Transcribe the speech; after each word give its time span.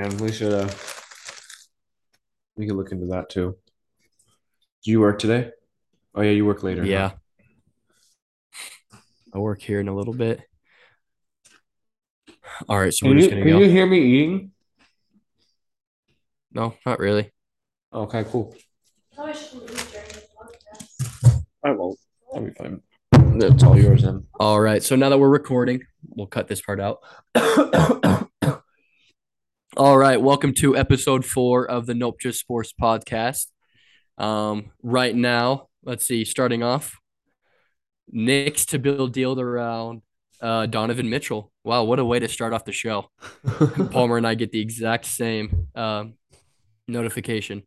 man. 0.00 0.16
We 0.18 0.32
should 0.32 0.52
uh 0.52 0.68
we 2.56 2.66
could 2.66 2.76
look 2.76 2.92
into 2.92 3.06
that 3.06 3.28
too. 3.28 3.56
Do 4.84 4.90
you 4.90 5.00
work 5.00 5.18
today? 5.18 5.50
Oh 6.14 6.22
yeah, 6.22 6.30
you 6.30 6.46
work 6.46 6.62
later. 6.62 6.82
huh? 6.82 6.88
Yeah. 6.88 7.10
I 9.34 9.38
work 9.38 9.60
here 9.60 9.80
in 9.80 9.88
a 9.88 9.94
little 9.94 10.14
bit. 10.14 10.40
All 12.68 12.78
right, 12.78 12.92
so 12.92 13.04
Can 13.04 13.10
we're 13.10 13.14
you 13.16 13.20
just 13.20 13.30
gonna 13.30 13.42
can 13.42 13.52
go. 13.52 13.58
you 13.58 13.70
hear 13.70 13.86
me 13.86 13.98
eating? 14.00 14.50
No, 16.52 16.74
not 16.86 16.98
really. 16.98 17.30
Okay, 17.92 18.24
cool. 18.24 18.54
Probably 19.14 19.34
shouldn't 19.34 19.70
eat 19.70 19.86
during 19.92 20.08
the 20.08 20.22
podcast. 20.36 21.44
I 21.64 21.70
won't. 21.72 21.98
I'll 22.34 22.40
be 22.40 22.50
fine. 22.52 22.80
That's 23.38 23.62
all 23.62 23.78
yours 23.78 24.02
then. 24.02 24.24
All 24.40 24.60
right, 24.60 24.82
so 24.82 24.96
now 24.96 25.10
that 25.10 25.18
we're 25.18 25.28
recording, 25.28 25.82
we'll 26.08 26.26
cut 26.26 26.48
this 26.48 26.60
part 26.60 26.80
out. 26.80 26.98
All 29.78 29.96
right, 29.96 30.20
welcome 30.20 30.54
to 30.54 30.76
episode 30.76 31.24
four 31.24 31.64
of 31.64 31.86
the 31.86 31.94
Nope 31.94 32.18
Just 32.18 32.40
Sports 32.40 32.72
podcast. 32.72 33.46
Um, 34.18 34.72
right 34.82 35.14
now, 35.14 35.68
let's 35.84 36.04
see, 36.04 36.24
starting 36.24 36.64
off, 36.64 36.98
Knicks 38.10 38.66
to 38.66 38.80
build 38.80 39.12
deal 39.12 39.40
around 39.40 40.02
uh, 40.40 40.66
Donovan 40.66 41.08
Mitchell. 41.08 41.52
Wow, 41.62 41.84
what 41.84 42.00
a 42.00 42.04
way 42.04 42.18
to 42.18 42.26
start 42.26 42.52
off 42.52 42.64
the 42.64 42.72
show. 42.72 43.08
Palmer 43.92 44.16
and 44.16 44.26
I 44.26 44.34
get 44.34 44.50
the 44.50 44.60
exact 44.60 45.06
same 45.06 45.68
um, 45.76 46.14
notification. 46.88 47.62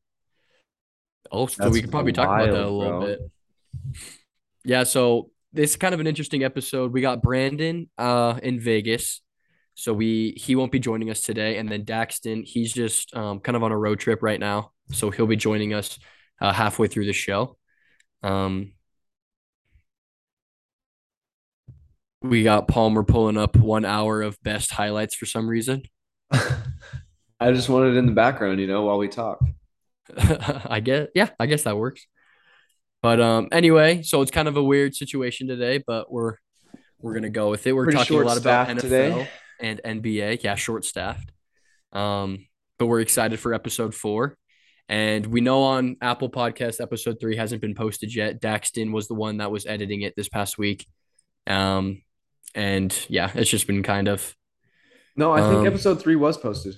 Oh, 1.32 1.48
so 1.48 1.64
That's 1.64 1.72
we 1.72 1.82
could 1.82 1.92
probably 1.92 2.12
talk 2.12 2.26
about 2.26 2.52
that 2.52 2.62
a 2.62 2.70
little 2.70 3.00
bro. 3.00 3.06
bit. 3.06 3.20
Yeah, 4.66 4.84
so 4.84 5.30
this 5.54 5.70
is 5.70 5.76
kind 5.78 5.94
of 5.94 6.02
an 6.02 6.08
interesting 6.08 6.44
episode. 6.44 6.92
We 6.92 7.00
got 7.00 7.22
Brandon 7.22 7.90
uh, 7.98 8.38
in 8.44 8.60
Vegas, 8.60 9.22
so 9.82 9.94
we 9.94 10.36
he 10.38 10.56
won't 10.56 10.72
be 10.72 10.78
joining 10.78 11.10
us 11.10 11.22
today, 11.22 11.58
and 11.58 11.68
then 11.68 11.86
Daxton 11.86 12.46
he's 12.46 12.72
just 12.72 13.16
um, 13.16 13.40
kind 13.40 13.56
of 13.56 13.64
on 13.64 13.72
a 13.72 13.78
road 13.78 14.00
trip 14.00 14.22
right 14.22 14.40
now, 14.40 14.74
so 14.92 15.10
he'll 15.10 15.26
be 15.26 15.36
joining 15.36 15.74
us 15.74 15.98
uh, 16.40 16.54
halfway 16.54 16.86
through 16.86 17.06
the 17.06 17.14
show. 17.14 17.58
Um, 18.22 18.74
we 22.22 22.44
got 22.44 22.68
Palmer 22.68 23.02
pulling 23.02 23.38
up 23.38 23.58
one 23.58 23.84
hour 23.84 24.22
of 24.22 24.38
best 24.44 24.70
highlights 24.70 25.16
for 25.16 25.26
some 25.26 25.48
reason. 25.48 25.82
I 26.32 27.52
just 27.52 27.68
wanted 27.68 27.96
it 27.96 27.98
in 27.98 28.06
the 28.06 28.12
background, 28.12 28.60
you 28.60 28.68
know, 28.68 28.84
while 28.84 29.00
we 29.00 29.08
talk. 29.08 29.44
I 30.16 30.80
guess 30.80 31.08
yeah, 31.16 31.30
I 31.40 31.48
guess 31.48 31.64
that 31.64 31.76
works. 31.76 32.06
But 33.02 33.20
um 33.20 33.48
anyway, 33.52 34.04
so 34.04 34.22
it's 34.22 34.30
kind 34.30 34.48
of 34.48 34.58
a 34.58 34.64
weird 34.64 34.94
situation 34.94 35.48
today, 35.48 35.84
but 35.86 36.12
we're 36.12 36.36
we're 37.00 37.16
gonna 37.16 37.32
go 37.32 37.50
with 37.50 37.66
it. 37.66 37.74
We're 37.74 37.86
Pretty 37.86 37.98
talking 37.98 38.22
a 38.22 38.26
lot 38.26 38.38
about 38.38 38.68
NFL 38.68 38.80
today. 38.82 39.30
And 39.62 39.80
NBA. 39.86 40.44
Yeah, 40.44 40.56
short 40.56 40.86
staffed. 40.86 41.32
Um, 41.92 42.48
but 42.80 42.88
we're 42.88 43.02
excited 43.02 43.40
for 43.40 43.54
episode 43.54 43.94
four. 43.94 44.38
And 44.90 45.26
we 45.28 45.40
know 45.42 45.64
on 45.64 45.96
Apple 46.02 46.30
Podcast 46.30 46.82
episode 46.82 47.18
three 47.22 47.36
hasn't 47.38 47.62
been 47.62 47.76
posted 47.76 48.14
yet. 48.14 48.42
Daxton 48.42 48.92
was 48.92 49.08
the 49.08 49.14
one 49.14 49.38
that 49.38 49.52
was 49.52 49.66
editing 49.66 50.02
it 50.02 50.16
this 50.18 50.28
past 50.28 50.58
week. 50.58 50.86
Um, 51.48 52.02
and 52.56 52.94
yeah, 53.08 53.32
it's 53.34 53.50
just 53.50 53.68
been 53.68 53.84
kind 53.84 54.08
of 54.10 54.36
No, 55.16 55.32
I 55.32 55.42
think 55.42 55.60
Um, 55.62 55.68
episode 55.68 56.02
three 56.02 56.16
was 56.18 56.38
posted. 56.38 56.76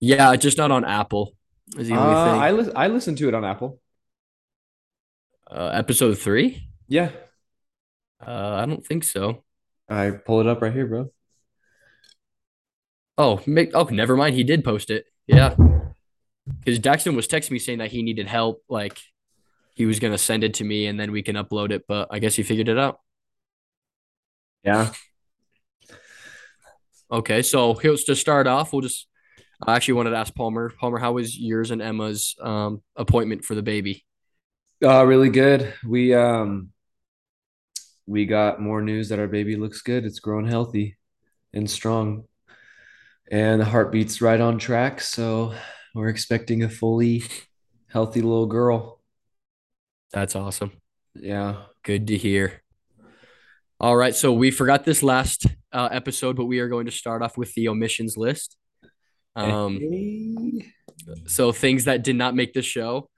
yeah, 0.00 0.34
just 0.36 0.58
not 0.58 0.70
on 0.72 0.84
Apple. 0.84 1.34
Is 1.78 1.88
the 1.88 1.94
Uh, 1.94 1.98
only 2.00 2.14
I 2.40 2.48
thing. 2.56 2.66
li- 2.66 2.72
I 2.74 2.86
listened 2.88 3.18
to 3.18 3.28
it 3.28 3.34
on 3.34 3.44
Apple. 3.44 3.80
Uh, 5.50 5.70
episode 5.74 6.18
three? 6.18 6.68
Yeah, 6.88 7.10
Uh, 8.24 8.54
I 8.62 8.66
don't 8.66 8.84
think 8.84 9.04
so. 9.04 9.44
I 9.88 10.10
pull 10.10 10.40
it 10.40 10.46
up 10.46 10.62
right 10.62 10.72
here, 10.72 10.86
bro. 10.86 11.10
Oh, 13.18 13.40
make, 13.46 13.70
oh, 13.74 13.84
never 13.84 14.16
mind. 14.16 14.34
He 14.34 14.44
did 14.44 14.64
post 14.64 14.90
it. 14.90 15.06
Yeah. 15.26 15.54
Because 16.46 16.78
Daxton 16.78 17.16
was 17.16 17.26
texting 17.26 17.52
me 17.52 17.58
saying 17.58 17.78
that 17.78 17.90
he 17.90 18.02
needed 18.02 18.26
help. 18.28 18.62
Like 18.68 18.98
he 19.74 19.86
was 19.86 19.98
going 19.98 20.12
to 20.12 20.18
send 20.18 20.44
it 20.44 20.54
to 20.54 20.64
me 20.64 20.86
and 20.86 20.98
then 20.98 21.12
we 21.12 21.22
can 21.22 21.36
upload 21.36 21.70
it. 21.70 21.84
But 21.88 22.08
I 22.10 22.18
guess 22.18 22.34
he 22.34 22.42
figured 22.42 22.68
it 22.68 22.78
out. 22.78 23.00
Yeah, 24.64 24.90
Okay. 27.10 27.42
So 27.42 27.74
here's 27.74 28.04
to 28.04 28.16
start 28.16 28.46
off. 28.46 28.72
We'll 28.72 28.82
just, 28.82 29.06
I 29.64 29.76
actually 29.76 29.94
wanted 29.94 30.10
to 30.10 30.16
ask 30.16 30.34
Palmer. 30.34 30.70
Palmer, 30.70 30.98
how 30.98 31.12
was 31.12 31.38
yours 31.38 31.70
and 31.70 31.80
Emma's 31.80 32.34
um, 32.40 32.82
appointment 32.96 33.44
for 33.44 33.54
the 33.54 33.62
baby? 33.62 34.04
uh, 34.84 35.04
really 35.04 35.30
good. 35.30 35.72
We 35.86 36.14
um 36.14 36.70
we 38.06 38.26
got 38.26 38.60
more 38.60 38.82
news 38.82 39.08
that 39.08 39.18
our 39.18 39.26
baby 39.26 39.56
looks 39.56 39.82
good. 39.82 40.04
It's 40.04 40.20
grown 40.20 40.46
healthy 40.46 40.96
and 41.52 41.68
strong, 41.70 42.24
and 43.30 43.60
the 43.60 43.64
heartbeat's 43.64 44.20
right 44.20 44.40
on 44.40 44.58
track. 44.58 45.00
So 45.00 45.54
we're 45.94 46.08
expecting 46.08 46.62
a 46.62 46.68
fully 46.68 47.24
healthy 47.88 48.20
little 48.22 48.46
girl. 48.46 49.00
That's 50.12 50.36
awesome. 50.36 50.72
Yeah. 51.14 51.62
Good 51.82 52.06
to 52.08 52.16
hear. 52.16 52.62
All 53.80 53.96
right. 53.96 54.14
So 54.14 54.32
we 54.32 54.50
forgot 54.50 54.84
this 54.84 55.02
last 55.02 55.46
uh, 55.72 55.88
episode, 55.90 56.36
but 56.36 56.46
we 56.46 56.60
are 56.60 56.68
going 56.68 56.86
to 56.86 56.92
start 56.92 57.22
off 57.22 57.36
with 57.36 57.52
the 57.54 57.68
omissions 57.68 58.16
list. 58.16 58.56
Um, 59.34 59.78
Hey. 59.78 60.72
so 61.26 61.52
things 61.52 61.84
that 61.84 62.02
did 62.02 62.16
not 62.16 62.34
make 62.34 62.54
the 62.54 62.62
show. 62.62 63.08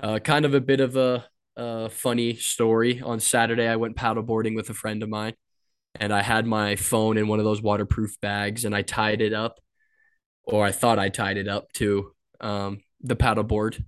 Uh, 0.00 0.20
kind 0.20 0.44
of 0.44 0.54
a 0.54 0.60
bit 0.60 0.78
of 0.80 0.96
a, 0.96 1.24
a 1.56 1.88
funny 1.90 2.36
story. 2.36 3.00
On 3.00 3.18
Saturday, 3.18 3.66
I 3.66 3.74
went 3.76 3.96
paddleboarding 3.96 4.54
with 4.54 4.70
a 4.70 4.74
friend 4.74 5.02
of 5.02 5.08
mine, 5.08 5.34
and 5.98 6.12
I 6.12 6.22
had 6.22 6.46
my 6.46 6.76
phone 6.76 7.18
in 7.18 7.28
one 7.28 7.38
of 7.38 7.44
those 7.44 7.62
waterproof 7.62 8.20
bags, 8.20 8.64
and 8.64 8.74
I 8.74 8.82
tied 8.82 9.20
it 9.20 9.32
up, 9.32 9.60
or 10.44 10.64
I 10.64 10.72
thought 10.72 10.98
I 10.98 11.08
tied 11.08 11.36
it 11.36 11.48
up 11.48 11.72
to 11.74 12.12
um, 12.40 12.80
the 13.02 13.16
paddleboard, 13.16 13.84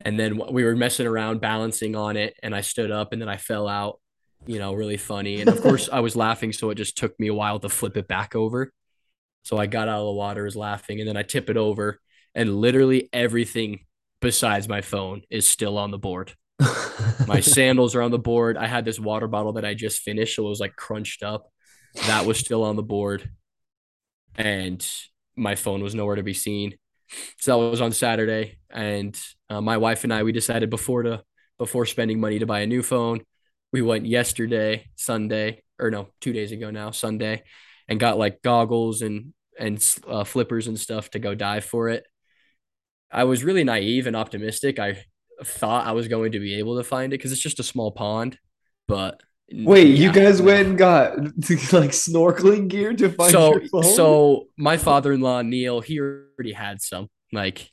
and 0.00 0.18
then 0.18 0.40
we 0.52 0.64
were 0.64 0.76
messing 0.76 1.06
around 1.06 1.40
balancing 1.40 1.96
on 1.96 2.16
it, 2.16 2.34
and 2.42 2.54
I 2.54 2.60
stood 2.60 2.90
up, 2.90 3.12
and 3.12 3.22
then 3.22 3.28
I 3.28 3.36
fell 3.36 3.68
out. 3.68 4.00
You 4.44 4.58
know, 4.58 4.74
really 4.74 4.98
funny, 4.98 5.40
and 5.40 5.48
of 5.48 5.60
course 5.60 5.88
I 5.90 6.00
was 6.00 6.14
laughing, 6.26 6.52
so 6.52 6.70
it 6.70 6.76
just 6.76 6.96
took 6.96 7.18
me 7.18 7.28
a 7.28 7.34
while 7.34 7.58
to 7.60 7.68
flip 7.68 7.96
it 7.96 8.06
back 8.06 8.36
over. 8.36 8.72
So 9.42 9.56
I 9.58 9.66
got 9.66 9.88
out 9.88 10.00
of 10.00 10.06
the 10.06 10.12
water, 10.12 10.44
was 10.44 10.56
laughing, 10.56 11.00
and 11.00 11.08
then 11.08 11.16
I 11.16 11.22
tip 11.22 11.48
it 11.48 11.56
over, 11.56 12.00
and 12.34 12.56
literally 12.56 13.08
everything 13.12 13.86
besides 14.20 14.68
my 14.68 14.80
phone 14.80 15.22
is 15.30 15.48
still 15.48 15.78
on 15.78 15.90
the 15.90 15.98
board. 15.98 16.34
My 17.26 17.40
sandals 17.40 17.94
are 17.94 18.02
on 18.02 18.10
the 18.10 18.18
board. 18.18 18.56
I 18.56 18.66
had 18.66 18.84
this 18.84 18.98
water 18.98 19.28
bottle 19.28 19.54
that 19.54 19.64
I 19.64 19.74
just 19.74 20.00
finished, 20.00 20.36
so 20.36 20.46
it 20.46 20.48
was 20.48 20.60
like 20.60 20.76
crunched 20.76 21.22
up. 21.22 21.50
That 22.06 22.26
was 22.26 22.38
still 22.38 22.64
on 22.64 22.76
the 22.76 22.82
board. 22.82 23.30
And 24.36 24.86
my 25.34 25.54
phone 25.54 25.82
was 25.82 25.94
nowhere 25.94 26.16
to 26.16 26.22
be 26.22 26.34
seen. 26.34 26.76
So 27.38 27.60
that 27.60 27.70
was 27.70 27.80
on 27.80 27.92
Saturday. 27.92 28.58
And 28.70 29.18
uh, 29.48 29.60
my 29.60 29.76
wife 29.76 30.04
and 30.04 30.12
I, 30.12 30.22
we 30.22 30.32
decided 30.32 30.70
before 30.70 31.02
to 31.04 31.22
before 31.58 31.86
spending 31.86 32.20
money 32.20 32.38
to 32.38 32.46
buy 32.46 32.60
a 32.60 32.66
new 32.66 32.82
phone, 32.82 33.22
we 33.72 33.80
went 33.80 34.04
yesterday, 34.06 34.90
Sunday, 34.96 35.62
or 35.78 35.90
no, 35.90 36.08
two 36.20 36.32
days 36.32 36.52
ago 36.52 36.70
now, 36.70 36.90
Sunday, 36.90 37.44
and 37.88 38.00
got 38.00 38.18
like 38.18 38.42
goggles 38.42 39.02
and 39.02 39.32
and 39.58 39.82
uh, 40.06 40.24
flippers 40.24 40.66
and 40.66 40.78
stuff 40.78 41.10
to 41.10 41.18
go 41.18 41.34
dive 41.34 41.64
for 41.64 41.88
it. 41.88 42.06
I 43.10 43.24
was 43.24 43.44
really 43.44 43.64
naive 43.64 44.06
and 44.06 44.16
optimistic. 44.16 44.78
I 44.78 45.04
thought 45.44 45.86
I 45.86 45.92
was 45.92 46.08
going 46.08 46.32
to 46.32 46.40
be 46.40 46.54
able 46.54 46.76
to 46.78 46.84
find 46.84 47.12
it 47.12 47.18
because 47.18 47.32
it's 47.32 47.40
just 47.40 47.60
a 47.60 47.64
small 47.64 47.92
pond. 47.92 48.38
But 48.88 49.22
Wait, 49.52 49.96
you 49.96 50.12
guys 50.12 50.42
went 50.42 50.68
and 50.68 50.78
got 50.78 51.18
like 51.18 51.92
snorkeling 51.92 52.68
gear 52.68 52.92
to 52.94 53.10
find 53.10 53.30
so 53.30 53.52
your 53.52 53.68
phone? 53.68 53.84
so 53.84 54.48
my 54.56 54.76
father-in-law 54.76 55.42
Neil, 55.42 55.80
he 55.80 56.00
already 56.00 56.52
had 56.52 56.82
some. 56.82 57.08
Like 57.32 57.70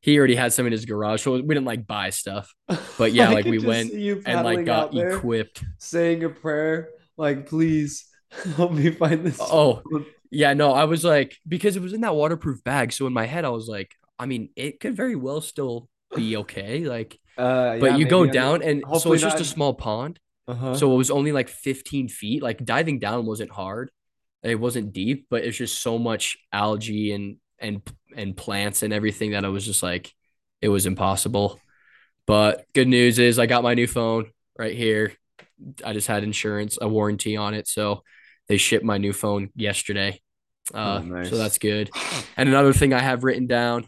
he 0.00 0.18
already 0.18 0.34
had 0.34 0.52
some 0.52 0.66
in 0.66 0.72
his 0.72 0.84
garage. 0.84 1.22
So 1.22 1.32
we 1.32 1.42
didn't 1.42 1.64
like 1.64 1.86
buy 1.86 2.10
stuff, 2.10 2.52
but 2.98 3.12
yeah, 3.12 3.30
like 3.30 3.44
we 3.44 3.58
went 3.58 3.92
and 3.92 4.44
like 4.44 4.66
got 4.66 4.94
equipped. 4.96 5.64
saying 5.78 6.24
a 6.24 6.28
prayer, 6.28 6.90
like, 7.16 7.46
please 7.46 8.06
help 8.56 8.72
me 8.72 8.90
find 8.90 9.24
this. 9.24 9.38
Oh, 9.40 9.46
oh, 9.52 9.82
phone." 9.90 10.06
Yeah, 10.30 10.54
no, 10.54 10.72
I 10.72 10.84
was 10.84 11.04
like 11.04 11.36
because 11.46 11.76
it 11.76 11.82
was 11.82 11.92
in 11.92 12.00
that 12.00 12.16
waterproof 12.16 12.64
bag. 12.64 12.92
So 12.92 13.06
in 13.06 13.12
my 13.12 13.26
head, 13.26 13.44
I 13.44 13.50
was 13.50 13.68
like, 13.68 13.92
I 14.18 14.26
mean, 14.26 14.50
it 14.56 14.80
could 14.80 14.96
very 14.96 15.14
well 15.14 15.40
still 15.40 15.88
be 16.14 16.36
okay. 16.38 16.80
Like, 16.80 17.18
uh, 17.38 17.78
but 17.78 17.92
yeah, 17.92 17.96
you 17.96 18.04
go 18.06 18.26
down 18.26 18.62
and 18.62 18.82
so 18.98 19.12
it's 19.12 19.22
just 19.22 19.40
a 19.40 19.44
small 19.44 19.74
pond. 19.74 20.18
Uh-huh. 20.48 20.74
So 20.74 20.92
it 20.92 20.96
was 20.96 21.10
only 21.10 21.32
like 21.32 21.48
15 21.48 22.08
feet. 22.08 22.42
Like 22.42 22.64
diving 22.64 22.98
down 22.98 23.26
wasn't 23.26 23.50
hard. 23.50 23.90
It 24.42 24.56
wasn't 24.56 24.92
deep, 24.92 25.26
but 25.30 25.44
it's 25.44 25.56
just 25.56 25.80
so 25.80 25.98
much 25.98 26.36
algae 26.52 27.12
and 27.12 27.36
and 27.58 27.80
and 28.16 28.36
plants 28.36 28.82
and 28.82 28.92
everything 28.92 29.30
that 29.32 29.44
I 29.44 29.48
was 29.48 29.64
just 29.64 29.82
like, 29.82 30.12
it 30.60 30.68
was 30.68 30.84
impossible. 30.86 31.60
But 32.26 32.66
good 32.74 32.88
news 32.88 33.18
is 33.18 33.38
I 33.38 33.46
got 33.46 33.62
my 33.62 33.74
new 33.74 33.86
phone 33.86 34.30
right 34.58 34.74
here. 34.74 35.12
I 35.84 35.92
just 35.92 36.08
had 36.08 36.24
insurance, 36.24 36.76
a 36.80 36.88
warranty 36.88 37.36
on 37.36 37.54
it, 37.54 37.68
so 37.68 38.02
they 38.48 38.56
shipped 38.56 38.84
my 38.84 38.98
new 38.98 39.12
phone 39.12 39.50
yesterday. 39.54 40.20
Uh, 40.74 41.00
Oh, 41.02 41.04
nice. 41.06 41.30
so 41.30 41.36
that's 41.36 41.58
good. 41.58 41.90
And 42.36 42.48
another 42.48 42.72
thing 42.72 42.92
I 42.92 42.98
have 42.98 43.22
written 43.24 43.46
down, 43.46 43.86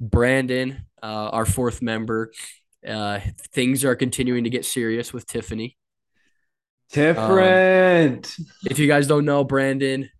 Brandon, 0.00 0.86
uh, 1.06 1.30
our 1.30 1.46
fourth 1.46 1.82
member, 1.82 2.32
uh, 2.86 3.20
things 3.52 3.84
are 3.84 3.94
continuing 3.94 4.42
to 4.44 4.50
get 4.50 4.64
serious 4.64 5.12
with 5.12 5.26
Tiffany. 5.26 5.76
Different. 6.92 8.34
If 8.64 8.78
you 8.80 8.88
guys 8.88 9.06
don't 9.06 9.24
know, 9.24 9.44
Brandon, 9.44 10.10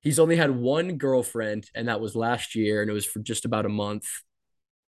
he's 0.00 0.18
only 0.18 0.36
had 0.36 0.50
one 0.50 0.96
girlfriend, 0.96 1.70
and 1.74 1.86
that 1.86 2.00
was 2.00 2.16
last 2.16 2.56
year, 2.56 2.82
and 2.82 2.90
it 2.90 2.94
was 2.94 3.06
for 3.06 3.20
just 3.20 3.44
about 3.44 3.64
a 3.64 3.68
month. 3.68 4.06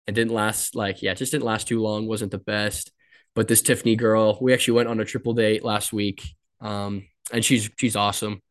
It 0.07 0.15
didn't 0.15 0.33
last 0.33 0.75
like 0.75 1.03
yeah, 1.03 1.11
it 1.11 1.17
just 1.17 1.31
didn't 1.31 1.45
last 1.45 1.67
too 1.67 1.81
long. 1.81 2.07
wasn't 2.07 2.31
the 2.31 2.39
best. 2.39 2.91
But 3.35 3.47
this 3.47 3.61
Tiffany 3.61 3.95
girl, 3.95 4.39
we 4.41 4.51
actually 4.51 4.75
went 4.75 4.89
on 4.89 4.99
a 4.99 5.05
triple 5.05 5.33
date 5.33 5.63
last 5.63 5.93
week, 5.93 6.23
um, 6.59 7.05
and 7.31 7.45
she's 7.45 7.69
she's 7.77 7.95
awesome. 7.95 8.41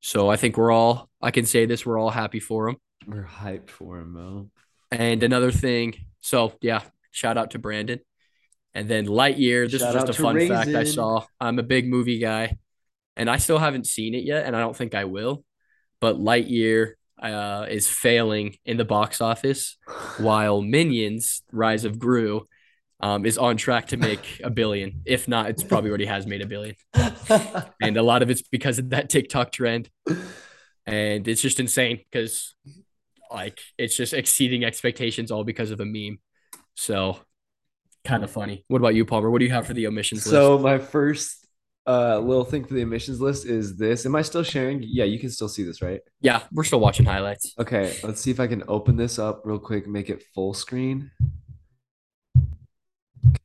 So 0.00 0.28
I 0.28 0.36
think 0.36 0.58
we're 0.58 0.72
all 0.72 1.08
I 1.22 1.30
can 1.30 1.46
say 1.46 1.64
this 1.64 1.86
we're 1.86 1.98
all 1.98 2.10
happy 2.10 2.40
for 2.40 2.68
him. 2.68 2.76
We're 3.06 3.24
hyped 3.24 3.70
for 3.70 3.98
him, 3.98 4.12
Mo. 4.12 4.50
And 4.90 5.22
another 5.22 5.50
thing, 5.50 5.94
so 6.20 6.52
yeah, 6.60 6.82
shout 7.10 7.36
out 7.36 7.52
to 7.52 7.58
Brandon. 7.58 8.00
And 8.74 8.88
then 8.88 9.06
Lightyear, 9.06 9.70
this 9.70 9.80
Shout 9.80 9.96
is 9.96 10.02
just 10.04 10.18
a 10.18 10.22
fun 10.22 10.48
fact 10.48 10.68
I 10.74 10.84
saw. 10.84 11.24
I'm 11.40 11.58
a 11.58 11.62
big 11.62 11.88
movie 11.88 12.18
guy, 12.18 12.58
and 13.16 13.30
I 13.30 13.38
still 13.38 13.58
haven't 13.58 13.86
seen 13.86 14.14
it 14.14 14.22
yet, 14.22 14.44
and 14.44 14.54
I 14.54 14.60
don't 14.60 14.76
think 14.76 14.94
I 14.94 15.04
will. 15.04 15.44
But 15.98 16.16
Lightyear 16.16 16.92
uh, 17.20 17.66
is 17.70 17.88
failing 17.88 18.58
in 18.66 18.76
the 18.76 18.84
box 18.84 19.22
office, 19.22 19.78
while 20.18 20.60
Minions: 20.60 21.42
Rise 21.50 21.86
of 21.86 21.98
Gru 21.98 22.46
um, 23.00 23.24
is 23.24 23.38
on 23.38 23.56
track 23.56 23.88
to 23.88 23.96
make 23.96 24.40
a 24.44 24.50
billion. 24.50 25.00
If 25.06 25.26
not, 25.26 25.48
it's 25.48 25.62
probably 25.62 25.88
already 25.88 26.06
has 26.06 26.26
made 26.26 26.42
a 26.42 26.46
billion, 26.46 26.76
and 27.80 27.96
a 27.96 28.02
lot 28.02 28.22
of 28.22 28.28
it's 28.28 28.42
because 28.42 28.78
of 28.78 28.90
that 28.90 29.08
TikTok 29.08 29.52
trend, 29.52 29.88
and 30.86 31.26
it's 31.26 31.40
just 31.40 31.60
insane 31.60 32.00
because 32.10 32.54
like 33.30 33.60
it's 33.78 33.96
just 33.96 34.12
exceeding 34.12 34.64
expectations 34.64 35.30
all 35.30 35.44
because 35.44 35.70
of 35.70 35.80
a 35.80 35.84
meme. 35.84 36.18
So 36.74 37.18
kind 38.04 38.24
of 38.24 38.30
funny. 38.30 38.64
What 38.68 38.78
about 38.78 38.94
you, 38.94 39.04
Palmer? 39.04 39.30
What 39.30 39.38
do 39.38 39.44
you 39.44 39.52
have 39.52 39.66
for 39.66 39.74
the 39.74 39.86
omissions 39.86 40.24
so 40.24 40.30
list? 40.30 40.38
So 40.38 40.58
my 40.58 40.78
first 40.78 41.46
uh 41.86 42.18
little 42.18 42.44
thing 42.44 42.64
for 42.64 42.74
the 42.74 42.80
emissions 42.80 43.20
list 43.20 43.46
is 43.46 43.76
this. 43.76 44.06
Am 44.06 44.16
I 44.16 44.22
still 44.22 44.42
sharing? 44.42 44.82
Yeah, 44.82 45.04
you 45.04 45.18
can 45.18 45.30
still 45.30 45.48
see 45.48 45.62
this, 45.62 45.82
right? 45.82 46.00
Yeah, 46.20 46.42
we're 46.52 46.64
still 46.64 46.80
watching 46.80 47.06
highlights. 47.06 47.54
Okay, 47.58 47.96
let's 48.02 48.20
see 48.20 48.30
if 48.30 48.40
I 48.40 48.46
can 48.46 48.64
open 48.68 48.96
this 48.96 49.18
up 49.18 49.42
real 49.44 49.58
quick, 49.58 49.86
make 49.86 50.10
it 50.10 50.24
full 50.34 50.54
screen. 50.54 51.10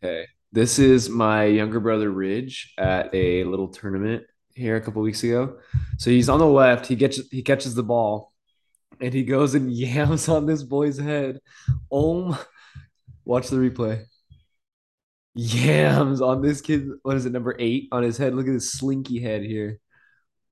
Okay. 0.03 0.25
This 0.51 0.79
is 0.79 1.09
my 1.09 1.45
younger 1.45 1.79
brother 1.79 2.09
Ridge 2.09 2.73
at 2.77 3.13
a 3.13 3.43
little 3.45 3.69
tournament 3.69 4.23
here 4.53 4.75
a 4.75 4.81
couple 4.81 5.01
weeks 5.01 5.23
ago. 5.23 5.59
So 5.97 6.09
he's 6.09 6.27
on 6.27 6.39
the 6.39 6.45
left, 6.45 6.87
he 6.87 6.95
gets 6.95 7.21
he 7.29 7.41
catches 7.41 7.73
the 7.73 7.83
ball 7.83 8.30
and 8.99 9.13
he 9.13 9.23
goes 9.23 9.55
and 9.55 9.71
yams 9.75 10.29
on 10.29 10.45
this 10.45 10.63
boy's 10.63 10.97
head. 10.97 11.39
Oh 11.91 12.23
my, 12.23 12.39
watch 13.25 13.49
the 13.49 13.57
replay. 13.57 14.05
Yams 15.33 16.21
on 16.21 16.41
this 16.41 16.59
kid, 16.59 16.89
what 17.03 17.15
is 17.15 17.25
it, 17.25 17.31
number 17.31 17.55
eight 17.57 17.87
on 17.91 18.03
his 18.03 18.17
head? 18.17 18.35
Look 18.35 18.47
at 18.47 18.53
his 18.53 18.71
slinky 18.71 19.21
head 19.21 19.43
here. 19.43 19.79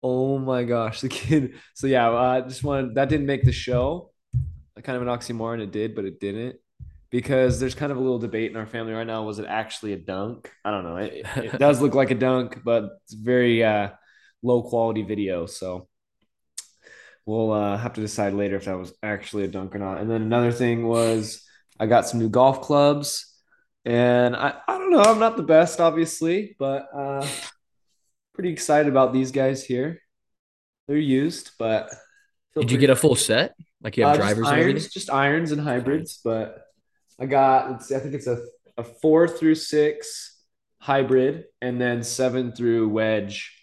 Oh 0.02 0.38
my 0.38 0.64
gosh, 0.64 1.02
the 1.02 1.10
kid. 1.10 1.56
So 1.74 1.88
yeah, 1.88 2.10
I 2.10 2.42
just 2.42 2.64
wanted 2.64 2.96
that 2.96 3.10
didn't 3.10 3.28
make 3.28 3.44
the 3.44 3.52
show. 3.52 4.12
Kind 4.82 4.96
of 4.96 5.02
an 5.02 5.10
oxymoron, 5.10 5.62
it 5.62 5.72
did, 5.72 5.94
but 5.94 6.06
it 6.06 6.22
didn't 6.22 6.56
because 7.10 7.60
there's 7.60 7.76
kind 7.76 7.92
of 7.92 7.98
a 7.98 8.02
little 8.02 8.20
debate 8.20 8.50
in 8.50 8.56
our 8.56 8.66
family 8.66 8.94
right 8.94 9.06
now. 9.06 9.24
Was 9.24 9.40
it 9.40 9.46
actually 9.46 9.92
a 9.92 9.98
dunk? 9.98 10.50
I 10.64 10.72
don't 10.72 10.84
know. 10.84 10.96
It, 10.96 11.26
it 11.36 11.60
does 11.60 11.82
look 11.82 11.96
like 11.96 12.12
a 12.12 12.16
dunk, 12.16 12.62
but 12.64 12.86
it's 13.04 13.14
very 13.14 13.62
uh, 13.62 13.90
low 14.42 14.62
quality 14.64 15.02
video. 15.02 15.46
So 15.46 15.89
we'll 17.30 17.52
uh, 17.52 17.78
have 17.78 17.94
to 17.94 18.02
decide 18.02 18.34
later 18.34 18.56
if 18.56 18.66
that 18.66 18.78
was 18.78 18.92
actually 19.04 19.44
a 19.44 19.48
dunk 19.48 19.76
or 19.76 19.78
not. 19.78 20.00
And 20.00 20.10
then 20.10 20.24
another 20.24 20.52
thing 20.52 20.88
was 20.88 21.46
I 21.80 21.86
got 21.86 22.08
some 22.08 22.20
new 22.20 22.30
golf 22.30 22.62
clubs. 22.62 23.26
And 23.86 24.36
I, 24.36 24.56
I 24.68 24.78
don't 24.80 24.92
know, 24.92 25.02
I'm 25.02 25.20
not 25.20 25.38
the 25.38 25.44
best, 25.44 25.80
obviously, 25.80 26.56
but 26.58 26.90
uh, 26.94 27.26
pretty 28.34 28.50
excited 28.50 28.90
about 28.90 29.14
these 29.14 29.32
guys 29.32 29.64
here. 29.64 30.02
They're 30.88 30.98
used, 30.98 31.52
but 31.60 31.94
Did 32.56 32.72
you 32.72 32.80
get 32.80 32.90
a 32.90 32.96
full 32.96 33.16
set? 33.16 33.56
Like 33.82 33.96
you 33.96 34.06
have 34.06 34.16
uh, 34.16 34.18
drivers 34.18 34.48
and 34.48 34.58
irons, 34.60 34.90
just 34.90 35.12
irons 35.12 35.52
and 35.52 35.62
hybrids. 35.62 36.20
But 36.24 36.64
I 37.20 37.28
got 37.28 37.70
let's 37.70 37.88
see, 37.88 37.96
I 37.96 38.00
think 38.00 38.16
it's 38.16 38.28
a 38.28 38.42
a 38.76 38.84
four 38.84 39.28
through 39.28 39.56
six 39.56 40.36
hybrid, 40.80 41.46
and 41.62 41.80
then 41.80 42.02
seven 42.04 42.54
through 42.54 42.90
wedge 42.90 43.56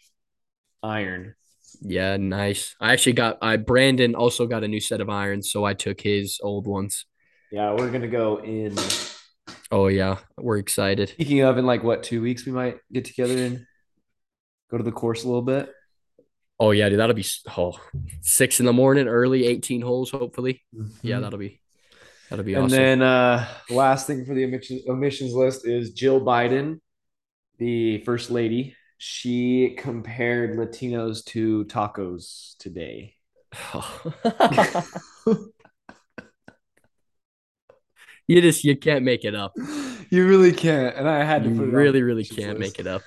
iron. 0.82 1.34
Yeah, 1.80 2.16
nice. 2.16 2.74
I 2.80 2.92
actually 2.92 3.14
got 3.14 3.38
I 3.42 3.56
Brandon 3.56 4.14
also 4.14 4.46
got 4.46 4.64
a 4.64 4.68
new 4.68 4.80
set 4.80 5.00
of 5.00 5.08
irons, 5.08 5.50
so 5.50 5.64
I 5.64 5.74
took 5.74 6.00
his 6.00 6.38
old 6.42 6.66
ones. 6.66 7.06
Yeah, 7.50 7.72
we're 7.72 7.90
gonna 7.90 8.08
go 8.08 8.38
in. 8.38 8.76
Oh 9.70 9.88
yeah, 9.88 10.18
we're 10.36 10.58
excited. 10.58 11.10
Speaking 11.10 11.40
of, 11.40 11.58
in 11.58 11.66
like 11.66 11.82
what 11.82 12.02
two 12.02 12.22
weeks 12.22 12.46
we 12.46 12.52
might 12.52 12.78
get 12.92 13.04
together 13.04 13.36
and 13.36 13.66
go 14.70 14.78
to 14.78 14.84
the 14.84 14.92
course 14.92 15.24
a 15.24 15.26
little 15.26 15.42
bit. 15.42 15.70
Oh 16.58 16.70
yeah, 16.70 16.88
dude, 16.88 16.98
that'll 16.98 17.14
be 17.14 17.26
oh, 17.56 17.78
six 18.22 18.60
in 18.60 18.66
the 18.66 18.72
morning, 18.72 19.08
early, 19.08 19.46
18 19.46 19.82
holes, 19.82 20.10
hopefully. 20.10 20.64
Yeah, 21.02 21.20
that'll 21.20 21.38
be 21.38 21.60
that'll 22.30 22.44
be 22.44 22.52
Mm-hmm. 22.52 22.62
And 22.62 22.70
then 22.70 23.02
uh 23.02 23.46
last 23.70 24.06
thing 24.06 24.24
for 24.24 24.34
the 24.34 24.44
omission, 24.44 24.82
omissions 24.88 25.34
list 25.34 25.66
is 25.66 25.92
Jill 25.92 26.20
Biden, 26.20 26.80
the 27.58 27.98
first 28.04 28.30
lady. 28.30 28.75
She 28.98 29.74
compared 29.76 30.56
Latinos 30.56 31.24
to 31.26 31.64
tacos 31.66 32.56
today. 32.58 33.14
you 38.26 38.40
just 38.40 38.64
you 38.64 38.76
can't 38.76 39.04
make 39.04 39.24
it 39.24 39.34
up. 39.34 39.52
You 40.08 40.28
really 40.28 40.52
can't, 40.52 40.94
and 40.94 41.08
I 41.08 41.24
had 41.24 41.42
to 41.42 41.50
really, 41.50 42.00
really 42.00 42.24
can't 42.24 42.60
list. 42.60 42.78
make 42.78 42.78
it 42.78 42.86
up. 42.86 43.02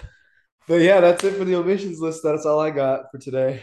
But 0.68 0.82
yeah, 0.82 1.00
that's 1.00 1.24
it 1.24 1.36
for 1.36 1.46
the 1.46 1.56
omissions 1.56 2.02
list. 2.02 2.24
That's 2.24 2.46
all 2.46 2.60
I 2.60 2.72
got 2.72 3.10
for 3.10 3.20
today. 3.20 3.62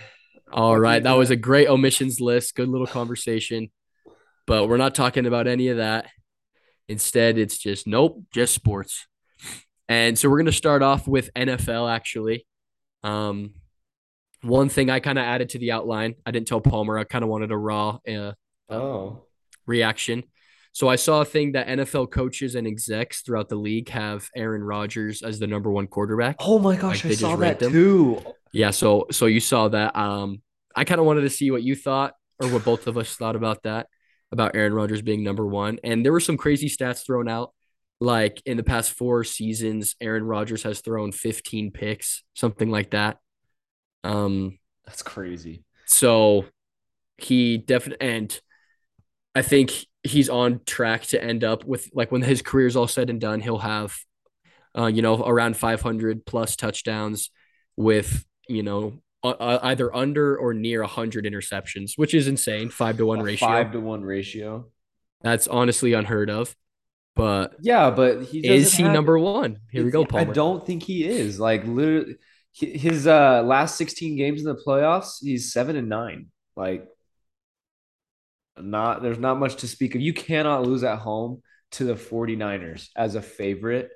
All 0.50 0.78
right, 0.78 1.02
that 1.02 1.12
was 1.12 1.28
a 1.28 1.36
great 1.36 1.68
omissions 1.68 2.18
list. 2.18 2.54
Good 2.54 2.70
little 2.70 2.86
conversation. 2.86 3.70
But 4.46 4.70
we're 4.70 4.78
not 4.78 4.94
talking 4.94 5.26
about 5.26 5.46
any 5.46 5.68
of 5.68 5.76
that. 5.76 6.06
Instead, 6.88 7.36
it's 7.36 7.58
just 7.58 7.86
nope, 7.86 8.22
just 8.32 8.54
sports. 8.54 9.06
And 9.88 10.18
so 10.18 10.28
we're 10.28 10.38
going 10.38 10.46
to 10.46 10.52
start 10.52 10.82
off 10.82 11.06
with 11.06 11.30
NFL 11.34 11.90
actually. 11.92 12.46
Um 13.02 13.54
one 14.42 14.68
thing 14.68 14.90
I 14.90 15.00
kind 15.00 15.18
of 15.18 15.24
added 15.24 15.48
to 15.50 15.58
the 15.58 15.72
outline, 15.72 16.14
I 16.24 16.30
didn't 16.30 16.46
tell 16.46 16.60
Palmer, 16.60 16.98
I 16.98 17.04
kind 17.04 17.24
of 17.24 17.30
wanted 17.30 17.50
a 17.50 17.56
raw 17.56 17.98
uh, 18.08 18.32
Oh, 18.68 19.22
reaction. 19.66 20.24
So 20.72 20.88
I 20.88 20.96
saw 20.96 21.22
a 21.22 21.24
thing 21.24 21.52
that 21.52 21.68
NFL 21.68 22.10
coaches 22.10 22.54
and 22.54 22.66
execs 22.66 23.22
throughout 23.22 23.48
the 23.48 23.56
league 23.56 23.88
have 23.88 24.28
Aaron 24.36 24.62
Rodgers 24.62 25.22
as 25.22 25.38
the 25.38 25.46
number 25.46 25.70
one 25.70 25.86
quarterback. 25.86 26.36
oh 26.40 26.58
my 26.58 26.76
gosh, 26.76 27.02
they 27.02 27.10
I 27.10 27.14
saw 27.14 27.34
that 27.36 27.62
him? 27.62 27.72
too. 27.72 28.22
Yeah, 28.52 28.70
so 28.72 29.06
so 29.10 29.26
you 29.26 29.40
saw 29.40 29.68
that. 29.68 29.96
Um, 29.96 30.42
I 30.76 30.84
kind 30.84 31.00
of 31.00 31.06
wanted 31.06 31.22
to 31.22 31.30
see 31.30 31.50
what 31.50 31.62
you 31.62 31.74
thought 31.74 32.12
or 32.40 32.48
what 32.48 32.64
both 32.64 32.86
of 32.86 32.98
us 32.98 33.16
thought 33.16 33.36
about 33.36 33.62
that, 33.62 33.86
about 34.30 34.54
Aaron 34.54 34.74
Rodgers 34.74 35.00
being 35.00 35.24
number 35.24 35.46
one. 35.46 35.78
And 35.82 36.04
there 36.04 36.12
were 36.12 36.20
some 36.20 36.36
crazy 36.36 36.68
stats 36.68 37.04
thrown 37.06 37.26
out. 37.28 37.52
Like 38.00 38.42
in 38.44 38.56
the 38.56 38.62
past 38.62 38.92
four 38.92 39.24
seasons, 39.24 39.96
Aaron 40.00 40.24
Rodgers 40.24 40.62
has 40.64 40.80
thrown 40.80 41.12
15 41.12 41.70
picks, 41.70 42.22
something 42.34 42.70
like 42.70 42.90
that. 42.90 43.18
Um, 44.04 44.58
That's 44.84 45.02
crazy. 45.02 45.64
so 45.86 46.44
he 47.18 47.56
definitely 47.56 48.06
and 48.06 48.40
I 49.34 49.42
think 49.42 49.72
he's 50.02 50.28
on 50.28 50.60
track 50.66 51.02
to 51.06 51.22
end 51.22 51.42
up 51.42 51.64
with 51.64 51.88
like 51.94 52.12
when 52.12 52.22
his 52.22 52.42
career 52.42 52.66
is 52.66 52.76
all 52.76 52.86
said 52.86 53.10
and 53.10 53.20
done, 53.20 53.40
he'll 53.40 53.58
have 53.58 53.96
uh, 54.76 54.86
you 54.86 55.02
know, 55.02 55.22
around 55.24 55.56
500 55.56 56.26
plus 56.26 56.56
touchdowns 56.56 57.30
with, 57.76 58.24
you 58.48 58.62
know, 58.62 58.98
uh, 59.22 59.58
either 59.62 59.94
under 59.94 60.36
or 60.36 60.54
near 60.54 60.82
100 60.82 61.24
interceptions, 61.24 61.92
which 61.96 62.14
is 62.14 62.28
insane. 62.28 62.68
Five 62.68 62.98
to 62.98 63.06
one 63.06 63.20
A 63.20 63.24
ratio. 63.24 63.48
Five 63.48 63.72
to 63.72 63.80
one 63.80 64.02
ratio. 64.02 64.66
That's 65.22 65.48
honestly 65.48 65.94
unheard 65.94 66.30
of. 66.30 66.54
But 67.16 67.56
Yeah, 67.62 67.90
but 67.90 68.22
he 68.24 68.46
is 68.46 68.74
he 68.74 68.84
have- 68.84 68.92
number 68.92 69.18
one? 69.18 69.58
Here 69.72 69.84
we 69.84 69.90
go, 69.90 70.04
Paul. 70.04 70.20
I 70.20 70.24
don't 70.24 70.64
think 70.64 70.82
he 70.84 71.04
is. 71.04 71.40
Like 71.40 71.66
literally, 71.66 72.16
his 72.52 73.06
uh 73.06 73.42
last 73.42 73.76
16 73.76 74.16
games 74.16 74.40
in 74.40 74.46
the 74.46 74.54
playoffs, 74.66 75.16
he's 75.20 75.52
seven 75.52 75.76
and 75.76 75.88
nine. 75.88 76.26
Like, 76.56 76.86
not 78.58 79.02
there's 79.02 79.18
not 79.18 79.38
much 79.38 79.56
to 79.56 79.68
speak 79.68 79.94
of. 79.94 80.00
You 80.00 80.12
cannot 80.12 80.66
lose 80.66 80.84
at 80.84 80.98
home 80.98 81.42
to 81.72 81.84
the 81.84 81.94
49ers 81.94 82.88
as 82.96 83.14
a 83.14 83.22
favorite, 83.22 83.90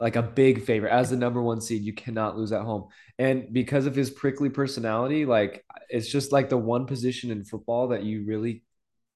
like 0.00 0.16
a 0.16 0.22
big 0.22 0.62
favorite, 0.64 0.92
as 0.92 1.10
the 1.10 1.16
number 1.16 1.42
one 1.42 1.60
seed. 1.60 1.82
You 1.82 1.92
cannot 1.92 2.36
lose 2.36 2.52
at 2.52 2.62
home. 2.62 2.88
And 3.18 3.52
because 3.52 3.86
of 3.86 3.94
his 3.94 4.10
prickly 4.10 4.50
personality, 4.50 5.24
like 5.26 5.64
it's 5.88 6.08
just 6.08 6.32
like 6.32 6.48
the 6.48 6.56
one 6.58 6.86
position 6.86 7.30
in 7.30 7.44
football 7.44 7.88
that 7.88 8.02
you 8.02 8.24
really 8.24 8.62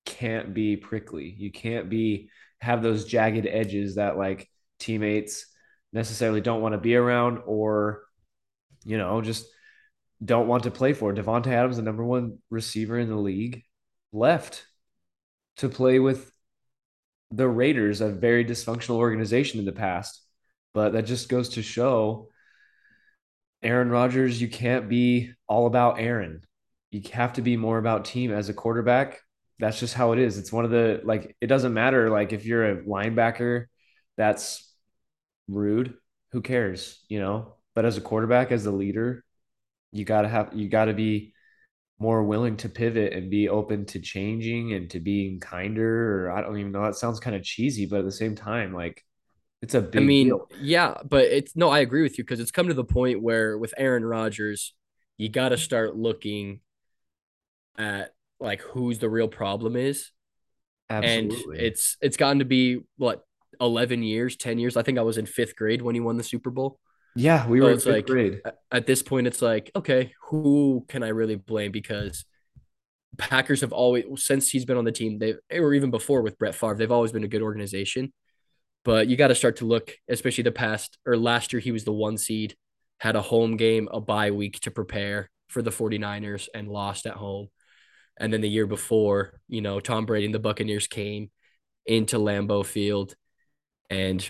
can't 0.04 0.54
be 0.54 0.76
prickly. 0.76 1.34
You 1.36 1.50
can't 1.50 1.88
be 1.88 2.30
have 2.60 2.82
those 2.82 3.04
jagged 3.04 3.46
edges 3.46 3.96
that 3.96 4.16
like 4.16 4.48
teammates 4.78 5.46
necessarily 5.92 6.40
don't 6.40 6.62
want 6.62 6.72
to 6.74 6.78
be 6.78 6.96
around 6.96 7.40
or 7.46 8.02
you 8.84 8.98
know 8.98 9.20
just 9.22 9.46
don't 10.24 10.48
want 10.48 10.64
to 10.64 10.70
play 10.70 10.92
for. 10.92 11.14
Davante 11.14 11.48
Adams, 11.48 11.76
the 11.76 11.82
number 11.82 12.04
one 12.04 12.38
receiver 12.50 12.98
in 12.98 13.08
the 13.08 13.16
league, 13.16 13.62
left 14.12 14.66
to 15.58 15.68
play 15.68 15.98
with 15.98 16.32
the 17.30 17.48
Raiders, 17.48 18.00
a 18.00 18.08
very 18.08 18.44
dysfunctional 18.44 18.96
organization 18.96 19.60
in 19.60 19.66
the 19.66 19.72
past. 19.72 20.22
But 20.74 20.92
that 20.92 21.02
just 21.06 21.28
goes 21.28 21.50
to 21.50 21.62
show 21.62 22.28
Aaron 23.62 23.90
Rodgers, 23.90 24.40
you 24.40 24.48
can't 24.48 24.88
be 24.88 25.32
all 25.48 25.66
about 25.66 25.98
Aaron. 25.98 26.42
you 26.90 27.02
have 27.12 27.34
to 27.34 27.42
be 27.42 27.56
more 27.56 27.78
about 27.78 28.04
team 28.04 28.32
as 28.32 28.48
a 28.48 28.54
quarterback. 28.54 29.20
That's 29.58 29.80
just 29.80 29.94
how 29.94 30.12
it 30.12 30.18
is. 30.18 30.38
It's 30.38 30.52
one 30.52 30.64
of 30.64 30.70
the 30.70 31.00
like 31.04 31.36
it 31.40 31.48
doesn't 31.48 31.74
matter 31.74 32.10
like 32.10 32.32
if 32.32 32.44
you're 32.46 32.70
a 32.70 32.82
linebacker 32.82 33.66
that's 34.16 34.72
rude, 35.48 35.94
who 36.32 36.42
cares, 36.42 37.04
you 37.08 37.20
know? 37.20 37.54
But 37.74 37.84
as 37.84 37.96
a 37.96 38.00
quarterback, 38.00 38.52
as 38.52 38.66
a 38.66 38.72
leader, 38.72 39.24
you 39.92 40.04
got 40.04 40.22
to 40.22 40.28
have 40.28 40.50
you 40.54 40.68
got 40.68 40.86
to 40.86 40.94
be 40.94 41.34
more 41.98 42.22
willing 42.22 42.56
to 42.58 42.68
pivot 42.68 43.12
and 43.12 43.30
be 43.30 43.48
open 43.48 43.84
to 43.86 44.00
changing 44.00 44.72
and 44.74 44.90
to 44.90 45.00
being 45.00 45.40
kinder 45.40 46.26
or 46.26 46.30
I 46.32 46.42
don't 46.42 46.58
even 46.58 46.72
know 46.72 46.84
that 46.84 46.94
sounds 46.96 47.20
kind 47.20 47.34
of 47.36 47.42
cheesy 47.42 47.86
but 47.86 48.00
at 48.00 48.04
the 48.04 48.12
same 48.12 48.36
time 48.36 48.72
like 48.74 49.02
it's 49.62 49.74
a 49.74 49.80
big 49.82 49.96
I 49.96 50.00
mean, 50.04 50.28
deal. 50.28 50.48
yeah, 50.50 50.94
but 51.04 51.24
it's 51.24 51.56
no, 51.56 51.68
I 51.70 51.80
agree 51.80 52.02
with 52.02 52.18
you 52.18 52.24
because 52.24 52.40
it's 52.40 52.50
come 52.50 52.68
to 52.68 52.74
the 52.74 52.84
point 52.84 53.22
where 53.22 53.58
with 53.58 53.74
Aaron 53.76 54.04
Rodgers, 54.04 54.74
you 55.16 55.28
got 55.28 55.48
to 55.50 55.58
start 55.58 55.96
looking 55.96 56.60
at 57.76 58.14
like 58.40 58.60
who's 58.60 58.98
the 58.98 59.08
real 59.08 59.28
problem 59.28 59.76
is. 59.76 60.10
And 60.88 61.32
it's 61.52 61.96
it's 62.00 62.16
gotten 62.16 62.38
to 62.38 62.44
be 62.46 62.80
what 62.96 63.24
11 63.60 64.02
years, 64.02 64.36
10 64.36 64.58
years. 64.58 64.76
I 64.76 64.82
think 64.82 64.98
I 64.98 65.02
was 65.02 65.18
in 65.18 65.26
5th 65.26 65.54
grade 65.56 65.82
when 65.82 65.94
he 65.94 66.00
won 66.00 66.16
the 66.16 66.24
Super 66.24 66.50
Bowl. 66.50 66.78
Yeah, 67.14 67.46
we 67.46 67.60
So 67.60 67.66
were 67.66 67.70
in 67.72 67.78
5th 67.78 67.84
like 67.86 68.06
grade. 68.06 68.42
at 68.72 68.86
this 68.86 69.02
point 69.02 69.26
it's 69.26 69.42
like, 69.42 69.70
okay, 69.76 70.12
who 70.28 70.84
can 70.88 71.02
I 71.02 71.08
really 71.08 71.36
blame 71.36 71.72
because 71.72 72.24
Packers 73.16 73.62
have 73.62 73.72
always 73.72 74.04
since 74.16 74.50
he's 74.50 74.64
been 74.64 74.76
on 74.76 74.84
the 74.84 74.92
team, 74.92 75.18
they 75.18 75.34
or 75.52 75.74
even 75.74 75.90
before 75.90 76.22
with 76.22 76.38
Brett 76.38 76.54
Favre, 76.54 76.76
they've 76.76 76.92
always 76.92 77.12
been 77.12 77.24
a 77.24 77.28
good 77.28 77.42
organization. 77.42 78.12
But 78.84 79.08
you 79.08 79.16
got 79.16 79.28
to 79.28 79.34
start 79.34 79.56
to 79.56 79.66
look, 79.66 79.92
especially 80.08 80.44
the 80.44 80.52
past 80.52 80.98
or 81.06 81.16
last 81.16 81.52
year, 81.52 81.60
he 81.60 81.72
was 81.72 81.84
the 81.84 81.92
one 81.92 82.18
seed, 82.18 82.56
had 83.00 83.16
a 83.16 83.22
home 83.22 83.56
game, 83.56 83.88
a 83.92 84.00
bye 84.00 84.30
week 84.30 84.60
to 84.60 84.70
prepare 84.70 85.30
for 85.48 85.62
the 85.62 85.72
49ers 85.72 86.48
and 86.54 86.68
lost 86.68 87.06
at 87.06 87.14
home. 87.14 87.48
And 88.18 88.32
then 88.32 88.40
the 88.40 88.48
year 88.48 88.66
before, 88.66 89.40
you 89.48 89.60
know, 89.60 89.80
Tom 89.80 90.06
Brady 90.06 90.26
and 90.26 90.34
the 90.34 90.38
Buccaneers 90.40 90.86
came 90.86 91.30
into 91.86 92.18
Lambeau 92.18 92.64
Field 92.64 93.14
and 93.90 94.28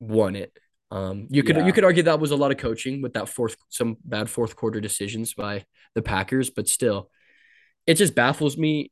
won 0.00 0.36
it. 0.36 0.52
Um, 0.90 1.26
you 1.30 1.42
could 1.42 1.56
Yeah. 1.56 1.66
you 1.66 1.72
could 1.72 1.84
argue 1.84 2.02
that 2.02 2.20
was 2.20 2.32
a 2.32 2.36
lot 2.36 2.50
of 2.50 2.58
coaching 2.58 3.00
with 3.00 3.14
that 3.14 3.28
fourth 3.28 3.56
some 3.70 3.96
bad 4.04 4.28
fourth 4.28 4.56
quarter 4.56 4.80
decisions 4.80 5.32
by 5.32 5.64
the 5.94 6.02
Packers, 6.02 6.50
but 6.50 6.68
still, 6.68 7.10
it 7.86 7.94
just 7.94 8.14
baffles 8.14 8.58
me. 8.58 8.90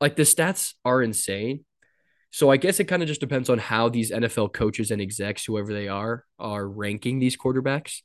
Like 0.00 0.16
the 0.16 0.22
stats 0.22 0.74
are 0.84 1.02
insane. 1.02 1.64
So 2.30 2.50
I 2.50 2.56
guess 2.56 2.80
it 2.80 2.84
kind 2.84 3.02
of 3.02 3.08
just 3.08 3.20
depends 3.20 3.50
on 3.50 3.58
how 3.58 3.90
these 3.90 4.10
NFL 4.10 4.54
coaches 4.54 4.90
and 4.90 5.02
execs, 5.02 5.44
whoever 5.44 5.72
they 5.74 5.88
are, 5.88 6.24
are 6.38 6.66
ranking 6.66 7.18
these 7.18 7.36
quarterbacks. 7.36 8.00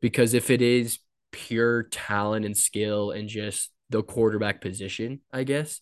Because 0.00 0.34
if 0.34 0.50
it 0.50 0.62
is 0.62 1.00
pure 1.32 1.82
talent 1.84 2.46
and 2.46 2.56
skill 2.56 3.10
and 3.10 3.28
just 3.28 3.70
the 3.90 4.02
quarterback 4.02 4.60
position, 4.60 5.20
I 5.32 5.44
guess 5.44 5.80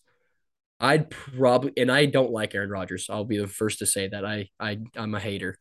I'd 0.80 1.10
probably 1.10 1.72
and 1.76 1.90
I 1.90 2.06
don't 2.06 2.30
like 2.30 2.54
Aaron 2.54 2.70
Rodgers. 2.70 3.06
I'll 3.08 3.24
be 3.24 3.38
the 3.38 3.46
first 3.46 3.78
to 3.78 3.86
say 3.86 4.08
that 4.08 4.24
I 4.24 4.48
I 4.58 4.78
I'm 4.96 5.14
a 5.14 5.20
hater. 5.20 5.56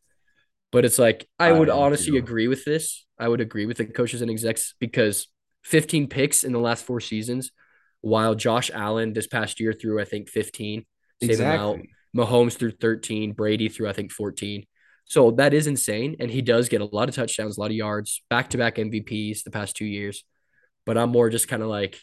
But 0.72 0.84
it's 0.84 0.98
like 0.98 1.28
I 1.38 1.52
would 1.52 1.70
honestly 1.70 2.12
too. 2.12 2.18
agree 2.18 2.48
with 2.48 2.64
this. 2.64 3.06
I 3.18 3.28
would 3.28 3.40
agree 3.40 3.64
with 3.64 3.76
the 3.76 3.86
coaches 3.86 4.22
and 4.22 4.30
execs 4.30 4.74
because 4.80 5.28
15 5.62 6.08
picks 6.08 6.44
in 6.44 6.52
the 6.52 6.58
last 6.58 6.84
four 6.84 7.00
seasons, 7.00 7.52
while 8.00 8.34
Josh 8.34 8.70
Allen 8.74 9.12
this 9.12 9.28
past 9.28 9.60
year 9.60 9.72
threw 9.72 10.00
I 10.00 10.04
think 10.04 10.28
15, 10.28 10.84
same 11.22 11.40
amount. 11.40 11.76
Exactly. 11.76 11.90
Mahomes 12.16 12.56
threw 12.56 12.70
13, 12.70 13.32
Brady 13.32 13.68
threw 13.68 13.88
I 13.88 13.92
think 13.92 14.12
14. 14.12 14.66
So 15.06 15.30
that 15.32 15.54
is 15.54 15.66
insane, 15.66 16.16
and 16.18 16.30
he 16.30 16.42
does 16.42 16.68
get 16.68 16.80
a 16.80 16.86
lot 16.86 17.08
of 17.08 17.14
touchdowns, 17.14 17.56
a 17.56 17.60
lot 17.60 17.70
of 17.70 17.76
yards, 17.76 18.22
back 18.30 18.50
to 18.50 18.58
back 18.58 18.76
MVPs 18.76 19.42
the 19.42 19.50
past 19.50 19.76
two 19.76 19.84
years. 19.84 20.24
But 20.86 20.98
I'm 20.98 21.10
more 21.10 21.30
just 21.30 21.48
kind 21.48 21.62
of 21.62 21.68
like, 21.68 21.98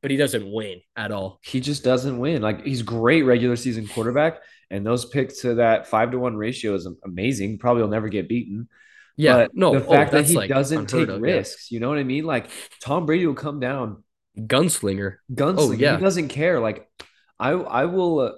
but 0.00 0.10
he 0.10 0.16
doesn't 0.16 0.50
win 0.50 0.80
at 0.96 1.12
all. 1.12 1.40
He 1.42 1.60
just 1.60 1.84
doesn't 1.84 2.18
win. 2.18 2.42
Like 2.42 2.64
he's 2.64 2.82
great 2.82 3.22
regular 3.22 3.56
season 3.56 3.86
quarterback 3.86 4.40
and 4.70 4.84
those 4.84 5.04
picks 5.04 5.40
to 5.42 5.56
that 5.56 5.86
5 5.86 6.12
to 6.12 6.18
1 6.18 6.36
ratio 6.36 6.74
is 6.74 6.88
amazing. 7.04 7.58
Probably 7.58 7.82
will 7.82 7.90
never 7.90 8.08
get 8.08 8.28
beaten. 8.28 8.68
Yeah, 9.16 9.36
But 9.36 9.52
the 9.52 9.60
no, 9.60 9.74
oh, 9.76 9.80
fact 9.80 10.12
that 10.12 10.24
he 10.24 10.34
like 10.34 10.48
doesn't 10.48 10.86
take 10.86 11.08
of. 11.08 11.24
Yeah, 11.24 11.34
risks, 11.34 11.70
you 11.70 11.78
know 11.78 11.88
what 11.88 11.98
I 11.98 12.04
mean? 12.04 12.24
Like 12.24 12.48
Tom 12.80 13.06
Brady 13.06 13.26
will 13.26 13.34
come 13.34 13.60
down 13.60 14.02
gunslinger. 14.36 15.16
Oh 15.30 15.34
gunslinger. 15.34 15.96
He 15.96 16.02
doesn't 16.02 16.28
care. 16.28 16.58
Like 16.58 16.88
I 17.38 17.50
I 17.50 17.84
will 17.84 18.18
uh, 18.18 18.32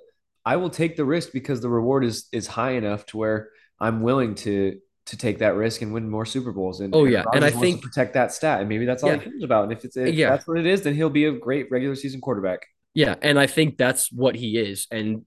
I 0.45 0.57
will 0.57 0.69
take 0.69 0.97
the 0.97 1.05
risk 1.07 1.33
because 1.33 1.63
the 1.63 1.71
reward 1.71 2.05
is 2.05 2.29
is 2.31 2.47
high 2.47 2.73
enough 2.73 3.07
to 3.07 3.17
where 3.17 3.49
I'm 3.81 4.03
willing 4.03 4.35
to 4.37 4.79
to 5.07 5.17
take 5.17 5.39
that 5.39 5.55
risk 5.55 5.83
and 5.83 5.93
win 5.93 6.09
more 6.09 6.27
Super 6.27 6.53
Bowls. 6.53 6.81
And 6.81 6.95
oh 6.95 7.05
yeah, 7.05 7.25
and 7.33 7.45
I 7.45 7.49
wants 7.49 7.55
to 7.55 7.61
think 7.61 7.83
protect 7.83 8.15
that 8.15 8.33
stat, 8.33 8.61
and 8.61 8.69
maybe 8.69 8.85
that's 8.85 9.03
all 9.03 9.11
he 9.11 9.19
cares 9.19 9.43
about. 9.43 9.65
And 9.65 9.73
if 9.73 9.85
it's 9.85 9.97
if 9.97 10.15
yeah, 10.15 10.31
that's 10.31 10.47
what 10.47 10.59
it 10.59 10.67
is, 10.67 10.83
then 10.83 10.95
he'll 10.95 11.11
be 11.11 11.27
a 11.27 11.33
great 11.33 11.71
regular 11.71 11.95
season 11.95 12.21
quarterback. 12.21 12.67
yeah, 12.95 13.15
and 13.23 13.39
I 13.39 13.47
think 13.47 13.77
that's 13.77 14.11
what 14.13 14.35
he 14.35 14.59
is. 14.59 14.87
And 14.91 15.25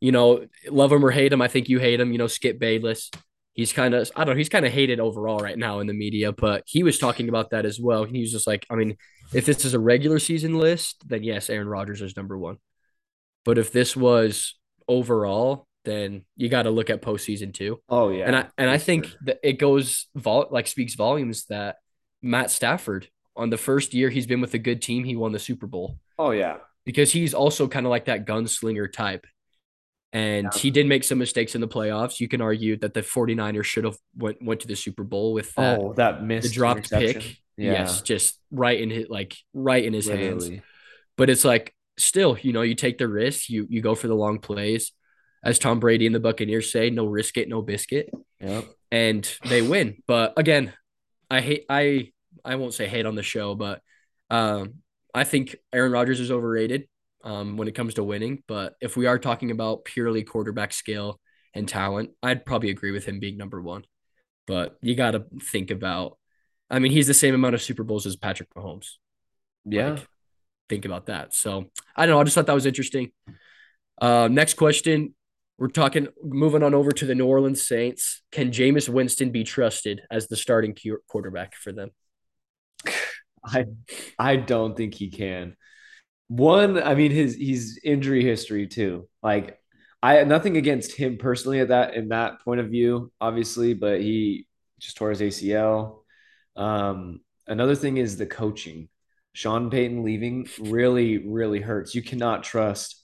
you 0.00 0.12
know, 0.12 0.46
love 0.68 0.92
him 0.92 1.04
or 1.04 1.10
hate 1.10 1.32
him, 1.32 1.40
I 1.40 1.48
think 1.48 1.68
you 1.68 1.78
hate 1.78 2.00
him. 2.00 2.12
You 2.12 2.18
know, 2.18 2.26
Skip 2.26 2.58
Bayless. 2.58 3.10
He's 3.54 3.72
kind 3.72 3.94
of, 3.94 4.10
I 4.16 4.24
don't 4.24 4.34
know, 4.34 4.38
he's 4.38 4.48
kind 4.48 4.66
of 4.66 4.72
hated 4.72 4.98
overall 4.98 5.38
right 5.38 5.56
now 5.56 5.78
in 5.78 5.86
the 5.86 5.94
media, 5.94 6.32
but 6.32 6.64
he 6.66 6.82
was 6.82 6.98
talking 6.98 7.28
about 7.28 7.50
that 7.50 7.64
as 7.64 7.78
well. 7.78 8.02
He 8.02 8.20
was 8.20 8.32
just 8.32 8.48
like, 8.48 8.66
I 8.68 8.74
mean, 8.74 8.96
if 9.32 9.46
this 9.46 9.64
is 9.64 9.74
a 9.74 9.78
regular 9.78 10.18
season 10.18 10.58
list, 10.58 11.08
then 11.08 11.22
yes, 11.22 11.48
Aaron 11.48 11.68
Rodgers 11.68 12.02
is 12.02 12.16
number 12.16 12.36
one. 12.36 12.56
But 13.44 13.56
if 13.56 13.70
this 13.70 13.96
was 13.96 14.56
overall, 14.88 15.68
then 15.84 16.24
you 16.36 16.48
got 16.48 16.62
to 16.62 16.70
look 16.70 16.90
at 16.90 17.02
postseason 17.02 17.52
too. 17.52 17.80
Oh 17.88 18.08
yeah, 18.10 18.24
And 18.26 18.34
yeah, 18.34 18.40
I 18.42 18.46
and 18.62 18.70
I 18.70 18.78
think 18.78 19.06
sure. 19.06 19.18
that 19.26 19.38
it 19.42 19.54
goes 19.54 20.06
vol 20.14 20.46
like 20.50 20.66
speaks 20.66 20.94
volumes 20.94 21.46
that 21.46 21.76
Matt 22.22 22.50
Stafford 22.50 23.08
on 23.36 23.50
the 23.50 23.58
first 23.58 23.94
year 23.94 24.10
he's 24.10 24.26
been 24.26 24.40
with 24.40 24.54
a 24.54 24.58
good 24.58 24.80
team, 24.80 25.04
he 25.04 25.16
won 25.16 25.32
the 25.32 25.38
Super 25.38 25.66
Bowl 25.66 25.98
Oh 26.18 26.30
yeah. 26.30 26.58
because 26.84 27.12
he's 27.12 27.34
also 27.34 27.68
kind 27.68 27.86
of 27.86 27.90
like 27.90 28.04
that 28.06 28.26
gunslinger 28.26 28.90
type. 28.92 29.26
And 30.12 30.44
Yeah. 30.52 30.58
he 30.60 30.70
did 30.70 30.86
make 30.86 31.02
some 31.04 31.18
mistakes 31.18 31.54
in 31.56 31.60
the 31.60 31.68
playoffs. 31.68 32.20
You 32.20 32.28
can 32.28 32.40
argue 32.40 32.76
that 32.78 32.94
the 32.94 33.02
49ers 33.02 33.64
should 33.64 33.84
have 33.84 33.96
went 34.16 34.40
went 34.40 34.60
to 34.60 34.68
the 34.68 34.76
Super 34.76 35.02
Bowl 35.04 35.32
with 35.32 35.52
that 35.56 35.78
Oh, 35.80 35.92
that 35.94 36.20
the 36.20 36.24
missed 36.24 36.54
dropped 36.54 36.92
interception. 36.92 37.22
pick. 37.22 37.40
Yes, 37.56 38.00
just 38.02 38.38
right 38.50 38.80
in 38.80 38.90
his 38.90 39.08
like 39.08 39.36
right 39.52 39.84
in 39.84 39.92
his 39.92 40.08
hands. 40.08 40.48
But 41.16 41.30
it's 41.30 41.44
like 41.44 41.74
still, 41.98 42.36
you 42.40 42.52
know, 42.52 42.62
you 42.62 42.74
take 42.74 42.98
the 42.98 43.08
risk, 43.08 43.48
you 43.50 43.66
you 43.68 43.80
go 43.82 43.94
for 43.94 44.06
the 44.08 44.14
long 44.16 44.38
plays. 44.38 44.92
As 45.44 45.58
Tom 45.58 45.78
Brady 45.78 46.06
and 46.06 46.14
the 46.14 46.20
Buccaneers 46.20 46.72
say, 46.72 46.88
no 46.88 47.04
risk 47.04 47.36
it, 47.36 47.48
no 47.48 47.60
biscuit. 47.60 48.10
Yep. 48.40 48.64
And 48.90 49.38
they 49.46 49.60
win. 49.60 50.02
But 50.06 50.32
again, 50.38 50.72
I 51.30 51.40
hate 51.40 51.66
I 51.68 52.12
I 52.44 52.56
won't 52.56 52.74
say 52.74 52.86
hate 52.86 53.06
on 53.06 53.14
the 53.14 53.22
show, 53.22 53.54
but 53.54 53.82
um 54.30 54.76
I 55.14 55.24
think 55.24 55.56
Aaron 55.72 55.92
Rodgers 55.92 56.20
is 56.20 56.30
overrated 56.30 56.88
um 57.22 57.56
when 57.56 57.68
it 57.68 57.74
comes 57.74 57.94
to 57.94 58.04
winning. 58.04 58.42
But 58.48 58.74
if 58.80 58.96
we 58.96 59.06
are 59.06 59.18
talking 59.18 59.50
about 59.50 59.84
purely 59.84 60.22
quarterback 60.22 60.72
skill 60.72 61.20
and 61.52 61.68
talent, 61.68 62.10
I'd 62.22 62.46
probably 62.46 62.70
agree 62.70 62.90
with 62.92 63.04
him 63.04 63.20
being 63.20 63.36
number 63.36 63.60
one. 63.60 63.84
But 64.46 64.76
you 64.80 64.94
gotta 64.94 65.26
think 65.52 65.70
about 65.70 66.18
I 66.70 66.78
mean, 66.78 66.92
he's 66.92 67.06
the 67.06 67.14
same 67.14 67.34
amount 67.34 67.54
of 67.54 67.62
Super 67.62 67.84
Bowls 67.84 68.06
as 68.06 68.16
Patrick 68.16 68.48
Mahomes. 68.54 68.92
Yeah. 69.66 69.90
Like, 69.90 70.06
think 70.68 70.84
about 70.86 71.06
that. 71.06 71.34
So 71.34 71.66
I 71.94 72.06
don't 72.06 72.14
know. 72.14 72.20
I 72.20 72.24
just 72.24 72.34
thought 72.34 72.46
that 72.46 72.54
was 72.54 72.66
interesting. 72.66 73.12
Uh, 74.00 74.28
next 74.30 74.54
question. 74.54 75.14
We're 75.58 75.68
talking, 75.68 76.08
moving 76.22 76.62
on 76.62 76.74
over 76.74 76.90
to 76.90 77.06
the 77.06 77.14
New 77.14 77.26
Orleans 77.26 77.64
Saints. 77.66 78.22
Can 78.32 78.50
Jameis 78.50 78.88
Winston 78.88 79.30
be 79.30 79.44
trusted 79.44 80.02
as 80.10 80.26
the 80.26 80.36
starting 80.36 80.76
quarterback 81.06 81.54
for 81.54 81.72
them? 81.72 81.90
I 83.44 83.66
I 84.18 84.36
don't 84.36 84.76
think 84.76 84.94
he 84.94 85.10
can. 85.10 85.56
One, 86.28 86.82
I 86.82 86.94
mean 86.94 87.10
his 87.10 87.34
he's 87.34 87.78
injury 87.84 88.24
history 88.24 88.66
too. 88.66 89.08
Like 89.22 89.58
I 90.02 90.24
nothing 90.24 90.56
against 90.56 90.92
him 90.92 91.18
personally 91.18 91.60
at 91.60 91.68
that 91.68 91.94
in 91.94 92.08
that 92.08 92.40
point 92.44 92.60
of 92.60 92.70
view, 92.70 93.12
obviously, 93.20 93.74
but 93.74 94.00
he 94.00 94.46
just 94.80 94.96
tore 94.96 95.10
his 95.10 95.20
ACL. 95.20 96.00
Um, 96.56 97.20
another 97.46 97.74
thing 97.74 97.96
is 97.98 98.16
the 98.16 98.26
coaching. 98.26 98.88
Sean 99.34 99.68
Payton 99.68 100.04
leaving 100.04 100.48
really, 100.60 101.18
really 101.18 101.60
hurts. 101.60 101.94
You 101.94 102.02
cannot 102.02 102.44
trust 102.44 103.03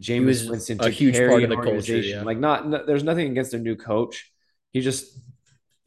He 0.00 0.12
Jameis 0.12 0.48
Winston 0.48 0.78
a 0.80 0.90
huge 0.90 1.16
part 1.16 1.42
of 1.42 1.50
the 1.50 1.56
culture. 1.56 1.98
Yeah. 1.98 2.22
Like, 2.22 2.38
not, 2.38 2.68
no, 2.68 2.84
there's 2.86 3.02
nothing 3.02 3.30
against 3.30 3.50
their 3.50 3.60
new 3.60 3.76
coach. 3.76 4.30
He 4.72 4.80
just 4.80 5.18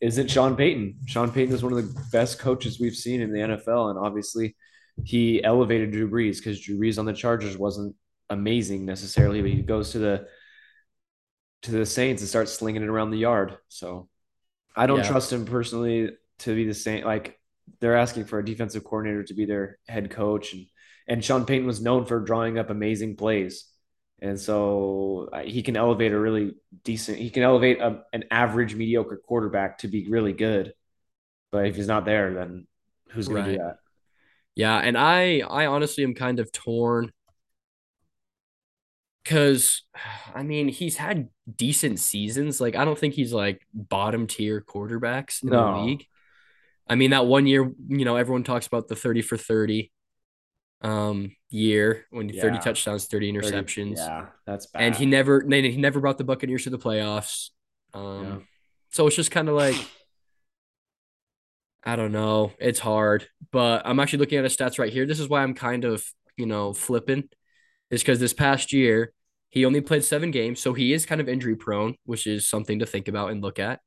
isn't 0.01 0.29
Sean 0.29 0.55
Payton. 0.55 0.99
Sean 1.05 1.31
Payton 1.31 1.53
is 1.55 1.63
one 1.63 1.73
of 1.73 1.77
the 1.77 2.01
best 2.11 2.39
coaches 2.39 2.79
we've 2.79 2.95
seen 2.95 3.21
in 3.21 3.31
the 3.31 3.39
NFL, 3.39 3.89
and 3.91 3.99
obviously, 3.99 4.55
he 5.03 5.43
elevated 5.43 5.91
Drew 5.91 6.09
Brees 6.09 6.37
because 6.37 6.59
Drew 6.59 6.77
Brees 6.77 6.99
on 6.99 7.05
the 7.05 7.13
Chargers 7.13 7.57
wasn't 7.57 7.95
amazing 8.29 8.85
necessarily, 8.85 9.41
but 9.41 9.51
he 9.51 9.61
goes 9.61 9.91
to 9.91 9.99
the 9.99 10.27
to 11.63 11.71
the 11.71 11.85
Saints 11.85 12.21
and 12.21 12.29
starts 12.29 12.51
slinging 12.51 12.81
it 12.81 12.89
around 12.89 13.11
the 13.11 13.17
yard. 13.17 13.57
So 13.69 14.09
I 14.75 14.87
don't 14.87 14.99
Yeah. 14.99 15.09
trust 15.09 15.31
him 15.31 15.45
personally 15.45 16.17
to 16.39 16.55
be 16.55 16.65
the 16.65 16.73
same. 16.73 17.05
Like 17.05 17.39
they're 17.79 17.95
asking 17.97 18.25
for 18.25 18.39
a 18.39 18.45
defensive 18.45 18.83
coordinator 18.83 19.23
to 19.23 19.33
be 19.33 19.45
their 19.45 19.77
head 19.87 20.09
coach, 20.09 20.53
and 20.53 20.65
and 21.07 21.23
Sean 21.23 21.45
Payton 21.45 21.67
was 21.67 21.81
known 21.81 22.05
for 22.05 22.19
drawing 22.19 22.57
up 22.57 22.69
amazing 22.69 23.15
plays, 23.15 23.65
and 24.21 24.39
so 24.39 25.29
uh, 25.33 25.41
he 25.41 25.63
can 25.63 25.75
elevate 25.75 26.11
a 26.11 26.19
really 26.19 26.53
decent. 26.83 27.17
He 27.17 27.31
can 27.31 27.43
elevate 27.43 27.79
a, 27.79 28.03
an 28.13 28.25
average 28.29 28.75
mediocre 28.75 29.17
quarterback 29.17 29.79
to 29.79 29.87
be 29.87 30.07
really 30.07 30.33
good. 30.33 30.73
But 31.51 31.65
if 31.65 31.75
he's 31.75 31.87
not 31.87 32.05
there, 32.05 32.33
then 32.33 32.67
who's 33.09 33.27
going 33.27 33.45
to 33.45 33.51
do 33.53 33.57
that? 33.57 33.77
Yeah, 34.55 34.77
and 34.77 34.97
I 34.97 35.39
I 35.39 35.65
honestly 35.65 36.03
am 36.03 36.13
kind 36.13 36.39
of 36.39 36.51
torn 36.51 37.11
because 39.23 39.83
I 40.35 40.43
mean 40.43 40.67
he's 40.67 40.97
had 40.97 41.29
decent 41.53 41.99
seasons. 41.99 42.61
Like 42.61 42.75
I 42.75 42.85
don't 42.85 42.97
think 42.97 43.15
he's 43.15 43.33
like 43.33 43.65
bottom 43.73 44.27
tier 44.27 44.61
quarterbacks 44.61 45.41
in 45.41 45.49
the 45.49 45.61
league. 45.83 46.05
I 46.87 46.95
mean 46.95 47.11
that 47.11 47.25
one 47.25 47.47
year, 47.47 47.71
you 47.87 48.05
know, 48.05 48.17
everyone 48.17 48.43
talks 48.43 48.67
about 48.67 48.87
the 48.87 48.95
30 48.95 49.23
for 49.23 49.37
30 49.37 49.91
um 50.81 51.35
year 51.49 52.05
when 52.09 52.27
30 52.31 52.59
touchdowns, 52.59 53.05
30 53.05 53.33
Thirty- 53.33 53.47
interceptions. 53.47 53.97
Yeah, 53.97 54.27
that's 54.45 54.65
bad. 54.67 54.81
And 54.83 54.95
he 54.95 55.05
never 55.05 55.41
he 55.47 55.77
never 55.77 55.99
brought 55.99 56.17
the 56.17 56.23
Buccaneers 56.23 56.63
to 56.63 56.69
the 56.69 56.79
playoffs. 56.79 57.49
Um 57.93 58.23
Yeah. 58.23 58.37
so 58.89 59.07
it's 59.07 59.15
just 59.15 59.31
kind 59.31 59.49
of 59.49 59.55
like 59.55 59.75
I 61.83 61.95
don't 61.95 62.11
know. 62.11 62.51
It's 62.59 62.79
hard, 62.79 63.27
but 63.51 63.81
I'm 63.85 63.99
actually 63.99 64.19
looking 64.19 64.37
at 64.37 64.43
his 64.43 64.55
stats 64.55 64.77
right 64.77 64.93
here. 64.93 65.05
This 65.07 65.19
is 65.19 65.27
why 65.27 65.41
I'm 65.41 65.55
kind 65.55 65.83
of, 65.83 66.05
you 66.37 66.45
know, 66.45 66.73
flipping. 66.73 67.27
Is 67.89 68.01
because 68.01 68.19
this 68.19 68.33
past 68.33 68.71
year 68.71 69.11
he 69.49 69.65
only 69.65 69.81
played 69.81 70.03
seven 70.03 70.31
games, 70.31 70.59
so 70.61 70.73
he 70.73 70.93
is 70.93 71.05
kind 71.05 71.19
of 71.19 71.27
injury 71.27 71.55
prone, 71.55 71.95
which 72.05 72.25
is 72.27 72.47
something 72.47 72.79
to 72.79 72.85
think 72.85 73.07
about 73.07 73.31
and 73.31 73.41
look 73.41 73.59
at. 73.59 73.81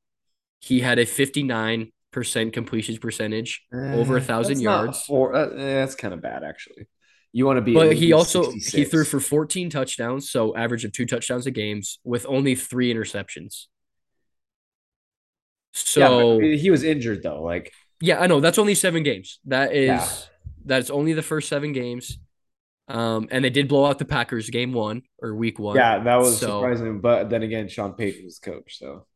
He 0.59 0.81
had 0.81 0.99
a 0.99 1.05
59% 1.05 1.91
completion 2.23 2.97
percentage, 2.97 3.63
over 3.73 4.17
a 4.17 4.21
Eh, 4.21 4.23
thousand 4.23 4.61
yards. 4.61 5.01
For, 5.03 5.35
uh, 5.35 5.49
eh, 5.49 5.73
that's 5.75 5.95
kind 5.95 6.13
of 6.13 6.21
bad, 6.21 6.43
actually. 6.43 6.87
You 7.33 7.45
want 7.45 7.57
to 7.57 7.61
be. 7.61 7.73
But 7.73 7.93
he 7.97 8.13
also 8.13 8.51
he 8.51 8.85
threw 8.85 9.03
for 9.03 9.19
14 9.19 9.69
touchdowns, 9.69 10.29
so 10.29 10.55
average 10.55 10.85
of 10.85 10.93
two 10.93 11.05
touchdowns 11.05 11.45
a 11.45 11.51
games 11.51 11.99
with 12.05 12.25
only 12.29 12.55
three 12.55 12.93
interceptions. 12.93 13.65
So 15.73 16.39
but 16.39 16.45
he 16.57 16.69
was 16.71 16.83
injured 16.83 17.21
though. 17.23 17.41
Like, 17.43 17.71
Yeah, 18.01 18.19
I 18.21 18.27
know. 18.27 18.39
That's 18.39 18.57
only 18.57 18.75
seven 18.75 19.03
games. 19.03 19.39
That 19.45 19.73
is 19.73 19.87
Yeah. 19.87 20.07
that's 20.63 20.89
only 20.89 21.13
the 21.13 21.21
first 21.21 21.49
seven 21.49 21.73
games. 21.73 22.17
Um, 22.87 23.27
and 23.31 23.43
they 23.43 23.49
did 23.49 23.67
blow 23.67 23.85
out 23.85 23.97
the 23.99 24.05
Packers 24.05 24.49
game 24.49 24.71
one 24.71 25.01
or 25.21 25.35
week 25.35 25.57
one. 25.59 25.75
yeah, 25.75 26.03
that 26.03 26.15
was 26.17 26.39
So- 26.39 26.61
surprising. 26.61 27.01
But 27.01 27.29
then 27.29 27.41
again, 27.43 27.67
Sean 27.67 27.93
Payton 27.93 28.23
was 28.25 28.39
coach, 28.39 28.77
so 28.77 29.07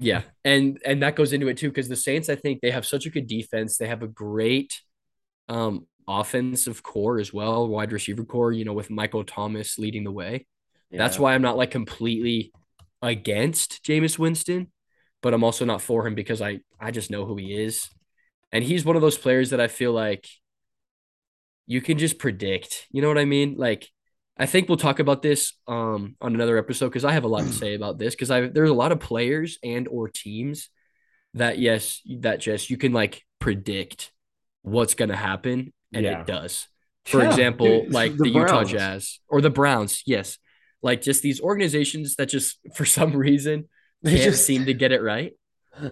Yeah. 0.00 0.22
And 0.44 0.80
and 0.84 1.02
that 1.02 1.16
goes 1.16 1.32
into 1.32 1.48
it 1.48 1.56
too, 1.56 1.68
because 1.68 1.88
the 1.88 1.96
Saints, 1.96 2.28
I 2.28 2.36
think 2.36 2.60
they 2.60 2.70
have 2.70 2.86
such 2.86 3.06
a 3.06 3.10
good 3.10 3.26
defense. 3.26 3.76
They 3.76 3.88
have 3.88 4.02
a 4.02 4.08
great 4.08 4.80
um 5.48 5.86
offensive 6.06 6.82
core 6.82 7.18
as 7.18 7.32
well, 7.32 7.68
wide 7.68 7.92
receiver 7.92 8.24
core, 8.24 8.52
you 8.52 8.64
know, 8.64 8.72
with 8.72 8.90
Michael 8.90 9.24
Thomas 9.24 9.78
leading 9.78 10.04
the 10.04 10.12
way. 10.12 10.46
That's 10.90 11.18
why 11.18 11.34
I'm 11.34 11.42
not 11.42 11.56
like 11.58 11.70
completely 11.70 12.52
against 13.02 13.84
Jameis 13.84 14.18
Winston, 14.18 14.72
but 15.22 15.34
I'm 15.34 15.44
also 15.44 15.64
not 15.64 15.82
for 15.82 16.06
him 16.06 16.14
because 16.14 16.40
I 16.40 16.60
I 16.80 16.90
just 16.90 17.10
know 17.10 17.26
who 17.26 17.36
he 17.36 17.54
is. 17.62 17.88
And 18.52 18.64
he's 18.64 18.84
one 18.84 18.96
of 18.96 19.02
those 19.02 19.18
players 19.18 19.50
that 19.50 19.60
I 19.60 19.68
feel 19.68 19.92
like 19.92 20.26
you 21.66 21.82
can 21.82 21.98
just 21.98 22.18
predict. 22.18 22.86
You 22.90 23.02
know 23.02 23.08
what 23.08 23.18
I 23.18 23.26
mean? 23.26 23.56
Like 23.58 23.88
I 24.38 24.46
think 24.46 24.68
we'll 24.68 24.78
talk 24.78 24.98
about 25.00 25.22
this 25.22 25.52
um 25.66 26.16
on 26.20 26.34
another 26.34 26.58
episode 26.58 26.88
because 26.88 27.04
I 27.04 27.12
have 27.12 27.24
a 27.24 27.28
lot 27.28 27.42
to 27.44 27.52
say 27.52 27.74
about 27.74 27.98
this 27.98 28.14
because 28.14 28.30
I 28.30 28.48
there's 28.48 28.70
a 28.70 28.74
lot 28.74 28.92
of 28.92 29.00
players 29.00 29.58
and 29.64 29.88
or 29.88 30.08
teams 30.08 30.68
that 31.34 31.58
yes, 31.58 32.00
that 32.20 32.40
just 32.40 32.70
you 32.70 32.76
can 32.76 32.92
like 32.92 33.22
predict 33.40 34.12
what's 34.62 34.94
gonna 34.94 35.16
happen 35.16 35.72
and 35.92 36.04
Yeah. 36.04 36.20
it 36.20 36.26
does. 36.26 36.66
For 37.04 37.22
Yeah, 37.22 37.30
example, 37.30 37.66
dude, 37.84 37.92
like 37.92 38.12
the 38.16 38.24
the, 38.24 38.30
Utah. 38.30 38.64
Jazz 38.64 39.20
or 39.28 39.40
the 39.40 39.50
Browns, 39.50 40.02
yes. 40.06 40.38
Like 40.82 41.02
just 41.02 41.22
these 41.22 41.40
organizations 41.40 42.16
that 42.16 42.26
just 42.26 42.58
for 42.74 42.84
some 42.84 43.12
reason 43.16 43.68
They 44.02 44.12
can't 44.12 44.22
just- 44.32 44.46
seem 44.46 44.66
to 44.66 44.74
get 44.74 44.92
it 44.92 45.02
right. 45.02 45.32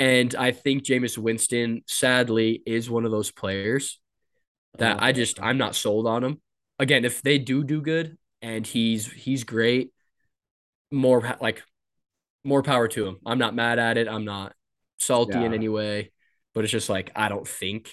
And 0.00 0.34
I 0.34 0.50
think 0.52 0.82
Jameis 0.84 1.16
Winston, 1.16 1.82
sadly, 1.86 2.62
is 2.66 2.90
one 2.90 3.04
of 3.04 3.10
those 3.10 3.30
players 3.30 4.00
that 4.78 5.02
I 5.02 5.12
just 5.12 5.40
I'm 5.40 5.56
not 5.58 5.74
sold 5.76 6.06
on 6.06 6.24
him. 6.24 6.40
Again, 6.78 7.04
if 7.04 7.22
they 7.22 7.38
do 7.38 7.64
do 7.64 7.80
good 7.80 8.18
and 8.42 8.66
he's 8.66 9.10
he's 9.12 9.44
great, 9.44 9.92
more 10.90 11.36
like 11.40 11.62
more 12.44 12.62
power 12.62 12.88
to 12.88 13.06
him. 13.06 13.18
I'm 13.26 13.38
not 13.38 13.54
mad 13.54 13.78
at 13.78 13.98
it. 13.98 14.08
I'm 14.08 14.24
not 14.24 14.54
salty 14.98 15.44
in 15.44 15.54
any 15.54 15.68
way, 15.68 16.12
but 16.54 16.64
it's 16.64 16.72
just 16.72 16.88
like 16.90 17.12
I 17.16 17.28
don't 17.28 17.48
think 17.48 17.90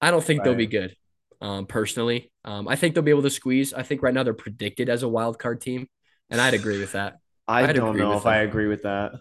I 0.00 0.10
don't 0.10 0.24
think 0.24 0.44
they'll 0.44 0.54
be 0.54 0.66
good. 0.66 0.96
Um, 1.40 1.66
personally, 1.66 2.32
um, 2.44 2.68
I 2.68 2.76
think 2.76 2.94
they'll 2.94 3.02
be 3.04 3.10
able 3.10 3.22
to 3.22 3.30
squeeze. 3.30 3.74
I 3.74 3.82
think 3.82 4.02
right 4.02 4.14
now 4.14 4.22
they're 4.22 4.34
predicted 4.34 4.88
as 4.88 5.02
a 5.02 5.08
wild 5.08 5.38
card 5.38 5.60
team, 5.60 5.88
and 6.30 6.40
I'd 6.40 6.54
agree 6.54 6.78
with 6.78 6.92
that. 6.92 7.18
I 7.48 7.66
I'd 7.66 7.78
don't 7.78 7.96
know 7.98 8.16
if 8.16 8.26
I 8.26 8.38
that. 8.38 8.42
agree 8.42 8.66
with 8.66 8.82
that. 8.82 9.12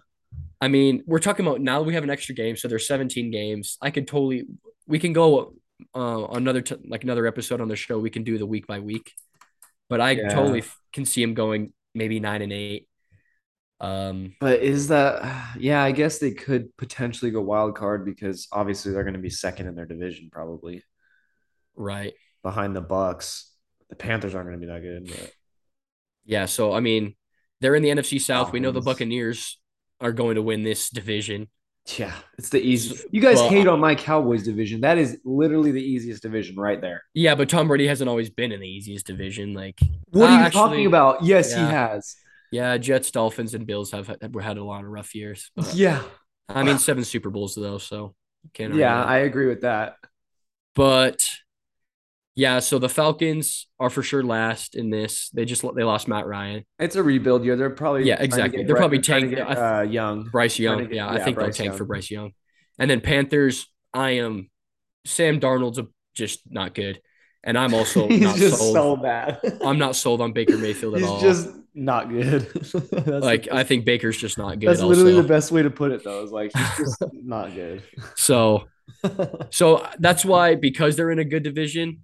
I 0.61 0.67
mean, 0.69 1.03
we're 1.05 1.19
talking 1.19 1.45
about 1.45 1.61
now 1.61 1.81
we 1.81 1.93
have 1.93 2.03
an 2.03 2.09
extra 2.09 2.35
game, 2.35 2.55
so 2.55 2.67
there's 2.67 2.87
17 2.87 3.31
games. 3.31 3.77
I 3.81 3.91
could 3.91 4.07
totally 4.07 4.45
we 4.87 4.99
can 4.99 5.13
go 5.13 5.55
uh 5.95 6.27
another 6.31 6.61
t- 6.61 6.75
like 6.87 7.03
another 7.03 7.25
episode 7.27 7.61
on 7.61 7.67
the 7.67 7.75
show. 7.75 7.99
We 7.99 8.09
can 8.09 8.23
do 8.23 8.37
the 8.37 8.45
week 8.45 8.67
by 8.67 8.79
week, 8.79 9.13
but 9.89 10.01
I 10.01 10.11
Yeah. 10.11 10.29
totally 10.29 10.59
f- 10.59 10.77
can 10.93 11.05
see 11.05 11.21
him 11.23 11.33
going 11.33 11.73
maybe 11.93 12.19
nine 12.19 12.41
and 12.41 12.53
eight. 12.53 12.87
Um, 13.79 14.35
But 14.39 14.61
is 14.61 14.87
that? 14.89 15.55
Yeah, 15.59 15.83
I 15.83 15.91
guess 15.91 16.19
they 16.19 16.31
could 16.31 16.75
potentially 16.77 17.31
go 17.31 17.41
wild 17.41 17.75
card 17.75 18.05
because 18.05 18.47
obviously 18.51 18.91
they're 18.91 19.03
going 19.03 19.15
to 19.15 19.19
be 19.19 19.29
second 19.29 19.67
in 19.67 19.75
their 19.75 19.85
division, 19.85 20.29
probably 20.31 20.83
right, 21.75 22.13
behind 22.43 22.75
the 22.75 22.81
Bucs. 22.81 23.45
The 23.89 23.95
Panthers 23.95 24.33
aren't 24.35 24.47
going 24.47 24.59
to 24.59 24.65
be 24.65 24.71
that 24.71 24.81
good. 24.81 25.07
But 25.07 25.31
yeah. 26.25 26.45
So 26.45 26.73
I 26.73 26.79
mean, 26.79 27.15
they're 27.61 27.75
in 27.75 27.83
the 27.83 27.89
NFC 27.89 28.19
South. 28.19 28.51
We 28.51 28.59
know 28.59 28.71
the 28.71 28.81
Buccaneers 28.81 29.59
are 29.99 30.11
going 30.11 30.35
to 30.35 30.41
win 30.41 30.63
this 30.63 30.89
division. 30.89 31.49
Yeah, 31.97 32.13
it's 32.37 32.49
the 32.49 32.61
easiest. 32.61 33.05
You 33.11 33.21
guys 33.21 33.37
Well, 33.37 33.49
hate 33.49 33.67
uh 33.67 33.73
on 33.73 33.79
my 33.79 33.95
Cowboys 33.95 34.43
division. 34.43 34.81
That 34.81 34.97
is 34.97 35.17
literally 35.25 35.71
the 35.71 35.81
easiest 35.83 36.21
division 36.23 36.55
right 36.55 36.79
there. 36.79 37.03
Yeah, 37.13 37.35
but 37.35 37.49
Tom 37.49 37.67
Brady 37.67 37.87
hasn't 37.87 38.09
always 38.09 38.29
been 38.29 38.51
in 38.51 38.59
the 38.61 38.67
easiest 38.69 39.05
division. 39.05 39.53
Like, 39.53 39.79
What 40.11 40.29
are 40.29 40.33
uh, 40.33 40.39
you 40.39 40.45
actually, 40.45 40.51
talking 40.51 40.85
about? 40.85 41.23
Yes, 41.23 41.51
yeah. 41.51 41.65
he 41.65 41.65
has. 41.65 42.15
yeah, 42.51 42.77
Jets, 42.77 43.11
Dolphins, 43.11 43.53
and 43.53 43.65
Bills 43.67 43.91
have 43.91 44.07
had, 44.07 44.17
had 44.41 44.57
a 44.57 44.63
lot 44.63 44.83
of 44.83 44.89
rough 44.89 45.13
years. 45.15 45.51
But 45.55 45.73
Yeah, 45.73 46.03
I 46.47 46.63
mean, 46.63 46.77
seven 46.77 47.03
Super 47.03 47.29
Bowls 47.29 47.55
though, 47.55 47.77
so 47.79 48.15
can't. 48.53 48.73
yeah. 48.75 49.03
I 49.03 49.19
agree 49.19 49.47
with 49.47 49.61
that. 49.61 49.95
But 50.75 51.23
yeah, 52.35 52.59
so 52.59 52.79
the 52.79 52.89
Falcons 52.89 53.67
are 53.79 53.89
for 53.89 54.01
sure 54.03 54.23
last 54.23 54.75
in 54.75 54.89
this. 54.89 55.29
They 55.33 55.45
just 55.45 55.63
they 55.75 55.83
lost 55.83 56.07
Matt 56.07 56.25
Ryan, 56.25 56.65
It's 56.79 56.95
a 56.95 57.03
rebuild 57.03 57.45
year. 57.45 57.55
They're 57.55 57.69
probably 57.69 58.05
Yeah, 58.05 58.21
exactly. 58.21 58.63
They're 58.63 58.75
Bry- 58.75 58.79
probably 58.81 58.99
trying 58.99 59.29
to 59.29 59.35
tank- 59.35 59.47
get, 59.49 59.57
uh, 59.57 59.81
young. 59.81 60.23
Bryce 60.31 60.57
Young. 60.59 60.79
get- 60.83 60.93
yeah, 60.93 61.09
I 61.09 61.19
think 61.23 61.35
Bryce 61.35 61.45
they'll 61.57 61.65
tank 61.65 61.67
Young. 61.69 61.77
for 61.77 61.85
Bryce 61.85 62.09
Young, 62.11 62.31
and 62.79 62.89
then 62.89 63.01
Panthers. 63.01 63.67
I 63.93 64.11
am 64.11 64.49
Sam 65.05 65.39
Darnold's 65.39 65.79
just 66.15 66.41
not 66.49 66.73
good, 66.73 66.99
and 67.43 67.57
I'm 67.57 67.73
also 67.75 68.07
He's 68.09 68.21
not 68.21 68.37
just 68.37 68.57
sold. 68.57 68.73
so 68.73 68.95
bad. 68.95 69.39
I'm 69.65 69.77
not 69.77 69.95
sold 69.95 70.19
on 70.21 70.33
Baker 70.33 70.57
Mayfield 70.57 70.95
at 70.95 71.01
He's 71.01 71.09
all. 71.09 71.21
just 71.21 71.49
not 71.75 72.09
good. 72.09 72.47
Like 73.23 73.47
I 73.51 73.63
think 73.63 73.85
Baker's 73.85 74.17
just 74.17 74.37
not 74.39 74.59
good. 74.59 74.69
that's 74.69 74.81
literally 74.81 75.11
also. 75.13 75.21
the 75.21 75.27
best 75.27 75.51
way 75.51 75.61
to 75.61 75.69
put 75.69 75.91
it, 75.91 76.03
though. 76.03 76.23
Is 76.23 76.31
like 76.31 76.51
he's 76.55 76.77
just 76.77 77.03
not 77.13 77.53
good. 77.53 77.83
So 78.15 78.65
so 79.51 79.85
that's 79.99 80.23
why 80.25 80.55
because 80.55 80.95
they're 80.95 81.11
in 81.11 81.19
a 81.19 81.25
good 81.25 81.43
division, 81.43 82.01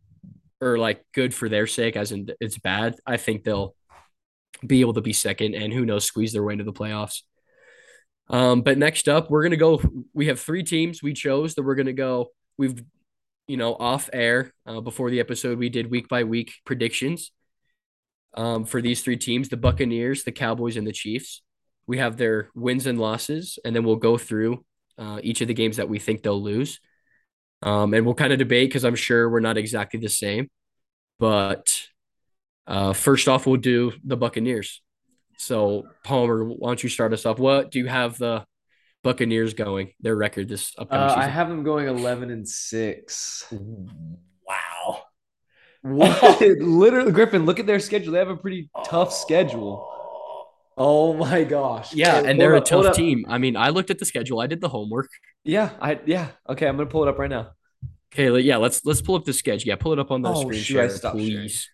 or 0.61 0.77
like 0.77 1.03
good 1.13 1.33
for 1.33 1.49
their 1.49 1.67
sake, 1.67 1.95
as 1.95 2.11
in 2.11 2.29
it's 2.39 2.57
bad. 2.57 2.95
I 3.05 3.17
think 3.17 3.43
they'll 3.43 3.75
be 4.65 4.81
able 4.81 4.93
to 4.93 5.01
be 5.01 5.13
second, 5.13 5.55
and 5.55 5.71
who 5.71 5.85
knows, 5.85 6.05
squeeze 6.05 6.33
their 6.33 6.43
way 6.43 6.53
into 6.53 6.65
the 6.65 6.73
playoffs. 6.73 7.21
Um, 8.29 8.61
but 8.61 8.77
next 8.77 9.07
up, 9.07 9.29
we're 9.29 9.43
gonna 9.43 9.57
go. 9.57 9.81
We 10.13 10.27
have 10.27 10.39
three 10.39 10.63
teams 10.63 11.01
we 11.01 11.13
chose 11.13 11.55
that 11.55 11.63
we're 11.63 11.75
gonna 11.75 11.93
go. 11.93 12.31
We've, 12.57 12.83
you 13.47 13.57
know, 13.57 13.75
off 13.75 14.09
air 14.13 14.53
uh, 14.65 14.81
before 14.81 15.09
the 15.09 15.19
episode, 15.19 15.57
we 15.57 15.69
did 15.69 15.89
week 15.89 16.07
by 16.09 16.23
week 16.23 16.53
predictions. 16.65 17.31
Um, 18.35 18.65
for 18.65 18.79
these 18.79 19.01
three 19.01 19.17
teams, 19.17 19.49
the 19.49 19.57
Buccaneers, 19.57 20.23
the 20.23 20.31
Cowboys, 20.31 20.77
and 20.77 20.85
the 20.85 20.91
Chiefs. 20.91 21.41
We 21.87 21.97
have 21.97 22.17
their 22.17 22.49
wins 22.53 22.85
and 22.85 22.99
losses, 22.99 23.57
and 23.65 23.75
then 23.75 23.83
we'll 23.83 23.95
go 23.95 24.19
through 24.19 24.63
uh, 24.99 25.19
each 25.23 25.41
of 25.41 25.47
the 25.47 25.55
games 25.55 25.77
that 25.77 25.89
we 25.89 25.97
think 25.97 26.21
they'll 26.21 26.41
lose. 26.41 26.79
Um, 27.61 27.93
and 27.93 28.05
we'll 28.05 28.15
kind 28.15 28.31
of 28.31 28.39
debate 28.39 28.69
because 28.69 28.85
I'm 28.85 28.95
sure 28.95 29.29
we're 29.29 29.39
not 29.41 29.57
exactly 29.57 29.99
the 29.99 30.09
same. 30.09 30.49
But 31.17 31.87
uh, 32.67 32.93
first 32.93 33.27
off, 33.27 33.45
we'll 33.45 33.57
do 33.57 33.91
the 34.03 34.15
Buccaneers. 34.15 34.81
So, 35.37 35.87
Palmer, 36.03 36.45
why 36.45 36.69
don't 36.69 36.83
you 36.83 36.89
start 36.89 37.13
us 37.13 37.25
off? 37.25 37.39
What 37.39 37.71
do 37.71 37.79
you 37.79 37.87
have 37.87 38.17
the 38.17 38.45
Buccaneers 39.03 39.53
going, 39.53 39.93
their 40.01 40.15
record 40.15 40.49
this 40.49 40.73
upcoming 40.77 41.09
Uh, 41.09 41.15
I 41.15 41.27
have 41.27 41.47
them 41.47 41.63
going 41.63 41.87
eleven 41.87 42.29
and 42.31 42.47
six. 42.47 43.45
wow. 43.51 45.03
What? 45.81 46.41
Literally, 46.59 47.11
Griffin. 47.13 47.45
Look 47.45 47.59
at 47.59 47.65
their 47.65 47.79
schedule. 47.79 48.13
They 48.13 48.19
have 48.19 48.27
a 48.29 48.35
pretty 48.35 48.69
tough 48.83 49.13
schedule. 49.13 49.87
Oh 50.77 51.13
my 51.13 51.43
gosh. 51.43 51.93
Yeah, 51.93 52.19
Okay, 52.19 52.29
and 52.31 52.39
they're 52.39 52.55
a 52.55 52.59
up, 52.59 52.67
hold 52.67 52.85
tough 52.85 52.95
team. 52.95 53.25
I 53.29 53.37
mean, 53.37 53.55
I 53.55 53.69
looked 53.69 53.89
at 53.89 53.99
the 53.99 54.05
schedule. 54.05 54.41
I 54.41 54.47
did 54.47 54.61
the 54.61 54.69
homework. 54.69 55.09
Yeah, 55.49 55.71
I 55.81 55.99
yeah. 56.05 56.27
Okay, 56.47 56.67
I'm 56.67 56.77
gonna 56.77 56.89
pull 56.89 57.01
it 57.03 57.09
up 57.09 57.17
right 57.17 57.29
now. 57.29 57.53
Okay, 58.13 58.39
yeah, 58.41 58.57
let's 58.57 58.85
let's 58.85 59.01
pull 59.01 59.15
up 59.15 59.25
the 59.25 59.33
sketch. 59.33 59.65
Yeah, 59.65 59.75
pull 59.77 59.93
it 59.93 59.99
up 59.99 60.11
on 60.11 60.21
the 60.21 60.29
Oh, 60.29 60.41
screen 60.41 60.59
I 60.59 60.63
share, 60.63 60.89
stopped 60.89 61.17
sharing. 61.17 61.31
please. 61.33 61.67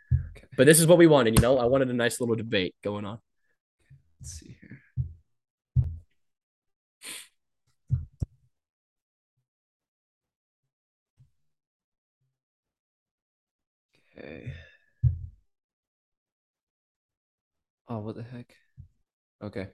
But 0.56 0.66
this 0.66 0.80
is 0.80 0.88
what 0.88 0.98
we 0.98 1.08
wanted, 1.08 1.36
you 1.38 1.42
know. 1.42 1.58
I 1.58 1.66
wanted 1.66 1.90
a 1.90 1.94
nice 1.94 2.22
little 2.22 2.36
debate 2.36 2.74
going 2.82 3.04
on. 3.06 3.20
Let's 4.22 4.40
see 4.40 4.56
here. 4.62 4.80
Okay. 14.18 14.54
Oh, 17.88 18.00
what 18.00 18.16
the 18.16 18.24
heck? 18.24 18.54
Okay. 19.44 19.68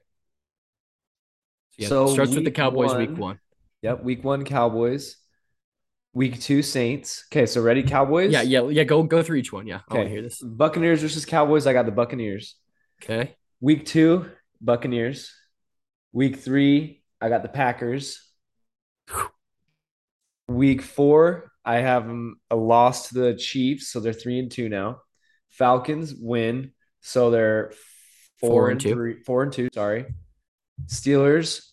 Yeah, 1.77 1.87
So 1.87 2.07
starts 2.07 2.31
with 2.31 2.43
the 2.43 2.49
week 2.49 2.55
Cowboys 2.55 2.93
week 2.95 3.09
one- 3.11 3.19
one. 3.19 3.39
Yep. 3.81 4.03
Week 4.03 4.23
one, 4.23 4.45
Cowboys. 4.45 5.17
Week 6.13 6.39
two, 6.41 6.61
Saints. 6.61 7.25
Okay. 7.31 7.45
So 7.45 7.61
ready, 7.61 7.83
Cowboys? 7.83 8.31
Yeah, 8.31 8.41
yeah, 8.41 8.67
yeah. 8.67 8.83
Go 8.83 9.03
go 9.03 9.23
through 9.23 9.37
each 9.37 9.53
one. 9.53 9.65
Yeah, 9.65 9.79
I 9.89 9.93
want 9.93 9.99
Okay. 10.01 10.03
to 10.03 10.09
hear 10.09 10.21
this. 10.21 10.41
Buccaneers 10.41 11.01
versus 11.01 11.25
Cowboys. 11.25 11.65
I 11.67 11.73
got 11.73 11.85
the 11.85 11.91
Buccaneers. 11.91 12.55
Okay. 13.01 13.35
Week 13.61 13.85
two, 13.85 14.29
Buccaneers. 14.59 15.31
Week 16.11 16.35
three, 16.37 17.01
I 17.21 17.29
got 17.29 17.43
the 17.43 17.49
Packers. 17.49 18.21
Week 20.47 20.81
four, 20.81 21.51
I 21.63 21.77
have 21.77 22.09
a 22.09 22.31
uh, 22.51 22.55
loss 22.57 23.07
to 23.09 23.13
the 23.15 23.35
Chiefs, 23.35 23.87
so 23.87 23.99
they're 24.01 24.11
three 24.11 24.37
and 24.39 24.51
two 24.51 24.67
now. 24.67 25.01
Falcons 25.49 26.13
win, 26.13 26.71
so 26.99 27.31
they're 27.31 27.71
four, 28.39 28.49
Four 28.49 28.63
and 28.65 28.71
and 28.73 28.81
two. 28.81 28.93
three, 28.93 29.23
four 29.23 29.43
and 29.43 29.53
two. 29.53 29.69
Sorry. 29.73 30.05
Steelers 30.87 31.69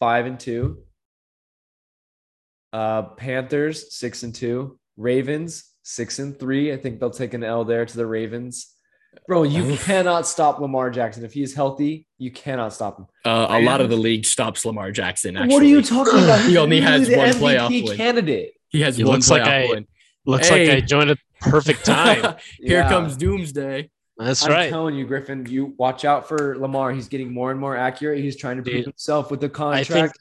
five 0.00 0.26
and 0.26 0.40
two. 0.40 0.82
Uh, 2.72 3.02
Panthers 3.02 3.94
six 3.94 4.22
and 4.22 4.34
two. 4.34 4.78
Ravens 4.96 5.64
six 5.82 6.18
and 6.18 6.38
three. 6.38 6.72
I 6.72 6.76
think 6.76 7.00
they'll 7.00 7.10
take 7.10 7.34
an 7.34 7.44
L 7.44 7.64
there 7.64 7.86
to 7.86 7.96
the 7.96 8.06
Ravens. 8.06 8.74
Bro, 9.26 9.44
you 9.44 9.64
Oof. 9.64 9.84
cannot 9.84 10.26
stop 10.26 10.60
Lamar 10.60 10.90
Jackson. 10.90 11.24
If 11.24 11.32
he 11.32 11.42
is 11.42 11.54
healthy, 11.54 12.06
you 12.18 12.30
cannot 12.30 12.72
stop 12.72 12.98
him. 12.98 13.06
Uh, 13.24 13.46
a 13.50 13.62
lot 13.62 13.80
of 13.80 13.88
the 13.88 13.96
league 13.96 14.24
stops 14.26 14.64
Lamar 14.64 14.92
Jackson. 14.92 15.36
Actually, 15.36 15.54
What 15.54 15.62
are 15.62 15.66
you 15.66 15.82
talking 15.82 16.22
about? 16.24 16.40
He 16.48 16.56
only 16.58 16.80
has 16.80 17.08
literally 17.08 17.26
one 17.30 17.30
the 17.30 17.44
playoff 17.58 17.88
win. 17.88 17.96
candidate. 17.96 18.52
He 18.68 18.80
has 18.82 18.98
It 18.98 19.04
one 19.06 19.14
looks 19.14 19.30
like 19.30 19.42
playoff 19.42 19.68
I- 19.68 19.70
win. 19.70 19.86
Looks 20.26 20.48
Hey. 20.48 20.68
like 20.68 20.76
I 20.76 20.86
joined 20.86 21.10
a 21.10 21.16
perfect 21.40 21.84
time. 21.86 22.36
Here 22.58 22.80
Yeah. 22.80 22.88
comes 22.88 23.16
Doomsday. 23.16 23.90
That's 24.18 24.44
I'm 24.44 24.52
right. 24.52 24.68
telling 24.68 24.94
you, 24.94 25.06
Griffin, 25.06 25.46
you 25.48 25.74
watch 25.78 26.04
out 26.04 26.28
for 26.28 26.58
Lamar. 26.58 26.92
He's 26.92 27.08
getting 27.08 27.32
more 27.32 27.50
and 27.50 27.58
more 27.58 27.76
accurate. 27.76 28.18
He's 28.22 28.36
trying 28.36 28.56
to 28.58 28.62
prove 28.62 28.76
Dude, 28.76 28.84
himself 28.86 29.30
with 29.30 29.40
the 29.40 29.46
I 29.46 29.50
contract. 29.84 30.18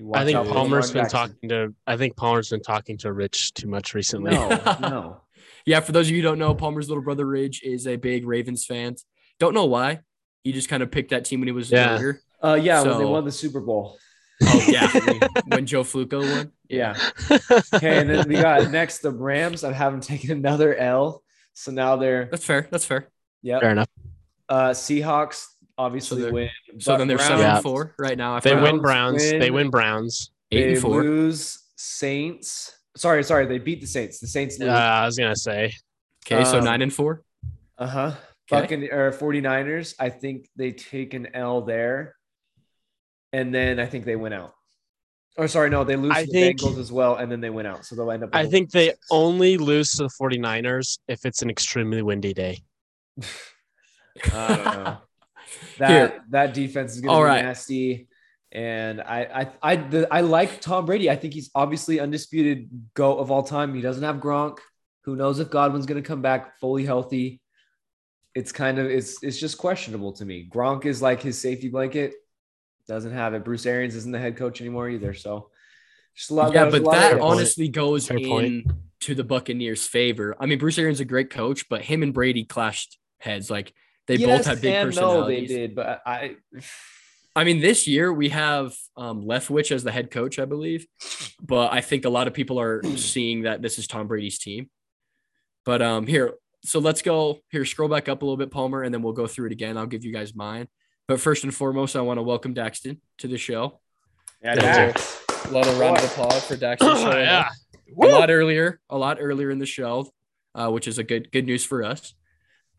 Think 0.00 0.06
You 0.06 0.06
watch 0.06 0.20
I 0.20 0.24
think 0.24 0.48
Palmer's 0.54 0.90
been 0.90 1.02
Jackson. 1.04 1.18
talking 1.18 1.48
to 1.50 1.74
I 1.86 1.96
think 1.96 2.16
Palmer's 2.16 2.48
been 2.50 2.62
talking 2.62 2.98
to 2.98 3.12
Ridge 3.12 3.52
too 3.54 3.68
much 3.68 3.94
recently. 3.94 4.32
No, 4.32 4.48
no. 4.80 5.20
Yeah, 5.66 5.80
for 5.80 5.92
those 5.92 6.06
of 6.06 6.12
you 6.12 6.18
who 6.18 6.22
don't 6.22 6.38
know, 6.38 6.54
Palmer's 6.54 6.88
little 6.88 7.04
brother 7.04 7.26
Ridge 7.26 7.60
is 7.62 7.86
a 7.86 7.96
big 7.96 8.26
Ravens 8.26 8.64
fan. 8.64 8.96
Don't 9.38 9.54
know 9.54 9.66
why. 9.66 10.00
He 10.42 10.52
just 10.52 10.68
kind 10.68 10.82
of 10.82 10.90
picked 10.90 11.10
that 11.10 11.24
team 11.26 11.40
when 11.40 11.48
he 11.48 11.52
was 11.52 11.70
Yeah. 11.70 11.90
younger. 11.92 12.20
Uh, 12.42 12.54
yeah, 12.60 12.82
when 12.82 12.98
they 12.98 13.04
won 13.04 13.24
the 13.26 13.32
Super 13.32 13.60
Bowl. 13.60 13.98
Oh 14.42 14.64
yeah, 14.66 14.90
when 15.48 15.66
Joe 15.66 15.82
Flacco 15.84 16.20
won. 16.22 16.52
Yeah. 16.70 16.96
Okay, 17.74 17.98
and 17.98 18.08
then 18.08 18.26
we 18.26 18.36
got 18.36 18.70
next 18.70 19.00
the 19.00 19.10
Rams. 19.10 19.64
I 19.64 19.72
haven't 19.72 20.00
taken 20.04 20.30
another 20.30 20.74
L, 20.74 21.22
so 21.52 21.70
now 21.72 21.96
they're 21.96 22.26
That's 22.30 22.44
fair. 22.46 22.66
That's 22.70 22.86
fair. 22.86 23.08
Yeah. 23.42 23.60
Fair 23.60 23.70
enough. 23.72 23.88
Uh, 24.48 24.70
Seahawks 24.70 25.44
obviously 25.80 26.22
they're- 26.22 26.32
win. 26.32 26.50
So 26.78 26.96
then 26.96 27.08
they're 27.08 27.16
Browns- 27.16 27.28
seven 27.40 27.46
and 27.46 27.62
four 27.62 27.94
right 27.98 28.16
now. 28.18 28.38
They 28.40 28.52
After 28.52 28.62
win 28.62 28.76
that. 28.76 28.82
Browns. 28.82 29.30
They 29.30 29.38
win. 29.50 29.52
win 29.54 29.70
Browns. 29.70 30.30
eight 30.52 30.62
They 30.64 30.72
and 30.74 30.80
four. 30.82 31.02
lose 31.02 31.58
Saints. 31.76 32.72
Sorry, 32.96 33.22
sorry, 33.24 33.46
they 33.46 33.58
beat 33.58 33.80
the 33.80 33.86
Saints. 33.86 34.18
The 34.20 34.26
Saints 34.26 34.60
Uh, 34.60 34.64
lose. 34.64 34.72
I 34.74 35.06
was 35.06 35.18
gonna 35.18 35.36
say 35.36 35.72
Okay, 36.26 36.44
so 36.44 36.58
um, 36.58 36.64
nine 36.64 36.82
and 36.82 36.92
four. 36.92 37.22
Uh 37.78 37.86
huh. 37.86 38.12
Okay. 38.52 38.76
Buccan 38.76 38.92
or 38.92 39.12
49ers. 39.12 39.94
I 39.98 40.08
think 40.10 40.48
they 40.56 40.72
take 40.72 41.14
an 41.14 41.28
L 41.34 41.62
there. 41.62 42.16
And 43.32 43.54
then 43.54 43.78
I 43.78 43.86
think 43.86 44.04
they 44.04 44.16
went 44.16 44.34
out. 44.34 44.54
Or 45.36 45.46
sorry, 45.46 45.70
no, 45.70 45.84
they 45.84 45.94
lose 45.96 46.10
I 46.12 46.22
to 46.24 46.26
the 46.26 46.32
think- 46.32 46.60
Bengals 46.60 46.78
as 46.78 46.90
well, 46.90 47.14
and 47.16 47.30
then 47.30 47.40
they 47.40 47.48
went 47.48 47.68
out. 47.68 47.86
So 47.86 47.94
they'll 47.94 48.10
end 48.10 48.24
up. 48.24 48.30
I 48.34 48.44
think 48.46 48.70
they 48.72 48.88
six. 48.88 48.98
only 49.10 49.56
lose 49.56 49.92
to 49.92 50.02
the 50.02 50.10
49ers 50.20 50.98
if 51.08 51.24
it's 51.24 51.40
an 51.42 51.48
extremely 51.48 52.02
windy 52.02 52.34
day. 52.34 52.58
I 53.22 54.48
don't 54.48 54.64
know. 54.84 54.98
That 55.78 55.90
Here. 55.90 56.24
that 56.30 56.54
defense 56.54 56.94
is 56.94 57.00
going 57.00 57.10
All 57.14 57.20
to 57.22 57.26
be 57.26 57.28
right. 57.28 57.44
nasty. 57.44 58.08
And 58.52 59.00
I 59.00 59.48
I 59.62 59.72
I 59.72 59.76
the, 59.76 60.08
I 60.12 60.20
like 60.22 60.60
Tom 60.60 60.86
Brady. 60.86 61.08
I 61.10 61.16
think 61.16 61.34
he's 61.34 61.50
obviously 61.54 62.00
undisputed 62.00 62.68
goat 62.94 63.18
of 63.18 63.30
all 63.30 63.42
time. 63.42 63.74
He 63.74 63.80
doesn't 63.80 64.02
have 64.02 64.16
Gronk. 64.16 64.58
Who 65.04 65.16
knows 65.16 65.38
if 65.38 65.50
Godwin's 65.50 65.86
going 65.86 66.02
to 66.02 66.06
come 66.06 66.20
back 66.22 66.58
fully 66.58 66.84
healthy? 66.84 67.40
It's 68.34 68.52
kind 68.52 68.78
of 68.78 68.86
it's 68.86 69.22
it's 69.22 69.38
just 69.38 69.56
questionable 69.58 70.12
to 70.14 70.24
me. 70.24 70.48
Gronk 70.52 70.84
is 70.84 71.00
like 71.00 71.22
his 71.22 71.38
safety 71.40 71.68
blanket. 71.68 72.14
Doesn't 72.88 73.12
have 73.12 73.34
it. 73.34 73.44
Bruce 73.44 73.66
Arians 73.66 73.94
isn't 73.94 74.10
the 74.12 74.18
head 74.18 74.36
coach 74.36 74.60
anymore 74.60 74.88
either. 74.88 75.14
So 75.14 75.50
just 76.16 76.30
a 76.30 76.34
lot. 76.34 76.52
Yeah, 76.52 76.64
there's 76.64 76.74
a 76.74 76.78
but 76.78 76.86
lot 76.86 76.92
that 76.94 77.12
ifs. 77.14 77.22
honestly 77.22 77.68
goes 77.68 78.08
Fair 78.08 78.18
point. 78.18 78.66
to 79.00 79.14
the 79.14 79.24
Buccaneers' 79.24 79.86
favor. 79.86 80.34
I 80.40 80.46
mean, 80.46 80.58
Bruce 80.58 80.78
Arians 80.78 80.96
is 80.96 81.02
a 81.02 81.04
great 81.04 81.30
coach, 81.30 81.68
but 81.68 81.82
him 81.82 82.02
and 82.02 82.12
Brady 82.12 82.44
clashed 82.44 82.98
heads. 83.18 83.48
Like 83.50 83.72
they 84.16 84.24
both 84.24 84.46
had 84.46 84.60
big 84.60 84.74
and 84.74 84.88
personalities. 84.88 85.50
No, 85.50 85.54
they 85.54 85.60
did, 85.60 85.74
but 85.74 86.02
I. 86.04 86.36
I 87.36 87.44
mean, 87.44 87.60
this 87.60 87.86
year 87.86 88.12
we 88.12 88.30
have 88.30 88.74
um, 88.96 89.22
Leftwich 89.22 89.70
as 89.70 89.84
the 89.84 89.92
head 89.92 90.10
coach, 90.10 90.40
I 90.40 90.46
believe, 90.46 90.86
but 91.40 91.72
I 91.72 91.80
think 91.80 92.04
a 92.04 92.10
lot 92.10 92.26
of 92.26 92.34
people 92.34 92.58
are 92.58 92.82
seeing 92.96 93.42
that 93.42 93.62
this 93.62 93.78
is 93.78 93.86
Tom 93.86 94.08
Brady's 94.08 94.38
team. 94.38 94.68
But 95.64 95.80
um, 95.80 96.06
here, 96.06 96.34
so 96.64 96.80
let's 96.80 97.02
go 97.02 97.38
here. 97.50 97.64
Scroll 97.64 97.88
back 97.88 98.08
up 98.08 98.22
a 98.22 98.24
little 98.24 98.36
bit, 98.36 98.50
Palmer, 98.50 98.82
and 98.82 98.92
then 98.92 99.02
we'll 99.02 99.12
go 99.12 99.26
through 99.26 99.46
it 99.46 99.52
again. 99.52 99.76
I'll 99.76 99.86
give 99.86 100.04
you 100.04 100.12
guys 100.12 100.34
mine. 100.34 100.66
But 101.06 101.20
first 101.20 101.44
and 101.44 101.54
foremost, 101.54 101.96
I 101.96 102.00
want 102.00 102.18
to 102.18 102.22
welcome 102.22 102.54
Daxton 102.54 102.98
to 103.18 103.28
the 103.28 103.38
show. 103.38 103.80
Yeah, 104.42 104.56
Dax. 104.56 105.22
A 105.46 105.50
lot 105.50 105.66
of 105.66 105.78
round 105.78 105.98
of 105.98 106.04
applause 106.04 106.46
for 106.46 106.56
Daxton. 106.56 106.96
showing 107.02 107.26
up. 107.26 107.46
yeah. 107.86 108.06
a 108.06 108.06
lot 108.06 108.30
earlier, 108.30 108.80
a 108.90 108.98
lot 108.98 109.18
earlier 109.20 109.50
in 109.50 109.58
the 109.58 109.66
show, 109.66 110.10
uh, 110.54 110.70
which 110.70 110.88
is 110.88 110.98
a 110.98 111.04
good 111.04 111.30
good 111.30 111.46
news 111.46 111.64
for 111.64 111.84
us. 111.84 112.14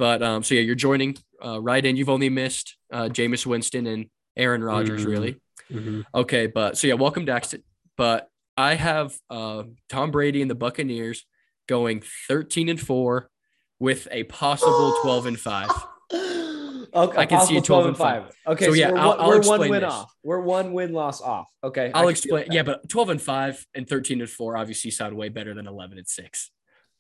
But 0.02 0.24
um, 0.24 0.42
so 0.42 0.56
yeah, 0.56 0.62
you're 0.62 0.74
joining 0.74 1.16
uh, 1.46 1.62
right 1.62 1.86
in. 1.86 1.96
You've 1.96 2.10
only 2.10 2.30
missed 2.30 2.76
uh, 2.92 3.04
Jameis 3.04 3.46
Winston 3.46 3.86
and 3.86 4.08
Aaron 4.36 4.64
Rodgers, 4.64 5.06
Mm. 5.06 5.08
really. 5.08 5.36
Mhm. 5.72 6.04
Okay, 6.16 6.48
but 6.48 6.76
so 6.76 6.88
yeah, 6.88 6.96
welcome 6.96 7.24
Daxton. 7.24 7.62
But 7.98 8.28
I 8.58 8.74
have 8.74 9.14
uh, 9.30 9.62
Tom 9.90 10.10
Brady 10.10 10.42
and 10.42 10.50
the 10.50 10.56
Buccaneers 10.56 11.24
going 11.68 12.02
13 12.28 12.68
and 12.68 12.80
four 12.82 13.30
with 13.80 14.08
a 14.10 14.24
possible 14.24 14.98
12 15.04 15.26
and 15.28 15.40
five. 15.40 15.70
Okay, 16.94 17.18
I 17.20 17.26
can 17.26 17.40
see 17.46 17.56
a 17.56 17.62
12 17.62 17.86
and 17.86 17.98
five. 17.98 18.24
Okay, 18.46 18.66
So, 18.66 18.72
so, 18.72 18.76
yeah, 18.76 18.92
we're, 18.92 18.98
I'll- 18.98 19.08
one, 19.10 19.20
I'll 19.22 19.30
we're 19.30 19.42
one 19.48 19.60
win 19.70 19.82
this. 19.84 19.94
off. 19.94 20.14
We're 20.24 20.42
one 20.42 20.74
win 20.74 20.92
loss 20.92 21.22
off. 21.22 21.48
Okay, 21.64 21.90
I 21.94 22.00
I'll 22.02 22.10
explain. 22.10 22.48
Yeah, 22.52 22.64
but 22.64 22.90
12 22.90 23.10
and 23.12 23.22
five 23.22 23.66
and 23.74 23.88
13 23.88 24.20
and 24.20 24.30
four 24.30 24.58
obviously 24.58 24.92
sound 24.92 25.16
way 25.16 25.30
better 25.30 25.54
than 25.54 25.68
11 25.68 25.98
and 26.00 26.06
six. 26.08 26.52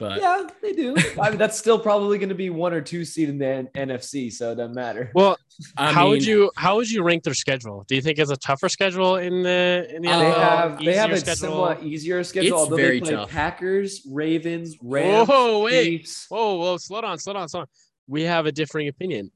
But 0.01 0.19
yeah, 0.19 0.47
they 0.63 0.73
do. 0.73 0.95
I 1.21 1.29
mean, 1.29 1.37
that's 1.37 1.57
still 1.57 1.77
probably 1.79 2.17
going 2.17 2.29
to 2.29 2.35
be 2.35 2.49
one 2.49 2.73
or 2.73 2.81
two 2.81 3.05
seed 3.05 3.29
in 3.29 3.37
the 3.37 3.45
N- 3.47 3.69
NFC, 3.75 4.31
so 4.33 4.51
it 4.51 4.55
doesn't 4.55 4.73
matter. 4.73 5.11
Well, 5.13 5.37
I 5.77 5.91
how 5.93 6.01
mean, 6.05 6.09
would 6.11 6.25
you 6.25 6.51
how 6.55 6.77
would 6.77 6.89
you 6.89 7.03
rank 7.03 7.21
their 7.23 7.35
schedule? 7.35 7.85
Do 7.87 7.93
you 7.95 8.01
think 8.01 8.17
it's 8.17 8.31
a 8.31 8.35
tougher 8.35 8.67
schedule 8.67 9.17
in 9.17 9.43
the 9.43 9.87
in 9.95 10.01
the 10.01 10.09
Uh, 10.09 10.19
they 10.19 10.25
NFL? 10.25 10.35
have 10.57 10.79
they 10.83 10.95
have 10.95 11.09
a 11.11 11.13
Easier 11.13 11.25
schedule? 11.35 11.51
somewhat 11.53 11.83
easier 11.83 12.23
schedule. 12.23 12.47
It's 12.47 12.53
although 12.55 12.75
very 12.77 12.99
they 12.99 13.05
play 13.05 13.15
tough. 13.15 13.29
Packers, 13.29 14.01
Ravens, 14.09 14.75
Rams, 14.81 15.27
Whoa, 15.27 15.61
wait. 15.61 15.99
Chiefs. 15.99 16.25
Whoa, 16.29 16.55
whoa, 16.55 16.77
slow 16.77 17.01
down, 17.01 17.19
slow 17.19 17.33
down, 17.33 17.47
slow 17.47 17.59
down. 17.61 17.67
We 18.07 18.23
have 18.23 18.47
a 18.47 18.51
differing 18.51 18.87
opinion. 18.87 19.31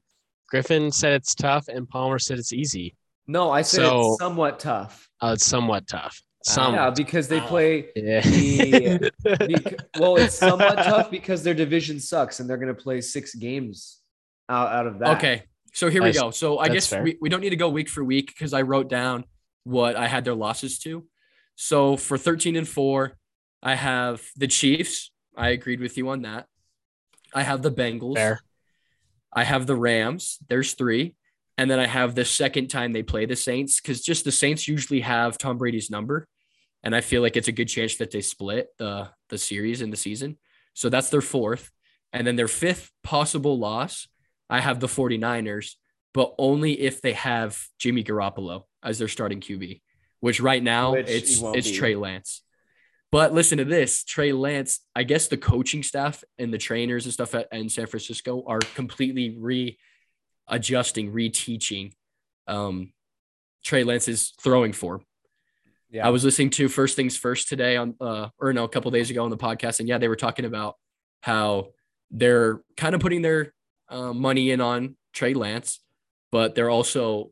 Griffin 0.50 0.92
said 0.92 1.14
it's 1.14 1.36
tough, 1.36 1.68
and 1.68 1.88
Palmer 1.88 2.18
said 2.20 2.40
it's 2.40 2.54
easy. 2.54 2.96
No, 3.28 3.52
I 3.52 3.62
said 3.62 3.82
So- 3.82 4.10
it's 4.14 4.20
somewhat 4.20 4.60
tough. 4.60 5.10
Uh, 5.22 5.34
it's 5.36 5.46
somewhat 5.46 5.88
tough. 5.88 6.22
Yeah, 6.74 6.92
because 6.92 7.28
they 7.28 7.40
play. 7.42 7.88
Yeah. 7.96 8.22
the- 8.22 9.12
bec- 9.64 9.80
well, 10.00 10.16
it's 10.18 10.36
somewhat 10.36 10.76
tough 10.76 11.10
because 11.10 11.44
their 11.44 11.54
division 11.54 12.00
sucks, 12.00 12.40
and 12.40 12.50
they're 12.50 12.58
going 12.58 12.74
to 12.74 12.82
play 12.82 13.02
six 13.02 13.34
games 13.34 14.00
out, 14.48 14.72
out 14.72 14.88
of 14.88 15.00
that. 15.00 15.18
Okay. 15.18 15.44
So 15.74 15.90
here 15.90 16.04
we 16.04 16.14
go. 16.14 16.32
So 16.32 16.58
I 16.58 16.70
guess 16.70 16.88
fair. 16.88 17.04
we, 17.04 17.18
we 17.20 17.28
don't 17.28 17.42
need 17.42 17.50
to 17.50 17.58
go 17.58 17.68
week 17.68 17.90
for 17.90 18.04
week 18.04 18.28
because 18.28 18.54
I 18.54 18.62
wrote 18.62 18.90
down 18.90 19.26
what 19.66 19.98
I 19.98 20.08
had 20.08 20.24
their 20.24 20.36
losses 20.36 20.80
to. 20.80 21.06
So 21.56 21.98
for 21.98 22.18
13 22.18 22.56
and 22.56 22.68
4, 22.68 23.18
I 23.62 23.76
have 23.76 24.22
the 24.38 24.48
Chiefs. 24.48 25.12
I 25.36 25.50
agreed 25.50 25.82
with 25.82 25.98
you 25.98 26.08
on 26.10 26.22
that. 26.22 26.46
I 27.34 27.44
have 27.44 27.62
the 27.62 27.72
Bengals. 27.72 28.16
Fair. 28.16 28.40
I 29.34 29.44
have 29.44 29.68
the 29.68 29.76
Rams. 29.76 30.38
There's 30.48 30.74
three. 30.74 31.16
And 31.58 31.72
then 31.72 31.80
I 31.80 31.88
have 31.88 32.16
the 32.16 32.26
second 32.26 32.68
time 32.68 32.92
they 32.92 33.04
play 33.04 33.26
the 33.26 33.36
Saints 33.36 33.80
because 33.80 34.02
just 34.02 34.26
the 34.26 34.32
Saints 34.32 34.68
usually 34.68 35.02
have 35.02 35.38
Tom 35.38 35.58
Brady's 35.58 35.90
number. 35.90 36.28
And 36.84 36.96
I 36.96 37.02
feel 37.02 37.22
like 37.22 37.38
it's 37.38 37.48
a 37.48 37.54
good 37.54 37.70
chance 37.70 37.96
that 37.98 38.12
they 38.12 38.22
split 38.22 38.68
the, 38.78 39.10
the 39.30 39.38
series 39.38 39.82
in 39.82 39.90
the 39.90 39.98
season. 39.98 40.38
So 40.74 40.90
that's 40.90 41.10
their 41.10 41.22
fourth. 41.22 41.72
And 42.14 42.28
then 42.28 42.36
their 42.36 42.48
fifth 42.48 42.92
possible 43.04 43.58
loss, 43.58 44.08
I 44.50 44.60
have 44.60 44.80
the 44.80 44.88
49ers, 44.88 45.76
but 46.14 46.36
only 46.38 46.80
if 46.80 47.02
they 47.02 47.14
have 47.14 47.62
Jimmy 47.80 48.04
Garoppolo 48.04 48.64
as 48.84 49.00
their 49.00 49.08
starting 49.08 49.42
QB, 49.42 49.82
which 50.20 50.40
right 50.40 50.62
now 50.62 50.94
Which 50.94 51.10
it's 51.10 51.42
it's 51.42 51.72
be. 51.72 51.76
Trey 51.76 51.96
Lance. 51.96 52.42
But 53.12 53.34
listen 53.34 53.58
to 53.58 53.66
this 53.66 54.04
Trey 54.04 54.34
Lance, 54.34 54.82
I 54.96 55.04
guess 55.04 55.28
the 55.28 55.38
coaching 55.38 55.84
staff 55.84 56.24
and 56.38 56.54
the 56.54 56.58
trainers 56.58 57.06
and 57.06 57.14
stuff 57.14 57.34
at, 57.34 57.48
in 57.52 57.70
San 57.70 57.88
Francisco 57.88 58.44
are 58.46 58.60
completely 58.60 59.38
readjusting, 60.50 61.12
reteaching 61.12 61.92
um, 62.48 62.92
Trey 63.64 63.84
Lance's 63.84 64.34
throwing 64.42 64.74
form. 64.74 65.04
Yeah. 65.90 66.06
I 66.06 66.10
was 66.10 66.24
listening 66.24 66.50
to 66.52 66.68
First 66.68 66.96
Things 66.96 67.18
First 67.18 67.48
today 67.48 67.78
on, 67.78 67.96
uh, 68.02 68.30
or 68.40 68.54
no, 68.54 68.64
a 68.64 68.70
couple 68.70 68.92
days 68.92 69.10
ago 69.10 69.24
on 69.24 69.30
the 69.30 69.38
podcast, 69.38 69.80
and 69.80 69.88
yeah, 69.88 69.98
they 69.98 70.08
were 70.08 70.16
talking 70.16 70.46
about 70.46 70.76
how 71.22 71.70
they're 72.12 72.62
kind 72.78 72.96
of 72.96 73.02
putting 73.02 73.22
their 73.22 73.54
uh, 73.90 74.14
money 74.14 74.52
in 74.52 74.62
on 74.62 74.98
Trey 75.14 75.34
Lance, 75.34 75.80
but 76.32 76.56
they're 76.56 76.70
also 76.70 77.32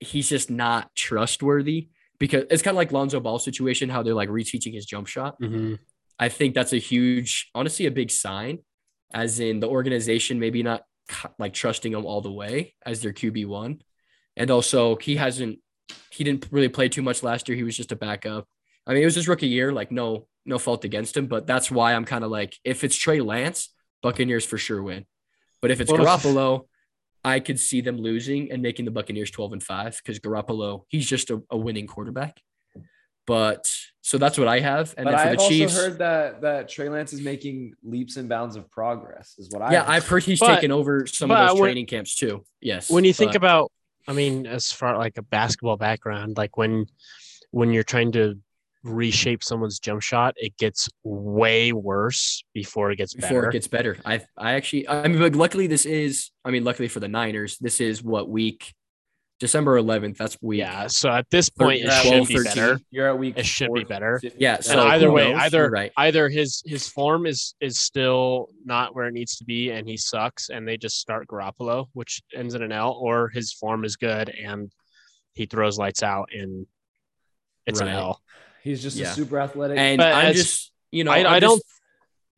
he's 0.00 0.28
just 0.28 0.50
not 0.50 0.92
trustworthy 0.96 1.88
because 2.18 2.44
it's 2.50 2.62
kind 2.62 2.74
of 2.74 2.76
like 2.76 2.92
Lonzo 2.92 3.20
Ball 3.20 3.38
situation, 3.38 3.88
how 3.88 4.02
they're 4.02 4.14
like 4.14 4.28
reteaching 4.28 4.74
his 4.74 4.84
jump 4.84 5.06
shot. 5.06 5.40
Mhm. 5.40 5.78
I 6.18 6.28
think 6.28 6.54
that's 6.54 6.72
a 6.72 6.78
huge, 6.78 7.50
honestly, 7.54 7.86
a 7.86 7.90
big 7.90 8.10
sign, 8.10 8.58
as 9.14 9.40
in 9.40 9.60
the 9.60 9.68
organization 9.68 10.38
maybe 10.38 10.62
not 10.62 10.82
like 11.38 11.52
trusting 11.52 11.92
him 11.92 12.06
all 12.06 12.20
the 12.20 12.32
way 12.32 12.74
as 12.84 13.02
their 13.02 13.12
QB 13.12 13.46
one, 13.46 13.82
and 14.36 14.50
also 14.50 14.96
he 14.96 15.16
hasn't, 15.16 15.58
he 16.10 16.24
didn't 16.24 16.48
really 16.50 16.68
play 16.68 16.88
too 16.88 17.02
much 17.02 17.22
last 17.22 17.48
year. 17.48 17.56
He 17.56 17.64
was 17.64 17.76
just 17.76 17.92
a 17.92 17.96
backup. 17.96 18.46
I 18.86 18.94
mean, 18.94 19.02
it 19.02 19.06
was 19.06 19.14
his 19.14 19.28
rookie 19.28 19.48
year. 19.48 19.72
Like 19.72 19.92
no, 19.92 20.26
no 20.44 20.58
fault 20.58 20.84
against 20.84 21.16
him, 21.16 21.26
but 21.26 21.46
that's 21.46 21.70
why 21.70 21.94
I'm 21.94 22.04
kind 22.04 22.24
of 22.24 22.30
like, 22.30 22.56
if 22.64 22.84
it's 22.84 22.96
Trey 22.96 23.20
Lance, 23.20 23.72
Buccaneers 24.02 24.44
for 24.44 24.58
sure 24.58 24.82
win. 24.82 25.06
But 25.60 25.70
if 25.70 25.80
it's 25.80 25.92
Well, 25.92 26.00
Garoppolo, 26.00 26.66
I 27.24 27.40
could 27.40 27.60
see 27.60 27.80
them 27.80 27.96
losing 27.96 28.50
and 28.50 28.62
making 28.62 28.84
the 28.84 28.90
Buccaneers 28.90 29.30
12 29.30 29.52
and 29.52 29.62
5 29.62 30.00
because 30.02 30.18
Garoppolo, 30.18 30.82
he's 30.88 31.08
just 31.08 31.30
a, 31.30 31.42
a 31.50 31.56
winning 31.56 31.86
quarterback. 31.86 32.40
But 33.26 33.70
so 34.00 34.18
that's 34.18 34.36
what 34.36 34.48
I 34.48 34.58
have. 34.60 34.94
And 34.96 35.04
but 35.04 35.12
then 35.12 35.20
for 35.20 35.28
I've 35.30 35.36
the 35.36 35.42
also 35.42 35.48
Chiefs, 35.50 35.76
heard 35.76 35.98
that 35.98 36.40
that 36.42 36.68
Trey 36.68 36.88
Lance 36.88 37.12
is 37.12 37.20
making 37.20 37.74
leaps 37.84 38.16
and 38.16 38.28
bounds 38.28 38.56
of 38.56 38.68
progress. 38.70 39.36
Is 39.38 39.48
what 39.50 39.62
I 39.62 39.72
yeah, 39.72 39.84
I've 39.86 40.06
heard 40.06 40.24
he's 40.24 40.40
But- 40.40 40.54
taken 40.56 40.72
over 40.72 41.06
some 41.06 41.30
of 41.30 41.38
those 41.48 41.54
when- 41.60 41.68
training 41.68 41.86
camps 41.86 42.16
too. 42.16 42.44
Yes. 42.60 42.90
when 42.90 43.04
you 43.04 43.12
think 43.12 43.34
about 43.34 43.70
i 44.08 44.12
mean 44.12 44.46
as 44.48 44.72
far 44.72 44.98
like 44.98 45.16
a 45.16 45.22
basketball 45.22 45.76
background 45.76 46.36
like 46.36 46.56
when 46.56 46.86
when 47.52 47.72
you're 47.72 47.84
trying 47.84 48.10
to 48.10 48.36
reshape 48.82 49.44
someone's 49.44 49.78
jump 49.78 50.02
shot 50.02 50.34
it 50.36 50.56
gets 50.56 50.88
way 51.04 51.72
worse 51.72 52.42
before 52.52 52.90
it 52.90 52.96
gets 52.96 53.14
before 53.14 53.28
better 53.42 53.48
it 53.50 53.52
gets 53.52 53.68
better, 53.68 53.96
I 54.04 54.20
I 54.36 54.54
actually 54.54 54.88
I 54.88 55.06
mean, 55.06 55.20
but 55.20 55.36
luckily 55.36 55.68
this 55.68 55.86
is 55.86 56.30
I 56.44 56.50
mean, 56.50 56.64
luckily 56.64 56.88
for 56.88 56.98
the 56.98 57.06
Niners, 57.06 57.58
this 57.58 57.80
is 57.80 58.02
what 58.02 58.28
week 58.28 58.74
December 59.42 59.76
11th. 59.82 60.16
That's 60.18 60.38
week. 60.40 60.60
yeah 60.60 60.86
so 60.86 61.10
at 61.10 61.28
this 61.30 61.48
point 61.48 61.80
it 61.80 61.82
You're 61.82 61.90
at 61.90 62.02
should 62.04 62.20
week 62.20 62.28
be 62.28 62.34
13. 62.36 62.54
better 62.54 62.80
You're 62.92 63.08
at 63.08 63.18
week. 63.18 63.34
It 63.36 63.44
should 63.44 63.72
be 63.74 63.82
better. 63.82 64.20
fifty- 64.20 64.38
Yeah. 64.40 64.54
And 64.54 64.64
So 64.64 64.80
either 64.86 65.10
way, 65.10 65.32
knows? 65.32 65.42
either- 65.42 65.68
right. 65.68 65.90
either 65.96 66.28
his 66.28 66.62
his 66.64 66.88
form 66.88 67.26
is 67.26 67.54
is 67.60 67.80
still 67.80 68.48
not 68.64 68.94
where 68.94 69.06
it 69.08 69.12
needs 69.14 69.36
to 69.38 69.44
be 69.44 69.70
and 69.70 69.88
he 69.88 69.96
sucks 69.96 70.48
and 70.48 70.66
they 70.66 70.76
just 70.76 71.00
start 71.00 71.26
Garoppolo 71.26 71.88
which 71.92 72.22
ends 72.32 72.54
in 72.54 72.62
an 72.62 72.70
L 72.70 72.92
or 72.92 73.28
his 73.30 73.52
form 73.52 73.84
is 73.84 73.96
good 73.96 74.28
and 74.30 74.70
he 75.34 75.46
throws 75.46 75.76
lights 75.76 76.04
out 76.04 76.28
and 76.32 76.66
it's 77.66 77.80
Right. 77.80 77.88
an 77.90 77.94
L. 77.96 78.22
He's 78.62 78.80
just 78.80 78.96
Yeah. 78.96 79.10
a 79.10 79.14
super 79.14 79.40
athletic. 79.40 79.76
And 79.76 79.98
But 79.98 80.12
I'm 80.14 80.26
as- 80.26 80.36
just 80.36 80.72
you 80.92 81.02
know 81.02 81.10
I, 81.10 81.18
I 81.36 81.40
just- 81.40 81.40
don't 81.50 81.62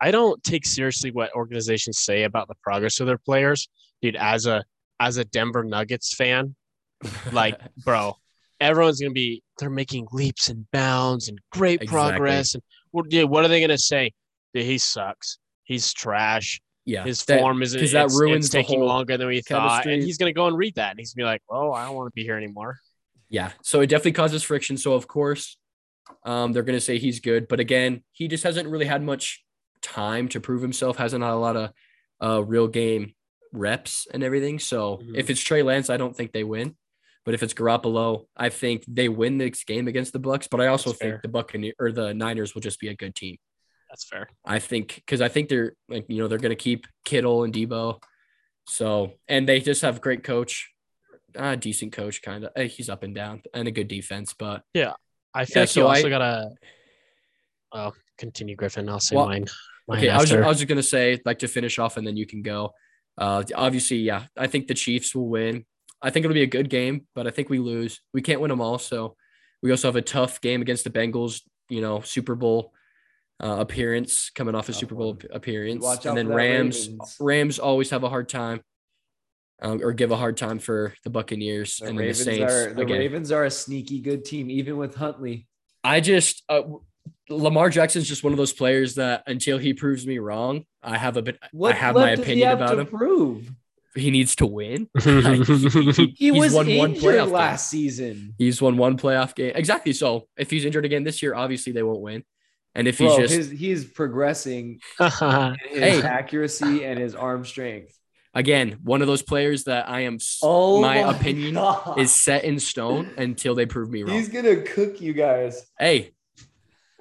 I 0.00 0.10
don't 0.10 0.42
take 0.42 0.64
seriously 0.64 1.10
what 1.10 1.34
organizations 1.34 1.98
say 1.98 2.24
about 2.24 2.48
the 2.48 2.54
progress 2.62 2.98
of 3.00 3.06
their 3.06 3.18
players. 3.18 3.68
Dude, 4.00 4.16
as 4.16 4.46
a 4.46 4.64
as 5.00 5.18
a 5.18 5.24
Denver 5.24 5.64
Nuggets 5.64 6.14
fan, 6.14 6.54
like 7.32 7.60
bro, 7.84 8.16
everyone's 8.60 9.00
gonna 9.00 9.12
be 9.12 9.42
they're 9.58 9.70
making 9.70 10.06
leaps 10.12 10.48
and 10.48 10.70
bounds 10.70 11.28
and 11.28 11.38
great 11.52 11.82
Exactly. 11.82 12.10
progress. 12.10 12.54
And 12.54 12.62
what, 12.90 13.08
dude, 13.08 13.28
what 13.30 13.44
are 13.44 13.48
they 13.48 13.60
gonna 13.60 13.78
say? 13.78 14.12
Dude, 14.52 14.64
he 14.64 14.78
sucks. 14.78 15.38
He's 15.64 15.92
trash. 15.92 16.60
yeah 16.84 17.04
His 17.04 17.24
that- 17.26 17.40
form 17.40 17.62
isn't 17.62 17.78
'cause 17.80 17.92
that 17.92 18.10
ruins 18.10 18.50
taking 18.50 18.80
longer 18.80 19.16
than 19.16 19.26
we 19.28 19.40
thought. 19.40 19.86
And 19.86 20.02
he's 20.02 20.18
gonna 20.18 20.32
go 20.32 20.46
and 20.46 20.56
read 20.56 20.74
that 20.76 20.90
and 20.90 20.98
he's 20.98 21.14
gonna 21.14 21.24
be 21.26 21.30
like, 21.32 21.42
Oh, 21.48 21.72
I 21.72 21.86
don't 21.86 21.94
want 21.96 22.08
to 22.08 22.14
be 22.14 22.22
here 22.24 22.36
anymore. 22.36 22.78
Yeah. 23.28 23.52
So 23.62 23.80
it 23.80 23.86
definitely 23.88 24.12
causes 24.12 24.42
friction. 24.42 24.76
So 24.76 24.92
of 24.94 25.06
course, 25.08 25.56
um, 26.24 26.52
they're 26.52 26.62
gonna 26.62 26.80
say 26.80 26.98
he's 26.98 27.20
good, 27.20 27.48
but 27.48 27.60
again, 27.60 28.02
he 28.12 28.28
just 28.28 28.44
hasn't 28.44 28.68
really 28.68 28.84
had 28.86 29.02
much 29.02 29.42
time 29.82 30.28
to 30.28 30.40
prove 30.40 30.62
himself. 30.62 30.96
Hasn't 30.98 31.22
had 31.24 31.32
a 31.32 31.36
lot 31.36 31.56
of 31.56 31.70
uh, 32.22 32.42
real 32.44 32.68
game 32.68 33.14
reps 33.52 34.06
and 34.12 34.22
everything. 34.22 34.58
So 34.58 34.98
Mhm. 34.98 35.16
if 35.16 35.30
it's 35.30 35.40
Trey 35.40 35.62
Lance, 35.62 35.90
I 35.90 35.96
don't 35.96 36.16
think 36.16 36.32
they 36.32 36.44
win. 36.44 36.76
But 37.24 37.34
if 37.34 37.42
it's 37.42 37.54
Garoppolo, 37.54 38.26
I 38.36 38.50
think 38.50 38.84
they 38.86 39.08
win 39.08 39.38
this 39.38 39.64
game 39.64 39.88
against 39.88 40.12
the 40.12 40.20
Bucs. 40.20 40.46
But 40.50 40.60
I 40.60 40.66
also 40.66 40.90
That's 40.90 40.98
think 41.00 41.10
fair. 41.14 41.20
the 41.22 41.28
Buccaneers 41.28 41.74
or 41.78 41.90
the 41.92 42.12
Niners 42.12 42.54
will 42.54 42.60
just 42.60 42.78
be 42.80 42.88
a 42.88 42.94
good 42.94 43.14
team. 43.14 43.38
That's 43.88 44.04
fair. 44.04 44.28
I 44.44 44.58
think 44.58 44.96
because 44.96 45.20
I 45.20 45.28
think 45.28 45.48
they're 45.48 45.74
like 45.88 46.04
you 46.08 46.18
know 46.18 46.28
they're 46.28 46.38
gonna 46.38 46.54
keep 46.56 46.86
Kittle 47.04 47.44
and 47.44 47.54
Deebo, 47.54 48.02
so 48.66 49.12
and 49.28 49.48
they 49.48 49.60
just 49.60 49.82
have 49.82 50.00
great 50.00 50.22
coach, 50.24 50.70
uh, 51.36 51.54
decent 51.54 51.92
coach 51.92 52.20
kind 52.20 52.44
of. 52.44 52.70
He's 52.70 52.88
up 52.90 53.02
and 53.04 53.14
down 53.14 53.42
and 53.54 53.68
a 53.68 53.70
good 53.70 53.88
defense, 53.88 54.34
but 54.36 54.62
yeah, 54.74 54.92
I 55.32 55.44
think 55.44 55.54
Yeah, 55.54 55.60
like 55.62 55.76
you 55.76 55.86
also 55.86 56.06
I- 56.06 56.10
gotta 56.10 56.50
well, 57.72 57.94
continue 58.18 58.56
Griffin. 58.56 58.88
I'll 58.88 59.00
say 59.00 59.16
Well, 59.16 59.26
mine. 59.26 59.46
mine 59.88 59.98
okay. 59.98 60.08
I 60.10 60.18
was. 60.20 60.32
I 60.32 60.46
was 60.46 60.58
just 60.58 60.68
gonna 60.68 60.82
say 60.82 61.20
like 61.24 61.38
to 61.40 61.48
finish 61.48 61.78
off 61.78 61.96
and 61.96 62.06
then 62.06 62.16
you 62.16 62.26
can 62.26 62.42
go. 62.42 62.72
Uh, 63.16 63.44
obviously, 63.54 63.98
yeah, 63.98 64.24
I 64.36 64.46
think 64.48 64.66
the 64.66 64.74
Chiefs 64.74 65.14
will 65.14 65.28
win. 65.28 65.64
I 66.02 66.10
think 66.10 66.24
it'll 66.24 66.34
be 66.34 66.42
a 66.42 66.46
good 66.46 66.68
game, 66.68 67.06
but 67.14 67.26
I 67.26 67.30
think 67.30 67.48
we 67.48 67.58
lose. 67.58 68.00
We 68.12 68.22
can't 68.22 68.40
win 68.40 68.50
them 68.50 68.60
all, 68.60 68.78
so 68.78 69.16
we 69.62 69.70
also 69.70 69.88
have 69.88 69.96
a 69.96 70.02
tough 70.02 70.40
game 70.40 70.60
against 70.62 70.84
the 70.84 70.90
Bengals. 70.90 71.40
You 71.70 71.80
know, 71.80 72.00
Super 72.02 72.34
Bowl 72.34 72.72
uh, 73.42 73.56
appearance 73.58 74.30
coming 74.34 74.54
off 74.54 74.68
a 74.68 74.72
Super 74.72 74.94
Bowl 74.94 75.18
appearance, 75.32 75.82
Watch 75.82 76.06
and 76.06 76.16
then 76.16 76.28
Rams. 76.28 76.88
Ravens. 76.88 77.16
Rams 77.20 77.58
always 77.58 77.90
have 77.90 78.04
a 78.04 78.08
hard 78.08 78.28
time, 78.28 78.60
um, 79.62 79.80
or 79.82 79.92
give 79.92 80.10
a 80.10 80.16
hard 80.16 80.36
time 80.36 80.58
for 80.58 80.94
the 81.04 81.10
Buccaneers 81.10 81.78
The 81.78 81.86
and 81.86 81.88
then 81.90 81.96
the 81.96 82.08
Ravens 82.10 82.24
Saints. 82.24 82.52
are 82.52 82.74
the 82.74 82.82
again. 82.82 82.98
Ravens 82.98 83.32
are 83.32 83.44
a 83.44 83.50
sneaky 83.50 84.00
good 84.00 84.24
team, 84.24 84.50
even 84.50 84.76
with 84.76 84.94
Huntley. 84.94 85.46
I 85.82 86.00
just 86.00 86.42
uh, 86.48 86.62
Lamar 87.30 87.70
Jackson's 87.70 88.08
just 88.08 88.22
one 88.24 88.32
of 88.32 88.36
those 88.36 88.52
players 88.52 88.96
that 88.96 89.22
until 89.26 89.58
he 89.58 89.72
proves 89.72 90.06
me 90.06 90.18
wrong, 90.18 90.64
I 90.82 90.98
have 90.98 91.16
a 91.16 91.22
bit. 91.22 91.38
What 91.52 91.72
I 91.74 91.78
have 91.78 91.94
my 91.94 92.10
opinion 92.10 92.48
have 92.48 92.58
about 92.60 92.74
to 92.74 92.80
him. 92.80 92.86
Prove 92.86 93.50
He 93.94 94.10
needs 94.10 94.34
to 94.36 94.46
win. 94.46 94.88
Like, 95.06 95.46
he 95.46 96.14
he's 96.16 96.32
was 96.32 96.52
won 96.52 96.66
one 96.76 96.90
injured 96.94 97.02
playoff 97.14 97.24
game. 97.26 97.32
last 97.32 97.70
season. 97.70 98.34
He's 98.38 98.60
won 98.60 98.76
one 98.76 98.98
playoff 98.98 99.34
game. 99.34 99.52
Exactly. 99.54 99.92
So 99.92 100.26
if 100.36 100.50
he's 100.50 100.64
injured 100.64 100.84
again 100.84 101.04
this 101.04 101.22
year, 101.22 101.34
obviously 101.34 101.72
they 101.72 101.82
won't 101.82 102.00
win. 102.00 102.24
And 102.74 102.88
if 102.88 102.98
he's 102.98 103.08
Bro, 103.14 103.18
just 103.20 103.34
his 103.34 103.50
he's 103.50 103.84
progressing 103.84 104.80
his 104.98 105.12
Hey. 105.20 106.02
accuracy 106.02 106.84
and 106.84 106.98
his 106.98 107.14
arm 107.14 107.44
strength. 107.44 107.96
again 108.34 108.80
one 108.82 109.00
of 109.00 109.06
those 109.06 109.22
players 109.22 109.62
that 109.64 109.88
I 109.88 110.00
am 110.00 110.18
Oh, 110.42 110.80
my 110.80 110.96
opinion 110.96 111.54
God. 111.54 112.00
is 112.00 112.10
set 112.12 112.42
in 112.42 112.58
stone 112.58 113.12
until 113.16 113.54
they 113.54 113.64
prove 113.66 113.90
me 113.90 114.02
wrong. 114.02 114.16
he's 114.16 114.28
gonna 114.28 114.56
cook 114.62 115.00
you 115.00 115.12
guys. 115.12 115.64
hey, 115.78 116.10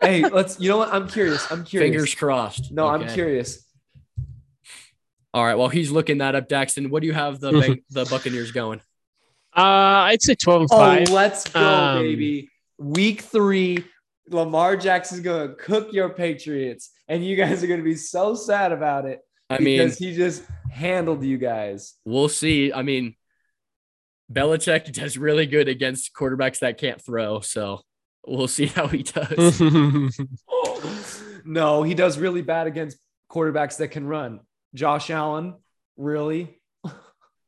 Hey, 0.01 0.27
let's. 0.27 0.59
You 0.59 0.67
know 0.69 0.77
what? 0.77 0.93
I'm 0.93 1.07
curious. 1.07 1.49
I'm 1.49 1.63
curious. 1.63 1.89
fingers 1.91 2.13
crossed. 2.13 2.71
No, 2.73 2.87
I'm 2.87 3.07
curious. 3.07 3.65
All 5.33 5.43
right. 5.43 5.55
Well, 5.55 5.69
he's 5.69 5.89
looking 5.91 6.19
that 6.19 6.35
up, 6.35 6.47
Daxton. 6.47 6.89
What 6.89 7.01
do 7.01 7.07
you 7.07 7.13
have 7.13 7.39
the 7.39 7.51
Bang- 7.59 7.83
the 7.89 8.05
Buccaneers 8.05 8.51
going? 8.51 8.79
Uh, 9.55 9.61
I'd 10.09 10.21
say 10.21 10.35
twelve 10.35 10.61
and 10.61 10.69
Oh, 10.71 10.77
five. 10.77 11.09
let's 11.09 11.47
go, 11.49 11.59
Um, 11.59 11.99
baby. 12.03 12.49
Week 12.77 13.21
three, 13.21 13.83
Lamar 14.29 14.75
Jackson's 14.77 15.21
gonna 15.21 15.53
cook 15.55 15.93
your 15.93 16.09
Patriots, 16.09 16.91
and 17.07 17.25
you 17.25 17.35
guys 17.35 17.63
are 17.63 17.67
gonna 17.67 17.83
be 17.83 17.95
so 17.95 18.35
sad 18.35 18.71
about 18.71 19.05
it 19.05 19.21
I 19.49 19.59
mean, 19.59 19.77
because 19.79 19.97
he 19.97 20.15
just 20.15 20.43
handled 20.71 21.23
you 21.23 21.37
guys. 21.37 21.93
we'll 22.05 22.29
see. 22.29 22.73
I 22.73 22.81
mean, 22.81 23.15
Belichick 24.31 24.91
does 24.93 25.17
really 25.17 25.45
good 25.45 25.67
against 25.67 26.13
quarterbacks 26.15 26.59
that 26.59 26.77
can't 26.79 26.99
throw. 27.01 27.41
So 27.41 27.81
we'll 28.25 28.47
see 28.47 28.65
how 28.67 28.87
he 28.87 29.03
does. 29.03 29.61
no, 31.45 31.83
he 31.83 31.93
does 31.93 32.17
really 32.17 32.41
bad 32.41 32.67
against 32.67 32.97
quarterbacks 33.31 33.77
that 33.77 33.89
can 33.89 34.07
run. 34.07 34.39
Josh 34.73 35.09
Allen, 35.09 35.55
really? 35.97 36.59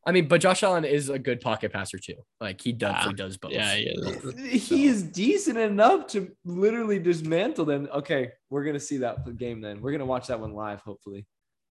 I 0.08 0.12
mean, 0.12 0.28
but 0.28 0.40
Josh 0.40 0.62
Allen 0.62 0.86
is 0.86 1.10
a 1.10 1.18
good 1.18 1.42
pocket 1.42 1.74
passer 1.74 1.98
too. 1.98 2.14
Like 2.40 2.62
he 2.62 2.74
ah, 2.74 2.78
definitely 2.78 3.16
does 3.16 3.38
both. 3.38 3.54
yeah, 3.54 3.74
he 3.74 3.86
is. 3.88 4.68
He 4.68 4.86
is 4.86 5.02
decent 5.02 5.58
enough 5.58 6.06
to 6.08 6.32
literally 6.46 7.00
dismantle 7.00 7.66
them. 7.66 7.90
Okay, 7.92 8.32
we're 8.52 8.64
gonna 8.64 8.80
see 8.80 8.98
that 8.98 9.38
game 9.38 9.62
then. 9.62 9.82
We're 9.82 9.92
gonna 9.92 10.06
watch 10.06 10.28
that 10.28 10.40
one 10.40 10.54
live, 10.54 10.82
hopefully. 10.82 11.26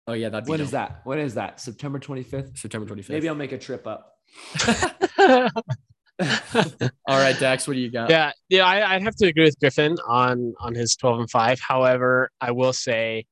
Oh 0.09 0.15
yeah, 0.15 0.31
that'd 0.31 0.47
be 0.47 0.51
When 0.51 0.59
dope. 0.59 0.65
is 0.65 0.73
that? 0.73 1.01
When 1.05 1.21
is 1.21 1.35
that? 1.35 1.61
September 1.61 2.01
25th? 2.01 2.59
September 2.59 2.93
25th. 2.93 3.09
Maybe 3.09 3.29
I'll 3.29 3.37
make 3.37 3.53
a 3.53 3.59
trip 3.59 3.87
up. 3.87 4.15
All 6.21 7.19
right, 7.19 7.39
Dax, 7.39 7.67
what 7.67 7.75
do 7.75 7.81
you 7.81 7.91
got? 7.91 8.11
yeah, 8.11 8.33
yeah, 8.49 8.65
I, 8.65 8.95
I'd 8.95 9.03
have 9.03 9.17
to 9.17 9.27
agree 9.27 9.45
with 9.45 9.59
Griffin 9.61 9.97
on 10.09 10.55
on 10.59 10.75
his 10.75 10.97
twelve 10.97 11.21
and 11.21 11.31
five. 11.31 11.61
However, 11.61 12.31
I 12.41 12.51
will 12.51 12.73
say 12.73 13.27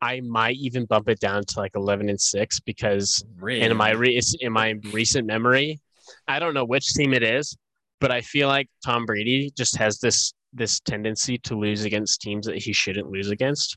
I 0.00 0.20
might 0.20 0.56
even 0.56 0.84
bump 0.84 1.08
it 1.08 1.20
down 1.20 1.44
to 1.44 1.58
like 1.60 1.72
eleven 1.74 2.08
and 2.08 2.20
six 2.20 2.60
because 2.60 3.24
Really? 3.38 3.62
in 3.62 3.76
my 3.76 3.92
re- 3.92 4.20
in 4.40 4.52
my 4.52 4.74
recent 4.92 5.26
memory, 5.26 5.80
I 6.28 6.38
don't 6.38 6.54
know 6.54 6.64
which 6.64 6.92
team 6.94 7.14
it 7.14 7.22
is, 7.22 7.56
but 8.00 8.10
I 8.10 8.20
feel 8.20 8.48
like 8.48 8.68
Tom 8.84 9.06
Brady 9.06 9.50
just 9.56 9.76
has 9.76 9.98
this 9.98 10.32
this 10.52 10.80
tendency 10.80 11.38
to 11.38 11.58
lose 11.58 11.84
against 11.84 12.20
teams 12.20 12.46
that 12.46 12.56
he 12.58 12.72
shouldn't 12.72 13.10
lose 13.10 13.30
against. 13.30 13.76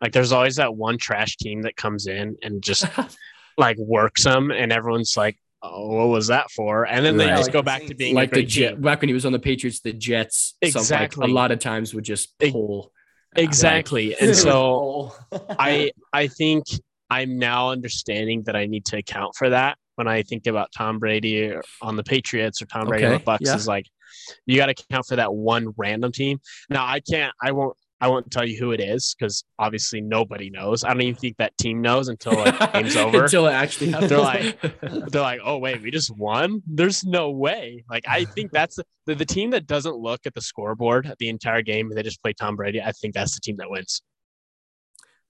Like 0.00 0.12
there's 0.12 0.32
always 0.32 0.56
that 0.56 0.74
one 0.74 0.96
trash 0.98 1.36
team 1.36 1.62
that 1.62 1.76
comes 1.76 2.06
in 2.06 2.36
and 2.42 2.62
just 2.62 2.84
like 3.58 3.76
works 3.78 4.24
them, 4.24 4.50
and 4.52 4.72
everyone's 4.72 5.16
like, 5.16 5.36
"Oh, 5.62 5.88
what 5.96 6.08
was 6.08 6.28
that 6.28 6.50
for?" 6.52 6.84
And 6.86 7.04
then 7.04 7.16
they 7.16 7.26
just 7.26 7.52
go 7.52 7.62
back 7.62 7.84
to 7.86 7.94
being 7.94 8.14
like 8.14 8.28
a 8.28 8.36
the 8.36 8.40
great 8.42 8.48
Jet 8.48 8.70
team. 8.74 8.80
back 8.80 9.00
when 9.00 9.08
he 9.08 9.14
was 9.14 9.26
on 9.26 9.32
the 9.32 9.38
Patriots, 9.40 9.80
the 9.80 9.92
Jets. 9.92 10.54
some, 10.64 10.68
like, 10.70 10.76
Exactly. 10.82 11.30
a 11.30 11.34
lot 11.34 11.50
of 11.50 11.58
times 11.58 11.92
would 11.94 12.04
just 12.04 12.32
Ex- 12.40 12.52
pull. 12.52 12.92
Exactly, 13.36 14.16
and 14.20 14.36
so. 14.36 15.12
I 15.58 15.92
I 16.12 16.28
think 16.28 16.66
I'm 17.10 17.38
now 17.38 17.70
understanding 17.70 18.42
that 18.44 18.56
I 18.56 18.66
need 18.66 18.84
to 18.86 18.98
account 18.98 19.34
for 19.36 19.50
that 19.50 19.78
when 19.96 20.06
I 20.08 20.22
think 20.22 20.46
about 20.46 20.70
Tom 20.72 20.98
Brady 20.98 21.52
on 21.82 21.96
the 21.96 22.04
Patriots 22.04 22.62
or 22.62 22.66
Tom 22.66 22.86
Brady 22.86 23.06
on 23.06 23.12
the 23.12 23.18
Bucs. 23.20 23.38
yeah. 23.40 23.56
Is 23.56 23.66
like 23.66 23.86
you 24.46 24.56
got 24.56 24.66
to 24.66 24.72
account 24.72 25.06
for 25.06 25.16
that 25.16 25.32
one 25.32 25.72
random 25.76 26.12
team. 26.12 26.38
Now 26.70 26.84
I 26.86 27.00
can't. 27.00 27.32
I 27.42 27.52
won't. 27.52 27.76
I 28.00 28.06
won't 28.08 28.30
tell 28.30 28.46
you 28.46 28.56
who 28.58 28.70
it 28.70 28.80
is 28.80 29.16
because 29.18 29.44
obviously 29.58 30.00
nobody 30.00 30.50
knows. 30.50 30.84
I 30.84 30.88
don't 30.88 31.00
even 31.02 31.16
think 31.16 31.36
that 31.38 31.56
team 31.58 31.80
knows 31.80 32.08
until 32.08 32.34
like 32.34 32.72
game's 32.72 32.94
over. 32.96 33.24
Until 33.24 33.46
it 33.48 33.52
actually 33.52 33.90
happens. 33.90 34.10
They're 34.10 34.20
like- 34.20 34.60
They're 35.10 35.20
like, 35.22 35.40
oh 35.44 35.58
wait, 35.58 35.82
we 35.82 35.90
just 35.90 36.16
won. 36.16 36.62
There's 36.66 37.04
no 37.04 37.30
way. 37.30 37.84
Like 37.90 38.04
I 38.06 38.24
think 38.24 38.52
that's 38.52 38.78
the, 39.06 39.14
the 39.16 39.24
team 39.24 39.50
that 39.50 39.66
doesn't 39.66 39.96
look 39.96 40.20
at 40.26 40.34
the 40.34 40.40
scoreboard 40.40 41.12
the 41.18 41.28
entire 41.28 41.62
game. 41.62 41.90
They 41.92 42.02
just 42.04 42.22
play 42.22 42.32
Tom 42.34 42.54
Brady. 42.56 42.80
I 42.80 42.92
think 42.92 43.14
that's 43.14 43.34
the 43.34 43.40
team 43.40 43.56
that 43.58 43.68
wins 43.68 44.00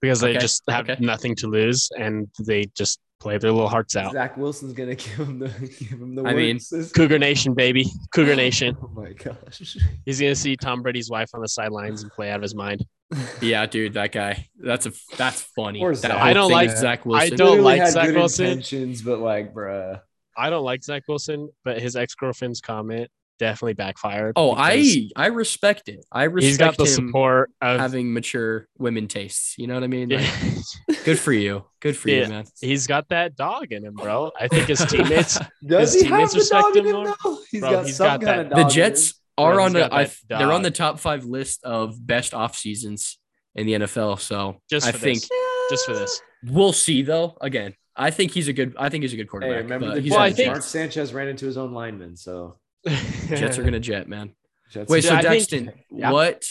because 0.01 0.19
they 0.21 0.29
Okay, 0.31 0.39
just 0.39 0.63
have 0.69 0.89
okay. 0.89 1.03
nothing 1.03 1.35
to 1.37 1.47
lose 1.47 1.89
and 1.97 2.27
they 2.39 2.65
just 2.77 2.99
play 3.19 3.37
their 3.37 3.51
little 3.51 3.69
hearts 3.69 3.95
out. 3.95 4.13
Zach 4.13 4.37
Wilson's 4.37 4.73
gonna 4.73 4.95
give 4.95 5.15
him 5.17 5.39
the 5.39 5.49
give 5.79 5.99
him 5.99 6.15
the 6.15 6.23
I 6.23 6.33
mean, 6.33 6.59
works. 6.71 6.91
Cougar 6.95 7.19
Nation, 7.19 7.53
baby, 7.53 7.85
Cougar 8.13 8.33
oh 8.33 8.35
Nation. 8.35 8.77
Oh 8.81 8.89
my 8.93 9.13
gosh. 9.13 9.77
He's 10.05 10.19
gonna 10.19 10.35
see 10.35 10.55
Tom 10.55 10.81
Brady's 10.81 11.09
wife 11.09 11.29
on 11.33 11.41
the 11.41 11.47
sidelines 11.47 12.03
and 12.03 12.11
play 12.11 12.29
out 12.29 12.37
of 12.37 12.41
his 12.41 12.55
mind. 12.55 12.85
yeah, 13.41 13.65
dude, 13.65 13.93
that 13.93 14.11
guy. 14.11 14.47
That's 14.57 14.85
a 14.85 14.93
that's 15.17 15.41
funny. 15.55 15.83
That 15.83 16.11
I 16.11 16.33
don't 16.33 16.51
like- 16.51 16.69
with 16.69 16.77
Zach 16.77 17.01
I 17.05 17.29
don't 17.29 17.39
Literally 17.39 17.61
like 17.61 17.79
had 17.81 17.91
Zach 17.93 18.05
good 18.07 18.15
Wilson. 18.15 18.45
intentions, 18.47 19.01
but 19.01 19.19
like, 19.19 19.53
bruh. 19.53 20.01
I 20.37 20.49
don't 20.49 20.63
like 20.63 20.83
Zach 20.83 21.03
Wilson, 21.07 21.49
but 21.65 21.81
his 21.81 21.95
ex 21.95 22.15
girlfriend's 22.15 22.61
comment 22.61 23.09
definitely 23.39 23.73
backfired. 23.73 24.33
Oh, 24.35 24.53
I 24.55 25.09
I 25.15 25.27
respect 25.27 25.89
it. 25.89 26.05
I 26.11 26.25
respect 26.25 26.45
he's 26.47 26.57
got 26.57 26.77
the 26.77 26.83
him 26.83 27.07
support 27.07 27.49
of 27.61 27.79
having 27.79 28.13
mature 28.13 28.67
women 28.77 29.07
tastes. 29.07 29.55
You 29.57 29.65
know 29.67 29.73
what 29.73 29.83
I 29.83 29.87
mean? 29.87 30.09
Like, 30.09 30.29
good 31.05 31.17
for 31.17 31.33
you. 31.33 31.63
Good 31.79 31.97
for 31.97 32.09
Yeah. 32.09 32.23
you, 32.23 32.27
man. 32.29 32.43
he's 32.61 32.85
got 32.85 33.09
that 33.09 33.35
dog 33.35 33.71
in 33.71 33.83
him, 33.85 33.95
bro. 33.95 34.31
I 34.39 34.47
think 34.47 34.67
his 34.67 34.85
teammates 34.85 35.39
Does 35.65 35.93
His 35.93 36.03
he 36.03 36.07
have 36.09 36.29
teammates 36.29 36.33
the 36.49 36.55
dog 36.55 36.65
respect 36.75 36.75
in 36.77 36.85
him 36.85 36.87
him 36.87 36.95
more? 36.95 37.05
now? 37.25 37.37
He's 37.49 37.61
Bro, 37.61 37.71
got 37.71 37.85
he's 37.85 37.95
some 37.95 38.05
got 38.07 38.21
kind 38.21 38.27
that- 38.27 38.39
of 38.45 38.49
The 38.49 38.55
dog 38.55 38.65
in 38.65 38.69
Jets 38.75 39.09
him. 39.11 39.15
are 39.39 39.53
Bro, 39.55 39.63
on 39.63 39.71
he's 39.75 39.83
the 39.83 39.95
I, 40.35 40.37
they're 40.39 40.51
on 40.51 40.61
the 40.61 40.71
top 40.71 40.99
five 40.99 41.25
list 41.25 41.63
of 41.63 42.05
best 42.05 42.33
off 42.33 42.55
seasons 42.55 43.17
in 43.55 43.65
the 43.65 43.73
NFL. 43.73 44.19
So 44.19 44.57
just 44.69 44.85
I 44.87 44.91
think 44.91 45.19
this. 45.21 45.29
Just 45.69 45.85
for 45.85 45.93
this. 45.93 46.21
we'll 46.45 46.73
see 46.73 47.01
though. 47.03 47.37
Again, 47.41 47.73
I 47.95 48.11
think 48.11 48.31
he's 48.31 48.47
a 48.47 48.53
good. 48.53 48.75
I 48.77 48.89
think 48.89 49.03
he's 49.03 49.13
a 49.13 49.17
good 49.17 49.23
Hey, 49.23 49.27
quarterback. 49.27 49.63
remember 49.63 49.87
but 49.87 49.95
the 49.95 50.01
he's 50.01 50.11
Well, 50.11 50.19
I 50.21 50.31
think- 50.31 50.47
Mark 50.51 50.63
Sanchez 50.63 51.13
ran 51.13 51.27
into 51.27 51.45
his 51.45 51.57
own 51.57 51.73
lineman, 51.73 52.15
so 52.17 52.57
Jets 52.85 53.57
are 53.57 53.63
gonna 53.67 53.79
jet, 53.79 54.07
man. 54.07 54.33
Jets 54.71 54.89
Wait, 54.89 55.03
Yeah, 55.03 55.21
so 55.21 55.27
I 55.29 55.39
think- 55.39 55.69
yeah. 55.91 56.11
what? 56.11 56.45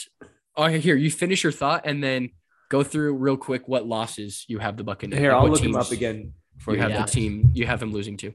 Oh, 0.55 0.67
here 0.67 0.95
you 0.95 1.09
finish 1.09 1.43
your 1.43 1.51
thought 1.53 1.81
and 1.85 2.03
then 2.03 2.31
go 2.69 2.83
through 2.83 3.13
real 3.15 3.37
quick 3.37 3.67
what 3.67 3.87
losses 3.87 4.45
you 4.47 4.59
have 4.59 4.75
the 4.77 4.83
Buccaneers. 4.83 5.19
here 5.19 5.31
like, 5.31 5.37
I'll 5.37 5.43
what 5.43 5.51
look 5.53 5.63
him 5.63 5.75
up 5.75 5.91
again 5.91 6.33
for 6.57 6.71
You 6.71 6.77
you. 6.77 6.81
have 6.83 6.91
Yeah. 6.91 7.05
the 7.05 7.11
team. 7.11 7.49
You 7.53 7.65
have 7.65 7.81
him 7.81 7.91
losing 7.93 8.17
to. 8.17 8.33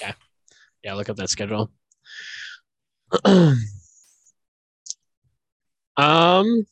Yeah, 0.00 0.12
yeah, 0.82 0.94
look 0.94 1.08
up 1.08 1.16
that 1.16 1.30
schedule. 1.30 1.70
um 5.96 6.66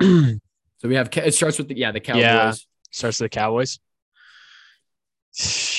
So 0.00 0.88
we 0.88 0.94
have 0.96 1.08
it 1.16 1.34
starts 1.34 1.58
with 1.58 1.68
the 1.68 1.76
yeah 1.76 1.92
the 1.92 2.00
Cowboys. 2.00 2.22
Yeah. 2.22 2.52
starts 2.90 3.20
with 3.20 3.30
the 3.30 3.34
Cowboys. 3.36 3.78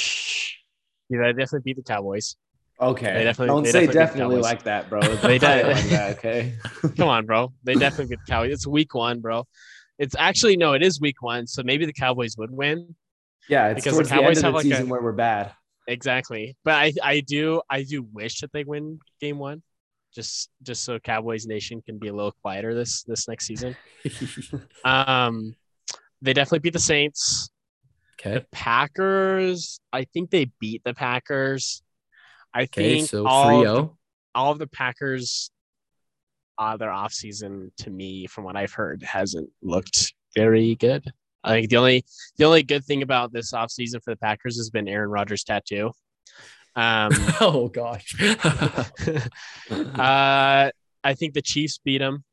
Yeah, 1.10 1.20
they 1.22 1.34
definitely 1.34 1.60
beat 1.66 1.76
the 1.76 1.84
Cowboys. 1.84 2.38
Okay, 2.82 3.14
They 3.14 3.24
definitely- 3.24 3.48
don't 3.48 3.64
they 3.64 3.72
say 3.72 3.86
definitely 3.88 4.00
definitely 4.06 4.36
like 4.42 4.64
that, 4.64 4.90
bro. 4.90 5.00
They 5.22 5.38
Don't 5.38 5.42
say 5.42 5.60
it 5.60 5.64
did. 5.64 5.68
like 5.76 5.90
that, 5.90 6.18
okay. 6.18 6.56
Come 6.98 7.08
on, 7.08 7.26
bro. 7.26 7.54
They 7.64 7.76
definitely 7.76 8.16
get 8.16 8.26
the 8.26 8.32
Cowboys. 8.32 8.52
It's 8.54 8.68
week 8.68 8.94
one, 8.96 9.20
bro. 9.22 9.46
It's 10.00 10.16
actually 10.18 10.58
no, 10.58 10.74
it 10.74 10.82
is 10.84 11.00
week 11.00 11.22
one, 11.22 11.46
so 11.48 11.62
maybe 11.64 11.86
the 11.86 11.94
Cowboys 11.94 12.36
would 12.38 12.52
win. 12.52 12.96
Yeah, 13.48 13.70
it's 13.70 13.76
Because 13.84 13.94
the 13.94 13.98
towards 13.98 14.10
the, 14.10 14.16
Cowboys 14.16 14.38
end 14.38 14.44
have 14.46 14.54
the 14.54 14.58
like 14.58 14.66
a- 14.66 14.70
season 14.70 14.90
where 14.90 15.02
we're 15.02 15.12
bad. 15.12 15.52
Exactly. 15.88 16.56
But 16.64 16.74
I, 16.76 16.94
I 17.04 17.20
do 17.20 17.62
I 17.70 17.84
do 17.84 18.04
wish 18.14 18.40
that 18.40 18.52
they 18.54 18.64
win 18.64 19.00
game 19.22 19.38
one. 19.38 19.62
Just 20.16 20.50
just 20.64 20.84
so 20.84 20.98
Cowboys 21.00 21.46
Nation 21.46 21.82
can 21.86 21.98
be 22.00 22.08
a 22.08 22.14
little 22.14 22.32
quieter 22.42 22.74
this 22.74 23.04
this 23.04 23.28
next 23.28 23.46
season. 23.46 23.76
Um 24.86 25.56
they 26.22 26.34
definitely 26.34 26.60
beat 26.60 26.74
the 26.74 26.80
Saints. 26.80 27.50
okay. 28.20 28.36
The 28.36 28.46
Packers, 28.52 29.80
I 29.92 30.06
think 30.06 30.30
they 30.30 30.46
beat 30.60 30.82
the 30.86 30.94
Packers. 30.94 31.82
I 32.54 32.64
Okay. 32.64 32.98
think 32.98 33.10
So 33.10 33.26
all, 33.28 33.66
of 33.66 33.76
the, 33.88 33.90
all 34.36 34.52
of 34.52 34.60
the 34.60 34.68
Packers 34.68 35.50
uh 36.60 36.78
their 36.78 36.90
offseason 36.92 37.72
to 37.78 37.90
me, 37.90 38.28
from 38.28 38.44
what 38.44 38.56
I've 38.56 38.74
heard, 38.74 39.02
hasn't 39.04 39.50
looked 39.64 40.14
very 40.36 40.76
good. 40.76 41.12
I 41.44 41.54
think 41.54 41.70
the 41.72 41.78
only 41.78 42.06
the 42.38 42.46
only 42.46 42.64
good 42.64 42.86
thing 42.86 43.02
about 43.02 43.34
this 43.34 43.52
offseason 43.54 44.04
for 44.04 44.12
the 44.12 44.18
Packers 44.18 44.56
has 44.58 44.70
been 44.70 44.88
Aaron 44.88 45.10
Rodgers' 45.10 45.44
tattoo. 45.44 45.92
Um 46.76 47.12
Oh 47.42 47.70
gosh. 47.70 48.14
uh 49.72 50.70
I 51.06 51.14
think 51.16 51.34
the 51.34 51.42
Chiefs 51.42 51.80
beat 51.84 51.98
them. 52.00 52.24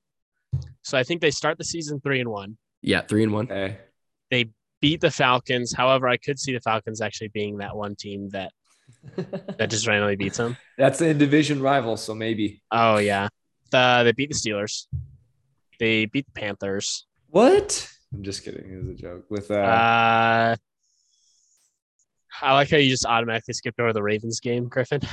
So 0.82 0.96
I 0.98 1.02
think 1.02 1.20
they 1.20 1.30
start 1.30 1.58
the 1.58 1.64
season 1.64 2.00
three 2.00 2.20
and 2.20 2.28
one. 2.30 2.56
yeah, 2.82 3.00
three 3.02 3.22
and 3.24 3.32
one. 3.32 3.46
Okay. 3.50 3.78
Beat 4.80 5.00
the 5.02 5.10
Falcons. 5.10 5.74
However, 5.74 6.08
I 6.08 6.16
could 6.16 6.38
see 6.38 6.54
the 6.54 6.60
Falcons 6.60 7.02
actually 7.02 7.28
being 7.28 7.58
that 7.58 7.76
one 7.76 7.94
team 7.96 8.30
that 8.30 8.50
that 9.58 9.70
just 9.70 9.86
randomly 9.86 10.16
beats 10.16 10.36
them. 10.38 10.56
That's 10.78 11.00
a 11.00 11.12
division 11.14 11.60
rival, 11.62 11.96
so 11.96 12.14
maybe. 12.14 12.62
Oh 12.70 12.98
yeah, 12.98 13.28
the, 13.70 14.02
they 14.04 14.12
beat 14.12 14.30
the 14.30 14.36
Steelers. 14.36 14.86
They 15.78 16.06
beat 16.06 16.26
the 16.26 16.32
Panthers. 16.40 17.06
What? 17.28 17.90
I'm 18.12 18.22
just 18.22 18.44
kidding. 18.44 18.70
It 18.72 18.76
was 18.78 18.88
a 18.88 18.94
joke. 18.94 19.24
With 19.30 19.50
uh, 19.50 19.54
Uh, 19.54 20.56
I 22.42 22.54
like 22.54 22.70
how 22.70 22.76
you 22.78 22.88
just 22.88 23.04
automatically 23.06 23.54
skipped 23.54 23.78
over 23.80 23.92
the 23.92 24.02
Ravens 24.02 24.40
game, 24.40 24.68
Griffin. 24.68 25.00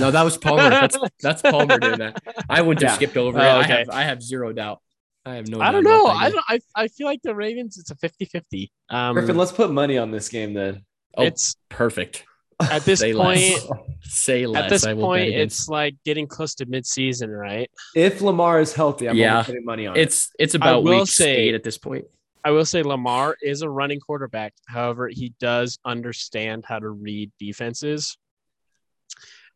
No, 0.00 0.12
that 0.12 0.22
was 0.22 0.36
Palmer. 0.38 0.70
That's 0.70 0.96
that's 1.20 1.42
Palmer 1.42 1.78
doing 1.80 1.98
that. 1.98 2.22
I 2.48 2.62
wouldn't 2.62 2.82
have 2.82 2.92
Yeah. 2.92 2.94
skipped 2.96 3.16
over 3.16 3.38
Oh, 3.38 3.42
it. 3.42 3.46
I 3.46 3.62
have 3.64 3.90
I 3.90 4.02
have 4.04 4.22
zero 4.22 4.52
doubt. 4.52 4.80
I 5.26 5.34
have 5.34 5.48
no. 5.48 5.60
I 5.60 5.72
don't 5.72 5.82
know. 5.82 6.06
I 6.06 6.30
don't. 6.30 6.44
I, 6.48 6.60
I 6.76 6.88
feel 6.88 7.06
like 7.08 7.20
the 7.22 7.34
Ravens. 7.34 7.78
It's 7.78 7.90
a 7.90 7.96
50-50. 7.96 8.70
Um, 8.90 9.14
Griffin, 9.14 9.36
let's 9.36 9.50
put 9.50 9.72
money 9.72 9.98
on 9.98 10.10
this 10.12 10.28
game 10.28 10.52
then. 10.54 10.84
Oh, 11.16 11.24
it's 11.24 11.56
perfect. 11.68 12.24
At 12.70 12.84
this 12.84 13.00
Say 13.00 13.12
point. 13.14 13.40
less. 13.40 13.66
Say 14.02 14.46
less. 14.46 14.64
At 14.64 14.70
this 14.70 14.84
I 14.84 14.94
point, 14.94 15.32
it's 15.34 15.68
like 15.68 15.96
getting 16.04 16.26
close 16.26 16.54
to 16.56 16.66
mid-season, 16.66 17.30
right? 17.30 17.70
If 17.94 18.20
Lamar 18.20 18.60
is 18.60 18.72
healthy, 18.74 19.08
I'm 19.08 19.16
Yeah. 19.16 19.42
putting 19.42 19.64
money 19.64 19.86
on 19.86 19.96
it. 19.96 20.00
it's 20.02 20.30
it's 20.38 20.54
about 20.54 20.82
will 20.84 21.00
week 21.00 21.08
say- 21.08 21.36
eight 21.48 21.54
at 21.54 21.62
this 21.64 21.78
point. 21.78 22.04
I 22.44 22.50
will 22.50 22.64
say 22.64 22.82
Lamar 22.82 23.36
is 23.40 23.62
a 23.62 23.70
running 23.70 24.00
quarterback. 24.00 24.52
However, 24.66 25.08
he 25.08 25.32
does 25.38 25.78
understand 25.84 26.64
how 26.66 26.80
to 26.80 26.88
read 26.88 27.30
defenses. 27.38 28.16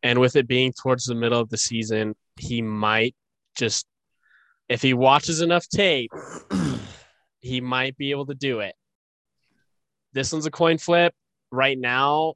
And 0.04 0.20
with 0.20 0.36
it 0.36 0.46
being 0.46 0.72
towards 0.72 1.04
the 1.06 1.16
middle 1.16 1.40
of 1.40 1.48
the 1.48 1.56
season, 1.56 2.14
he 2.38 2.62
might 2.62 3.16
just, 3.58 3.86
if 4.68 4.82
he 4.82 4.94
watches 4.94 5.40
enough 5.40 5.66
tape, 5.68 6.12
he 7.40 7.60
might 7.60 7.96
be 7.96 8.12
able 8.12 8.26
to 8.26 8.34
do 8.34 8.60
it. 8.60 8.74
This 10.12 10.32
one's 10.32 10.46
a 10.46 10.50
coin 10.52 10.78
flip. 10.78 11.12
Right 11.50 11.78
now, 11.78 12.34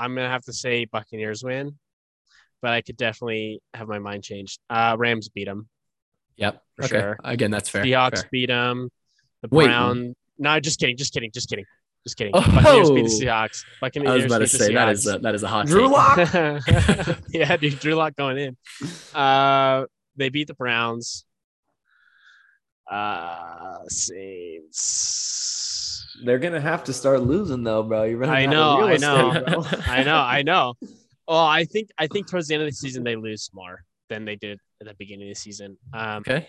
I'm 0.00 0.14
going 0.14 0.26
to 0.26 0.30
have 0.30 0.44
to 0.44 0.52
say 0.52 0.86
Buccaneers 0.86 1.44
win, 1.44 1.78
but 2.62 2.72
I 2.72 2.80
could 2.80 2.96
definitely 2.96 3.60
have 3.74 3.86
my 3.86 3.98
mind 3.98 4.24
changed. 4.24 4.58
Uh, 4.70 4.96
Rams 4.98 5.28
beat 5.28 5.44
them. 5.44 5.68
Yep. 6.36 6.62
For 6.76 6.84
okay. 6.84 7.00
sure. 7.00 7.18
Again, 7.22 7.50
that's 7.50 7.68
fair. 7.68 7.84
Seahawks 7.84 8.20
fair. 8.20 8.28
beat 8.32 8.46
them. 8.46 8.88
The 9.42 9.48
Wait. 9.50 9.66
Brown. 9.66 10.16
No, 10.38 10.58
just 10.58 10.80
kidding. 10.80 10.96
Just 10.96 11.12
kidding. 11.12 11.30
Just 11.32 11.50
kidding. 11.50 11.66
Just 12.04 12.16
kidding. 12.16 12.32
Oh. 12.34 12.40
Buccaneers 12.40 12.90
beat 12.90 13.02
the 13.02 13.26
Seahawks. 13.26 13.62
Buccaneers 13.80 14.10
I 14.10 14.14
was 14.14 14.24
about 14.24 14.38
to 14.38 14.46
say 14.48 14.72
that 14.72 14.88
is 14.88 15.06
a, 15.06 15.18
that 15.18 15.34
is 15.34 15.42
a 15.42 15.48
hot 15.48 15.66
Drew. 15.66 15.88
Lock. 15.88 16.16
yeah, 17.28 17.56
dude, 17.58 17.78
Drew 17.78 17.94
Lock 17.94 18.16
going 18.16 18.38
in. 18.38 18.56
Uh, 19.14 19.84
they 20.16 20.30
beat 20.30 20.46
the 20.48 20.54
Browns. 20.54 21.26
Uh, 22.90 23.80
Saints. 23.88 25.79
They're 26.24 26.38
gonna 26.38 26.60
have 26.60 26.84
to 26.84 26.92
start 26.92 27.22
losing 27.22 27.62
though, 27.62 27.82
bro. 27.82 28.04
You're 28.04 28.18
running 28.18 28.34
I 28.36 28.46
know, 28.46 28.80
I 28.82 28.96
know. 28.96 29.30
bro. 29.44 29.64
I 29.86 30.02
know, 30.02 30.16
I 30.16 30.42
know. 30.42 30.74
Well, 31.28 31.38
I 31.38 31.64
think 31.64 31.90
I 31.98 32.06
think 32.08 32.28
towards 32.28 32.48
the 32.48 32.54
end 32.54 32.62
of 32.64 32.68
the 32.68 32.74
season 32.74 33.04
they 33.04 33.16
lose 33.16 33.48
more 33.52 33.84
than 34.08 34.24
they 34.24 34.36
did 34.36 34.58
at 34.80 34.86
the 34.88 34.94
beginning 34.94 35.28
of 35.28 35.34
the 35.36 35.40
season. 35.40 35.76
Um, 35.94 36.18
Okay. 36.26 36.48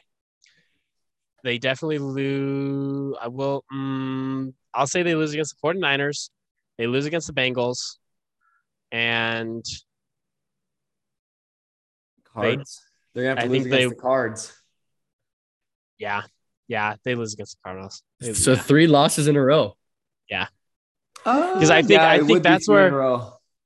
they 1.43 1.57
definitely 1.59 1.99
lose. 1.99 3.15
I 3.21 3.27
will. 3.27 3.63
Um, 3.71 4.53
I'll 4.73 4.87
say 4.87 5.03
they 5.03 5.15
lose 5.15 5.33
against 5.33 5.55
the 5.61 5.67
49ers. 5.67 6.29
They 6.77 6.87
lose 6.87 7.05
against 7.05 7.27
the 7.27 7.33
Bengals. 7.33 7.97
And 8.91 9.63
Cards. 12.33 12.81
They, 13.13 13.21
are 13.21 13.23
gonna 13.23 13.29
have 13.35 13.37
I 13.39 13.41
to 13.43 13.49
lose 13.49 13.63
think 13.63 13.73
against 13.73 13.89
they- 13.89 13.95
the 13.95 14.01
cards. 14.01 14.53
yeah, 15.99 16.21
yeah, 16.67 16.95
they 17.03 17.15
lose 17.15 17.33
against 17.33 17.57
the 17.57 17.59
Cardinals. 17.63 18.03
They- 18.19 18.33
So 18.33 18.53
yeah. 18.53 18.59
three 18.59 18.87
losses 18.87 19.27
in 19.27 19.35
a 19.35 19.41
row. 19.43 19.75
Yeah. 20.29 20.47
Because 21.15 21.69
I 21.69 21.81
think- 21.81 21.99
I 22.01 22.19
think 22.25 22.43
that's 22.43 22.67
where- 22.67 22.91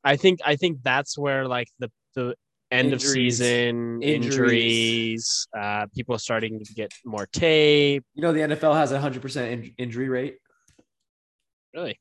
I 0.04 0.18
think 0.18 0.40
I 0.46 0.56
think 0.56 0.80
that's 0.84 1.18
where 1.18 1.48
like 1.48 1.68
the 1.80 1.92
the 2.16 2.36
end 2.72 2.94
of 2.94 3.02
season 3.02 4.02
Injuries. 4.04 4.26
injuries, 4.26 5.48
uh, 5.58 5.86
people 5.96 6.18
starting 6.20 6.64
to 6.64 6.74
get 6.74 6.92
more 7.04 7.26
tape. 7.28 8.04
You 8.14 8.22
know 8.22 8.32
the 8.34 8.42
NFL 8.42 8.74
has 8.76 8.92
a 8.92 9.00
hundred 9.02 9.22
percent 9.22 9.74
injury 9.78 10.10
rate. 10.10 10.38
Really, 11.74 12.00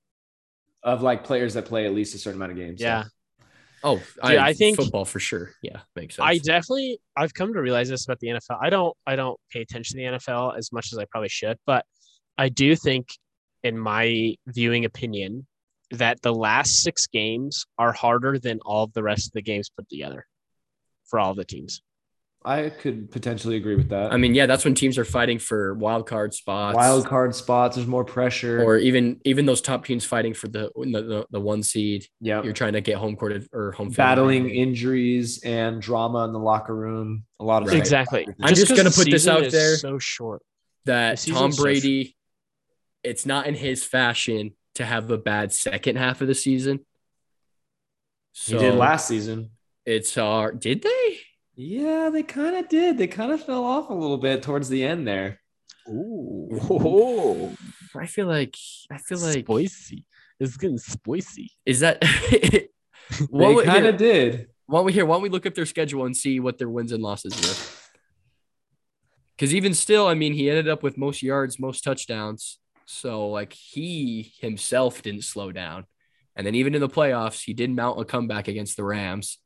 of 0.82 1.02
like 1.02 1.24
players 1.24 1.54
that 1.54 1.64
play 1.66 1.86
at 1.86 1.94
least 1.94 2.14
a 2.14 2.18
certain 2.18 2.38
amount 2.40 2.52
of 2.52 2.58
games. 2.58 2.80
so. 2.80 3.08
Oh, 3.84 4.02
I 4.22 4.54
think- 4.54 4.76
football 4.76 5.04
for 5.04 5.20
sure. 5.20 5.52
Yeah, 5.62 5.80
makes 5.94 6.16
sense. 6.16 6.26
I 6.26 6.38
definitely 6.38 6.98
I've 7.16 7.34
come 7.34 7.52
to 7.52 7.60
realize 7.60 7.88
this 7.90 8.04
about 8.06 8.18
the 8.18 8.28
NFL. 8.28 8.58
I 8.60 8.70
don't 8.70 8.96
I 9.06 9.14
don't 9.14 9.38
pay 9.50 9.60
attention 9.60 9.98
to 9.98 10.04
the 10.04 10.18
NFL 10.18 10.56
as 10.56 10.72
much 10.72 10.92
as 10.92 10.98
I 10.98 11.04
probably 11.04 11.28
should, 11.28 11.58
but 11.66 11.84
I 12.38 12.48
do 12.48 12.74
think 12.74 13.08
in 13.62 13.78
my 13.78 14.34
viewing 14.46 14.84
opinion 14.84 15.46
that 15.90 16.20
the 16.22 16.34
last 16.34 16.82
6 16.82 17.06
games 17.08 17.66
are 17.78 17.92
harder 17.92 18.38
than 18.38 18.58
all 18.64 18.86
the 18.88 19.02
rest 19.02 19.28
of 19.28 19.32
the 19.32 19.42
games 19.42 19.70
put 19.70 19.88
together 19.88 20.26
for 21.04 21.20
all 21.20 21.34
the 21.34 21.44
teams. 21.44 21.82
I 22.46 22.68
could 22.68 23.10
potentially 23.10 23.56
agree 23.56 23.74
with 23.74 23.88
that. 23.88 24.12
I 24.12 24.18
mean, 24.18 24.34
yeah, 24.34 24.44
that's 24.44 24.66
when 24.66 24.74
teams 24.74 24.98
are 24.98 25.04
fighting 25.06 25.38
for 25.38 25.72
wild 25.74 26.06
card 26.06 26.34
spots. 26.34 26.76
wild 26.76 27.06
card 27.06 27.34
spots. 27.34 27.76
There's 27.76 27.88
more 27.88 28.04
pressure. 28.04 28.62
or 28.62 28.76
even 28.76 29.18
even 29.24 29.46
those 29.46 29.62
top 29.62 29.86
teams 29.86 30.04
fighting 30.04 30.34
for 30.34 30.48
the 30.48 30.70
the, 30.76 31.02
the, 31.02 31.26
the 31.30 31.40
one 31.40 31.62
seed. 31.62 32.06
yeah, 32.20 32.42
You're 32.42 32.52
trying 32.52 32.74
to 32.74 32.82
get 32.82 32.96
home 32.96 33.16
court 33.16 33.44
or 33.52 33.72
home 33.72 33.88
field 33.88 33.96
battling 33.96 34.42
advantage. 34.42 34.58
injuries 34.68 35.42
and 35.42 35.80
drama 35.80 36.24
in 36.26 36.32
the 36.34 36.38
locker 36.38 36.74
room. 36.76 37.24
A 37.40 37.44
lot 37.44 37.62
of 37.62 37.68
Right. 37.68 37.78
Exactly. 37.78 38.26
I'm 38.42 38.54
just 38.54 38.76
gonna 38.76 38.90
put 38.90 39.10
this 39.10 39.26
out 39.26 39.44
is 39.44 39.52
there. 39.52 39.76
So 39.76 39.98
short. 39.98 40.42
that 40.84 41.10
Tom 41.12 41.16
season's 41.16 41.56
so 41.56 41.62
sh- 41.62 41.64
Brady, 41.64 42.16
it's 43.02 43.24
not 43.24 43.46
in 43.46 43.54
his 43.54 43.84
fashion 43.84 44.52
to 44.74 44.84
have 44.84 45.10
a 45.10 45.16
bad 45.16 45.50
second 45.52 45.96
half 45.96 46.20
of 46.20 46.28
the 46.28 46.34
season. 46.34 46.80
So 48.32 48.58
He 48.58 48.64
did 48.64 48.74
last 48.74 49.08
season. 49.08 49.50
It's 49.86 50.14
hard. 50.14 50.60
Did 50.60 50.82
they? 50.82 51.20
Yeah, 51.56 52.10
they 52.12 52.22
kind 52.22 52.56
of 52.56 52.68
did. 52.68 52.98
They 52.98 53.06
kind 53.06 53.32
of 53.32 53.44
fell 53.44 53.64
off 53.64 53.90
a 53.90 53.94
little 53.94 54.18
bit 54.18 54.42
towards 54.42 54.68
the 54.68 54.84
end 54.84 55.06
there. 55.06 55.40
Ooh. 55.88 57.56
I 57.96 58.06
feel 58.06 58.26
like 58.26 58.56
I 58.90 58.98
feel 58.98 59.18
like 59.18 59.44
spicy. 59.44 60.04
It's 60.40 60.56
getting 60.56 60.78
spicy. 60.78 61.52
is 61.64 61.80
that 61.80 62.02
what 63.30 63.56
they 63.56 63.64
kind 63.64 63.86
of 63.86 63.96
did. 63.96 64.48
why 64.66 64.78
don't 64.78 64.86
we 64.86 64.92
here? 64.92 65.06
Why 65.06 65.14
don't 65.14 65.22
we 65.22 65.28
look 65.28 65.46
up 65.46 65.54
their 65.54 65.66
schedule 65.66 66.06
and 66.06 66.16
see 66.16 66.40
what 66.40 66.58
their 66.58 66.68
wins 66.68 66.90
and 66.90 67.02
losses 67.02 67.34
were? 67.40 67.80
Because 69.36 69.54
even 69.54 69.74
still, 69.74 70.06
I 70.06 70.14
mean, 70.14 70.32
he 70.32 70.48
ended 70.48 70.68
up 70.68 70.82
with 70.82 70.96
most 70.96 71.22
yards, 71.22 71.58
most 71.58 71.82
touchdowns. 71.82 72.58
So 72.86 73.28
like 73.28 73.52
he 73.52 74.32
himself 74.40 75.02
didn't 75.02 75.24
slow 75.24 75.52
down, 75.52 75.86
and 76.34 76.46
then 76.46 76.54
even 76.56 76.74
in 76.74 76.80
the 76.80 76.88
playoffs, 76.88 77.44
he 77.44 77.52
did 77.52 77.70
mount 77.70 78.00
a 78.00 78.04
comeback 78.04 78.48
against 78.48 78.76
the 78.76 78.84
Rams. 78.84 79.38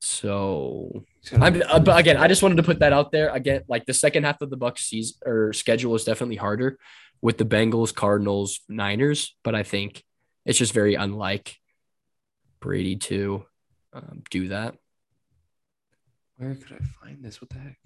So 0.00 1.04
I'm, 1.32 1.62
uh, 1.68 1.80
but 1.80 1.98
again, 1.98 2.16
I 2.16 2.28
just 2.28 2.42
wanted 2.42 2.56
to 2.56 2.62
put 2.62 2.78
that 2.80 2.92
out 2.92 3.12
there. 3.12 3.30
Again, 3.30 3.62
like 3.68 3.86
the 3.86 3.94
second 3.94 4.24
half 4.24 4.40
of 4.42 4.50
the 4.50 4.56
Bucs 4.56 4.78
season 4.78 5.18
or 5.26 5.52
schedule 5.52 5.94
is 5.94 6.04
definitely 6.04 6.36
harder 6.36 6.78
with 7.20 7.38
the 7.38 7.44
Bengals, 7.44 7.94
Cardinals, 7.94 8.60
Niners, 8.68 9.36
but 9.42 9.54
I 9.54 9.64
think 9.64 10.04
it's 10.46 10.58
just 10.58 10.72
very 10.72 10.94
unlike 10.94 11.56
Brady 12.60 12.96
to 12.96 13.44
um, 13.92 14.22
do 14.30 14.48
that. 14.48 14.76
Where 16.36 16.54
could 16.54 16.72
I 16.72 17.04
find 17.04 17.22
this? 17.22 17.40
What 17.40 17.50
the 17.50 17.58
heck? 17.58 17.78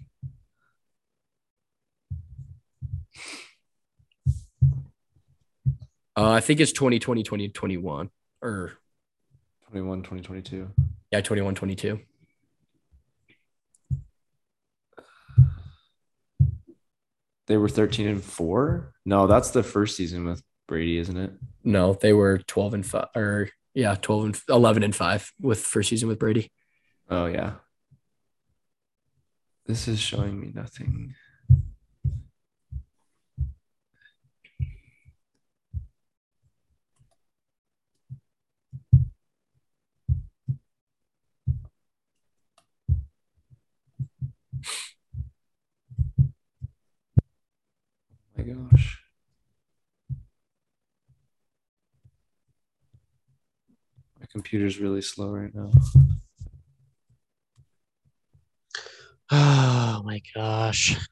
Uh, 6.15 6.29
I 6.29 6.41
think 6.41 6.59
it's 6.59 6.71
2020, 6.73 7.23
2021 7.23 8.09
or 8.43 8.73
21, 9.69 10.03
2022. 10.03 10.69
Yeah, 11.13 11.21
21, 11.21 11.53
22. 11.53 11.99
They 17.45 17.55
were 17.55 17.69
13 17.69 18.07
and 18.07 18.23
4. 18.23 18.95
No, 19.05 19.27
that's 19.27 19.51
the 19.51 19.61
first 19.61 19.95
season 19.95 20.25
with 20.25 20.41
Brady, 20.67 20.97
isn't 20.97 21.15
it? 21.15 21.33
No, 21.63 21.93
they 21.93 22.13
were 22.13 22.39
12 22.39 22.73
and 22.73 22.83
5 22.85 23.05
or 23.15 23.49
yeah, 23.75 23.93
12 23.93 24.25
and 24.25 24.41
11 24.49 24.81
and 24.81 24.95
5 24.95 25.33
with 25.39 25.59
first 25.59 25.89
season 25.89 26.09
with 26.09 26.17
Brady. 26.17 26.51
Oh, 27.07 27.27
yeah. 27.27 27.57
This 29.67 29.87
is 29.87 29.99
showing 29.99 30.39
me 30.39 30.51
nothing. 30.51 31.13
My 48.45 48.53
gosh. 48.53 48.99
My 54.19 54.25
computer's 54.31 54.79
really 54.79 55.01
slow 55.01 55.29
right 55.29 55.53
now. 55.53 55.71
Oh 59.31 60.01
my 60.03 60.21
gosh. 60.35 60.97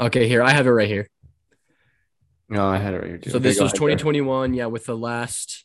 Okay, 0.00 0.26
here 0.26 0.42
I 0.42 0.50
have 0.50 0.66
it 0.66 0.70
right 0.70 0.88
here. 0.88 1.08
No, 2.48 2.66
I 2.66 2.78
had 2.78 2.94
it 2.94 2.96
right 2.96 3.06
here. 3.06 3.18
Too. 3.18 3.30
So 3.30 3.36
Okay, 3.36 3.42
this 3.44 3.60
was 3.60 3.70
ahead, 3.72 3.78
Garrett. 3.78 3.98
2021, 4.00 4.54
yeah, 4.54 4.66
with 4.66 4.84
the 4.84 4.96
last 4.96 5.64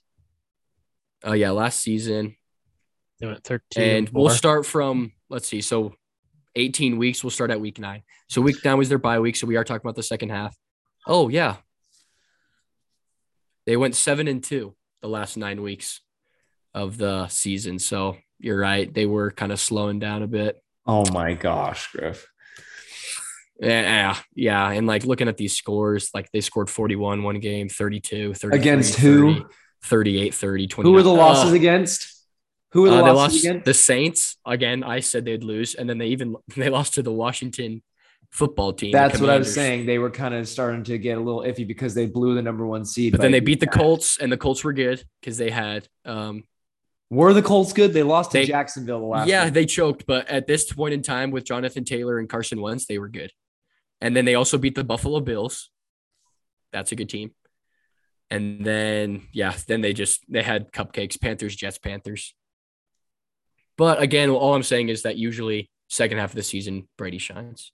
uh 1.25 1.31
yeah, 1.31 1.49
last 1.49 1.79
season. 1.79 2.35
They 3.19 3.25
went 3.25 3.43
13 3.43 3.83
And 3.83 4.09
we'll 4.09 4.29
start 4.29 4.67
from 4.67 5.13
let's 5.27 5.47
see, 5.47 5.61
so 5.61 5.95
18 6.57 6.97
weeks, 6.97 7.23
we'll 7.23 7.31
start 7.31 7.51
at 7.51 7.61
week 7.61 7.79
nine. 7.79 8.03
So 8.29 8.41
week 8.41 8.57
nine 8.65 8.77
was 8.77 8.89
their 8.89 8.97
bye 8.97 9.19
week. 9.19 9.35
So 9.35 9.47
we 9.47 9.55
are 9.55 9.63
talking 9.63 9.85
about 9.85 9.95
the 9.95 10.03
second 10.03 10.29
half. 10.29 10.55
Oh 11.05 11.29
yeah. 11.29 11.57
They 13.65 13.77
went 13.77 13.95
seven 13.95 14.27
and 14.27 14.43
two 14.43 14.75
the 15.01 15.07
last 15.09 15.37
nine 15.37 15.61
weeks 15.61 16.01
of 16.73 16.97
the 16.97 17.27
season. 17.27 17.79
So 17.79 18.17
you're 18.39 18.59
right. 18.59 18.91
They 18.93 19.05
were 19.05 19.31
kind 19.31 19.51
of 19.51 19.59
slowing 19.59 19.99
down 19.99 20.23
a 20.23 20.27
bit. 20.27 20.61
Oh 20.85 21.09
my 21.11 21.33
gosh, 21.33 21.89
Griff. 21.91 22.27
Yeah, 23.59 24.15
yeah. 24.35 24.69
And 24.69 24.85
like 24.87 25.03
looking 25.03 25.27
at 25.27 25.37
these 25.37 25.55
scores, 25.55 26.11
like 26.13 26.31
they 26.31 26.41
scored 26.41 26.69
41 26.69 27.23
one 27.23 27.39
game, 27.39 27.69
32, 27.69 28.33
33, 28.35 28.59
Against 28.59 28.99
who? 28.99 29.33
30, 29.33 29.45
38, 29.83 30.33
30, 30.35 30.67
29. 30.67 30.89
Who 30.91 30.95
were 30.95 31.03
the 31.03 31.11
losses 31.13 31.51
Uh, 31.51 31.55
against? 31.55 32.16
Who 32.77 32.83
were 32.83 32.89
the 32.89 32.97
uh, 32.97 33.05
they 33.05 33.11
lost 33.11 33.39
against? 33.39 33.65
the 33.65 33.73
Saints 33.73 34.37
again. 34.45 34.83
I 34.83 34.99
said 34.99 35.25
they'd 35.25 35.43
lose, 35.43 35.73
and 35.73 35.89
then 35.89 35.97
they 35.97 36.09
even 36.09 36.35
they 36.55 36.69
lost 36.69 36.93
to 36.93 37.01
the 37.01 37.11
Washington 37.11 37.81
football 38.29 38.71
team. 38.71 38.91
That's 38.91 39.19
what 39.19 39.31
I 39.31 39.39
was 39.39 39.51
saying. 39.51 39.87
They 39.87 39.97
were 39.97 40.11
kind 40.11 40.35
of 40.35 40.47
starting 40.47 40.83
to 40.83 40.99
get 40.99 41.17
a 41.17 41.19
little 41.19 41.41
iffy 41.41 41.67
because 41.67 41.95
they 41.95 42.05
blew 42.05 42.35
the 42.35 42.41
number 42.43 42.67
one 42.67 42.85
seed. 42.85 43.13
But 43.13 43.21
then 43.21 43.31
they 43.31 43.39
beat 43.39 43.61
the. 43.61 43.65
Colts, 43.65 44.19
and 44.19 44.31
the 44.31 44.37
Colts 44.37 44.63
were 44.63 44.73
good 44.73 45.03
because 45.19 45.39
they 45.39 45.49
had 45.49 45.87
um 46.05 46.43
Were 47.09 47.33
the 47.33 47.41
Colts 47.41 47.73
good? 47.73 47.93
They 47.93 48.03
lost 48.03 48.31
to 48.33 48.45
Jacksonville 48.45 48.99
the 48.99 49.05
last. 49.07 49.27
yeah 49.27 49.45
week. 49.45 49.55
they 49.55 49.65
choked, 49.65 50.05
but 50.05 50.27
at 50.27 50.45
this 50.45 50.71
point 50.71 50.93
in 50.93 51.01
time 51.01 51.31
with 51.31 51.45
Jonathan 51.45 51.83
Taylor 51.83 52.19
and 52.19 52.29
Carson 52.29 52.61
Wentz, 52.61 52.85
they 52.85 52.99
were 52.99 53.09
good. 53.09 53.31
And 54.01 54.15
then 54.15 54.25
they 54.25 54.35
also 54.35 54.59
beat 54.59 54.75
the 54.75 54.83
Buffalo 54.83 55.19
Bills. 55.19 55.71
That's 56.71 56.91
a 56.91 56.95
good 56.95 57.09
team. 57.09 57.31
And 58.29 58.63
then 58.63 59.23
yeah, 59.31 59.55
then 59.67 59.81
they 59.81 59.93
just 59.93 60.31
they 60.31 60.43
had 60.43 60.71
cupcakes, 60.71 61.19
Panthers, 61.19 61.55
Jets, 61.55 61.79
Panthers. 61.79 62.35
But 63.77 64.01
again, 64.01 64.29
all 64.29 64.55
I'm 64.55 64.63
saying 64.63 64.89
is 64.89 65.03
that 65.03 65.17
usually 65.17 65.69
second 65.87 66.17
half 66.17 66.31
of 66.31 66.35
the 66.35 66.43
season 66.43 66.87
Brady 66.97 67.17
shines. 67.17 67.71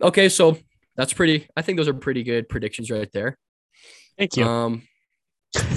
Okay, 0.00 0.28
so 0.28 0.58
that's 0.96 1.12
pretty. 1.12 1.48
I 1.56 1.62
think 1.62 1.78
those 1.78 1.88
are 1.88 1.94
pretty 1.94 2.22
good 2.22 2.48
predictions 2.48 2.90
right 2.90 3.10
there. 3.12 3.38
Thank 4.18 4.36
you. 4.36 4.44
Um, 4.44 4.82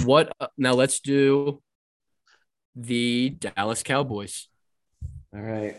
what 0.04 0.32
uh, 0.40 0.48
now? 0.56 0.74
Let's 0.74 1.00
do 1.00 1.62
the 2.74 3.30
Dallas 3.30 3.82
Cowboys. 3.82 4.48
All 5.34 5.40
right. 5.40 5.76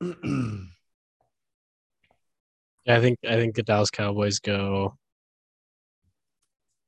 Yeah, 2.88 2.96
I 2.96 3.00
think 3.02 3.18
I 3.28 3.36
think 3.36 3.54
the 3.54 3.62
Dallas 3.62 3.90
Cowboys 3.90 4.38
go 4.38 4.96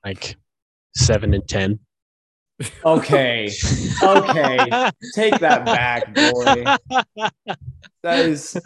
like 0.03 0.34
seven 0.96 1.34
and 1.34 1.46
ten. 1.46 1.78
Okay. 2.84 3.50
Okay. 4.02 4.90
Take 5.14 5.40
that 5.40 5.64
back, 5.64 6.14
boy. 6.14 6.64
That 8.02 8.20
is 8.20 8.56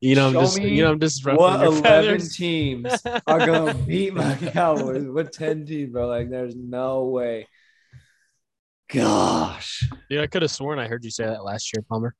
you 0.00 0.14
know, 0.14 0.28
I'm 0.28 0.32
Show 0.34 0.40
just 0.40 0.58
me 0.58 0.68
you 0.68 0.82
know, 0.84 0.92
I'm 0.92 1.00
just 1.00 1.24
ruffling 1.24 1.52
what 1.52 1.60
your 1.60 1.72
11 1.72 1.82
feathers. 1.82 2.36
teams 2.36 2.92
are 3.26 3.44
gonna 3.44 3.74
beat 3.86 4.14
my 4.14 4.34
Cowboys. 4.36 5.04
What 5.04 5.32
10 5.32 5.66
teams, 5.66 5.92
bro? 5.92 6.06
Like, 6.06 6.30
there's 6.30 6.54
no 6.54 7.04
way. 7.06 7.48
Gosh. 8.88 9.88
Dude, 10.08 10.20
I 10.20 10.26
could 10.26 10.42
have 10.42 10.50
sworn 10.50 10.78
I 10.78 10.86
heard 10.88 11.04
you 11.04 11.10
say 11.10 11.26
that 11.26 11.44
last 11.44 11.72
year, 11.74 11.84
Palmer. 11.88 12.14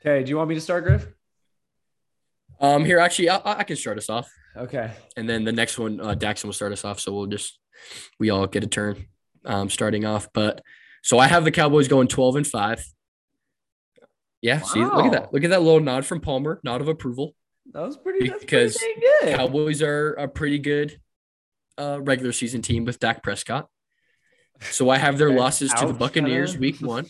Okay, 0.00 0.22
do 0.24 0.30
you 0.30 0.36
want 0.36 0.48
me 0.48 0.54
to 0.54 0.60
start, 0.60 0.84
Griff? 0.84 1.06
Um, 2.60 2.84
here 2.84 2.98
actually, 2.98 3.30
I, 3.30 3.40
I 3.44 3.64
can 3.64 3.76
start 3.76 3.98
us 3.98 4.10
off, 4.10 4.28
Okay. 4.56 4.90
and 5.16 5.28
then 5.28 5.44
the 5.44 5.52
next 5.52 5.78
one, 5.78 6.00
uh, 6.00 6.14
Daxon 6.14 6.44
will 6.46 6.52
start 6.52 6.72
us 6.72 6.84
off. 6.84 6.98
So 7.00 7.12
we'll 7.12 7.26
just 7.26 7.58
we 8.18 8.30
all 8.30 8.46
get 8.46 8.64
a 8.64 8.66
turn, 8.66 9.06
um, 9.44 9.70
starting 9.70 10.04
off. 10.04 10.28
But 10.34 10.62
So 11.02 11.18
I 11.18 11.26
have 11.28 11.44
the 11.44 11.52
Cowboys 11.52 11.86
going 11.88 12.08
12 12.08 12.36
and 12.36 12.46
5. 12.46 12.84
Yeah, 14.40 14.60
see, 14.60 14.84
look 14.84 15.06
at 15.06 15.12
that. 15.12 15.32
Look 15.32 15.42
at 15.44 15.50
that 15.50 15.62
little 15.62 15.80
nod 15.80 16.04
from 16.06 16.20
Palmer, 16.20 16.60
nod 16.62 16.80
of 16.80 16.88
approval. 16.88 17.34
That 17.72 17.82
was 17.82 17.96
pretty. 17.96 18.28
Because 18.30 18.76
pretty 18.76 19.00
good. 19.00 19.36
Cowboys 19.36 19.82
are 19.82 20.12
a 20.14 20.28
pretty 20.28 20.58
good 20.58 21.00
uh, 21.76 22.00
regular 22.00 22.32
season 22.32 22.62
team 22.62 22.84
with 22.84 22.98
Dak 23.00 23.22
Prescott. 23.22 23.68
So 24.60 24.90
I 24.90 24.98
have 24.98 25.18
their 25.18 25.30
losses 25.36 25.72
to 25.74 25.86
the 25.86 25.92
Buccaneers 25.92 26.56
week 26.56 26.80
one. 26.80 27.06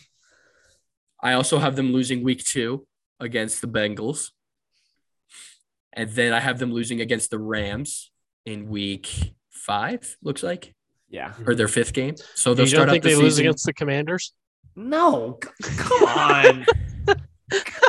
I 1.21 1.33
also 1.33 1.59
have 1.59 1.75
them 1.75 1.91
losing 1.93 2.23
week 2.23 2.43
two 2.43 2.87
against 3.19 3.61
the 3.61 3.67
Bengals. 3.67 4.29
And 5.93 6.09
then 6.11 6.33
I 6.33 6.39
have 6.39 6.59
them 6.59 6.71
losing 6.71 7.01
against 7.01 7.29
the 7.31 7.39
Rams 7.39 8.11
in 8.45 8.69
week 8.69 9.33
five, 9.49 10.17
looks 10.21 10.43
like, 10.43 10.73
yeah. 11.09 11.33
or 11.45 11.55
their 11.55 11.67
fifth 11.67 11.93
game. 11.93 12.15
So 12.35 12.53
they'll 12.53 12.65
you 12.65 12.69
start 12.69 12.87
don't 12.87 12.89
out 12.89 12.91
think 12.93 13.03
the 13.03 13.09
they 13.09 13.13
season. 13.15 13.25
lose 13.25 13.39
against 13.39 13.65
the 13.65 13.73
Commanders? 13.73 14.33
No, 14.75 15.39
c- 15.43 15.75
come 15.77 16.03
on. 16.07 16.65
God. 17.05 17.17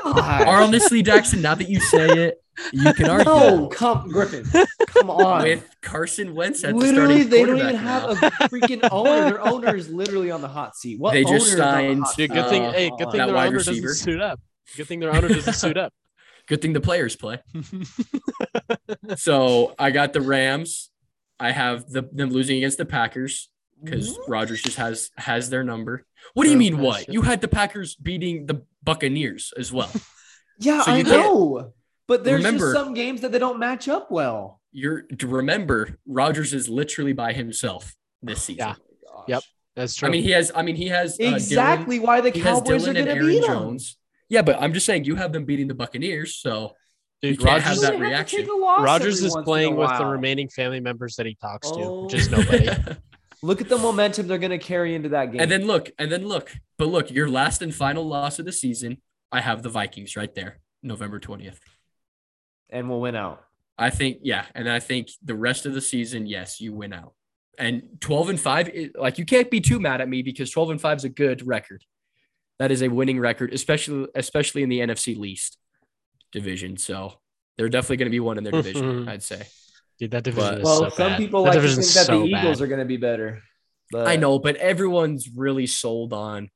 Honestly, 0.48 1.02
Jackson, 1.02 1.42
now 1.42 1.54
that 1.54 1.68
you 1.68 1.78
say 1.80 2.08
it, 2.28 2.42
you 2.72 2.92
can 2.94 3.08
argue 3.08 3.24
No, 3.26 3.68
come 3.68 4.08
Griffin. 4.08 4.44
Come 4.88 5.10
on. 5.10 5.42
with 5.42 5.64
Carson 5.82 6.34
Wentz 6.34 6.64
at 6.64 6.74
literally, 6.74 7.22
the 7.22 7.28
starting 7.28 7.30
they 7.30 7.44
don't 7.44 7.58
even 7.74 7.86
quarterback 7.86 8.32
have 8.32 8.42
a 8.42 8.48
freaking 8.48 8.88
owner. 8.90 9.24
Their 9.30 9.40
owner 9.46 9.76
is 9.76 9.88
literally 9.90 10.30
on 10.30 10.40
the 10.40 10.48
hot 10.48 10.74
seat. 10.76 10.98
What 10.98 11.12
They 11.12 11.24
just 11.24 11.52
owner 11.52 11.54
is 11.54 11.60
on 11.60 11.66
the 12.00 12.06
signed- 12.06 12.16
Dude, 12.16 12.30
good 12.32 12.48
thing. 12.48 12.62
Uh, 12.64 12.72
hey, 12.72 12.90
good 12.98 13.10
thing 13.10 13.26
their 13.26 13.36
owner 13.36 13.50
receiver. 13.50 13.88
doesn't 13.88 14.02
suit 14.04 14.20
up. 14.20 14.40
Good 14.76 14.86
thing 14.86 15.00
their 15.00 15.14
owner 15.14 15.28
doesn't 15.28 15.52
suit 15.64 15.76
up. 15.76 15.92
Good 16.50 16.60
thing 16.62 16.72
the 16.72 16.80
players 16.80 17.14
play. 17.14 17.38
so 19.16 19.72
I 19.78 19.92
got 19.92 20.12
the 20.12 20.20
Rams. 20.20 20.90
I 21.38 21.52
have 21.52 21.88
the, 21.88 22.02
them 22.12 22.30
losing 22.30 22.56
against 22.56 22.76
the 22.76 22.84
Packers 22.84 23.50
because 23.80 24.18
Rodgers 24.26 24.60
just 24.60 24.76
has 24.76 25.10
has 25.16 25.48
their 25.48 25.62
number. 25.62 26.04
What 26.34 26.44
do 26.44 26.50
you 26.50 26.56
mean? 26.56 26.78
What 26.78 27.08
you 27.08 27.22
had 27.22 27.40
the 27.40 27.46
Packers 27.46 27.94
beating 27.94 28.46
the 28.46 28.62
Buccaneers 28.82 29.54
as 29.56 29.72
well? 29.72 29.90
Yeah, 30.62 30.82
So 30.82 30.92
I 30.92 31.00
know. 31.00 31.72
But 32.06 32.22
there's 32.22 32.44
Remember- 32.44 32.74
just 32.74 32.84
some 32.84 32.92
games 32.92 33.22
that 33.22 33.32
they 33.32 33.38
don't 33.38 33.58
match 33.58 33.88
up 33.88 34.10
well. 34.10 34.60
You're 34.72 35.02
to 35.02 35.26
remember 35.26 35.96
Rodgers 36.06 36.52
is 36.52 36.68
literally 36.68 37.14
by 37.14 37.32
himself 37.32 37.94
this 38.20 38.42
season. 38.42 38.58
Yeah. 38.58 38.74
Yep. 39.26 39.42
That's 39.74 39.94
true. 39.94 40.08
I 40.08 40.10
mean 40.10 40.22
he 40.22 40.32
has. 40.32 40.52
I 40.54 40.60
mean 40.60 40.76
he 40.76 40.88
has 40.88 41.14
uh, 41.14 41.22
Dylan- 41.22 41.34
exactly 41.36 41.98
why 41.98 42.20
the 42.20 42.30
Cowboys 42.30 42.86
are 42.86 42.92
going 42.92 43.06
to 43.06 43.12
Aaron 43.12 43.26
beat 43.26 43.40
them. 43.40 43.48
Jones. 43.48 43.96
Yeah, 44.30 44.40
but 44.42 44.60
I'm 44.62 44.72
just 44.72 44.86
saying 44.86 45.04
you 45.04 45.16
have 45.16 45.32
them 45.32 45.44
beating 45.44 45.68
the 45.68 45.74
Buccaneers, 45.74 46.36
so 46.36 46.74
Dude, 47.20 47.32
you 47.32 47.36
can't 47.36 47.62
Rodgers, 47.62 47.82
have 47.82 47.92
that 47.92 48.00
reaction. 48.00 48.40
take 48.40 48.48
a 48.50 48.54
loss 48.56 48.82
Rodgers 48.82 49.22
is 49.22 49.36
playing 49.44 49.76
with 49.76 49.90
the 49.98 50.06
remaining 50.06 50.48
family 50.48 50.80
members 50.80 51.16
that 51.16 51.26
he 51.26 51.34
talks 51.34 51.70
to, 51.72 51.80
Oh. 51.80 52.04
which 52.04 52.14
is 52.14 52.32
oh. 52.32 52.38
nobody. 52.38 52.70
Look 53.42 53.60
at 53.60 53.68
the 53.68 53.76
momentum 53.78 54.26
they're 54.28 54.38
going 54.38 54.50
to 54.50 54.58
carry 54.58 54.94
into 54.94 55.10
that 55.10 55.32
game. 55.32 55.40
And 55.40 55.50
then 55.50 55.66
look, 55.66 55.90
and 55.98 56.12
then 56.12 56.28
look, 56.28 56.52
but 56.76 56.88
look, 56.88 57.10
your 57.10 57.26
last 57.28 57.62
and 57.62 57.74
final 57.74 58.06
loss 58.06 58.38
of 58.38 58.44
the 58.44 58.52
season, 58.52 58.98
I 59.32 59.40
have 59.40 59.62
the 59.62 59.70
Vikings 59.70 60.14
right 60.14 60.34
there, 60.34 60.60
November 60.82 61.18
20th. 61.18 61.56
and 62.68 62.88
we'll 62.90 63.00
win 63.00 63.16
out. 63.16 63.42
I 63.78 63.88
think, 63.88 64.18
yeah. 64.22 64.44
And 64.54 64.68
I 64.68 64.78
think 64.78 65.08
the 65.22 65.34
rest 65.34 65.64
of 65.64 65.72
the 65.72 65.80
season, 65.80 66.26
yes, 66.26 66.60
you 66.60 66.74
win 66.74 66.92
out. 66.92 67.14
And 67.58 67.82
12 68.00 68.28
and 68.28 68.40
5, 68.40 68.70
like 68.96 69.16
you 69.18 69.24
can't 69.24 69.50
be 69.50 69.60
too 69.60 69.80
mad 69.80 70.02
at 70.02 70.08
me 70.08 70.20
because 70.20 70.50
12 70.50 70.70
and 70.72 70.80
5 70.80 70.98
is 70.98 71.04
a 71.04 71.08
good 71.08 71.46
record. 71.46 71.82
That 72.60 72.70
is 72.70 72.82
a 72.82 72.88
winning 72.88 73.18
record, 73.18 73.52
especially 73.52 74.06
especially 74.14 74.62
in 74.62 74.68
the 74.68 74.78
NFC 74.80 75.16
least 75.18 75.58
division. 76.30 76.76
So 76.76 77.14
they're 77.56 77.68
definitely 77.68 77.96
going 77.96 78.06
to 78.06 78.10
be 78.10 78.20
one 78.20 78.38
in 78.38 78.44
their 78.44 78.52
division, 78.52 79.08
I'd 79.08 79.22
say. 79.24 79.42
Dude, 79.98 80.12
that 80.12 80.22
division 80.24 80.50
But- 80.50 80.58
is 80.60 80.64
Well, 80.64 80.78
so 80.84 80.88
some 80.90 81.08
bad. 81.12 81.18
people 81.18 81.44
that 81.44 81.54
like 81.56 81.60
to 81.62 81.68
think 81.68 81.76
that 81.78 82.06
so 82.06 82.20
the 82.20 82.26
Eagles 82.26 82.58
bad. 82.58 82.64
are 82.64 82.68
going 82.68 82.78
to 82.78 82.84
be 82.86 82.96
better. 82.96 83.42
But 83.90 84.06
I 84.06 84.16
know, 84.16 84.38
but 84.38 84.54
everyone's 84.56 85.28
really 85.34 85.66
sold 85.66 86.12
on 86.12 86.48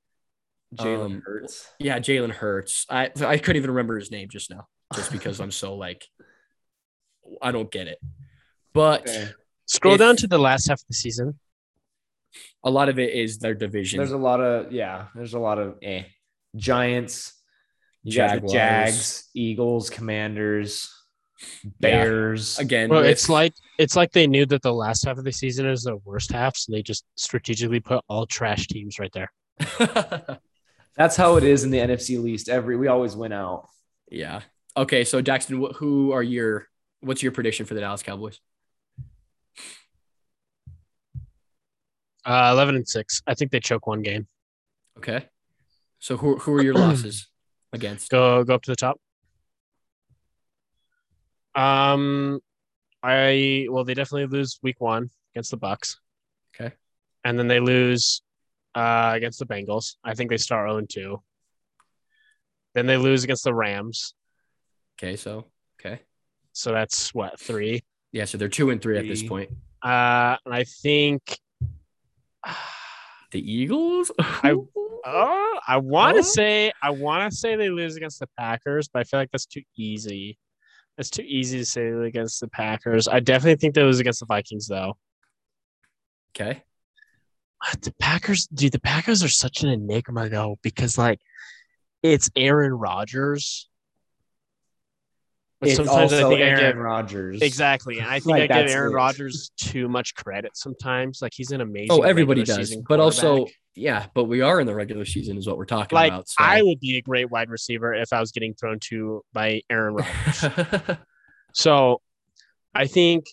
Jalen 0.76 1.04
um, 1.06 1.22
Hurts. 1.26 1.66
Yeah, 1.80 1.98
Jalen 1.98 2.30
Hurts. 2.30 2.86
I 2.88 3.10
I 3.20 3.38
couldn't 3.38 3.56
even 3.56 3.70
remember 3.70 3.98
his 3.98 4.10
name 4.10 4.28
just 4.30 4.50
now, 4.50 4.68
just 4.94 5.10
because 5.10 5.40
I'm 5.40 5.50
so 5.50 5.74
like, 5.76 6.04
I 7.42 7.50
don't 7.50 7.70
get 7.72 7.88
it. 7.88 7.98
But 8.72 9.02
Okay. 9.08 9.30
Scroll 9.66 9.94
if- 9.94 10.00
down 10.00 10.16
to 10.16 10.26
the 10.26 10.38
last 10.38 10.68
half 10.68 10.80
of 10.80 10.86
the 10.88 10.94
season. 10.94 11.38
A 12.64 12.70
lot 12.70 12.88
of 12.88 12.98
it 12.98 13.12
is 13.12 13.38
their 13.38 13.54
division. 13.54 13.98
There's 13.98 14.12
a 14.12 14.16
lot 14.16 14.40
of 14.40 14.72
yeah. 14.72 15.06
There's 15.14 15.34
a 15.34 15.38
lot 15.38 15.58
of 15.58 15.76
eh. 15.82 16.04
Giants, 16.56 17.32
you 18.02 18.16
got 18.16 18.30
Jaguars. 18.34 18.52
Jags, 18.52 19.30
Eagles, 19.34 19.90
Commanders, 19.90 20.90
Yeah. 21.62 21.70
Bears. 21.80 22.58
Again, 22.58 22.88
Well, 22.90 23.00
with- 23.02 23.10
it's 23.10 23.28
like 23.28 23.52
it's 23.78 23.96
like 23.96 24.12
they 24.12 24.26
knew 24.26 24.46
that 24.46 24.62
the 24.62 24.72
last 24.72 25.04
half 25.04 25.18
of 25.18 25.24
the 25.24 25.32
season 25.32 25.66
is 25.66 25.82
the 25.82 25.96
worst 26.04 26.32
half, 26.32 26.56
so 26.56 26.72
they 26.72 26.82
just 26.82 27.04
strategically 27.16 27.80
put 27.80 28.02
all 28.08 28.24
trash 28.26 28.66
teams 28.68 28.98
right 28.98 29.12
there. 29.12 29.30
That's 30.96 31.16
how 31.16 31.36
it 31.36 31.44
is 31.44 31.64
in 31.64 31.70
the 31.70 31.78
NFC 31.78 32.22
least. 32.22 32.48
Every 32.48 32.76
we 32.76 32.86
always 32.88 33.16
win 33.16 33.32
out. 33.32 33.68
yeah. 34.10 34.40
Okay, 34.76 35.04
so 35.04 35.20
Jackson, 35.22 35.64
who 35.76 36.10
are 36.12 36.22
your 36.22 36.66
what's 37.00 37.22
your 37.22 37.30
prediction 37.32 37.64
for 37.66 37.74
the 37.74 37.80
Dallas 37.80 38.02
Cowboys? 38.02 38.40
Uh, 42.24 42.50
Eleven 42.52 42.76
and 42.76 42.88
six. 42.88 43.22
I 43.26 43.34
think 43.34 43.50
they 43.50 43.60
choke 43.60 43.86
one 43.86 44.02
game. 44.02 44.26
Okay, 44.98 45.26
so 45.98 46.16
who 46.16 46.36
who 46.38 46.54
are 46.54 46.62
your 46.62 46.74
losses 46.84 47.28
against? 47.72 48.10
Go 48.10 48.44
go 48.44 48.54
up 48.54 48.62
to 48.62 48.70
the 48.72 48.76
top. 48.76 49.00
Um, 51.54 52.40
I 53.02 53.66
well, 53.70 53.84
they 53.84 53.94
definitely 53.94 54.26
lose 54.36 54.58
week 54.62 54.80
one 54.80 55.10
against 55.34 55.50
the 55.50 55.58
Bucs. 55.58 55.96
Okay. 56.54 56.72
and 57.24 57.36
then 57.38 57.48
they 57.48 57.58
lose 57.60 58.22
uh, 58.74 59.12
against 59.14 59.38
the 59.40 59.46
Bengals. 59.46 59.96
I 60.04 60.14
think 60.14 60.30
they 60.30 60.36
start 60.36 60.68
0 60.70 60.86
2. 60.88 61.20
Then 62.74 62.86
they 62.86 62.96
lose 62.96 63.24
against 63.24 63.44
the 63.44 63.52
Rams. 63.54 64.14
Okay, 64.98 65.16
so 65.16 65.46
okay, 65.80 66.00
So 66.52 66.72
that's 66.72 67.12
what, 67.12 67.38
three? 67.40 67.82
yeah, 68.12 68.24
so 68.24 68.38
they're 68.38 68.48
two 68.48 68.70
and 68.70 68.80
three, 68.80 68.96
at 68.98 69.06
this 69.08 69.22
point. 69.24 69.50
Uh, 69.82 70.36
and 70.44 70.54
I 70.54 70.62
think 70.64 71.38
The 73.32 73.52
Eagles. 73.52 74.12
I- 74.20 74.54
oh, 75.04 75.58
I 75.66 75.78
want 75.78 76.14
to 76.14 76.20
Oh. 76.20 76.22
say 76.22 76.72
I 76.80 76.90
want 76.90 77.28
to 77.30 77.36
say 77.36 77.56
they 77.56 77.68
lose 77.68 77.96
against 77.96 78.20
the 78.20 78.28
Packers, 78.38 78.86
but 78.88 79.00
I 79.00 79.04
feel 79.04 79.18
like 79.18 79.30
that's 79.32 79.46
too 79.46 79.62
easy. 79.76 80.38
It's 80.98 81.10
too 81.10 81.24
easy 81.26 81.58
to 81.58 81.64
say 81.64 81.88
against 81.88 82.40
the 82.40 82.46
Packers. 82.48 83.08
I 83.08 83.18
definitely 83.18 83.56
think 83.56 83.74
they 83.74 83.82
lose 83.82 83.98
against 83.98 84.20
the 84.20 84.26
Vikings 84.26 84.68
though. 84.68 84.96
okay, 86.36 86.62
Uh, 87.66 87.74
The 87.80 87.92
Packers, 87.98 88.46
dude, 88.46 88.72
the 88.72 88.80
Packers 88.80 89.24
are 89.24 89.28
such 89.28 89.64
an 89.64 89.70
enigma 89.70 90.28
though 90.28 90.56
because 90.62 90.96
like 90.96 91.20
it's 92.04 92.30
Aaron 92.36 92.72
Rodgers. 92.74 93.68
But 95.64 95.68
It's 95.68 95.76
sometimes 95.76 96.12
I 96.12 96.28
think 96.28 96.40
I 96.40 96.44
Aaron 96.44 96.74
give 96.74 96.76
Rodgers. 96.76 97.42
exactly, 97.42 97.98
and 97.98 98.06
I 98.08 98.20
think 98.20 98.38
Like, 98.38 98.50
I 98.50 98.62
give 98.62 98.70
Aaron. 98.70 98.92
Rodgers 98.92 99.50
too 99.56 99.88
much 99.88 100.14
credit 100.14 100.56
sometimes. 100.56 101.20
Like 101.22 101.32
he's 101.34 101.50
an 101.50 101.60
amazing. 101.60 101.88
oh, 101.90 102.02
everybody 102.02 102.44
does, 102.44 102.76
but 102.88 103.00
also 103.00 103.46
yeah, 103.74 104.06
but 104.14 104.24
we 104.24 104.40
are 104.40 104.60
in 104.60 104.66
the 104.66 104.74
regular 104.74 105.04
season, 105.04 105.36
is 105.36 105.46
what 105.48 105.58
we're 105.58 105.64
talking 105.64 105.96
like 105.96 106.12
about. 106.12 106.28
So. 106.28 106.36
I 106.38 106.62
would 106.62 106.78
be 106.80 106.96
a 106.96 107.02
great 107.02 107.30
wide 107.30 107.50
receiver 107.50 107.92
if 107.92 108.12
I 108.12 108.20
was 108.20 108.30
getting 108.30 108.54
thrown 108.54 108.78
to 108.90 109.22
by 109.32 109.62
Aaron 109.68 109.94
Rodgers. 110.42 110.96
So 111.52 112.00
I 112.74 112.86
think 112.86 113.24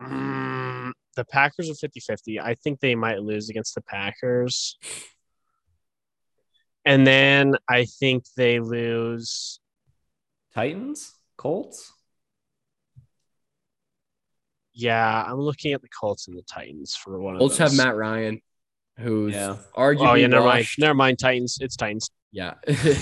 mm, 0.00 0.92
the 1.16 1.24
Packers 1.24 1.68
are 1.70 1.74
50 1.74 2.00
50. 2.00 2.40
I 2.40 2.54
think 2.54 2.80
they 2.80 2.94
might 2.94 3.22
lose 3.22 3.48
against 3.48 3.74
the 3.74 3.80
Packers. 3.82 4.76
And 6.84 7.04
then 7.06 7.56
I 7.68 7.86
think 7.86 8.24
they 8.36 8.60
lose. 8.60 9.58
Titans, 10.54 11.12
Colts. 11.36 11.92
Yeah, 14.74 15.24
I'm 15.26 15.40
looking 15.40 15.72
at 15.72 15.82
the 15.82 15.88
Colts 15.88 16.28
and 16.28 16.36
the 16.36 16.42
Titans 16.42 16.94
for 16.94 17.18
one 17.18 17.34
of 17.34 17.38
Colts 17.40 17.56
those. 17.58 17.76
have 17.76 17.86
Matt 17.86 17.96
Ryan, 17.96 18.40
who's 18.98 19.34
Yeah. 19.34 19.56
arguably 19.76 20.10
Oh, 20.10 20.14
yeah, 20.14 20.26
never 20.26 20.44
mind. 20.44 20.58
washed. 20.60 20.78
Never 20.78 20.94
mind. 20.94 21.18
Titans. 21.18 21.58
It's 21.60 21.76
Titans. 21.76 22.10
Yeah. 22.32 22.54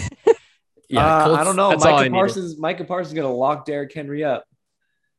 Yeah, 0.90 1.00
uh, 1.00 1.24
Colts- 1.24 1.40
I 1.40 1.44
don't 1.44 1.56
know. 1.56 1.70
that's 1.70 1.84
all 1.84 1.94
I 1.94 1.96
Micah 2.02 2.10
needed. 2.10 2.20
Parsons. 2.20 2.58
Micah 2.58 2.84
Parsons 2.84 3.08
is 3.08 3.14
gonna 3.22 3.34
lock 3.34 3.64
Derrick 3.64 3.92
Henry 3.94 4.22
up. 4.22 4.44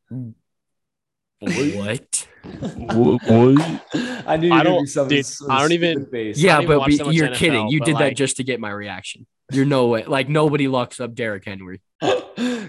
What? 0.09 2.27
I 2.45 4.37
knew 4.37 4.47
you 4.47 4.53
I 4.53 4.55
were 4.57 4.57
gonna 4.63 4.63
don't- 4.63 4.79
do 4.81 4.85
something. 4.87 5.17
dude, 5.17 5.25
some 5.25 5.49
I 5.51 5.59
don't 5.61 5.71
even- 5.71 5.93
stupid 5.97 6.11
face. 6.11 6.37
Yeah, 6.37 6.53
don't 6.55 6.63
even 6.63 6.75
but 6.75 6.79
watch 6.79 6.87
we, 6.89 6.97
that 6.97 7.05
much 7.07 7.15
you're 7.15 7.27
NFL, 7.29 7.35
kidding. 7.35 7.67
You 7.69 7.79
but, 7.79 7.85
did 7.85 7.97
that 7.97 8.15
just 8.15 8.37
to 8.37 8.43
get 8.43 8.59
my 8.59 8.69
reaction. 8.69 9.25
You're 9.51 9.65
no 9.65 9.87
way. 9.87 10.05
Like 10.05 10.29
nobody 10.29 10.67
locks 10.67 10.99
up 10.99 11.15
Derrick 11.15 11.45
Henry. 11.45 11.81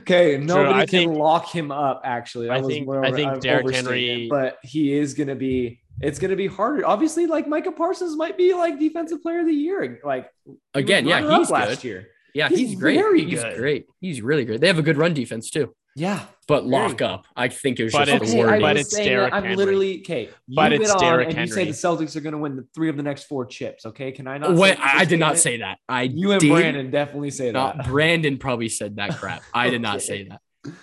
Okay, 0.09 0.39
nobody 0.39 0.75
I 0.75 0.87
can 0.87 0.87
think- 0.87 1.17
lock 1.19 1.49
him 1.51 1.71
up. 1.71 2.03
Actually, 2.05 2.49
I 2.51 2.55
That 2.59 2.65
was 2.65 2.75
think- 2.75 2.87
more 2.87 3.05
I 3.05 3.13
think 3.13 3.31
I'm 3.31 3.41
Derrick 3.41 3.75
Henry- 3.75 4.29
but 4.31 4.59
he 4.63 4.93
is 4.97 5.15
going 5.15 5.29
to 5.29 5.35
be. 5.35 5.81
It's 6.01 6.19
going 6.19 6.31
to 6.31 6.37
be 6.37 6.47
harder. 6.47 6.87
Obviously, 6.87 7.27
like 7.27 7.49
Micah 7.49 7.73
Parsons 7.73 8.17
might 8.17 8.37
be 8.37 8.53
like 8.53 8.79
defensive 8.79 9.23
player 9.23 9.41
of 9.41 9.47
the 9.47 9.53
year. 9.55 9.99
Like 10.05 10.29
he 10.45 10.55
Again, 10.75 11.07
yeah, 11.07 11.39
he's 11.39 11.51
last 11.51 11.81
good. 11.83 11.85
year. 11.85 12.09
Yeah, 12.35 12.51
He's 12.51 12.59
he's, 12.59 12.75
great. 12.79 12.97
very 12.97 13.25
he's 13.25 13.43
good. 13.43 13.57
great. 13.57 13.87
He's 13.99 14.21
really 14.21 14.45
great. 14.45 14.61
They 14.61 14.67
have 14.67 14.79
a 14.79 14.83
good 14.83 14.99
run 14.99 15.15
defense 15.15 15.49
too. 15.49 15.75
Yeah. 15.99 16.27
but 16.47 16.65
lock 16.67 17.01
up. 17.03 17.25
I 17.35 17.49
think 17.49 17.81
it 17.81 17.85
was 17.85 17.93
But 17.93 18.05
just 18.05 18.15
it's- 18.17 18.31
the 18.33 18.37
Okay, 18.39 18.43
I 18.43 18.47
wording. 18.51 18.61
but 18.63 18.77
it's 18.77 18.95
saying 18.95 19.17
that 19.17 19.33
I'm 19.35 19.43
Henry. 19.43 19.57
literally 19.57 19.99
okay. 20.01 20.29
You 20.47 20.55
But 20.55 20.69
get 20.69 20.81
it's 20.83 20.91
on 20.93 21.01
Derrick 21.01 21.29
and 21.35 21.49
you 21.49 21.53
say 21.53 21.65
the 21.65 21.71
Celtics 21.73 22.15
are 22.15 22.21
going 22.21 22.35
to 22.35 22.39
win 22.39 22.55
the 22.57 22.67
three 22.75 22.89
of 22.89 22.97
the 22.97 23.03
next 23.03 23.25
four 23.25 23.47
chips. 23.47 23.85
Okay, 23.87 24.13
can 24.13 24.29
I 24.29 24.39
not? 24.39 24.55
Wait, 24.55 24.77
that 24.77 24.95
I 24.97 25.05
did 25.07 25.19
not 25.19 25.39
statement? 25.39 25.39
say 25.41 25.57
that. 25.59 25.79
I 25.89 26.03
You 26.03 26.31
and 26.33 26.41
did 26.41 26.51
Brandon 26.51 26.91
definitely 26.91 27.31
say 27.31 27.51
not. 27.51 27.79
that. 27.79 27.87
Brandon 27.87 28.39
probably 28.39 28.69
said 28.69 28.97
that 28.97 29.17
crap. 29.17 29.43
I 29.53 29.71
did 29.71 29.81
not 29.83 30.03
say 30.03 30.29
that. 30.29 30.41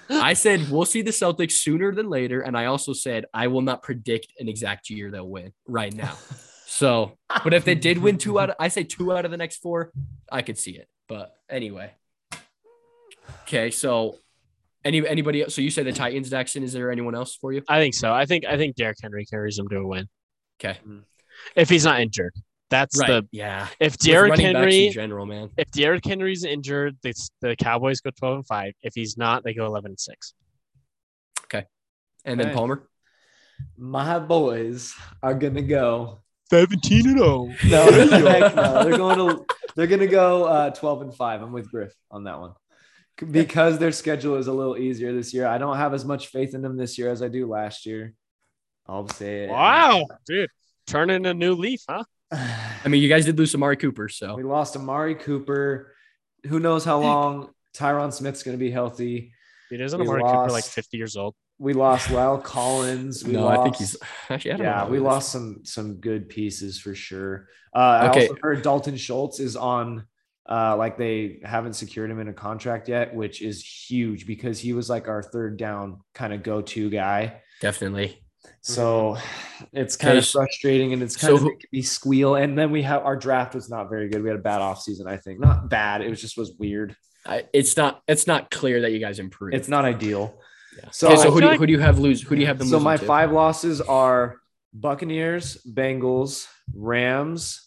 I 0.10 0.34
said 0.34 0.70
we'll 0.72 0.86
see 0.86 1.02
the 1.02 1.12
Celtics 1.12 1.52
sooner 1.54 1.94
than 1.94 2.10
later, 2.10 2.42
and 2.42 2.58
I 2.58 2.66
also 2.66 2.92
said 2.94 3.26
I 3.34 3.48
will 3.48 3.62
not 3.62 3.84
predict 3.84 4.34
an 4.40 4.48
exact 4.50 4.90
year 4.90 5.12
they'll 5.12 5.30
win 5.30 5.54
right 5.68 5.94
now. 5.94 6.16
So, 6.66 7.18
but 7.44 7.54
if 7.54 7.66
they 7.66 7.76
did 7.76 8.00
win 8.00 8.18
two 8.18 8.40
out, 8.40 8.50
of, 8.50 8.56
I 8.60 8.70
say 8.70 8.84
two 8.84 9.14
out 9.16 9.26
of 9.26 9.32
the 9.32 9.38
next 9.38 9.58
four, 9.58 9.92
I 10.32 10.42
could 10.42 10.58
see 10.58 10.72
it. 10.72 10.88
But 11.08 11.32
anyway, 11.50 11.92
okay. 13.44 13.70
So, 13.72 14.18
any 14.86 15.08
anybody? 15.08 15.44
else? 15.44 15.56
So 15.56 15.62
you 15.62 15.70
say 15.70 15.84
the 15.84 15.92
Titans, 15.92 16.30
Daxton? 16.30 16.64
Is 16.64 16.74
there 16.74 16.92
anyone 16.92 17.16
else 17.16 17.36
for 17.36 17.54
you? 17.54 17.64
I 17.68 17.80
think 17.80 17.94
so. 17.94 18.14
I 18.14 18.26
think 18.26 18.46
I 18.46 18.58
think 18.58 18.76
Derrick 18.76 18.98
Henry 19.02 19.26
carries 19.26 19.56
them 19.56 19.68
to 19.70 19.78
a 19.78 19.88
win 19.88 20.08
Okay, 20.60 20.78
if 21.56 21.70
he's 21.70 21.86
not 21.86 22.00
injured. 22.02 22.34
That's 22.70 22.98
right. 23.00 23.08
the 23.08 23.28
yeah, 23.32 23.68
if 23.80 23.94
With 23.94 24.00
Derrick 24.00 24.40
Henry 24.40 24.88
in 24.88 24.94
general, 24.94 25.26
man. 25.26 25.52
if 25.58 25.70
Derrick 25.72 26.06
Henry's 26.06 26.44
injured, 26.44 26.98
the 27.04 27.14
the 27.42 27.56
Cowboys 27.56 28.02
go 28.02 28.10
twelve 28.18 28.36
and 28.38 28.48
five. 28.48 28.74
If 28.82 28.94
he's 28.96 29.18
not, 29.18 29.44
they 29.44 29.54
go 29.54 29.66
eleven 29.66 29.92
and 29.92 30.00
six. 30.00 30.34
Okay. 31.46 31.66
And 32.26 32.40
then 32.40 32.48
Okay. 32.48 32.56
Palmer. 32.56 32.88
My 33.78 34.20
boys 34.20 34.94
are 35.22 35.36
gonna 35.36 35.62
go. 35.62 36.20
Seventeen 36.50 37.10
and 37.10 37.20
oh. 37.20 37.54
zero. 37.62 37.86
No, 37.86 37.92
heck 38.28 38.56
no. 38.56 38.84
They're 38.84 38.98
going 38.98 39.18
to. 39.18 39.46
They're 39.76 39.88
gonna 39.88 40.08
go 40.08 40.46
uh, 40.46 40.70
twelve 40.72 41.02
and 41.02 41.14
five. 41.14 41.42
I'm 41.42 41.52
with 41.52 41.70
Griff 41.70 41.94
on 42.12 42.24
that 42.26 42.40
one 42.40 42.54
because 43.32 43.78
their 43.78 43.92
schedule 43.92 44.36
is 44.38 44.48
a 44.48 44.54
little 44.54 44.78
easier 44.78 45.14
this 45.14 45.34
year. 45.34 45.48
I 45.48 45.58
don't 45.58 45.78
have 45.78 45.94
as 45.94 46.06
much 46.06 46.28
faith 46.28 46.54
in 46.56 46.62
them 46.62 46.78
this 46.78 46.98
year 46.98 47.10
as 47.12 47.22
I 47.22 47.28
do 47.28 47.48
last 47.48 47.86
year. 47.86 48.14
I'll 48.88 49.08
say 49.08 49.46
it. 49.46 49.50
Wow, 49.50 50.08
dude, 50.26 50.50
turning 50.88 51.26
a 51.26 51.34
new 51.34 51.54
leaf, 51.56 51.82
huh? 51.90 52.04
I 52.32 52.88
mean, 52.90 53.02
you 53.02 53.10
guys 53.10 53.26
did 53.26 53.38
lose 53.38 53.54
Amari 53.56 53.78
Cooper, 53.78 54.10
so 54.10 54.36
We 54.36 54.44
lost 54.44 54.76
Amari 54.76 55.16
Cooper. 55.16 55.94
Who 56.48 56.60
knows 56.60 56.84
how 56.84 57.00
long 57.00 57.50
Tyron 57.76 58.12
Smith's 58.12 58.44
going 58.44 58.58
to 58.58 58.60
be 58.60 58.72
healthy? 58.72 59.32
Dude, 59.70 59.80
isn't 59.82 60.00
We 60.00 60.06
Amari 60.08 60.24
Cooper 60.24 60.38
like 60.44 60.52
lost- 60.64 60.72
fifty 60.72 60.98
years 60.98 61.16
old? 61.16 61.36
We 61.60 61.74
lost 61.74 62.08
La'el 62.10 62.44
Collins. 62.44 63.24
We 63.24 63.34
no, 63.34 63.46
lost, 63.46 63.60
I 63.60 63.64
think 63.64 63.76
he's 63.78 63.96
actually. 64.30 64.52
I 64.52 64.58
don't 64.58 64.66
yeah, 64.66 64.84
know. 64.84 64.90
we 64.90 65.00
lost 65.00 65.32
some 65.32 65.62
some 65.64 65.96
good 65.96 66.28
pieces 66.28 66.80
for 66.80 66.94
sure. 66.96 67.48
Uh, 67.74 67.80
I 67.80 68.10
Okay. 68.10 68.28
also 68.28 68.40
heard 68.42 68.62
Dalton 68.64 68.98
Schultz 68.98 69.40
is 69.40 69.56
on. 69.56 70.06
Uh, 70.50 70.76
like 70.76 70.98
they 70.98 71.40
haven't 71.44 71.74
secured 71.74 72.12
him 72.12 72.20
in 72.20 72.28
a 72.28 72.34
contract 72.34 72.90
yet, 72.90 73.16
which 73.16 73.42
is 73.42 73.64
huge 73.64 74.28
because 74.28 74.60
he 74.60 74.74
was 74.74 74.90
like 74.90 75.08
our 75.08 75.24
third 75.24 75.56
down 75.58 76.02
kind 76.14 76.34
of 76.34 76.44
go-to 76.44 76.90
guy. 76.90 77.42
definitely. 77.62 78.20
So 78.60 79.18
it's 79.72 79.96
kind 79.96 80.18
of 80.18 80.28
frustrating 80.28 80.92
and 80.92 81.02
it's 81.02 81.20
so 81.20 81.28
kind 81.28 81.34
of 81.36 81.40
who- 81.42 81.50
making 81.50 81.70
me 81.72 81.82
squeal. 81.82 82.36
And 82.36 82.58
then 82.58 82.72
we 82.72 82.82
have 82.82 83.04
our 83.04 83.16
draft 83.16 83.56
was 83.56 83.70
not 83.70 83.90
very 83.90 84.10
good. 84.10 84.22
We 84.22 84.28
had 84.30 84.38
a 84.38 84.42
bad 84.42 84.60
offseason, 84.60 85.08
I 85.08 85.16
think. 85.16 85.40
Not 85.40 85.70
bad. 85.70 86.02
It 86.02 86.10
was 86.10 86.20
just 86.20 86.38
was 86.38 86.54
weird. 86.60 86.96
I, 87.26 87.46
it's 87.54 87.78
not. 87.78 88.02
It's 88.06 88.28
not 88.28 88.52
clear 88.52 88.82
that 88.82 88.92
you 88.92 89.00
guys 89.00 89.20
improved. 89.20 89.56
It's 89.56 89.70
not 89.70 89.86
ideal. 89.86 90.38
Yeah. 90.78 90.90
So 90.92 91.08
okay, 91.08 91.22
so 91.22 91.32
who 91.32 91.40
do, 91.40 91.48
like- 91.48 91.60
who 91.60 91.68
do 91.68 91.72
you 91.72 91.80
have 91.80 92.00
lose? 92.00 92.22
Who 92.22 92.36
do 92.36 92.42
you 92.42 92.48
have 92.48 92.58
them? 92.58 92.68
So 92.68 92.82
my 92.82 92.98
to? 92.98 93.06
five 93.06 93.32
losses 93.32 93.80
are 93.80 94.38
Buccaneers, 94.74 95.64
Bengals, 95.66 96.48
Rams, 96.74 97.66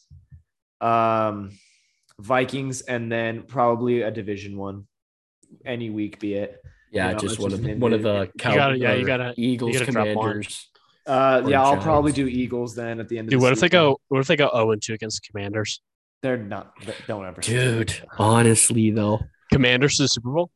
um, 0.83 1.53
Vikings, 2.21 2.81
and 2.83 3.11
then 3.11 3.43
probably 3.43 4.03
a 4.03 4.11
division 4.11 4.57
one. 4.57 4.87
Any 5.65 5.91
week 5.91 6.19
be 6.19 6.35
it. 6.35 6.61
Yeah, 6.91 7.09
you 7.09 7.13
know, 7.15 7.19
just 7.19 7.39
one 7.39 7.51
just 7.51 7.63
of 7.63 7.69
an 7.69 7.81
one 7.81 7.93
of 7.93 8.03
the 8.03 8.09
individual- 8.09 8.39
Cow- 8.39 8.55
gotta- 8.55 8.79
yeah, 8.79 8.95
you 8.95 9.05
gotta- 9.07 9.35
you 9.37 9.49
Eagles, 9.51 9.73
gotta. 9.75 9.85
Commanders. 9.87 10.71
Uh, 11.07 11.43
Or 11.45 11.51
yeah, 11.51 11.61
I'll 11.63 11.71
Giants. 11.73 11.85
probably 11.85 12.13
do 12.13 12.27
Eagles 12.27 12.75
then 12.75 12.99
at 12.99 13.09
the 13.09 13.19
end 13.19 13.29
of 13.29 13.31
Dude, 13.31 13.41
the 13.41 13.43
what 13.45 13.53
if 13.53 13.61
they 13.61 13.69
go? 13.69 14.01
What 14.09 14.21
if 14.21 14.27
they 14.27 14.35
go 14.37 14.51
zero 14.53 14.73
and 14.73 14.83
two 14.83 14.95
against 14.95 15.23
the 15.23 15.31
Commanders? 15.31 15.81
They're 16.23 16.37
not. 16.37 16.73
they- 16.85 16.95
Don't 17.07 17.25
ever. 17.25 17.41
Dude, 17.41 17.95
honestly 18.19 18.91
though, 18.91 19.21
Commanders 19.53 19.97
to 19.97 20.03
the 20.05 20.09
Super 20.09 20.33
Bowl, 20.33 20.51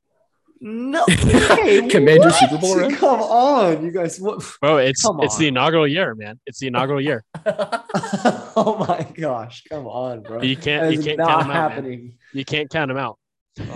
No. 0.61 1.05
Hey, 1.61 1.89
Commander 1.89 2.27
what? 2.29 2.35
Super 2.35 2.59
Bowl 2.59 2.77
run? 2.77 2.95
Come 2.95 3.21
on, 3.21 3.85
you 3.85 3.91
guys. 3.91 4.21
What? 4.21 4.45
bro. 4.61 4.77
It's 4.79 5.03
Come 5.03 5.21
it's 5.23 5.39
the 5.39 5.49
inaugural 5.49 5.87
year, 5.87 6.15
man. 6.15 6.39
It's 6.47 6.59
the 6.59 6.67
inaugural 6.67 7.01
year. 7.01 7.25
oh 7.47 8.77
my 8.89 9.07
gosh! 9.19 9.65
Come 9.71 9.87
on, 9.87 10.23
bro. 10.23 10.43
You 10.43 10.57
can't 10.57 10.83
That 10.85 10.93
you 10.95 11.03
can't 11.03 11.19
count 11.19 11.43
them 11.43 11.51
out. 11.51 11.83
Man. 11.83 12.13
You 12.33 12.45
can't 12.45 12.69
count 12.71 12.89
them 12.89 12.99
out. 12.99 13.19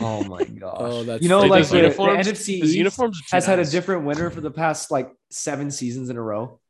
Oh 0.00 0.24
my 0.24 0.44
gosh. 0.60 0.76
Oh, 0.78 1.04
that's 1.04 1.22
you 1.22 1.28
know, 1.28 1.40
funny. 1.40 1.50
like 1.50 1.68
Those 1.68 1.70
the, 1.70 2.02
the 2.02 2.32
NFC 2.32 2.48
East 2.62 2.74
uniforms 2.74 3.18
are 3.18 3.22
too 3.22 3.36
has 3.36 3.46
had 3.46 3.58
a 3.58 3.64
different 3.64 4.04
winner 4.04 4.30
for 4.30 4.40
the 4.40 4.50
past 4.50 4.90
like 4.90 5.10
seven 5.30 5.70
seasons 5.70 6.10
in 6.10 6.16
a 6.16 6.22
row. 6.22 6.60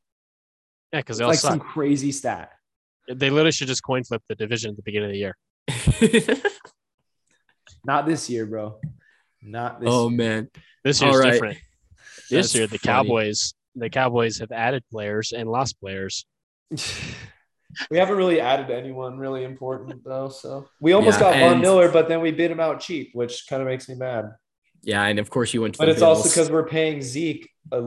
Yeah, 0.93 1.01
because 1.01 1.17
It's 1.17 1.19
they 1.19 1.25
all 1.25 1.31
like 1.31 1.39
suck. 1.39 1.51
some 1.51 1.61
crazy 1.61 2.13
stat. 2.13 2.51
They 3.09 3.31
literally 3.31 3.53
should 3.53 3.69
just 3.69 3.83
coin 3.83 4.05
flip 4.05 4.23
the 4.29 4.35
division 4.35 4.71
at 4.71 4.77
the 4.77 4.83
beginning 4.83 5.11
of 5.11 5.13
the 5.13 5.19
year. 5.19 5.37
Not 7.85 8.07
this 8.07 8.31
year, 8.31 8.47
bro. 8.47 8.77
Not 9.45 9.81
this. 9.81 9.89
oh 9.93 10.09
year. 10.09 10.17
man, 10.17 10.51
This 10.83 11.03
All 11.03 11.09
year's 11.11 11.21
right. 11.21 11.33
different. 11.33 11.59
This 12.31 12.31
That's 12.31 12.55
year, 12.55 12.67
the 12.67 12.79
funny. 12.79 12.95
Cowboys, 13.09 13.55
the 13.77 13.91
Cowboys 13.91 14.39
have 14.39 14.51
added 14.53 14.83
players 14.91 15.33
and 15.33 15.49
lost 15.49 15.79
players. 15.81 16.25
we 17.91 17.99
haven't 17.99 18.17
really 18.17 18.41
added 18.41 18.71
anyone 18.71 19.19
really 19.19 19.45
important 19.45 20.03
though. 20.05 20.29
So 20.29 20.69
we 20.81 20.93
almost 20.93 21.21
Yeah, 21.21 21.33
got 21.33 21.51
Von 21.51 21.61
Miller, 21.61 21.91
but 21.91 22.09
then 22.09 22.21
we 22.21 22.31
bid 22.31 22.51
him 22.51 22.61
out 22.61 22.81
cheap, 22.81 23.11
which 23.13 23.47
kind 23.49 23.61
of 23.63 23.69
makes 23.69 23.89
me 23.89 23.95
mad. 23.95 24.33
Yeah, 24.83 25.03
and 25.05 25.19
of 25.19 25.31
course 25.31 25.53
you 25.55 25.63
went 25.63 25.75
to 25.75 25.79
But 25.79 25.87
the 25.87 25.93
it's 25.93 26.03
also 26.03 26.29
because 26.29 26.51
we're 26.51 26.67
paying 26.67 27.03
Zeke 27.03 27.49
a 27.73 27.81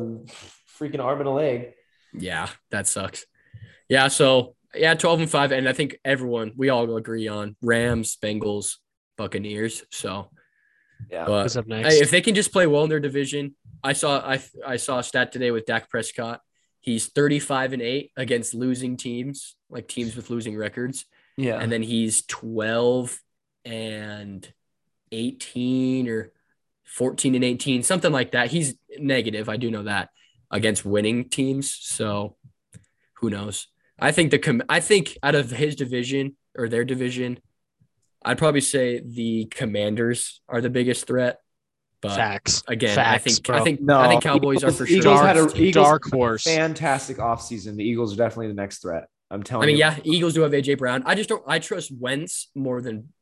freaking 0.79 1.03
arm 1.03 1.19
and 1.19 1.27
a 1.27 1.31
leg. 1.31 1.73
Yeah, 2.13 2.49
that 2.71 2.87
sucks. 2.87 3.25
Yeah, 3.89 4.07
so 4.07 4.55
yeah, 4.75 4.93
12 4.95 5.21
and 5.21 5.29
5. 5.29 5.51
And 5.51 5.69
I 5.69 5.73
think 5.73 5.97
everyone, 6.03 6.53
we 6.55 6.69
all 6.69 6.95
agree 6.97 7.27
on 7.27 7.55
Rams, 7.61 8.17
Bengals, 8.21 8.75
Buccaneers. 9.17 9.83
So 9.91 10.29
Yeah. 11.09 11.25
but 11.25 11.55
up 11.55 11.67
next? 11.67 11.93
hey, 11.93 11.99
if 12.01 12.11
they 12.11 12.21
can 12.21 12.35
just 12.35 12.51
play 12.51 12.67
well 12.67 12.83
in 12.83 12.89
their 12.89 12.99
division, 12.99 13.55
I 13.83 13.93
saw 13.93 14.19
I 14.19 14.41
I 14.65 14.77
saw 14.77 14.99
a 14.99 15.03
stat 15.03 15.31
today 15.31 15.51
with 15.51 15.65
Dak 15.65 15.89
Prescott. 15.89 16.41
He's 16.81 17.07
35 17.07 17.73
and 17.73 17.81
8 17.81 18.11
against 18.15 18.53
losing 18.53 18.95
teams, 18.97 19.55
like 19.69 19.87
teams 19.87 20.15
with 20.15 20.29
losing 20.29 20.55
records. 20.55 21.05
yeah. 21.35 21.59
And 21.59 21.69
then 21.71 21.83
he's 21.83 22.25
12 22.25 23.19
and 23.65 24.47
18 25.11 26.07
or 26.07 26.31
14 26.85 27.35
and 27.35 27.43
18, 27.43 27.83
something 27.83 28.11
like 28.11 28.31
that. 28.31 28.49
He's 28.51 28.75
negative. 28.97 29.49
I 29.49 29.57
do 29.57 29.69
know 29.69 29.83
that 29.83 30.09
against 30.49 30.85
winning 30.85 31.29
teams. 31.29 31.71
So 31.73 32.37
who 33.15 33.29
knows? 33.29 33.67
I 33.99 34.11
think 34.11 34.31
the 34.31 34.39
com- 34.39 34.63
I 34.69 34.79
think 34.79 35.17
out 35.23 35.35
of 35.35 35.51
his 35.51 35.75
division 35.75 36.37
or 36.55 36.69
their 36.69 36.85
division, 36.85 37.39
I'd 38.27 38.37
probably 38.37 38.61
say 38.61 38.99
the 38.99 39.45
Commanders 39.45 40.41
are 40.49 40.61
the 40.61 40.69
biggest 40.69 41.07
threat. 41.07 41.39
But 42.01 42.15
Facts. 42.15 42.61
again, 42.67 42.99
I 42.99 43.17
think 43.17 43.41
bro. 43.43 43.57
I 43.57 43.63
think 43.63 43.81
No, 43.81 43.99
I 43.99 44.07
think 44.07 44.21
Cowboys 44.21 44.63
are 44.63 44.71
for 44.71 44.85
sure. 44.85 44.97
Eagles 44.97 45.19
had 45.21 45.35
a- 45.37 45.45
dark, 45.45 45.57
Eagles- 45.57 45.85
dark 45.85 46.03
horse. 46.11 46.43
fantastic 46.43 47.17
offseason. 47.17 47.75
The 47.75 47.83
Eagles 47.83 48.13
are 48.13 48.17
definitely 48.17 48.49
the 48.49 48.53
next 48.53 48.83
threat. 48.83 49.07
I'm 49.31 49.41
telling 49.41 49.63
you. 49.69 49.83
I 49.83 49.89
mean, 49.89 49.95
you. 50.03 50.03
yeah, 50.11 50.15
Eagles 50.15 50.33
do 50.35 50.41
have 50.41 50.51
AJ 50.53 50.77
Brown. 50.77 51.01
I 51.07 51.15
just 51.15 51.27
don't. 51.27 51.43
I 51.47 51.57
trust 51.59 51.91
Wentz 51.91 52.49
more 52.53 52.81
than 52.81 53.13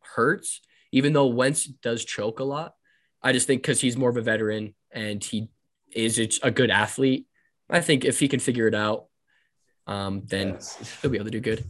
Hurts, 0.00 0.60
even 0.92 1.12
though 1.12 1.26
Wentz 1.26 1.64
does 1.66 2.04
choke 2.04 2.40
a 2.40 2.44
lot. 2.44 2.74
I 3.22 3.32
just 3.32 3.46
think 3.46 3.62
because 3.62 3.80
he's 3.80 3.96
more 3.96 4.10
of 4.10 4.16
a 4.16 4.22
veteran 4.22 4.74
and 4.90 5.22
he 5.22 5.48
is 5.92 6.18
a- 6.18 6.46
a 6.48 6.50
good 6.50 6.70
athlete. 6.70 7.26
I 7.70 7.80
think 7.80 8.04
if 8.04 8.18
he 8.18 8.26
can 8.28 8.40
figure 8.40 8.66
it 8.66 8.74
out, 8.74 9.06
um, 9.86 10.22
then 10.26 10.54
Yes. 10.54 10.98
he'll 11.00 11.10
be 11.12 11.16
able 11.18 11.26
to 11.26 11.30
do 11.30 11.40
good. 11.40 11.64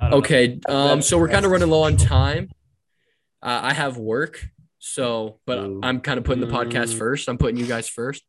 I 0.00 0.04
don't 0.04 0.10
know. 0.12 0.16
Okay, 0.18 0.58
um, 0.68 1.02
so 1.02 1.18
we're 1.18 1.28
kind 1.28 1.44
of 1.44 1.50
running 1.52 1.68
low 1.68 1.82
on 1.82 1.96
time. 1.96 2.50
Uh, 3.42 3.60
I 3.64 3.72
have 3.74 3.96
work, 3.96 4.46
so 4.78 5.38
but 5.46 5.58
Ooh. 5.58 5.80
I'm 5.82 6.00
kind 6.00 6.18
of 6.18 6.24
putting 6.24 6.40
the 6.40 6.52
podcast 6.52 6.94
Mm. 6.94 6.98
first. 6.98 7.28
I'm 7.28 7.38
putting 7.38 7.56
you 7.58 7.66
guys 7.66 7.88
first. 7.88 8.22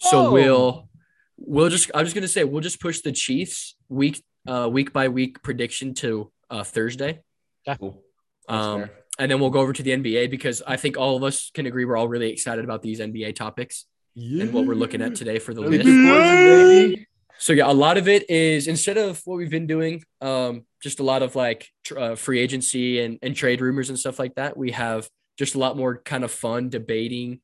So 0.00 0.26
Oh. 0.26 0.32
we'll 0.32 0.88
we'll 1.36 1.68
just 1.68 1.90
I'm 1.94 2.04
just 2.04 2.14
gonna 2.14 2.28
say 2.28 2.44
we'll 2.44 2.60
just 2.60 2.80
push 2.80 3.00
the 3.00 3.12
Chiefs 3.12 3.74
week 3.88 4.22
uh 4.46 4.68
week 4.70 4.92
by 4.92 5.08
week 5.08 5.42
prediction 5.42 5.94
to 5.94 6.30
uh 6.50 6.62
Thursday. 6.64 7.20
Cool. 7.78 8.02
Um 8.48 8.80
fair. 8.82 8.90
and 9.18 9.30
then 9.30 9.40
we'll 9.40 9.50
go 9.50 9.60
over 9.60 9.72
to 9.72 9.82
the 9.82 9.90
NBA 9.92 10.30
because 10.30 10.62
I 10.66 10.76
think 10.76 10.96
all 10.96 11.16
of 11.16 11.22
us 11.24 11.50
can 11.54 11.66
agree 11.66 11.84
we're 11.84 11.96
all 11.96 12.08
really 12.08 12.30
excited 12.30 12.64
about 12.64 12.82
these 12.82 13.00
NBA 13.00 13.34
topics 13.34 13.86
and 14.16 14.52
what 14.52 14.66
we're 14.66 14.74
looking 14.74 15.00
at 15.02 15.14
today 15.16 15.38
for 15.38 15.54
the 15.54 15.60
Let's 15.62 15.84
list. 15.84 16.98
Get 17.46 17.64
poison, 17.64 17.66
baby. 17.66 17.66
So 17.66 17.66
yeah, 17.66 17.70
a 17.70 17.72
lot 17.72 17.98
of 17.98 18.08
it 18.08 18.30
is 18.30 18.68
instead 18.68 18.98
of 18.98 19.20
what 19.24 19.36
we've 19.36 19.50
been 19.50 19.66
doing, 19.66 20.04
um, 20.20 20.64
just 20.82 21.00
a 21.00 21.02
lot 21.02 21.22
of 21.22 21.34
like 21.36 21.68
tr- 21.84 21.98
uh, 21.98 22.14
free 22.16 22.38
agency 22.38 23.00
and, 23.00 23.18
and 23.22 23.34
trade 23.36 23.60
rumors 23.60 23.88
and 23.88 23.98
stuff 23.98 24.18
like 24.18 24.34
that. 24.36 24.56
We 24.56 24.70
have 24.72 25.08
just 25.38 25.54
a 25.54 25.58
lot 25.58 25.76
more 25.76 25.98
kind 25.98 26.24
of 26.24 26.30
fun 26.30 26.68
debating, 26.68 27.40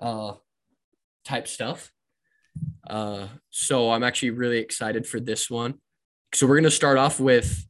uh, 0.00 0.34
type 1.24 1.48
stuff. 1.48 1.92
Uh, 2.86 3.28
so 3.50 3.90
I'm 3.92 4.02
actually 4.02 4.30
really 4.30 4.58
excited 4.58 5.06
for 5.06 5.20
this 5.20 5.48
one. 5.50 5.74
So 6.34 6.46
we're 6.46 6.56
gonna 6.56 6.70
start 6.70 6.98
off 6.98 7.20
with 7.20 7.66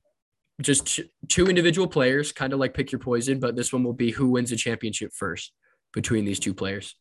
just 0.60 0.86
t- 0.86 1.10
two 1.28 1.46
individual 1.46 1.86
players, 1.88 2.32
kind 2.32 2.52
of 2.52 2.58
like 2.58 2.74
pick 2.74 2.92
your 2.92 2.98
poison, 2.98 3.40
but 3.40 3.56
this 3.56 3.72
one 3.72 3.84
will 3.84 3.92
be 3.92 4.10
who 4.10 4.30
wins 4.30 4.50
the 4.50 4.56
championship 4.56 5.12
first 5.14 5.52
between 5.92 6.24
these 6.24 6.38
two 6.40 6.54
players. 6.54 6.96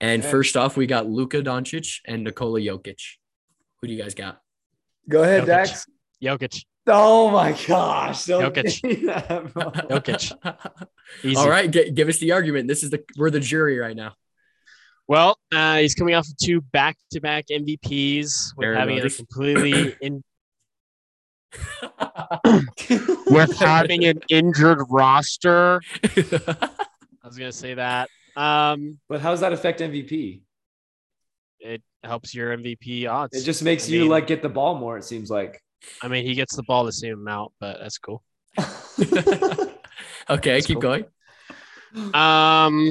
And 0.00 0.22
Okay. 0.22 0.30
first 0.30 0.56
off, 0.56 0.76
we 0.76 0.86
got 0.86 1.08
Luka 1.08 1.42
Doncic 1.42 2.00
and 2.06 2.24
Nikola 2.24 2.60
Jokic. 2.60 3.00
Who 3.80 3.88
do 3.88 3.94
you 3.94 4.02
guys 4.02 4.14
got? 4.14 4.40
Go 5.08 5.22
ahead, 5.22 5.44
Jokic. 5.44 5.46
Dax. 5.46 5.86
Jokic. 6.22 6.64
Oh 6.86 7.30
my 7.30 7.52
gosh. 7.66 8.24
Don't 8.26 8.54
Jokic. 8.54 8.82
give 8.88 9.00
me 9.00 9.06
that, 9.06 9.52
bro. 9.52 9.70
Jokic. 9.70 10.32
Easy. 11.24 11.36
All 11.36 11.48
right, 11.48 11.70
gi- 11.70 11.90
give 11.92 12.08
us 12.08 12.18
the 12.18 12.32
argument. 12.32 12.68
This 12.68 12.82
is 12.82 12.90
the 12.90 13.02
we're 13.16 13.30
the 13.30 13.40
jury 13.40 13.78
right 13.78 13.96
now. 13.96 14.14
Well, 15.08 15.38
uh, 15.52 15.78
he's 15.78 15.94
coming 15.94 16.14
off 16.14 16.28
of 16.28 16.36
two 16.36 16.60
back-to-back 16.60 17.46
MVPs 17.50 18.56
with 18.56 18.64
Aaron 18.64 18.78
having 18.78 18.98
a 19.00 19.10
completely 19.10 19.96
in 20.00 20.22
with 23.26 23.56
having 23.58 24.04
an 24.04 24.20
injured 24.28 24.82
roster. 24.88 25.80
I 26.04 26.68
was 27.24 27.36
gonna 27.36 27.50
say 27.50 27.74
that. 27.74 28.08
Um, 28.36 28.98
But 29.08 29.20
how 29.20 29.30
does 29.30 29.40
that 29.40 29.52
affect 29.52 29.80
MVP? 29.80 30.42
it 31.62 31.82
helps 32.04 32.34
your 32.34 32.56
MVP 32.56 33.08
odds. 33.10 33.36
It 33.36 33.44
just 33.44 33.62
makes 33.62 33.86
I 33.88 33.92
you 33.92 34.00
mean- 34.02 34.10
like 34.10 34.26
get 34.26 34.42
the 34.42 34.48
ball 34.48 34.78
more, 34.78 34.96
it 34.98 35.04
seems 35.04 35.30
like. 35.30 35.60
I 36.02 36.08
mean, 36.08 36.26
he 36.26 36.34
gets 36.34 36.54
the 36.54 36.62
ball 36.64 36.84
the 36.84 36.92
same 36.92 37.14
amount, 37.14 37.52
but 37.58 37.78
that's 37.80 37.96
cool. 37.98 38.22
okay, 38.58 39.74
That's 40.28 40.66
keep 40.66 40.80
cool. 40.80 40.82
going. 40.82 41.04
Um, 42.14 42.90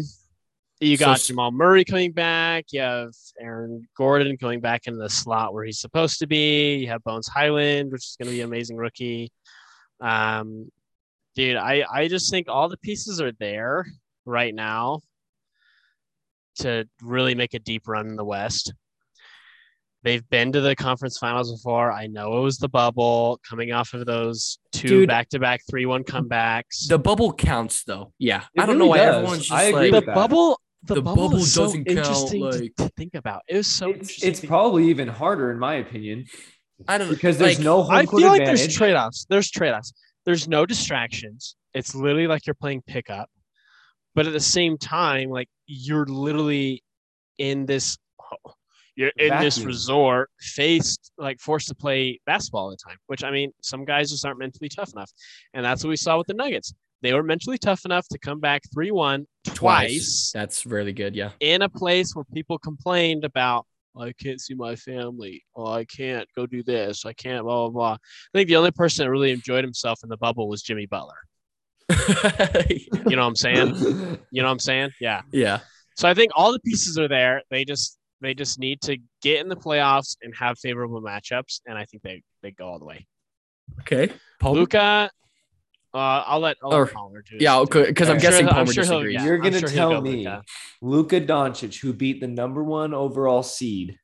you 0.80 0.98
got 0.98 1.16
s- 1.18 1.28
Jamal 1.28 1.52
Murray 1.52 1.86
coming 1.86 2.12
back. 2.12 2.66
You 2.72 2.82
have 2.82 3.12
Aaron 3.40 3.88
Gordon 3.96 4.36
going 4.38 4.60
back 4.60 4.88
into 4.88 5.00
the 5.00 5.10
slot 5.10 5.54
where 5.54 5.64
he's 5.66 5.80
supposed 5.80 6.20
to 6.20 6.28
be. 6.28 6.78
You 6.78 6.88
have 6.88 7.04
Bones 7.04 7.28
Hyland, 7.28 7.92
which 7.92 8.02
is 8.06 8.18
going 8.20 8.30
to 8.30 8.36
be 8.36 8.42
an 8.42 8.48
amazing 8.48 8.78
rookie. 8.78 9.32
Um, 10.02 10.72
dude, 11.36 11.58
I 11.58 11.84
I 11.92 12.08
just 12.08 12.32
think 12.32 12.48
all 12.50 12.70
the 12.70 12.78
pieces 12.78 13.22
are 13.22 13.34
there 13.34 13.86
right 14.26 14.54
now 14.56 15.02
to 16.60 16.88
really 17.02 17.36
make 17.36 17.54
a 17.54 17.60
deep 17.60 17.88
run 17.88 18.08
in 18.08 18.16
the 18.16 18.26
West. 18.26 18.74
They've 20.04 20.28
been 20.30 20.52
to 20.54 20.62
the 20.62 20.76
conference 20.76 21.18
finals 21.18 21.52
before. 21.52 21.92
I 21.92 22.08
know 22.08 22.38
it 22.38 22.42
was 22.42 22.58
the 22.58 22.70
bubble 22.70 23.40
coming 23.48 23.74
off 23.74 23.94
of 23.94 24.06
those 24.06 24.58
two 24.72 25.06
back-to-back 25.06 25.62
3-1 25.72 26.06
comebacks. 26.06 26.88
The 26.88 26.98
bubble 26.98 27.34
counts 27.34 27.84
though. 27.84 28.14
Yeah. 28.18 28.44
It 28.56 28.62
I 28.62 28.66
don't 28.66 28.78
know 28.78 28.88
why 28.88 28.98
does. 28.98 29.16
everyone's 29.16 29.40
just 29.42 29.52
I 29.52 29.64
agree 29.64 29.82
like 29.84 29.92
with 29.92 30.02
the 30.06 30.06
that. 30.12 30.16
bubble 30.16 30.60
the, 30.84 30.94
The 30.96 31.02
bubble, 31.02 31.24
bubble 31.28 31.38
is 31.40 31.54
so 31.54 31.64
doesn't 31.66 31.84
count, 31.86 31.98
interesting 31.98 32.40
to- 32.52 32.58
like- 32.60 32.76
to, 32.78 32.90
think 32.96 33.16
about. 33.16 33.42
It 33.50 33.58
was 33.58 33.68
so 33.68 33.90
It's, 33.90 33.98
interesting. 34.00 34.30
it's 34.30 34.40
probably 34.46 34.90
even 34.90 35.10
harder, 35.10 35.52
in 35.52 35.60
my 35.60 35.76
opinion, 35.76 36.26
I 36.88 36.98
don't 36.98 37.10
know. 37.10 37.14
because 37.16 37.38
there's 37.38 37.58
like, 37.58 37.66
no 37.66 37.84
home 37.84 37.92
I 37.94 38.06
court 38.06 38.22
feel 38.22 38.30
like 38.30 38.40
advantage. 38.42 38.62
there's 38.62 38.76
trade-offs. 38.78 39.26
There's 39.30 39.52
trade-offs. 39.52 39.92
There's 40.26 40.48
no 40.48 40.66
distractions. 40.66 41.58
It's 41.74 41.94
literally 41.94 42.28
like 42.28 42.48
you're 42.48 42.54
playing 42.54 42.84
pickup, 42.88 43.30
but 44.16 44.26
at 44.28 44.32
the 44.32 44.40
same 44.40 44.78
time, 44.78 45.30
like 45.30 45.50
you're 45.68 46.06
literally 46.06 46.82
in 47.38 47.66
this. 47.66 47.98
You're 49.00 49.14
in 49.16 49.30
this 49.40 49.62
resort, 49.62 50.30
faced 50.42 51.14
like 51.18 51.40
forced 51.40 51.70
to 51.70 51.76
play 51.76 52.20
basketball 52.26 52.64
all 52.64 52.70
the 52.70 52.76
time. 52.76 52.98
Which 53.08 53.24
I 53.24 53.32
mean, 53.32 53.54
some 53.62 53.86
guys 53.86 54.10
just 54.10 54.26
aren't 54.26 54.40
mentally 54.40 54.68
tough 54.68 54.92
enough, 54.92 55.10
and 55.54 55.64
that's 55.64 55.86
what 55.86 55.90
we 55.90 55.96
saw 55.96 56.18
with 56.18 56.28
the 56.28 56.34
Nuggets. 56.34 56.74
They 57.02 57.14
were 57.14 57.24
mentally 57.24 57.58
tough 57.58 57.86
enough 57.86 58.10
to 58.10 58.20
come 58.20 58.42
back 58.42 58.62
three-one 58.74 59.26
twice 59.46 60.32
That's 60.34 60.66
really 60.66 60.92
good. 60.92 61.16
Yeah. 61.16 61.30
in 61.40 61.62
a 61.62 61.70
place 61.70 62.14
where 62.14 62.26
people 62.34 62.58
complained 62.58 63.24
about 63.24 63.66
"Oh, 63.96 64.02
I 64.02 64.12
can't 64.22 64.42
see 64.42 64.54
my 64.54 64.76
family. 64.76 65.46
Oh, 65.56 65.72
I 65.72 65.86
can't 65.86 66.28
go 66.36 66.46
do 66.46 66.62
this. 66.62 67.06
I 67.06 67.14
can't 67.14 67.46
blah 67.46 67.70
blah 67.70 67.70
blah. 67.70 67.94
I 67.94 68.38
think 68.38 68.50
the 68.50 68.58
only 68.58 68.72
person 68.72 69.06
that 69.06 69.12
really 69.12 69.32
enjoyed 69.32 69.64
himself 69.64 70.02
in 70.04 70.10
the 70.10 70.18
bubble 70.18 70.50
was 70.50 70.62
Jimmy 70.62 70.88
Butler. 70.88 71.20
You 73.10 73.16
know 73.16 73.22
what 73.24 73.30
I'm 73.30 73.36
saying? 73.38 73.76
You 74.30 74.42
know 74.42 74.48
what 74.48 74.52
I'm 74.52 74.60
saying? 74.60 74.90
Yeah. 75.00 75.22
yeah. 75.32 75.60
So 75.96 76.08
I 76.08 76.14
think 76.14 76.32
all 76.36 76.52
the 76.52 76.60
pieces 76.60 77.00
are 77.00 77.08
there. 77.08 77.42
They 77.50 77.64
just 77.66 77.98
they 78.22 78.34
just 78.34 78.60
need 78.60 78.82
to 78.82 78.98
get 79.22 79.40
in 79.42 79.48
the 79.50 79.56
playoffs 79.56 80.18
and 80.22 80.34
have 80.36 80.58
favorable 80.60 81.02
matchups, 81.02 81.62
and 81.66 81.78
I 81.78 81.86
think 81.86 82.04
they 82.04 82.24
they 82.42 82.52
go 82.52 82.68
all 82.68 82.80
the 82.80 82.86
way. 82.86 83.06
Okay. 83.82 84.12
Paul. 84.40 84.56
Luka, 84.56 85.10
uh, 85.94 85.98
I'll 85.98 86.40
let 86.40 86.58
I'll 86.64 86.74
Or- 86.74 86.86
let 86.86 86.94
Palmer 86.94 87.22
do. 87.22 87.38
yeah, 87.40 87.64
thing. 87.66 87.86
because 87.86 88.10
I'm, 88.10 88.16
I'm 88.16 88.22
sure 88.22 88.30
guessing 88.32 88.46
he'll- 88.46 88.50
I'm 88.50 88.56
Palmer 88.66 88.74
sure 88.74 88.84
disagrees. 88.84 89.14
yeah, 89.16 89.26
You're 89.26 89.36
I'm 89.36 89.42
gonna 89.44 89.60
sure 89.60 89.70
tell 89.70 89.90
go 89.92 90.02
me 90.02 90.18
Luka. 90.18 90.44
Luka 90.82 91.22
Doncic, 91.22 91.80
who 91.82 91.94
beat 91.94 92.20
the 92.22 92.28
number 92.28 92.64
one 92.64 92.94
overall 92.94 93.44
seed 93.44 93.98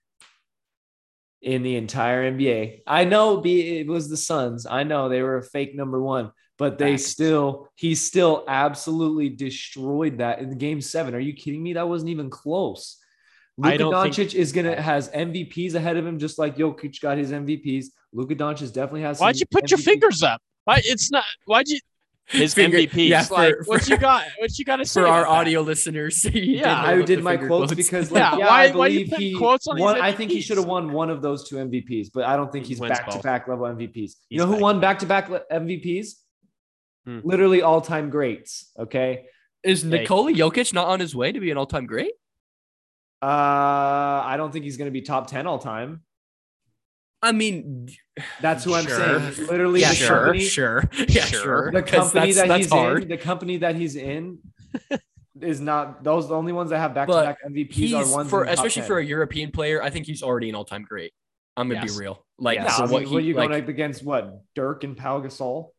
in 1.42 1.62
the 1.64 1.76
entire 1.76 2.32
NBA. 2.32 2.82
I 2.88 3.04
know 3.06 3.42
it 3.46 3.88
was 3.88 4.10
the 4.10 4.18
Suns. 4.18 4.66
I 4.66 4.84
know 4.84 5.10
they 5.10 5.22
were 5.22 5.38
a 5.38 5.44
fake 5.44 5.76
number 5.76 6.02
one, 6.02 6.32
but 6.58 6.78
they 6.78 6.94
Facts. 6.94 7.06
still 7.08 7.70
he 7.76 7.94
still 7.96 8.44
absolutely 8.48 9.30
destroyed 9.30 10.18
that 10.20 10.40
in 10.40 10.58
game 10.58 10.82
seven. 10.82 11.14
Are 11.14 11.20
you 11.20 11.34
kidding 11.34 11.62
me? 11.62 11.74
That 11.74 11.88
wasn't 11.90 12.10
even 12.10 12.30
close. 12.30 12.98
I 13.64 13.78
Luka 13.78 13.84
Doncic 13.84 14.16
think- 14.16 14.36
is 14.36 14.52
gonna 14.52 14.80
has 14.82 15.10
MVPs 15.12 15.76
ahead 15.76 15.96
of 15.98 16.06
him, 16.06 16.20
just 16.20 16.38
like 16.38 16.58
Jokic 16.58 17.00
got 17.02 17.18
his 17.18 17.32
MVPs. 17.32 17.86
Luka 18.14 18.36
Doncic 18.36 18.74
definitely 18.74 19.02
has. 19.02 19.20
Why'd 19.20 19.40
you 19.40 19.46
put 19.50 19.72
your 19.72 19.78
fingers 19.78 20.24
up? 20.24 20.42
Why 20.66 20.82
it's 20.84 21.12
not? 21.12 21.24
Why'd 21.46 21.68
you? 21.70 21.80
His 22.28 22.54
Finger- 22.56 22.80
MVPs. 22.80 23.08
yeah, 23.10 23.26
like 23.32 23.54
for- 23.58 23.64
what 23.66 23.88
you 23.88 23.98
got? 23.98 24.26
What 24.40 24.58
you 24.58 24.66
got 24.66 24.78
to 24.78 24.86
say 24.86 25.00
For 25.02 25.08
our 25.08 25.22
about 25.22 25.32
that? 25.32 25.38
audio 25.42 25.62
listeners, 25.62 26.26
Yeah, 26.34 26.82
I 26.84 27.02
did 27.04 27.24
my 27.24 27.34
finger 27.38 27.48
quotes 27.48 27.74
because, 27.76 28.12
like, 28.12 28.20
Yeah, 28.20 28.38
yeah, 28.40 28.48
why- 28.48 28.64
I 28.68 28.72
why 28.72 28.88
you 28.88 29.00
believe 29.02 29.10
put 29.12 29.20
he 29.20 29.36
quotes 29.36 29.68
on 29.68 29.78
his 29.78 29.84
won. 29.84 30.02
I 30.02 30.12
think 30.12 30.32
he 30.32 30.42
should 30.42 30.58
have 30.58 30.66
won 30.66 30.92
one 30.92 31.10
of 31.12 31.22
those 31.22 31.48
two 31.48 31.58
MVPs, 31.58 32.10
but 32.14 32.24
I 32.26 32.36
don't 32.36 32.52
think 32.52 32.66
He 32.66 32.70
he's 32.70 32.80
back 32.80 33.08
to 33.12 33.20
back 33.20 33.48
level 33.48 33.66
MVPs. 33.68 34.14
You 34.30 34.40
know 34.40 34.48
who 34.48 34.54
back. 34.54 34.62
won 34.62 34.80
back 34.80 35.00
to 35.00 35.06
back 35.06 35.30
MVPs? 35.30 36.08
Hmm. 37.06 37.20
Literally 37.24 37.62
all 37.62 37.80
time 37.80 38.10
greats. 38.10 38.72
Okay. 38.78 39.26
is 39.64 39.84
Yeah. 39.84 40.00
Nikola 40.00 40.34
Jokic 40.34 40.74
not 40.74 40.88
on 40.88 41.00
his 41.00 41.16
way 41.16 41.32
to 41.32 41.40
be 41.40 41.52
an 41.52 41.58
all-time 41.58 41.86
great? 41.86 42.14
Uh, 43.26 44.22
I 44.24 44.36
don't 44.38 44.52
think 44.52 44.66
he's 44.66 44.78
going 44.78 44.86
to 44.88 44.92
be 44.92 45.02
top 45.02 45.28
10 45.28 45.48
all 45.48 45.58
time. 45.58 46.02
I 47.24 47.32
mean, 47.32 47.90
That's 48.40 48.64
who 48.64 48.76
I'm 48.76 48.86
Sure. 48.86 48.98
saying. 49.32 49.48
Literally, 49.48 49.82
yeah, 49.82 49.90
the 49.90 49.96
sure, 49.96 50.08
company, 50.26 50.40
sure, 50.42 50.84
yeah, 51.10 51.26
Sure. 51.26 51.42
sure. 51.42 51.72
the 51.72 51.82
'Cause 51.82 52.12
company 52.14 52.26
that's, 52.34 52.36
that 52.38 52.48
that's 52.50 52.64
he's 52.66 52.72
hard. 52.72 53.02
in, 53.04 53.10
the 53.10 53.18
company 53.18 53.58
that 53.58 53.76
he's 53.76 53.96
in 53.96 54.38
is 55.42 55.60
not 55.60 56.04
those. 56.04 56.28
The 56.28 56.36
only 56.36 56.54
ones 56.54 56.70
that 56.70 56.78
have 56.80 56.94
back 56.94 57.08
to 57.08 57.14
back 57.16 57.38
MVPs 57.44 57.94
are 57.94 58.14
ones 58.16 58.30
for 58.30 58.44
in 58.44 58.50
the 58.52 58.56
top 58.56 58.66
especially 58.66 58.82
10. 58.84 58.88
for 58.88 59.00
a 59.00 59.06
European 59.06 59.52
player. 59.52 59.82
I 59.82 59.90
think 59.90 60.06
he's 60.06 60.22
already 60.22 60.50
an 60.50 60.56
all-time 60.56 60.84
great. 60.84 61.14
I'm 61.58 61.68
gonna 61.68 61.82
Yes. 61.84 61.96
be 61.96 62.00
real. 62.04 62.24
Like 62.38 62.58
Yes. 62.60 62.76
for 62.78 62.84
Yeah, 62.84 62.88
I 62.90 62.92
what 62.92 63.04
he 63.06 63.14
what 63.14 63.18
are 63.18 63.26
you 63.26 63.34
like, 63.34 63.50
going 63.50 63.64
up 63.64 63.70
against? 63.70 64.04
What 64.04 64.42
Dirk 64.54 64.84
and 64.84 64.96
Pau 64.96 65.20
Gasol? 65.22 65.72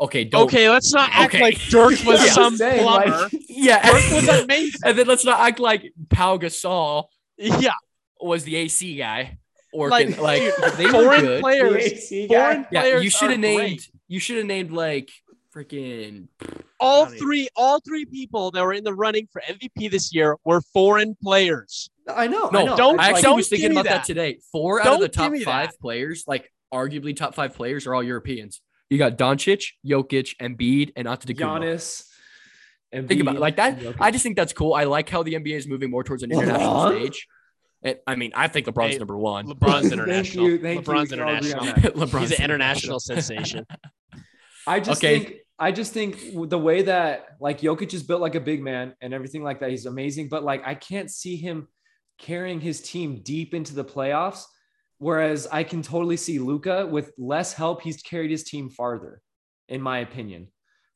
Okay, 0.00 0.24
don't. 0.24 0.44
Okay, 0.44 0.70
let's 0.70 0.92
not 0.94 1.10
act 1.12 1.34
Okay. 1.34 1.42
like 1.42 1.58
Dirk 1.68 1.90
was 2.06 2.24
Yeah, 2.24 2.32
some 2.32 2.56
saying, 2.56 2.84
like- 2.84 3.06
plumber. 3.06 3.28
Yeah, 3.48 3.82
Dirk 3.84 4.10
was 4.12 4.28
amazing. 4.44 4.80
and 4.84 4.98
then 4.98 5.06
let's 5.06 5.24
not 5.24 5.40
act 5.40 5.58
like 5.60 5.92
Pau 6.08 6.38
Gasol 6.38 7.04
yeah, 7.36 7.72
was 8.20 8.44
the 8.44 8.56
AC 8.56 8.96
guy. 8.96 9.38
Or 9.72 9.88
like, 9.88 10.18
like, 10.18 10.40
dude, 10.42 10.54
they 10.78 10.86
were 10.86 10.92
foreign 10.92 11.20
good. 11.20 11.40
players. 11.42 11.72
The 11.74 11.94
AC 11.94 12.28
Foreign 12.28 12.62
guy. 12.62 12.68
Yeah, 12.72 12.80
players. 12.80 13.04
you 13.04 13.10
should 13.10 13.30
have 13.30 13.38
named. 13.40 13.58
great. 13.58 13.90
You 14.08 14.18
should 14.20 14.36
have 14.38 14.46
named 14.46 14.72
like 14.72 15.10
freaking. 15.54 16.28
all 16.80 17.04
I 17.06 17.10
mean- 17.10 17.18
three. 17.18 17.48
All 17.54 17.80
three 17.80 18.04
people 18.04 18.50
that 18.52 18.62
were 18.64 18.72
in 18.72 18.84
the 18.84 18.94
running 18.94 19.28
for 19.32 19.42
MVP 19.48 19.90
this 19.90 20.12
year 20.14 20.36
were 20.44 20.60
foreign 20.72 21.16
players. 21.22 21.88
I 22.08 22.26
know. 22.26 22.48
I 22.48 22.52
No, 22.52 22.64
know. 22.66 22.76
don't- 22.76 22.94
It's 22.96 23.02
I 23.02 23.04
actually 23.04 23.12
like- 23.14 23.22
don't 23.22 23.36
was 23.36 23.48
thinking 23.48 23.70
about 23.72 23.84
that. 23.84 23.90
that. 23.98 24.04
today. 24.06 24.38
Four 24.50 24.80
out 24.80 24.94
of 24.94 25.00
the 25.00 25.08
top 25.08 25.32
five 25.44 25.70
that. 25.70 25.80
players, 25.80 26.24
like 26.26 26.50
arguably 26.74 27.14
top 27.14 27.34
five 27.34 27.54
players, 27.54 27.86
are 27.86 27.94
all 27.94 28.02
Europeans. 28.02 28.60
You 28.90 28.98
got 28.98 29.16
Doncic, 29.16 29.64
Jokic, 29.86 30.36
Embiid, 30.38 30.92
and 30.96 31.06
Antetokounmpo. 31.06 31.60
Giannis. 31.62 32.04
And 32.92 33.06
Think 33.06 33.20
about 33.20 33.36
it 33.36 33.40
like 33.40 33.56
that. 33.56 33.78
Jokic. 33.78 33.96
I 34.00 34.10
just 34.10 34.24
think 34.24 34.36
that's 34.36 34.52
cool. 34.52 34.74
I 34.74 34.84
like 34.84 35.08
how 35.08 35.22
the 35.22 35.34
NBA 35.34 35.56
is 35.56 35.68
moving 35.68 35.90
more 35.90 36.02
towards 36.02 36.24
an 36.24 36.32
international 36.32 36.74
LeBron? 36.74 36.98
stage. 37.00 37.28
And, 37.82 37.98
I 38.06 38.16
mean, 38.16 38.32
I 38.34 38.48
think 38.48 38.66
LeBron's 38.66 38.94
Hey, 38.94 38.98
number 38.98 39.16
one. 39.16 39.46
LeBron's 39.46 39.92
international. 39.92 40.46
Thank 40.46 40.46
international. 40.46 40.46
you, 40.48 40.58
thank 40.58 40.86
you. 40.86 40.92
LeBron's 40.92 41.10
We 41.12 41.16
can 41.16 41.20
all 41.26 41.34
agree 41.36 41.52
on 41.52 41.68
international. 41.68 42.06
LeBron's 42.06 42.28
He's 42.30 42.38
an 42.38 42.44
international 42.44 43.00
sensation. 43.00 43.66
I 44.66 44.80
just 44.80 45.02
Okay. 45.02 45.20
think 45.20 45.36
I 45.58 45.72
just 45.72 45.92
think 45.92 46.18
the 46.48 46.58
way 46.58 46.82
that 46.82 47.36
like 47.38 47.60
Jokic 47.60 47.92
is 47.94 48.02
built 48.02 48.20
like 48.22 48.34
a 48.34 48.40
big 48.40 48.62
man 48.62 48.94
and 49.02 49.12
everything 49.14 49.42
like 49.42 49.60
that, 49.60 49.70
he's 49.70 49.86
amazing. 49.86 50.28
But 50.28 50.42
like 50.42 50.62
I 50.66 50.74
can't 50.74 51.10
see 51.10 51.36
him 51.36 51.68
carrying 52.18 52.60
his 52.60 52.80
team 52.80 53.20
deep 53.22 53.54
into 53.54 53.74
the 53.74 53.84
playoffs. 53.84 54.44
Whereas 55.00 55.48
I 55.50 55.64
can 55.64 55.80
totally 55.80 56.18
see 56.18 56.38
Luka 56.38 56.86
with 56.86 57.12
less 57.16 57.54
help, 57.54 57.80
he's 57.80 58.02
carried 58.02 58.30
his 58.30 58.44
team 58.44 58.68
farther, 58.68 59.22
in 59.66 59.80
my 59.80 60.00
opinion. 60.00 60.48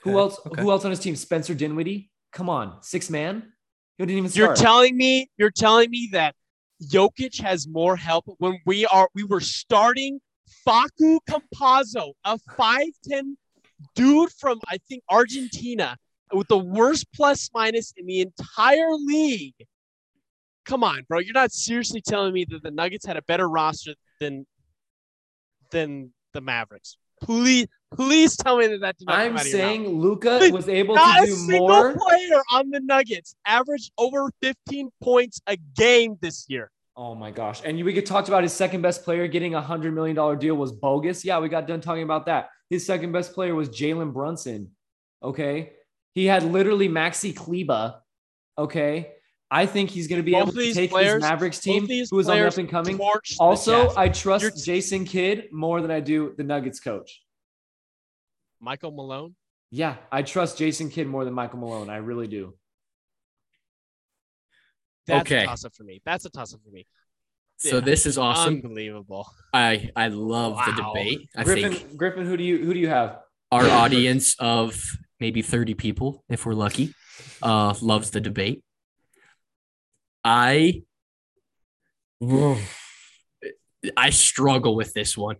Who 0.03 0.11
Okay, 0.11 0.19
else? 0.19 0.41
okay. 0.47 0.61
Who 0.61 0.71
else 0.71 0.85
on 0.85 0.91
his 0.91 1.01
team? 1.01 1.17
Spencer 1.17 1.55
Dinwiddie. 1.55 2.11
Come 2.31 2.51
on, 2.51 2.83
six 2.83 3.09
man. 3.09 3.51
He 3.97 4.05
didn't 4.05 4.19
even 4.19 4.31
Start. 4.31 4.59
You're 4.59 4.67
telling 4.67 4.95
me 4.99 5.31
you're 5.39 5.51
telling 5.51 5.91
me 5.91 6.11
that 6.13 6.35
Jokic 6.83 7.41
has 7.41 7.67
more 7.67 7.97
help 7.97 8.27
when 8.37 8.59
we 8.67 8.85
are 8.87 9.09
we 9.15 9.25
were 9.25 9.41
starting 9.41 10.21
Facu 10.69 11.19
Campazzo, 11.27 12.13
a 12.27 12.39
5'10 12.59 13.37
dude 13.95 14.31
from 14.33 14.61
I 14.69 14.77
think 14.87 15.03
Argentina 15.09 15.97
with 16.31 16.49
the 16.49 16.59
worst 16.59 17.07
plus 17.15 17.49
minus 17.55 17.95
in 17.97 18.05
the 18.05 18.21
entire 18.21 18.93
league. 18.93 19.55
Come 20.65 20.83
on, 20.85 21.05
bro. 21.09 21.19
You're 21.19 21.35
not 21.35 21.53
seriously 21.53 22.01
telling 22.01 22.33
me 22.33 22.45
that 22.51 22.63
the 22.63 22.71
Nuggets 22.71 23.05
had 23.07 23.17
a 23.17 23.23
better 23.23 23.49
roster 23.49 23.95
than 24.21 24.47
than 25.71 26.13
the 26.33 26.41
Mavericks. 26.41 26.97
Please, 27.23 27.67
please 27.95 28.37
tell 28.37 28.59
me 28.59 28.67
that 28.67 28.81
that 28.81 28.99
did 28.99 29.07
not 29.07 29.17
I'm 29.19 29.37
out 29.37 29.41
of 29.43 29.47
your 29.47 29.59
mouth. 29.59 29.67
saying 29.71 29.89
Luka 29.89 30.51
was 30.53 30.69
able 30.69 30.95
Not 30.95 31.17
to 31.19 31.23
a 31.23 31.27
do 31.27 31.33
single 31.33 31.69
more. 31.69 31.97
player 31.97 32.43
on 32.53 32.71
the 32.71 32.81
Nuggets 32.81 33.35
averaged 33.47 33.93
over 33.99 34.31
15 34.43 34.91
points 35.03 35.41
a 35.47 35.57
game 35.77 36.17
this 36.21 36.47
year. 36.49 36.71
Oh 36.97 37.15
my 37.15 37.31
gosh. 37.31 37.63
And 37.65 37.83
we 37.83 37.93
get 37.93 38.07
talked 38.07 38.29
about 38.29 38.43
his 38.43 38.53
second 38.53 38.83
best 38.83 39.05
player 39.05 39.27
getting 39.27 39.55
a 39.55 39.61
hundred 39.61 39.95
million 39.95 40.15
dollar 40.15 40.37
deal 40.37 40.55
was 40.55 40.71
bogus. 40.73 41.25
Yeah, 41.25 41.41
we 41.41 41.49
got 41.49 41.67
done 41.67 41.81
talking 41.81 42.03
about 42.05 42.27
that. 42.27 42.51
His 42.71 42.87
second 42.87 43.13
best 43.13 43.33
player 43.33 43.55
was 43.55 43.69
Jalen 43.69 44.13
Brunson. 44.13 44.71
Okay. 45.23 45.73
He 46.15 46.27
had 46.27 46.45
literally 46.45 46.89
Maxi 46.89 47.35
Kleber. 47.35 47.97
Okay. 48.59 49.13
I 49.55 49.67
think 49.67 49.89
he's 49.91 50.09
going 50.09 50.19
to 50.19 50.25
be 50.25 50.33
Both 50.33 50.43
able 50.43 50.53
to 50.53 50.59
these 50.59 50.75
take 50.75 50.91
players- 50.91 51.15
his 51.15 51.31
Mavericks 51.31 51.61
team, 51.61 51.87
these 51.87 52.11
who 52.11 52.19
is 52.19 52.29
on 52.29 52.37
the 52.37 52.47
up 52.49 52.57
and 52.59 52.69
coming. 52.69 52.99
Also, 53.39 53.95
I 53.97 54.09
trust 54.09 54.43
You're- 54.43 54.57
Jason 54.61 55.05
Kidd 55.05 55.53
more 55.53 55.81
than 55.81 55.93
I 55.93 56.01
do 56.01 56.35
the 56.37 56.43
Nuggets 56.43 56.81
coach. 56.81 57.23
Michael 58.61 58.91
Malone. 58.91 59.37
Yeah, 59.71 59.97
I 60.11 60.23
trust 60.23 60.59
Jason 60.59 60.91
Kidd 60.91 61.07
more 61.07 61.25
than 61.25 61.35
Michael 61.35 61.61
Malone. 61.61 61.89
I 61.89 61.99
really 61.99 62.27
do. 62.27 62.57
That's 65.07 65.27
Okay. 65.31 65.45
a 65.45 65.47
toss 65.47 65.65
up 65.65 65.75
for 65.75 65.85
me. 65.85 66.01
That's 66.05 66.25
a 66.25 66.31
toss 66.31 66.53
up 66.55 66.61
for 66.65 66.71
me. 66.71 66.87
So 67.59 67.77
Yeah. 67.77 67.81
this 67.85 68.07
is 68.07 68.19
awesome. 68.19 68.55
Unbelievable. 68.55 69.29
I 69.53 69.91
I 69.95 70.09
love 70.09 70.57
the 70.67 70.73
debate. 70.83 71.29
I 71.37 71.45
Griffin, 71.45 71.73
think 71.75 71.97
Griffin, 71.97 72.27
who 72.27 72.37
do 72.37 72.43
you 72.43 72.59
who 72.65 72.75
do 72.75 72.81
you 72.81 72.89
have? 72.89 73.21
our 73.53 73.69
audience 73.71 74.35
of 74.41 74.83
maybe 75.21 75.41
30 75.41 75.75
people, 75.75 76.25
if 76.29 76.45
we're 76.45 76.55
lucky, 76.55 76.93
uh, 77.41 77.73
loves 77.81 78.11
the 78.11 78.21
debate. 78.21 78.65
I 80.25 80.83
I 83.97 84.11
struggle 84.11 84.75
with 84.75 84.95
this 84.95 85.17
one. 85.17 85.37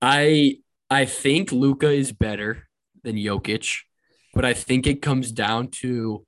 I 0.00 0.58
I 0.90 1.04
think 1.04 1.52
Luka 1.52 1.90
is 1.90 2.12
better 2.12 2.68
than 3.04 3.16
Jokic, 3.16 3.80
but 4.34 4.44
I 4.44 4.54
think 4.54 4.86
it 4.86 5.02
comes 5.02 5.30
down 5.30 5.68
to 5.82 6.24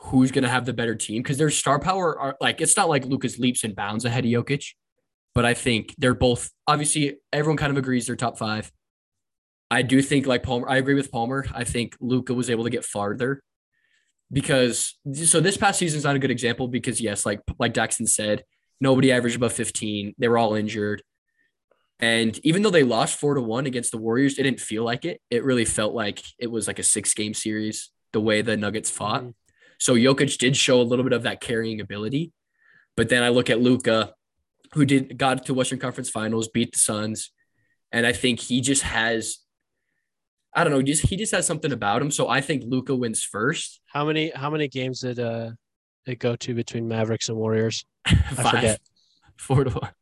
who's 0.00 0.30
gonna 0.30 0.48
have 0.48 0.64
the 0.64 0.72
better 0.72 0.94
team 0.94 1.22
because 1.22 1.38
their 1.38 1.50
star 1.50 1.78
power 1.78 2.18
are 2.18 2.36
like 2.40 2.60
it's 2.60 2.76
not 2.76 2.88
like 2.88 3.04
Luka's 3.04 3.38
leaps 3.38 3.64
and 3.64 3.76
bounds 3.76 4.04
ahead 4.04 4.24
of 4.24 4.30
Jokic, 4.30 4.72
but 5.34 5.44
I 5.44 5.54
think 5.54 5.94
they're 5.98 6.14
both 6.14 6.50
obviously 6.66 7.18
everyone 7.32 7.58
kind 7.58 7.70
of 7.70 7.76
agrees 7.76 8.06
they're 8.06 8.16
top 8.16 8.38
five. 8.38 8.72
I 9.70 9.82
do 9.82 10.00
think 10.00 10.26
like 10.26 10.42
Palmer, 10.42 10.66
I 10.66 10.78
agree 10.78 10.94
with 10.94 11.12
Palmer. 11.12 11.44
I 11.52 11.64
think 11.64 11.94
Luka 12.00 12.32
was 12.32 12.48
able 12.48 12.64
to 12.64 12.70
get 12.70 12.86
farther 12.86 13.42
because 14.32 14.98
so 15.12 15.40
this 15.40 15.56
past 15.56 15.78
season's 15.78 16.04
not 16.04 16.16
a 16.16 16.18
good 16.18 16.30
example 16.30 16.68
because 16.68 17.00
yes, 17.00 17.24
like 17.24 17.40
like 17.58 17.74
Daxton 17.74 18.08
said, 18.08 18.44
nobody 18.80 19.12
averaged 19.12 19.36
above 19.36 19.52
15. 19.52 20.14
They 20.18 20.28
were 20.28 20.38
all 20.38 20.54
injured. 20.54 21.02
And 22.00 22.38
even 22.44 22.62
though 22.62 22.70
they 22.70 22.84
lost 22.84 23.18
four 23.18 23.34
to 23.34 23.40
one 23.40 23.66
against 23.66 23.90
the 23.90 23.98
Warriors, 23.98 24.38
it 24.38 24.44
didn't 24.44 24.60
feel 24.60 24.84
like 24.84 25.04
it. 25.04 25.20
It 25.30 25.42
really 25.42 25.64
felt 25.64 25.94
like 25.94 26.22
it 26.38 26.46
was 26.48 26.68
like 26.68 26.78
a 26.78 26.84
six 26.84 27.12
game 27.12 27.34
series, 27.34 27.90
the 28.12 28.20
way 28.20 28.40
the 28.40 28.56
Nuggets 28.56 28.90
fought. 28.90 29.24
Mhm. 29.24 29.34
So 29.80 29.94
Jokic 29.94 30.38
did 30.38 30.56
show 30.56 30.80
a 30.80 30.82
little 30.82 31.04
bit 31.04 31.12
of 31.12 31.24
that 31.24 31.40
carrying 31.40 31.80
ability. 31.80 32.32
But 32.96 33.08
then 33.08 33.22
I 33.22 33.30
look 33.30 33.50
at 33.50 33.60
Luka, 33.60 34.14
who 34.74 34.84
did 34.84 35.18
got 35.18 35.46
to 35.46 35.54
Western 35.54 35.78
Conference 35.78 36.10
Finals, 36.10 36.48
beat 36.48 36.72
the 36.72 36.78
Suns, 36.78 37.30
and 37.90 38.06
I 38.06 38.12
think 38.12 38.40
he 38.40 38.60
just 38.60 38.82
has, 38.82 39.38
I 40.58 40.64
don't 40.64 40.72
know, 40.72 40.82
just 40.82 41.06
he 41.06 41.16
just 41.16 41.32
has 41.36 41.46
something 41.46 41.72
about 41.72 42.02
him. 42.02 42.10
So 42.10 42.28
I 42.28 42.40
think 42.40 42.64
Luka 42.66 42.94
wins 42.96 43.22
first. 43.22 43.80
How 43.86 44.04
many 44.04 44.30
how 44.34 44.50
many 44.50 44.66
games 44.68 45.00
did 45.00 45.18
uh 45.20 45.50
it 46.06 46.18
go 46.18 46.34
to 46.36 46.54
between 46.54 46.88
Mavericks 46.88 47.28
and 47.28 47.38
Warriors? 47.38 47.84
Five, 48.06 48.50
forget. 48.50 48.80
four 49.36 49.64
to 49.64 49.70
one. 49.70 49.92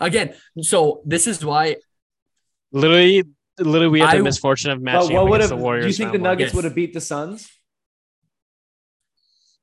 Again, 0.00 0.34
so 0.60 1.02
this 1.06 1.26
is 1.26 1.42
why 1.44 1.76
Literally, 2.72 3.22
literally, 3.58 3.88
we 3.88 4.00
had 4.00 4.12
the 4.16 4.18
I- 4.18 4.22
misfortune 4.22 4.70
of 4.70 4.82
matching 4.82 5.14
what 5.16 5.22
up 5.22 5.28
would 5.30 5.36
against 5.36 5.50
have? 5.52 5.58
the 5.58 5.64
Warriors. 5.64 5.84
Do 5.84 5.88
you 5.88 5.94
think 5.94 6.12
the. 6.12 6.18
Nuggets 6.18 6.52
would 6.52 6.64
have 6.64 6.74
beat 6.74 6.92
the 6.92 7.00
Suns? 7.00 7.48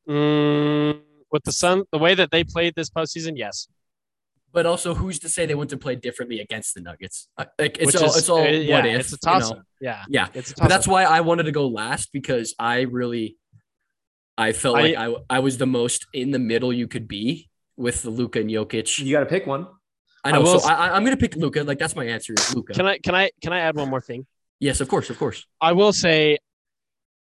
Mm, 0.09 0.99
with 1.31 1.43
the 1.43 1.51
Sun, 1.51 1.83
the 1.91 1.97
way 1.99 2.15
that 2.15 2.31
they 2.31 2.43
played 2.43 2.73
this 2.75 2.89
postseason, 2.89 3.33
yes. 3.35 3.67
But 4.53 4.65
also, 4.67 4.93
who's 4.93 5.17
to 5.19 5.29
say 5.29 5.45
they 5.47 5.55
wouldn't 5.55 5.71
have 5.71 5.79
played 5.81 5.99
differently 6.01 6.39
against 6.39 6.75
the 6.75 6.81
Nuggets? 6.81 7.27
Uh, 7.37 7.45
Like 7.57 7.77
it's 7.79 7.87
Which 7.87 7.95
all 7.95 8.09
is- 8.09 8.17
it's 8.17 8.29
all 8.29 8.37
uh, 8.37 8.43
what 8.43 8.53
yeah, 8.63 8.85
if. 8.85 9.11
It's 9.11 9.25
a 9.25 9.31
you 9.33 9.39
know? 9.39 9.49
up. 9.51 9.63
Yeah, 9.81 10.03
Yeah, 10.07 10.27
it's 10.35 10.51
a 10.51 10.53
but 10.53 10.61
toss 10.61 10.69
that's 10.69 10.87
why 10.87 11.03
I 11.03 11.21
wanted 11.21 11.43
to 11.43 11.51
go 11.51 11.67
last 11.67 12.11
because 12.13 12.53
I 12.59 12.81
really, 12.81 13.35
I 14.37 14.51
felt 14.53 14.77
I- 14.77 14.81
like 14.81 14.95
I 14.95 15.15
I 15.29 15.39
was 15.39 15.57
the 15.57 15.65
most 15.65 16.05
in 16.13 16.31
the 16.31 16.39
middle 16.39 16.71
you 16.71 16.87
could 16.87 17.07
be 17.07 17.49
with 17.77 18.03
the 18.03 18.11
Luka 18.11 18.39
and 18.41 18.49
Jokic. 18.49 18.99
You 18.99 19.11
got 19.11 19.21
to 19.21 19.25
pick 19.25 19.47
one. 19.47 19.67
I 20.23 20.29
I 20.29 20.31
know, 20.33 20.41
will 20.41 20.59
so 20.59 20.65
s- 20.65 20.65
I, 20.65 20.75
I- 20.89 20.95
I'm 20.95 21.03
gonna 21.03 21.17
pick 21.17 21.35
Luka. 21.35 21.63
Like 21.63 21.79
that's 21.79 21.95
my 21.95 22.05
answer, 22.05 22.33
is 22.37 22.53
Luka. 22.55 22.73
Can 22.73 22.85
I 22.85 22.97
can 22.99 23.15
I 23.15 23.31
can 23.41 23.53
I 23.53 23.59
add 23.59 23.75
one 23.75 23.89
more 23.89 24.01
thing? 24.01 24.25
yes, 24.59 24.79
of 24.81 24.87
course, 24.87 25.09
of 25.09 25.17
course. 25.17 25.45
I 25.59 25.71
will 25.73 25.91
say 25.93 26.37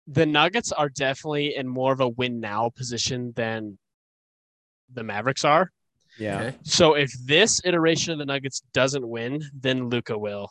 the 0.09 0.27
Nuggets 0.27 0.73
are 0.73 0.89
definitely 0.89 1.55
in 1.55 1.69
more 1.69 1.93
of 1.93 2.01
a 2.01 2.09
win 2.09 2.41
now 2.41 2.71
position 2.77 3.33
than 3.37 3.79
the 4.93 5.05
Mavericks 5.05 5.45
are. 5.45 5.71
Yeah. 6.21 6.41
Okay. 6.41 6.57
So 6.63 6.95
if 6.95 7.11
this 7.25 7.61
iteration 7.65 8.13
of 8.13 8.19
the 8.19 8.27
Nuggets 8.27 8.63
doesn't 8.73 9.09
win, 9.09 9.43
then 9.59 9.89
Luka 9.89 10.17
will 10.17 10.51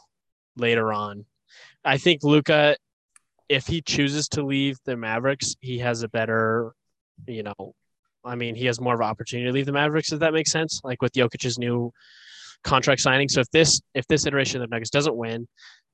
later 0.58 0.92
on. 0.92 1.26
I 1.86 1.98
think 1.98 2.24
Luka, 2.24 2.76
if 3.48 3.68
he 3.68 3.82
chooses 3.82 4.28
to 4.30 4.44
leave 4.44 4.78
the 4.86 4.98
Mavericks, 4.98 5.56
he 5.62 5.78
has 5.80 6.02
a 6.04 6.10
better, 6.10 6.74
you 7.28 7.44
know, 7.44 7.76
I 8.26 8.36
mean, 8.36 8.56
he 8.56 8.66
has 8.66 8.82
more 8.82 8.96
of 8.96 9.00
an 9.00 9.06
opportunity 9.06 9.48
to 9.48 9.54
leave 9.54 9.68
the 9.68 9.72
Mavericks. 9.72 10.12
If 10.12 10.20
that 10.20 10.34
makes 10.34 10.52
sense, 10.52 10.82
like 10.84 11.02
with 11.02 11.14
Jokic's 11.14 11.58
new 11.58 11.94
contract 12.64 13.02
signing. 13.02 13.30
So 13.30 13.40
if 13.40 13.50
this 13.52 13.82
if 13.94 14.06
this 14.08 14.26
iteration 14.26 14.62
of 14.62 14.70
the 14.70 14.76
Nuggets 14.76 14.90
doesn't 14.90 15.16
win, 15.16 15.48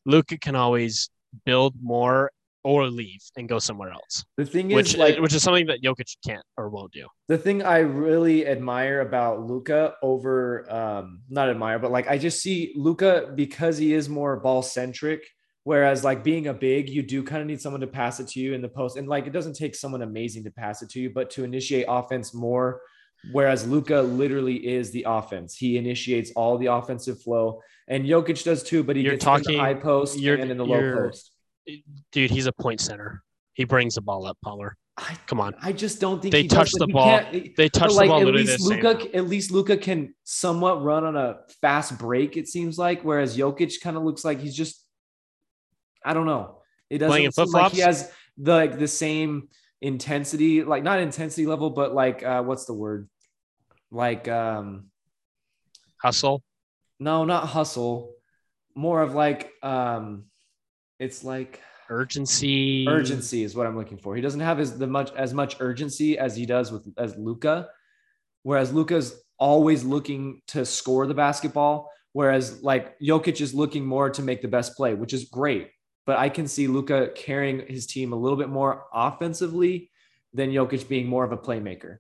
Luka 0.06 0.38
can 0.38 0.56
always 0.56 1.10
build 1.46 1.76
more 1.82 2.32
or 2.66 2.88
leave 2.90 3.22
and 3.38 3.48
go 3.48 3.60
somewhere 3.60 3.92
else, 3.92 4.26
The 4.38 4.46
thing 4.46 4.72
is, 4.72 4.76
which 4.76 4.98
like, 4.98 5.20
which 5.20 5.36
is 5.36 5.44
something 5.44 5.68
that 5.68 5.84
Jokic 5.84 6.10
can't 6.26 6.44
or 6.58 6.66
won't 6.70 6.92
do. 6.92 7.06
the 7.28 7.38
thing 7.38 7.62
I 7.62 7.80
really 7.80 8.48
admire 8.48 9.02
about 9.02 9.34
Luka 9.50 9.94
over 10.02 10.66
um 10.80 11.22
not 11.30 11.48
admire, 11.48 11.78
but 11.78 11.92
like 11.92 12.08
I 12.10 12.18
just 12.18 12.42
see 12.42 12.74
Luka 12.76 13.32
because 13.36 13.78
he 13.78 13.94
is 13.94 14.10
more 14.10 14.34
ball 14.46 14.64
centric. 14.64 15.22
Whereas 15.64 16.04
like 16.04 16.24
being 16.24 16.48
a 16.48 16.54
big, 16.54 16.90
you 16.90 17.02
do 17.04 17.24
kind 17.24 17.42
of 17.42 17.48
need 17.48 17.62
someone 17.62 17.82
to 17.82 17.88
pass 17.88 18.20
it 18.20 18.28
to 18.30 18.40
you 18.40 18.54
in 18.54 18.62
the 18.62 18.70
post. 18.80 18.98
And 18.98 19.08
like 19.08 19.26
it 19.30 19.34
doesn't 19.34 19.56
take 19.56 19.76
someone 19.76 20.02
amazing 20.02 20.44
to 20.46 20.52
pass 20.52 20.82
it 20.84 20.90
to 20.92 21.00
you, 21.00 21.10
but 21.18 21.30
to 21.32 21.44
initiate 21.44 21.86
offense 21.88 22.34
more. 22.34 22.82
Whereas 23.32 23.68
Luka 23.68 24.02
literally 24.02 24.58
is 24.78 24.92
the 24.92 25.06
offense. 25.08 25.56
He 25.56 25.78
initiates 25.78 26.32
all 26.36 26.58
the 26.58 26.68
offensive 26.68 27.22
flow. 27.22 27.62
And 27.88 28.06
Jokic 28.06 28.44
does 28.44 28.62
too, 28.64 28.84
but 28.84 28.96
he 28.96 29.02
You're 29.02 29.18
gets 29.18 29.48
in 29.48 29.54
the 29.54 29.58
high 29.58 29.74
post 29.74 30.18
and 30.18 30.52
in 30.52 30.58
the 30.58 30.66
low 30.66 30.82
post. 30.94 31.32
Dude, 32.12 32.32
he's 32.32 32.48
a 32.48 32.52
point 32.54 32.80
center. 32.80 33.24
He 33.54 33.64
brings 33.64 33.96
the 33.96 34.02
ball 34.02 34.26
up, 34.26 34.38
Palmer. 34.44 34.78
I, 34.98 35.18
Come 35.28 35.42
on. 35.42 35.54
I 35.62 35.74
just 35.74 36.00
don't 36.00 36.22
think 36.22 36.32
They 36.32 36.44
he 36.44 36.48
touch 36.48 36.72
the 36.72 36.88
ball. 36.88 37.22
They 37.32 37.70
touch 37.70 37.92
like 37.92 38.08
the 38.08 38.14
ball 38.14 38.28
at 38.28 38.34
least. 38.34 38.62
Luka, 38.62 39.16
at 39.16 39.28
least 39.28 39.52
Luka 39.52 39.76
can 39.76 40.14
somewhat 40.24 40.84
run 40.84 41.04
on 41.04 41.18
a 41.18 41.40
fast 41.62 41.98
break. 41.98 42.38
It 42.38 42.48
seems 42.48 42.78
like, 42.78 43.02
whereas 43.04 43.38
Jokic 43.38 43.82
kind 43.82 43.98
of 43.98 44.04
looks 44.04 44.24
like 44.24 44.40
he's 44.40 44.56
just, 44.56 44.86
I 46.04 46.14
don't 46.14 46.26
know. 46.26 46.62
It 46.90 47.00
doesn't 47.00 47.12
Playing 47.12 47.32
seem 47.32 47.52
like 47.52 47.72
he 47.74 47.82
has 47.82 48.12
the 48.38 48.54
like 48.54 48.80
the 48.80 48.88
same 48.88 49.50
intensity, 49.82 50.64
like 50.64 50.84
not 50.84 51.00
intensity 51.00 51.46
level, 51.46 51.72
but 51.72 51.94
like 51.94 52.24
uh, 52.24 52.44
what's 52.44 52.66
the 52.66 52.74
word? 52.74 53.10
Like 53.92 54.28
um, 54.28 54.86
Hustle. 56.02 56.44
no, 57.00 57.26
not 57.26 57.48
hustle. 57.48 58.14
More 58.76 59.02
of 59.02 59.16
like 59.16 59.52
um, 59.64 60.26
it's 61.00 61.24
like 61.24 61.62
Urgency. 61.90 62.86
urgency 62.88 63.44
is 63.44 63.56
what 63.56 63.68
I'm 63.68 63.78
looking 63.78 63.98
for. 63.98 64.16
He 64.16 64.22
doesn't 64.22 64.40
have 64.40 64.60
as 64.60 64.78
the 64.78 64.88
much 64.88 65.14
as 65.16 65.34
much 65.34 65.58
urgency 65.60 66.18
as 66.18 66.36
he 66.36 66.46
does 66.46 66.72
with 66.72 66.88
as 66.98 67.16
Luka, 67.16 67.70
whereas 68.44 68.74
Luka's 68.74 69.22
always 69.38 69.84
looking 69.84 70.42
to 70.48 70.66
score 70.66 71.06
the 71.06 71.14
basketball, 71.14 71.92
whereas 72.14 72.64
like 72.64 72.98
Jokic 73.00 73.40
is 73.40 73.54
looking 73.54 73.86
more 73.86 74.10
to 74.10 74.24
make 74.24 74.42
the 74.42 74.48
best 74.48 74.76
play, 74.76 74.96
which 74.96 75.14
is 75.14 75.26
great. 75.26 75.70
But 76.08 76.18
I 76.18 76.30
can 76.30 76.48
see 76.48 76.68
Luka 76.68 77.10
carrying 77.16 77.68
his 77.68 77.86
team 77.86 78.14
a 78.14 78.16
little 78.16 78.38
bit 78.38 78.50
more 78.50 78.86
offensively 78.94 79.92
than 80.34 80.50
Jokic 80.50 80.88
being 80.88 81.08
more 81.08 81.24
of 81.24 81.32
a 81.32 81.38
playmaker. 81.38 81.98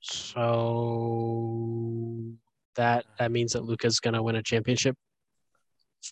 So 0.00 1.62
that 2.74 3.04
that 3.18 3.30
means 3.30 3.52
that 3.52 3.62
Luka's 3.62 4.00
gonna 4.00 4.22
win 4.22 4.34
a 4.34 4.42
championship 4.42 4.96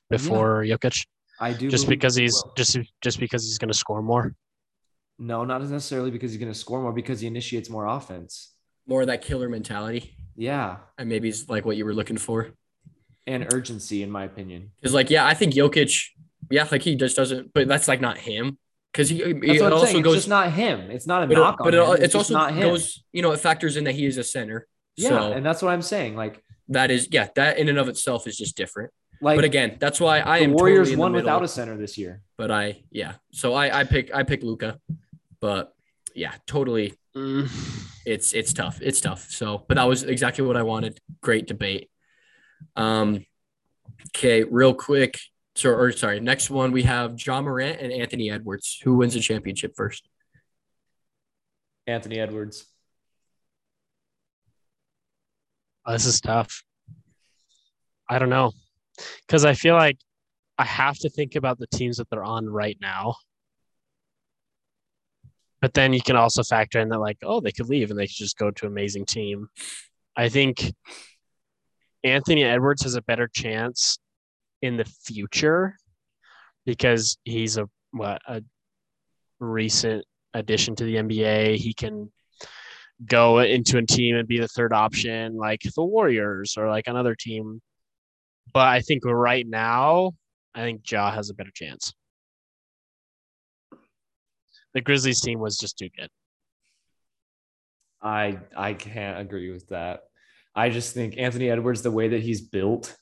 before 0.09 0.65
Jokic, 0.65 1.07
I 1.41 1.53
do 1.53 1.69
just 1.71 1.89
because 1.89 2.15
he's 2.17 2.35
will. 2.45 2.53
just 2.57 2.79
just 3.01 3.19
because 3.21 3.45
he's 3.45 3.59
gonna 3.59 3.75
score 3.75 4.03
more. 4.03 4.35
no, 5.19 5.45
not 5.45 5.61
necessarily 5.63 6.11
because 6.11 6.33
he's 6.33 6.41
going 6.41 6.53
to 6.53 6.59
score 6.59 6.81
more, 6.81 6.93
because 6.93 7.21
he 7.21 7.27
initiates 7.27 7.69
more 7.69 7.87
offense. 7.87 8.55
More 8.87 9.03
of 9.03 9.09
that 9.09 9.21
killer 9.23 9.49
mentality, 9.49 10.17
Yeah, 10.35 10.79
and 10.99 11.09
maybe 11.09 11.29
it's 11.29 11.49
like 11.49 11.65
what 11.67 11.77
you 11.77 11.85
were 11.85 11.93
looking 11.95 12.17
for. 12.17 12.53
and 13.27 13.47
urgency, 13.53 14.03
in 14.03 14.11
my 14.11 14.25
opinion. 14.25 14.71
Because 14.81 14.95
like, 14.95 15.11
yeah, 15.11 15.27
I 15.27 15.35
think 15.35 15.53
Jokic, 15.55 16.07
yeah, 16.51 16.67
like 16.73 16.83
he 16.83 16.97
just 16.97 17.17
doesn't, 17.17 17.53
but 17.53 17.69
that's 17.69 17.87
like 17.87 18.01
not 18.01 18.17
him. 18.19 18.59
Because 18.93 19.09
he, 19.09 19.19
he 19.23 19.33
That's 19.35 19.61
what 19.61 19.67
I'm 19.67 19.73
also 19.75 19.87
saying. 19.87 20.03
goes 20.03 20.15
it's 20.15 20.23
just 20.25 20.29
not 20.31 20.53
him. 20.53 20.91
It's 20.91 21.07
not 21.07 21.23
a 21.23 21.27
but, 21.29 21.35
knock 21.35 21.55
it, 21.61 21.65
but 21.65 21.75
on 21.75 21.81
it, 21.81 21.99
him. 21.99 22.05
it's, 22.05 22.15
just 22.15 22.17
also 22.17 22.35
not 22.35 22.55
him. 22.55 22.63
goes, 22.71 23.05
you 23.13 23.23
know, 23.23 23.31
it 23.31 23.39
factors 23.39 23.77
in 23.77 23.85
that 23.85 23.95
he 23.95 24.05
is 24.07 24.17
a 24.19 24.25
center. 24.25 24.67
Yeah, 24.97 25.11
so, 25.11 25.33
and 25.33 25.47
that's 25.47 25.63
what 25.63 25.71
I'm 25.73 25.83
saying. 25.83 26.17
Like 26.17 26.43
that 26.71 26.91
is 26.91 27.07
yeah, 27.13 27.29
that 27.37 27.59
in 27.59 27.69
and 27.69 27.79
of 27.79 27.89
itself 27.89 28.27
is 28.27 28.37
just 28.37 28.57
different. 28.57 28.91
Like 29.23 29.37
but 29.37 29.45
again, 29.45 29.77
that's 29.79 30.01
why 30.01 30.21
I 30.21 30.39
the 30.39 30.45
am 30.47 30.53
Warriors 30.55 30.89
totally 30.89 30.97
won 30.97 31.13
middle, 31.13 31.27
without 31.27 31.43
a 31.45 31.49
center 31.49 31.77
this 31.77 31.99
year. 31.99 32.23
But 32.39 32.51
I 32.51 32.83
yeah, 32.91 33.15
so 33.33 33.53
I 33.55 33.81
I 33.81 33.85
pick 33.85 34.15
I 34.15 34.23
pick 34.23 34.43
Luka, 34.43 34.81
but 35.41 35.75
yeah, 36.15 36.33
totally. 36.47 36.95
Mm, 37.17 37.51
It's 38.07 38.33
it's 38.33 38.53
tough. 38.53 38.79
It's 38.81 39.01
tough. 39.01 39.31
So, 39.31 39.65
but 39.69 39.75
that 39.75 39.85
was 39.89 40.05
exactly 40.05 40.45
what 40.45 40.57
I 40.57 40.63
wanted. 40.63 40.99
Great 41.21 41.47
debate. 41.47 41.91
Um, 42.77 43.27
okay, 44.17 44.45
real 44.45 44.73
quick. 44.75 45.19
So, 45.57 45.71
or 45.71 45.93
sorry, 45.93 46.21
next 46.21 46.49
one 46.49 46.73
we 46.73 46.85
have 46.85 47.17
Ja 47.21 47.43
Morant 47.43 47.81
and 47.81 47.93
Anthony 47.93 48.31
Edwards. 48.31 48.81
Who 48.85 48.97
wins 48.97 49.15
the 49.15 49.21
championship 49.21 49.73
first? 49.77 50.09
Anthony 51.87 52.21
Edwards. 52.21 52.67
oh, 55.85 55.93
this 55.93 56.07
is 56.07 56.21
tough. 56.21 56.63
I 58.09 58.19
don't 58.19 58.31
know, 58.31 58.53
because 59.27 59.45
I 59.45 59.55
feel 59.55 59.75
like 59.75 59.99
I 60.59 60.65
have 60.65 60.99
to 60.99 61.11
think 61.11 61.37
about 61.37 61.59
the 61.59 61.67
teams 61.69 61.97
that 61.97 62.09
they're 62.11 62.25
on 62.25 62.49
right 62.49 62.77
now. 62.81 63.15
But 65.61 65.75
then 65.75 65.93
you 65.93 66.01
can 66.01 66.17
also 66.17 66.43
factor 66.43 66.81
in 66.81 66.89
that, 66.89 66.99
like, 66.99 67.19
oh, 67.23 67.41
they 67.41 67.53
could 67.53 67.69
leave 67.69 67.91
and 67.91 67.99
they 67.99 68.07
could 68.07 68.17
just 68.17 68.39
go 68.39 68.51
to 68.51 68.67
an 68.67 68.73
amazing 68.73 69.05
team. 69.05 69.49
I 70.17 70.29
think 70.29 70.73
Anthony 72.03 72.45
Edwards 72.45 72.83
has 72.83 72.95
a 72.95 73.03
better 73.03 73.29
chance 73.29 73.99
in 74.63 74.77
the 74.77 74.85
future 74.85 75.77
because 76.65 77.19
he's 77.25 77.57
a 77.57 77.69
what 77.93 78.21
a 78.27 78.43
recent 79.39 80.05
addition 80.35 80.77
to 80.77 80.85
the 80.85 80.97
NBA. 80.97 81.57
He 81.57 81.75
can 81.75 82.11
go 83.07 83.39
into 83.41 83.79
a 83.79 83.83
team 83.87 84.17
and 84.17 84.29
be 84.29 84.39
the 84.39 84.49
third 84.49 84.73
option, 84.73 85.37
like 85.37 85.61
the 85.75 85.85
Warriors 85.85 86.57
or 86.57 86.69
like 86.69 86.87
another 86.87 87.15
team. 87.15 87.61
But 88.53 88.69
I 88.69 88.81
think 88.81 89.05
right 89.05 89.47
now, 89.47 90.13
I 90.55 90.61
think 90.63 90.91
Ja 90.91 91.11
has 91.11 91.31
a 91.31 91.35
better 91.35 91.53
chance. 91.55 91.93
The 94.75 94.81
Grizzlies 94.81 95.21
team 95.21 95.41
was 95.41 95.57
just 95.57 95.79
too 95.79 95.89
good. 95.97 96.09
I 98.03 98.39
I 98.57 98.75
can't 98.75 99.19
agree 99.19 99.51
with 99.51 99.69
that. 99.69 100.03
I 100.55 100.71
just 100.71 100.95
think 100.95 101.17
Anthony 101.17 101.51
Edwards, 101.51 101.83
the 101.83 101.91
way 101.91 102.09
that 102.09 102.23
he's 102.23 102.41
built, 102.41 102.97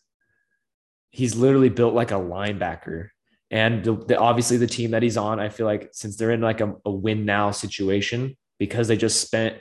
he's 1.10 1.34
literally 1.34 1.68
built 1.68 1.94
like 1.94 2.10
a 2.10 2.14
linebacker. 2.14 3.08
And 3.50 3.82
the, 3.82 3.96
the, 3.96 4.18
obviously 4.18 4.58
the 4.58 4.66
team 4.66 4.90
that 4.90 5.02
he's 5.02 5.16
on, 5.16 5.40
I 5.40 5.48
feel 5.48 5.64
like 5.64 5.88
since 5.92 6.16
they're 6.16 6.32
in 6.32 6.42
like 6.42 6.60
a, 6.60 6.74
a 6.84 6.90
win 6.90 7.24
now 7.24 7.50
situation 7.50 8.36
because 8.58 8.88
they 8.88 8.96
just 8.96 9.22
spent, 9.22 9.56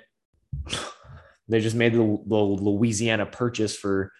they 1.47 1.61
just 1.61 1.75
made 1.75 1.93
the, 1.93 1.99
the 2.27 2.35
Louisiana 2.35 3.25
purchase 3.25 3.77
for 3.77 4.11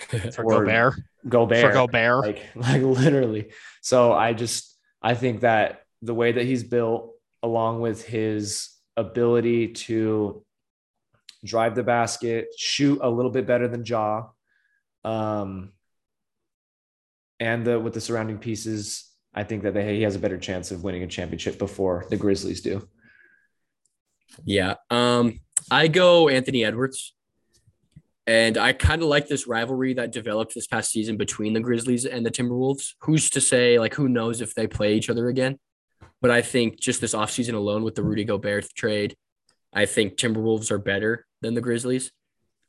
For 0.34 0.44
Or 0.44 0.60
Gobert. 0.64 0.94
Gobert, 1.28 1.60
For 1.60 1.72
Gobert. 1.72 2.20
like 2.26 2.42
like 2.54 2.82
literally. 2.82 3.52
So 3.82 4.12
I 4.12 4.32
just 4.32 4.76
I 5.02 5.14
think 5.14 5.40
that 5.40 5.82
the 6.02 6.14
way 6.14 6.32
that 6.32 6.44
he's 6.44 6.64
built, 6.64 7.14
along 7.42 7.80
with 7.80 8.04
his 8.04 8.70
ability 8.96 9.68
to 9.68 10.44
drive 11.44 11.74
the 11.74 11.82
basket, 11.82 12.48
shoot 12.56 12.98
a 13.02 13.08
little 13.10 13.30
bit 13.30 13.46
better 13.46 13.68
than 13.68 13.84
Ja, 13.84 14.28
um, 15.04 15.72
and 17.38 17.64
the 17.64 17.78
with 17.80 17.94
the 17.94 18.00
surrounding 18.00 18.38
pieces, 18.38 19.10
I 19.34 19.44
think 19.44 19.62
that 19.62 19.74
they, 19.74 19.96
he 19.96 20.02
has 20.02 20.16
a 20.16 20.18
better 20.18 20.38
chance 20.38 20.70
of 20.70 20.84
winning 20.84 21.02
a 21.02 21.06
championship 21.06 21.58
before 21.58 22.06
the 22.10 22.16
Grizzlies 22.16 22.60
do. 22.60 22.86
Yeah. 24.44 24.74
Um, 24.90 25.40
I 25.70 25.88
go 25.88 26.28
Anthony 26.28 26.64
Edwards. 26.64 27.14
And 28.30 28.56
I 28.56 28.72
kind 28.72 29.02
of 29.02 29.08
like 29.08 29.26
this 29.26 29.48
rivalry 29.48 29.94
that 29.94 30.12
developed 30.12 30.54
this 30.54 30.68
past 30.68 30.92
season 30.92 31.16
between 31.16 31.52
the 31.52 31.58
Grizzlies 31.58 32.06
and 32.06 32.24
the 32.24 32.30
Timberwolves. 32.30 32.92
Who's 33.00 33.28
to 33.30 33.40
say, 33.40 33.80
like, 33.80 33.92
who 33.92 34.08
knows 34.08 34.40
if 34.40 34.54
they 34.54 34.68
play 34.68 34.94
each 34.94 35.10
other 35.10 35.26
again? 35.26 35.58
But 36.22 36.30
I 36.30 36.40
think 36.40 36.78
just 36.78 37.00
this 37.00 37.12
offseason 37.12 37.54
alone 37.54 37.82
with 37.82 37.96
the 37.96 38.04
Rudy 38.04 38.22
Gobert 38.22 38.72
trade, 38.76 39.16
I 39.72 39.84
think 39.84 40.14
Timberwolves 40.14 40.70
are 40.70 40.78
better 40.78 41.26
than 41.40 41.54
the 41.54 41.60
Grizzlies. 41.60 42.12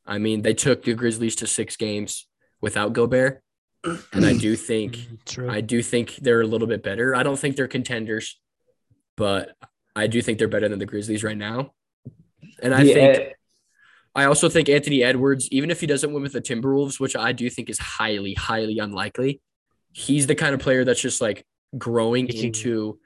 I 0.04 0.18
mean, 0.18 0.42
they 0.42 0.52
took 0.52 0.82
the 0.82 0.94
Grizzlies 0.94 1.36
to 1.36 1.46
six 1.46 1.76
games 1.76 2.26
without 2.60 2.92
Gobert. 2.92 3.40
And 4.12 4.26
I 4.26 4.36
do 4.36 4.56
think 4.70 4.96
mm, 4.96 5.24
True. 5.26 5.48
I 5.48 5.60
do 5.60 5.80
think 5.80 6.16
they're 6.16 6.40
a 6.40 6.46
little 6.46 6.66
bit 6.66 6.82
better. 6.82 7.14
I 7.14 7.22
don't 7.22 7.38
think 7.38 7.54
they're 7.54 7.68
contenders, 7.68 8.40
but 9.16 9.56
I 9.94 10.08
do 10.08 10.22
think 10.22 10.40
they're 10.40 10.48
better 10.48 10.68
than 10.68 10.80
the 10.80 10.86
Grizzlies 10.86 11.22
right 11.22 11.38
now. 11.38 11.72
And 12.60 12.74
I 12.74 12.82
The, 12.82 12.94
think 12.94 13.34
I 14.14 14.24
also 14.24 14.48
think 14.48 14.68
Anthony 14.68 15.02
Edwards, 15.02 15.48
even 15.50 15.70
if 15.70 15.80
he 15.80 15.86
doesn't 15.86 16.12
win 16.12 16.22
with 16.22 16.32
the 16.32 16.40
Timberwolves, 16.42 17.00
which 17.00 17.16
I 17.16 17.32
do 17.32 17.48
think 17.48 17.70
is 17.70 17.78
highly, 17.78 18.34
highly 18.34 18.78
unlikely, 18.78 19.40
he's 19.92 20.26
the 20.26 20.34
kind 20.34 20.54
of 20.54 20.60
player 20.60 20.84
that's 20.84 21.00
just 21.00 21.20
like 21.20 21.44
growing 21.78 22.28
into 22.28 22.98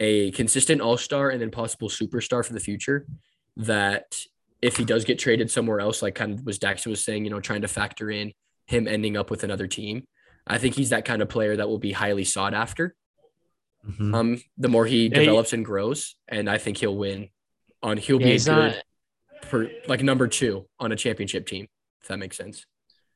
a 0.00 0.30
consistent 0.32 0.80
all 0.80 0.96
star 0.96 1.30
and 1.30 1.40
then 1.40 1.50
possible 1.50 1.88
superstar 1.88 2.44
for 2.44 2.52
the 2.52 2.60
future. 2.60 3.06
That 3.58 4.18
if 4.62 4.76
he 4.76 4.84
does 4.84 5.04
get 5.04 5.18
traded 5.18 5.50
somewhere 5.50 5.80
else, 5.80 6.02
like 6.02 6.14
kind 6.16 6.32
of 6.32 6.44
was 6.44 6.58
Dax 6.58 6.84
was 6.86 7.04
saying, 7.04 7.24
you 7.24 7.30
know, 7.30 7.40
trying 7.40 7.62
to 7.62 7.68
factor 7.68 8.10
in 8.10 8.32
him 8.66 8.88
ending 8.88 9.16
up 9.16 9.30
with 9.30 9.44
another 9.44 9.66
team, 9.68 10.04
I 10.46 10.58
think 10.58 10.74
he's 10.74 10.90
that 10.90 11.04
kind 11.04 11.22
of 11.22 11.28
player 11.28 11.56
that 11.56 11.68
will 11.68 11.78
be 11.78 11.92
highly 11.92 12.24
sought 12.24 12.54
after. 12.54 12.94
mhm. 13.88 14.14
Um, 14.14 14.42
the 14.58 14.68
more 14.68 14.84
he 14.86 15.04
Yeah, 15.06 15.20
he- 15.20 15.24
develops 15.26 15.52
and 15.52 15.64
grows, 15.64 16.16
and 16.28 16.50
I 16.50 16.58
think 16.58 16.76
he'll 16.78 16.96
win. 16.96 17.28
On 17.82 17.96
he'll 17.96 18.20
Yeah, 18.20 18.24
be 18.26 18.30
a 18.30 18.32
he's 18.32 18.44
good 18.46 18.54
not. 18.76 18.82
For 19.46 19.68
like 19.88 20.02
number 20.02 20.28
two 20.28 20.66
on 20.78 20.92
a 20.92 20.96
championship 20.96 21.46
team, 21.46 21.66
if 22.02 22.08
that 22.08 22.18
makes 22.18 22.36
sense. 22.36 22.64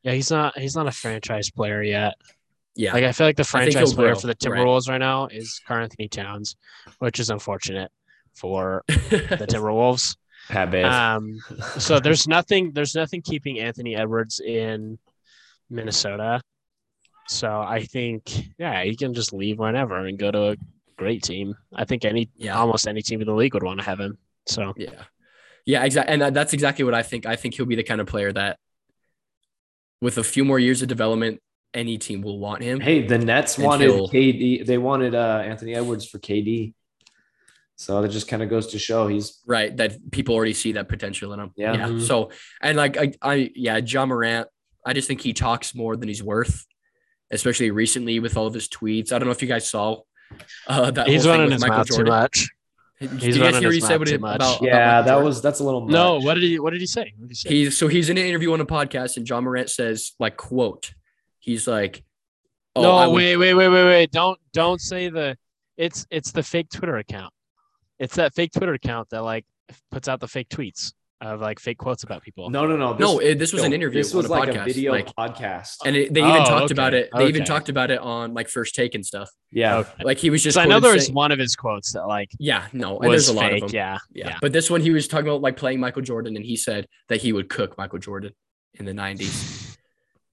Yeah, 0.02 0.12
he's 0.12 0.30
not. 0.30 0.58
He's 0.58 0.74
not 0.76 0.86
a 0.86 0.92
franchise 0.92 1.50
player 1.50 1.82
yet. 1.82 2.14
Yeah. 2.76 2.92
Like 2.92 3.04
I 3.04 3.12
feel 3.12 3.26
like 3.26 3.36
the 3.36 3.44
franchise 3.44 3.94
player 3.94 4.12
grow, 4.12 4.20
for 4.20 4.26
the. 4.26 4.34
Timberwolves 4.34 4.88
right 4.88 4.98
now 4.98 5.26
is 5.28 5.60
Karl-Anthony 5.66 6.08
Towns, 6.08 6.56
which 6.98 7.20
is 7.20 7.30
unfortunate 7.30 7.90
for 8.34 8.82
the 8.88 9.46
Timberwolves. 9.48 10.16
Pat 10.48 10.70
Bev. 10.70 10.84
Um, 10.84 11.38
so 11.78 12.00
there's 12.00 12.26
nothing. 12.28 12.72
There's 12.72 12.94
nothing 12.94 13.22
keeping 13.22 13.60
Anthony 13.60 13.96
Edwards 13.96 14.40
in 14.40 14.98
Minnesota. 15.70 16.40
So 17.28 17.48
I 17.60 17.84
think, 17.84 18.30
yeah, 18.58 18.84
he 18.84 18.96
can 18.96 19.14
just 19.14 19.32
leave 19.32 19.58
whenever 19.58 20.04
and 20.04 20.18
go 20.18 20.30
to 20.30 20.50
a 20.50 20.56
great 20.98 21.22
team. 21.22 21.54
I 21.74 21.86
think 21.86 22.04
any, 22.04 22.28
Yeah. 22.36 22.58
almost 22.58 22.86
any 22.86 23.00
team 23.00 23.22
in 23.22 23.26
the 23.26 23.32
league 23.34 23.54
would 23.54 23.62
want 23.62 23.80
to 23.80 23.86
have 23.86 23.98
him. 23.98 24.18
So 24.46 24.74
yeah. 24.76 25.04
Yeah, 25.66 25.84
exactly. 25.84 26.12
And 26.12 26.22
that- 26.22 26.34
that's 26.34 26.52
exactly 26.52 26.84
what 26.84 26.94
I 26.94 27.02
think. 27.02 27.26
I 27.26 27.36
think 27.36 27.54
he'll 27.54 27.66
be 27.66 27.76
the 27.76 27.82
kind 27.82 28.00
of 28.00 28.06
player 28.06 28.32
that 28.32 28.58
with 30.00 30.18
a 30.18 30.24
few 30.24 30.44
more 30.44 30.58
years 30.58 30.82
of 30.82 30.88
development, 30.88 31.40
any 31.72 31.98
team 31.98 32.20
will 32.22 32.38
want 32.38 32.62
him. 32.62 32.80
Hey, 32.80 33.06
the 33.06 33.18
Nets 33.18 33.58
wanted 33.58 33.90
he'll- 33.90 34.08
KD. 34.08 34.64
They 34.66 34.78
wanted 34.78 35.14
uh, 35.14 35.42
Anthony 35.44 35.74
Edwards 35.74 36.06
for 36.06 36.18
KD. 36.18 36.74
So 37.76 38.00
that 38.02 38.08
just 38.10 38.28
kind 38.28 38.40
of 38.42 38.48
goes 38.48 38.68
to 38.68 38.78
show 38.78 39.08
he's 39.08 39.40
Right. 39.46 39.76
That 39.76 40.12
people 40.12 40.34
already 40.36 40.52
see 40.54 40.72
that 40.72 40.88
potential 40.88 41.32
in 41.32 41.40
him. 41.40 41.50
Yeah. 41.56 41.72
Yeah. 41.72 41.88
Mhm. 41.88 42.00
So 42.06 42.30
and 42.62 42.76
like 42.76 42.96
I, 42.96 43.12
I 43.20 43.50
yeah, 43.56 43.78
Ja 43.78 44.06
Morant, 44.06 44.46
I 44.86 44.92
just 44.92 45.08
think 45.08 45.20
he 45.22 45.32
talks 45.32 45.74
more 45.74 45.96
than 45.96 46.06
he's 46.08 46.22
worth, 46.22 46.66
especially 47.32 47.72
recently 47.72 48.20
with 48.20 48.36
all 48.36 48.46
of 48.46 48.54
his 48.54 48.68
tweets. 48.68 49.10
I 49.10 49.18
don't 49.18 49.26
know 49.26 49.32
if 49.32 49.42
you 49.42 49.48
guys 49.48 49.68
saw 49.68 50.02
uh 50.68 50.92
that 50.92 51.08
he's 51.08 51.26
running 51.26 51.46
with 51.46 51.54
his 51.54 51.62
Michael 51.62 51.78
mouth 51.78 51.86
too 51.88 51.94
Jordan. 51.96 52.12
much. 52.12 52.48
Did 53.08 53.22
He's 53.22 53.36
you 53.36 53.42
guys 53.42 53.58
hear 53.58 53.68
what 53.68 53.74
he 53.74 53.80
said 53.80 53.98
what 53.98 54.08
too 54.08 54.14
it- 54.14 54.20
much. 54.20 54.36
about, 54.36 54.56
about 54.58 54.66
yeah. 54.66 55.00
Michael 55.00 55.04
That 55.18 55.24
was 55.24 55.42
that's 55.42 55.60
a 55.60 55.64
little 55.64 55.80
much. 55.82 55.90
No, 55.90 56.18
what 56.20 56.34
did 56.34 56.42
he? 56.44 56.58
What 56.58 56.70
did 56.72 56.80
he 56.80 56.86
say? 56.86 57.12
What 57.16 57.28
did 57.28 57.30
he 57.30 57.34
say? 57.34 57.48
He's 57.50 57.76
so 57.76 57.88
he's 57.88 58.08
in 58.10 58.18
an 58.18 58.24
interview 58.26 58.52
on 58.52 58.60
a 58.60 58.66
podcast, 58.66 59.16
and 59.16 59.28
Ja 59.28 59.40
Morant 59.40 59.70
says, 59.70 60.12
like, 60.18 60.36
quote, 60.36 60.92
he's 61.38 61.66
like, 61.66 62.04
"Oh, 62.76 62.82
no, 62.82 62.92
I 62.96 63.06
would- 63.06 63.14
wait, 63.16 63.36
wait, 63.36 63.54
wait, 63.54 63.68
wait, 63.68 63.84
wait! 63.84 64.10
Don't 64.12 64.38
don't 64.52 64.80
say 64.80 65.08
the. 65.08 65.36
It's 65.76 66.06
it's 66.10 66.30
the 66.32 66.42
fake 66.42 66.68
Twitter 66.72 66.96
account. 66.96 67.32
It's 67.98 68.16
that 68.16 68.34
fake 68.34 68.52
Twitter 68.52 68.74
account 68.74 69.10
that 69.10 69.22
like 69.22 69.44
puts 69.90 70.08
out 70.08 70.20
the 70.20 70.28
fake 70.28 70.48
tweets 70.48 70.92
of 71.26 71.40
like 71.40 71.58
fake 71.60 71.78
quotes 71.78 72.02
about 72.02 72.22
people. 72.22 72.50
No, 72.50 72.66
no, 72.66 72.76
no. 72.76 72.94
no, 72.94 73.18
it, 73.18 73.38
this 73.38 73.52
was 73.52 73.62
an 73.62 73.72
interview. 73.72 74.00
This 74.02 74.12
was 74.14 74.26
on 74.30 74.36
a 74.36 74.40
like 74.40 74.48
podcast, 74.50 74.62
a 74.62 74.64
video 74.64 74.92
like, 74.92 75.14
podcast. 75.14 75.76
and 75.84 75.96
it, 75.96 76.12
they 76.14 76.20
even 76.20 76.32
Oh, 76.42 76.44
talked 76.44 76.64
okay, 76.66 76.74
about 76.74 76.94
it. 76.94 77.08
They 77.16 77.26
even 77.28 77.44
talked 77.44 77.68
about 77.68 77.90
it 77.90 77.98
on 78.00 78.34
like 78.34 78.48
first 78.48 78.74
take 78.74 78.94
and 78.94 79.04
stuff. 79.04 79.28
yeah. 79.50 79.76
Okay. 79.78 80.04
Like 80.04 80.18
he 80.18 80.30
was 80.30 80.42
just. 80.42 80.56
I 80.58 80.64
know 80.64 80.80
quoted 80.80 80.82
there's 80.94 81.06
saying- 81.06 81.14
one 81.14 81.32
of 81.32 81.38
his 81.38 81.56
quotes 81.56 81.92
that 81.92 82.06
like 82.06 82.30
Yeah, 82.38 82.66
no, 82.72 82.98
and 82.98 83.10
there's 83.12 83.28
a 83.28 83.32
lot 83.32 83.50
fake. 83.50 83.62
of 83.64 83.70
them. 83.70 83.76
Yeah, 83.76 83.98
Yeah. 84.12 84.28
yeah. 84.28 84.38
but 84.40 84.52
this 84.52 84.70
one 84.70 84.80
he 84.80 84.90
was 84.90 85.08
talking 85.08 85.28
about 85.28 85.40
like 85.42 85.56
playing 85.56 85.80
Michael 85.80 86.02
Jordan, 86.02 86.36
and 86.36 86.44
he 86.44 86.56
said 86.56 86.86
that 87.08 87.20
he 87.20 87.32
would 87.32 87.48
cook 87.48 87.76
Michael 87.78 87.98
Jordan 87.98 88.32
in 88.74 88.84
the 88.84 88.92
'90s. 88.92 89.76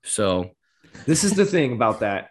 So 0.04 0.52
This 1.06 1.24
is 1.24 1.34
the 1.34 1.46
thing 1.46 1.74
about 1.74 2.00
that. 2.02 2.30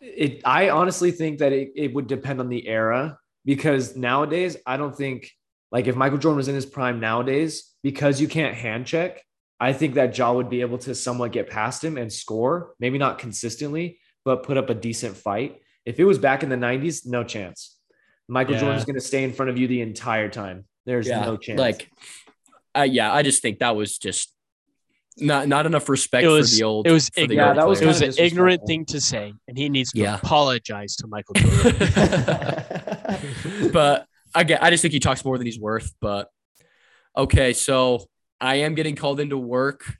It 0.00 0.40
I 0.44 0.70
honestly 0.70 1.10
think 1.10 1.38
that 1.38 1.52
it, 1.52 1.72
it 1.76 1.94
would 1.94 2.06
depend 2.06 2.40
on 2.40 2.48
the 2.48 2.66
era 2.66 3.18
because 3.44 3.96
nowadays 3.96 4.56
I 4.66 4.76
don't 4.76 4.96
think 4.96 5.30
like 5.72 5.86
if 5.88 5.96
Michael 5.96 6.18
Jordan 6.18 6.36
was 6.36 6.48
in 6.48 6.54
his 6.54 6.66
prime 6.66 7.00
nowadays, 7.00 7.72
because 7.82 8.20
you 8.20 8.28
can't 8.28 8.54
hand 8.54 8.86
check, 8.86 9.22
I 9.58 9.72
think 9.72 9.94
that 9.94 10.16
Ja 10.16 10.32
would 10.32 10.50
be 10.50 10.60
able 10.60 10.78
to 10.78 10.94
somewhat 10.94 11.32
get 11.32 11.48
past 11.48 11.82
him 11.82 11.96
and 11.96 12.12
score, 12.12 12.74
maybe 12.78 12.98
not 12.98 13.18
consistently, 13.18 13.98
but 14.24 14.42
put 14.42 14.56
up 14.56 14.70
a 14.70 14.74
decent 14.74 15.16
fight. 15.16 15.60
If 15.84 15.98
it 15.98 16.04
was 16.04 16.18
back 16.18 16.42
in 16.42 16.48
the 16.48 16.56
90s, 16.56 17.06
no 17.06 17.24
chance. 17.24 17.76
Michael 18.28 18.54
Yeah. 18.54 18.60
Jordan's 18.60 18.84
going 18.84 18.94
to 18.96 19.00
stay 19.00 19.24
in 19.24 19.32
front 19.32 19.50
of 19.50 19.58
you 19.58 19.66
the 19.66 19.80
entire 19.80 20.28
time. 20.28 20.66
There's 20.86 21.08
yeah, 21.08 21.24
no 21.24 21.36
chance. 21.36 21.58
like, 21.58 21.88
uh, 22.76 22.82
yeah, 22.82 23.12
I 23.12 23.22
just 23.22 23.40
think 23.42 23.58
that 23.60 23.74
was 23.76 23.98
just 23.98 24.32
not 25.18 25.46
not 25.46 25.66
enough 25.66 25.88
respect 25.88 26.26
was- 26.26 26.50
for 26.50 26.56
the 26.56 26.62
old. 26.64 26.86
it 26.86 26.92
was 26.92 27.08
for 27.10 27.20
the 27.20 27.22
ignorant. 27.34 27.40
old 27.50 27.56
Yeah, 27.56 27.62
that 27.62 27.68
was 27.68 27.80
It 27.82 27.86
was 27.86 28.00
an 28.02 28.14
ignorant 28.24 28.62
thing 28.66 28.84
to 28.86 29.00
say, 29.00 29.34
and 29.46 29.58
he 29.58 29.68
needs 29.68 29.92
to 29.92 30.00
Yeah. 30.00 30.16
apologize 30.16 30.96
to 30.96 31.06
Michael 31.06 31.34
Jordan. 31.34 31.72
but 33.72 34.06
I 34.34 34.44
get, 34.44 34.62
I 34.62 34.70
just 34.70 34.82
think 34.82 34.92
he 34.92 35.00
talks 35.00 35.24
more 35.24 35.38
than 35.38 35.46
he's 35.46 35.58
worth. 35.58 35.92
But 36.00 36.28
okay, 37.16 37.52
so 37.52 38.06
I 38.40 38.56
am 38.56 38.74
getting 38.74 38.96
called 38.96 39.20
into 39.20 39.38
work, 39.38 39.98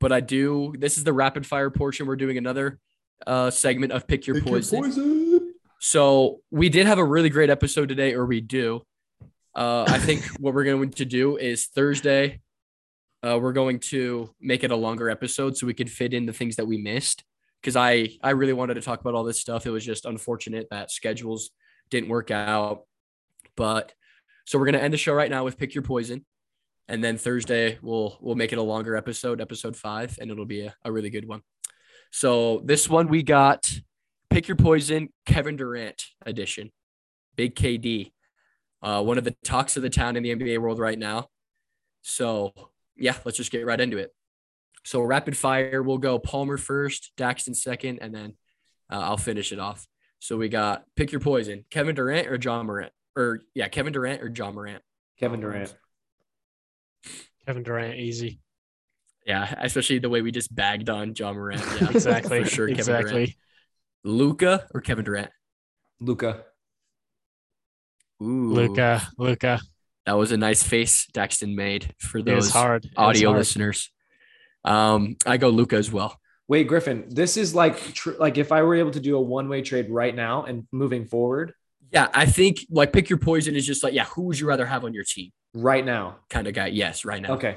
but 0.00 0.12
I 0.12 0.20
do. 0.20 0.74
This 0.78 0.98
is 0.98 1.04
the 1.04 1.12
rapid 1.12 1.46
fire 1.46 1.70
portion. 1.70 2.06
We're 2.06 2.16
doing 2.16 2.38
another 2.38 2.78
uh, 3.26 3.50
segment 3.50 3.92
of 3.92 4.06
pick 4.06 4.26
your 4.26 4.40
poison. 4.42 5.54
So 5.78 6.40
we 6.50 6.68
did 6.68 6.86
have 6.86 6.98
a 6.98 7.04
really 7.04 7.28
great 7.28 7.50
episode 7.50 7.88
today, 7.88 8.14
or 8.14 8.26
we 8.26 8.40
do. 8.40 8.82
Uh, 9.54 9.84
I 9.86 9.98
think 9.98 10.24
what 10.40 10.54
we're 10.54 10.64
going 10.64 10.90
to 10.90 11.04
do 11.04 11.36
is 11.36 11.66
Thursday. 11.66 12.40
Uh, 13.22 13.38
we're 13.40 13.52
going 13.52 13.80
to 13.80 14.30
make 14.40 14.64
it 14.64 14.70
a 14.70 14.76
longer 14.76 15.08
episode 15.08 15.56
so 15.56 15.66
we 15.66 15.74
could 15.74 15.90
fit 15.90 16.12
in 16.12 16.26
the 16.26 16.32
things 16.32 16.56
that 16.56 16.66
we 16.66 16.76
missed. 16.78 17.24
Because 17.60 17.76
I 17.76 18.10
I 18.22 18.30
really 18.30 18.52
wanted 18.52 18.74
to 18.74 18.80
talk 18.80 19.00
about 19.00 19.14
all 19.14 19.24
this 19.24 19.40
stuff. 19.40 19.66
It 19.66 19.70
was 19.70 19.84
just 19.84 20.04
unfortunate 20.04 20.68
that 20.70 20.90
schedules 20.90 21.50
didn't 21.90 22.08
work 22.08 22.30
out. 22.30 22.85
But 23.56 23.92
so 24.44 24.58
we're 24.58 24.66
gonna 24.66 24.78
end 24.78 24.92
the 24.92 24.98
show 24.98 25.12
right 25.14 25.30
now 25.30 25.44
with 25.44 25.58
pick 25.58 25.74
your 25.74 25.82
poison, 25.82 26.24
and 26.88 27.02
then 27.02 27.18
Thursday 27.18 27.78
we'll 27.82 28.18
we'll 28.20 28.34
make 28.36 28.52
it 28.52 28.58
a 28.58 28.62
longer 28.62 28.96
episode, 28.96 29.40
episode 29.40 29.76
five, 29.76 30.18
and 30.20 30.30
it'll 30.30 30.46
be 30.46 30.62
a, 30.62 30.74
a 30.84 30.92
really 30.92 31.10
good 31.10 31.26
one. 31.26 31.42
So 32.12 32.62
this 32.64 32.88
one 32.88 33.08
we 33.08 33.22
got 33.22 33.70
pick 34.30 34.48
your 34.48 34.56
poison, 34.56 35.08
Kevin 35.24 35.56
Durant 35.56 36.02
edition, 36.24 36.70
big 37.36 37.54
KD, 37.54 38.12
uh, 38.82 39.02
one 39.02 39.18
of 39.18 39.24
the 39.24 39.34
talks 39.44 39.76
of 39.76 39.82
the 39.82 39.90
town 39.90 40.16
in 40.16 40.22
the 40.22 40.34
NBA 40.34 40.58
world 40.58 40.78
right 40.78 40.98
now. 40.98 41.28
So 42.02 42.52
yeah, 42.96 43.16
let's 43.24 43.36
just 43.36 43.50
get 43.50 43.66
right 43.66 43.80
into 43.80 43.98
it. 43.98 44.12
So 44.84 45.02
rapid 45.02 45.36
fire, 45.36 45.82
we'll 45.82 45.98
go 45.98 46.18
Palmer 46.18 46.56
first, 46.56 47.12
Daxton 47.16 47.56
second, 47.56 47.98
and 48.00 48.14
then 48.14 48.36
uh, 48.90 49.00
I'll 49.00 49.16
finish 49.16 49.52
it 49.52 49.58
off. 49.58 49.86
So 50.20 50.36
we 50.36 50.48
got 50.48 50.84
pick 50.94 51.12
your 51.12 51.20
poison, 51.20 51.64
Kevin 51.70 51.94
Durant 51.94 52.28
or 52.28 52.36
Ja 52.36 52.62
Morant, 52.62 52.92
or 53.16 53.40
yeah, 53.54 53.68
Kevin 53.68 53.92
Durant 53.92 54.22
or 54.22 54.28
Ja 54.34 54.50
Morant. 54.52 54.82
Kevin 55.18 55.40
Durant. 55.40 55.74
Kevin 57.46 57.62
Durant, 57.62 57.94
easy. 57.98 58.40
Yeah, 59.26 59.52
especially 59.60 59.98
the 59.98 60.08
way 60.10 60.22
we 60.22 60.30
just 60.30 60.54
bagged 60.54 60.88
on 60.90 61.14
Ja 61.16 61.32
Morant. 61.32 61.60
Yeah, 61.80 61.90
Exactly. 61.90 62.44
for 62.44 62.50
sure. 62.50 62.68
Kevin 62.68 62.84
Durant. 62.84 63.00
exactly. 63.06 63.36
Luka 64.04 64.66
or 64.74 64.80
Kevin 64.80 65.04
Durant. 65.04 65.30
Luka. 66.00 66.44
Ooh, 68.22 68.52
Luka. 68.52 69.02
Luka. 69.18 69.60
That 70.06 70.12
was 70.16 70.30
a 70.32 70.36
nice 70.36 70.62
face 70.62 71.06
Daxton 71.12 71.54
made 71.54 71.92
for 71.98 72.22
those 72.22 72.50
hard. 72.50 72.86
Audio 72.96 73.30
hard. 73.30 73.38
listeners. 73.40 73.90
Um, 74.64 75.16
I 75.26 75.36
go 75.36 75.48
Luka 75.48 75.76
as 75.76 75.90
well. 75.90 76.18
Wait, 76.48 76.68
Griffin. 76.68 77.06
This 77.08 77.36
is 77.36 77.54
like 77.54 77.76
tr- 77.92 78.12
like 78.18 78.38
if 78.38 78.52
I 78.52 78.62
were 78.62 78.76
able 78.76 78.92
to 78.92 79.00
do 79.00 79.16
a 79.16 79.20
one 79.20 79.48
way 79.48 79.62
trade 79.62 79.90
right 79.90 80.14
now 80.14 80.44
and 80.44 80.66
moving 80.70 81.04
forward 81.06 81.52
Yeah, 81.92 82.08
I 82.12 82.26
think 82.26 82.58
like 82.70 82.92
pick 82.92 83.08
your 83.08 83.18
poison 83.18 83.54
is 83.56 83.66
just 83.66 83.82
like 83.84 83.94
yeah, 83.94 84.04
who 84.04 84.22
would 84.22 84.38
you 84.38 84.46
rather 84.46 84.66
have 84.66 84.84
on 84.84 84.92
your 84.94 85.04
team? 85.04 85.30
right 85.54 85.84
now. 85.86 86.18
Kind 86.28 86.46
of 86.46 86.52
guy. 86.54 86.66
Yes, 86.66 87.04
right 87.06 87.22
now. 87.22 87.32
Okay. 87.34 87.56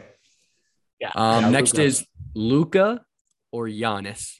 Um, 1.15 1.43
Yeah, 1.45 1.49
next 1.49 1.73
Luka. 1.73 1.83
is 1.85 2.05
Luka 2.33 3.01
or 3.51 3.67
Giannis. 3.67 4.35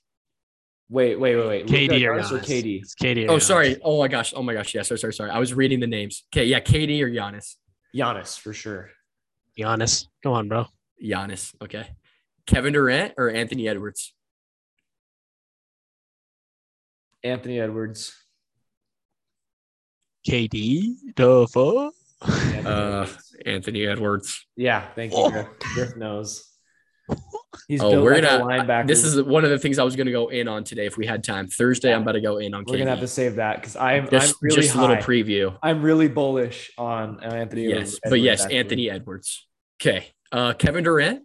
Wait, 0.90 1.20
wait, 1.20 1.36
wait, 1.36 1.48
wait. 1.48 1.66
KD 1.68 1.90
Luka, 1.90 2.06
or 2.08 2.20
Giannis 2.20 2.30
Giannis. 2.40 2.64
KD? 2.64 2.82
It's 2.82 2.96
KD. 2.96 3.28
or 3.28 3.32
Oh, 3.32 3.36
Giannis. 3.36 3.42
sorry. 3.42 3.78
Oh 3.84 4.00
my 4.00 4.08
gosh. 4.08 4.34
Oh 4.36 4.42
my 4.44 4.54
gosh. 4.54 4.74
Yeah. 4.74 4.84
Sorry. 4.84 4.98
Sorry. 4.98 5.14
Sorry. 5.14 5.30
I 5.30 5.40
was 5.40 5.54
reading 5.54 5.80
the 5.82 5.88
names. 5.88 6.24
Okay. 6.34 6.46
Yeah. 6.46 6.60
KD 6.62 7.02
or 7.02 7.10
Giannis. 7.10 7.56
Giannis 7.96 8.40
for 8.40 8.54
sure. 8.54 8.92
Giannis. 9.58 10.06
Come 10.24 10.32
on, 10.34 10.48
bro. 10.48 10.66
Giannis. 11.04 11.54
Okay. 11.62 11.86
Kevin 12.48 12.74
Durant 12.74 13.14
or 13.18 13.30
Anthony 13.30 13.68
Edwards. 13.68 14.14
Anthony 17.24 17.60
Edwards. 17.60 18.14
KD. 20.28 20.96
The 21.16 21.48
fuck? 21.48 21.94
Uh, 22.66 23.08
Anthony 23.46 23.86
Edwards. 23.86 24.46
Yeah, 24.56 24.86
thank 24.96 25.14
you. 25.14 25.30
Griff. 25.32 25.48
Griff 25.74 25.96
knows. 25.96 26.46
He's 27.68 27.82
Oh, 27.82 27.90
built 27.92 28.04
we're 28.04 28.14
like 28.16 28.24
gonna. 28.24 28.44
a 28.44 28.48
linebacker. 28.48 28.88
This 28.88 29.04
is 29.04 29.22
one 29.22 29.44
of 29.44 29.50
the 29.50 29.58
things 29.58 29.80
I 29.80 29.84
was 29.84 29.96
gonna 29.96 30.12
go 30.12 30.28
in 30.28 30.48
on 30.48 30.64
today 30.64 30.86
if 30.86 30.98
we 30.98 31.06
had 31.08 31.24
time. 31.24 31.48
Thursday, 31.48 31.94
I'm 31.94 32.04
about 32.04 32.12
to 32.14 32.22
go 32.22 32.38
in 32.38 32.54
on. 32.54 32.64
We're 32.68 32.78
gonna 32.78 32.90
have 32.92 33.00
to 33.00 33.08
save 33.08 33.36
that 33.36 33.56
because 33.58 33.76
I'm 33.76 34.10
just 34.10 34.34
I'm 34.36 34.38
really 34.42 34.62
just 34.62 34.76
a 34.76 34.82
little 34.82 34.96
preview. 34.98 35.58
I'm 35.64 35.82
really 35.82 36.08
bullish 36.08 36.72
on 36.78 37.24
Anthony. 37.24 37.64
Yes, 37.64 37.76
Edwards, 37.78 38.00
but 38.10 38.20
yes, 38.20 38.42
actually. 38.42 38.58
Anthony 38.58 38.90
Edwards. 38.92 39.48
Okay. 39.82 40.08
Uh, 40.32 40.54
Kevin 40.54 40.84
Durant 40.84 41.24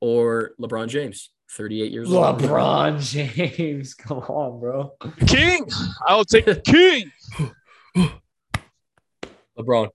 or 0.00 0.52
LeBron 0.60 0.88
James. 0.88 1.30
38 1.52 1.92
years 1.92 2.12
old. 2.12 2.40
LeBron 2.40 3.00
James. 3.00 3.94
Come 3.98 4.18
on, 4.18 4.60
bro. 4.60 4.92
King. 5.26 5.66
I'll 6.06 6.24
take 6.24 6.64
King. 6.64 7.10
LeBron. 9.64 9.88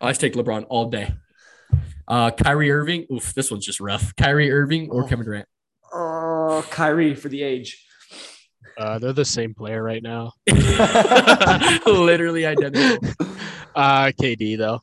I 0.00 0.12
take 0.12 0.34
LeBron 0.34 0.66
all 0.68 0.90
day. 0.90 1.14
Uh, 2.08 2.30
Kyrie 2.30 2.70
Irving. 2.70 3.06
Oof, 3.12 3.34
this 3.34 3.50
one's 3.50 3.64
just 3.66 3.80
rough. 3.80 4.14
Kyrie 4.16 4.50
Irving 4.52 4.90
or 4.90 5.04
Oh. 5.04 5.06
Kevin 5.06 5.24
Durant. 5.24 5.48
Oh, 5.92 6.66
Kyrie 6.70 7.14
for 7.14 7.28
the 7.28 7.42
age. 7.42 7.82
Uh, 8.78 8.98
they're 8.98 9.12
the 9.14 9.24
same 9.24 9.54
player 9.54 9.82
right 9.82 10.02
now. 10.02 10.32
Literally 11.86 12.44
identical. 12.46 13.08
Uh, 13.74 14.12
KD 14.20 14.58
though. 14.58 14.80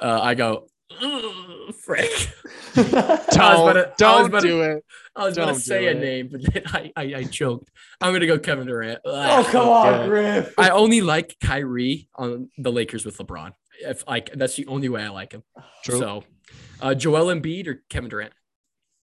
Uh, 0.00 0.20
I 0.22 0.34
go. 0.34 0.66
"Ugh, 1.00 1.47
Frick. 1.84 2.10
Don't, 2.74 2.88
about 2.92 3.72
to- 3.72 3.92
don't 3.98 4.26
about 4.26 4.42
to- 4.42 4.48
do 4.48 4.62
it. 4.62 4.84
I 5.16 5.24
was 5.24 5.36
going 5.36 5.48
Don't 5.48 5.56
to 5.56 5.60
say 5.60 5.86
a 5.86 5.90
it. 5.92 5.98
name, 5.98 6.28
but 6.30 6.40
then 6.52 6.62
I, 6.66 6.92
I, 6.96 7.02
I 7.16 7.24
choked. 7.24 7.70
I'm 8.00 8.10
going 8.12 8.20
to 8.20 8.26
go 8.28 8.38
Kevin 8.38 8.66
Durant. 8.68 9.00
oh, 9.04 9.12
Ugh. 9.14 9.46
come 9.46 9.68
on, 9.68 10.08
Griff. 10.08 10.54
I 10.56 10.70
only 10.70 11.00
like 11.00 11.36
Kyrie 11.42 12.08
on 12.14 12.50
the 12.56 12.70
Lakers 12.70 13.04
with 13.04 13.18
LeBron. 13.18 13.52
If 13.80 14.06
like 14.06 14.30
that's 14.32 14.54
the 14.56 14.66
only 14.68 14.88
way 14.88 15.02
I 15.02 15.08
like 15.08 15.32
him. 15.32 15.42
True. 15.84 15.98
So, 15.98 16.24
uh, 16.80 16.94
Joel 16.94 17.26
Embiid 17.34 17.66
or 17.66 17.82
Kevin 17.90 18.10
Durant? 18.10 18.32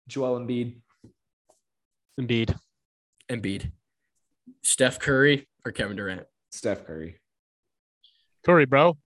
Joel 0.10 0.40
Embiid. 0.40 0.76
Indeed. 2.18 2.56
Embiid. 3.30 3.72
Steph 4.64 5.00
Curry 5.00 5.48
or 5.66 5.72
Kevin 5.72 5.96
Durant? 5.96 6.24
Steph 6.52 6.86
Curry. 6.86 7.20
Curry, 8.46 8.66
bro. 8.66 8.98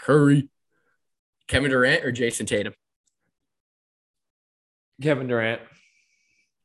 Curry. 0.00 0.48
Kevin 1.48 1.70
Durant 1.70 2.04
or 2.04 2.12
Jayson 2.12 2.46
Tatum? 2.46 2.72
Kevin 5.02 5.26
Durant. 5.28 5.60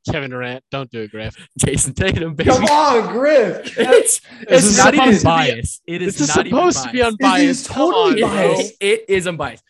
Kevin 0.10 0.32
Durant. 0.32 0.64
Don't 0.72 0.90
do 0.90 1.02
it, 1.02 1.12
Griff. 1.12 1.36
Jayson 1.60 1.94
Tatum, 1.94 2.34
baby. 2.34 2.50
Come 2.50 2.64
on, 2.66 3.14
Griff. 3.14 3.74
It's, 3.78 4.20
This 4.20 4.22
it's 4.50 4.66
is 4.66 4.78
not 4.78 4.96
even 4.96 5.14
supposed 5.16 5.20
to 5.20 5.24
be- 5.24 5.52
biased. 5.52 5.82
It 5.86 6.02
is 6.02 6.18
This 6.18 6.30
is 6.30 6.36
not 6.36 6.48
even 6.48 6.58
supposed 6.60 6.84
to 6.86 6.92
be 6.92 7.02
unbiased. 7.04 7.44
It 7.44 7.50
is 7.50 7.68
Come 7.68 7.76
totally 7.94 8.24
on, 8.24 8.30
bro. 8.30 8.38
biased. 8.56 8.74
It- 8.80 9.00
it 9.02 9.06
is 9.10 9.28
unbiased. 9.28 9.64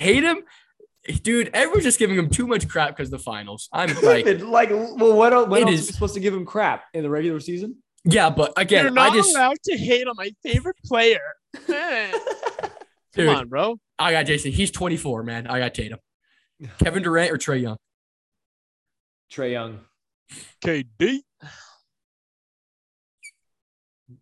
Tatum, 0.00 0.38
dude, 1.22 1.50
everyone's 1.54 1.84
just 1.84 2.00
giving 2.00 2.16
him 2.18 2.30
too 2.30 2.48
much 2.48 2.68
crap 2.68 2.88
because 2.96 3.10
the 3.10 3.18
finals. 3.18 3.68
I'm 3.72 3.94
like, 4.02 4.26
like, 4.42 4.70
well, 4.70 5.14
what 5.16 5.32
else, 5.32 5.48
what 5.48 5.60
else 5.62 5.70
is- 5.72 5.80
are 5.80 5.82
we 5.86 5.92
supposed 5.92 6.14
to 6.14 6.20
give 6.20 6.34
him 6.34 6.44
crap 6.44 6.84
in 6.94 7.02
the 7.04 7.10
regular 7.10 7.38
season? 7.38 7.76
yeah, 8.04 8.28
but 8.30 8.52
again, 8.56 8.82
You're 8.84 8.92
not 8.92 9.12
I 9.12 9.14
just, 9.16 9.30
allowed 9.34 9.56
to 9.64 9.76
hate 9.78 10.06
on 10.08 10.14
my 10.16 10.30
favorite 10.42 10.76
player. 10.84 11.20
Dude, 13.14 13.26
Come 13.28 13.28
on, 13.28 13.48
bro. 13.48 13.78
I 13.98 14.10
got 14.10 14.26
Jayson. 14.26 14.50
He's 14.52 14.72
24, 14.72 15.22
man. 15.22 15.46
I 15.46 15.60
got 15.60 15.72
Tatum. 15.74 16.00
Kevin 16.82 17.02
Durant 17.02 17.30
or 17.32 17.38
Trae 17.38 17.60
Young? 17.62 17.76
Trae 19.32 19.52
Young. 19.52 19.80
KD. 20.64 21.20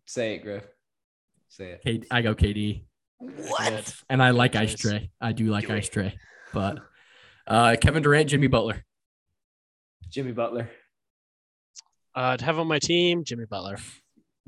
Say 0.06 0.34
it, 0.34 0.38
Griff. 0.42 0.64
Say 1.48 1.72
it. 1.72 1.80
K- 1.84 2.06
I 2.10 2.22
go 2.22 2.34
KD. 2.34 2.84
What? 3.18 3.94
And 4.08 4.22
I 4.22 4.30
like 4.30 4.56
Ice 4.56 4.74
Trae. 4.74 5.10
I 5.20 5.32
do 5.32 5.46
like 5.46 5.68
Do 5.68 5.74
Ice 5.74 5.88
Trae. 5.88 6.12
But 6.52 6.78
uh, 7.46 7.76
Kevin 7.80 8.02
Durant, 8.02 8.28
Jimmy 8.30 8.46
Butler. 8.48 8.84
Jimmy 10.10 10.32
Butler. 10.32 10.70
Uh, 12.14 12.36
to 12.36 12.44
have 12.44 12.58
on 12.58 12.66
my 12.66 12.78
team, 12.78 13.24
Jimmy 13.24 13.44
Butler. 13.46 13.76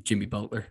Jimmy 0.03 0.27
Butler. 0.27 0.67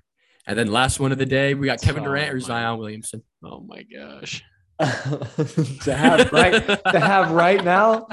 And 0.46 0.58
then 0.58 0.72
last 0.72 1.00
one 1.00 1.12
of 1.12 1.18
the 1.18 1.26
day, 1.26 1.54
we 1.54 1.66
got 1.68 1.82
Kevin 1.82 2.04
Oh 2.04 2.08
Durant 2.08 2.30
or 2.32 2.34
my- 2.36 2.40
Zion 2.40 2.78
Williamson. 2.78 3.24
Oh 3.44 3.62
my 3.62 3.84
gosh. 3.84 4.44
To 4.80 5.94
have 5.96 6.32
right 6.32 6.54
to 6.68 7.00
have 7.00 7.32
right 7.32 7.64
now. 7.64 8.08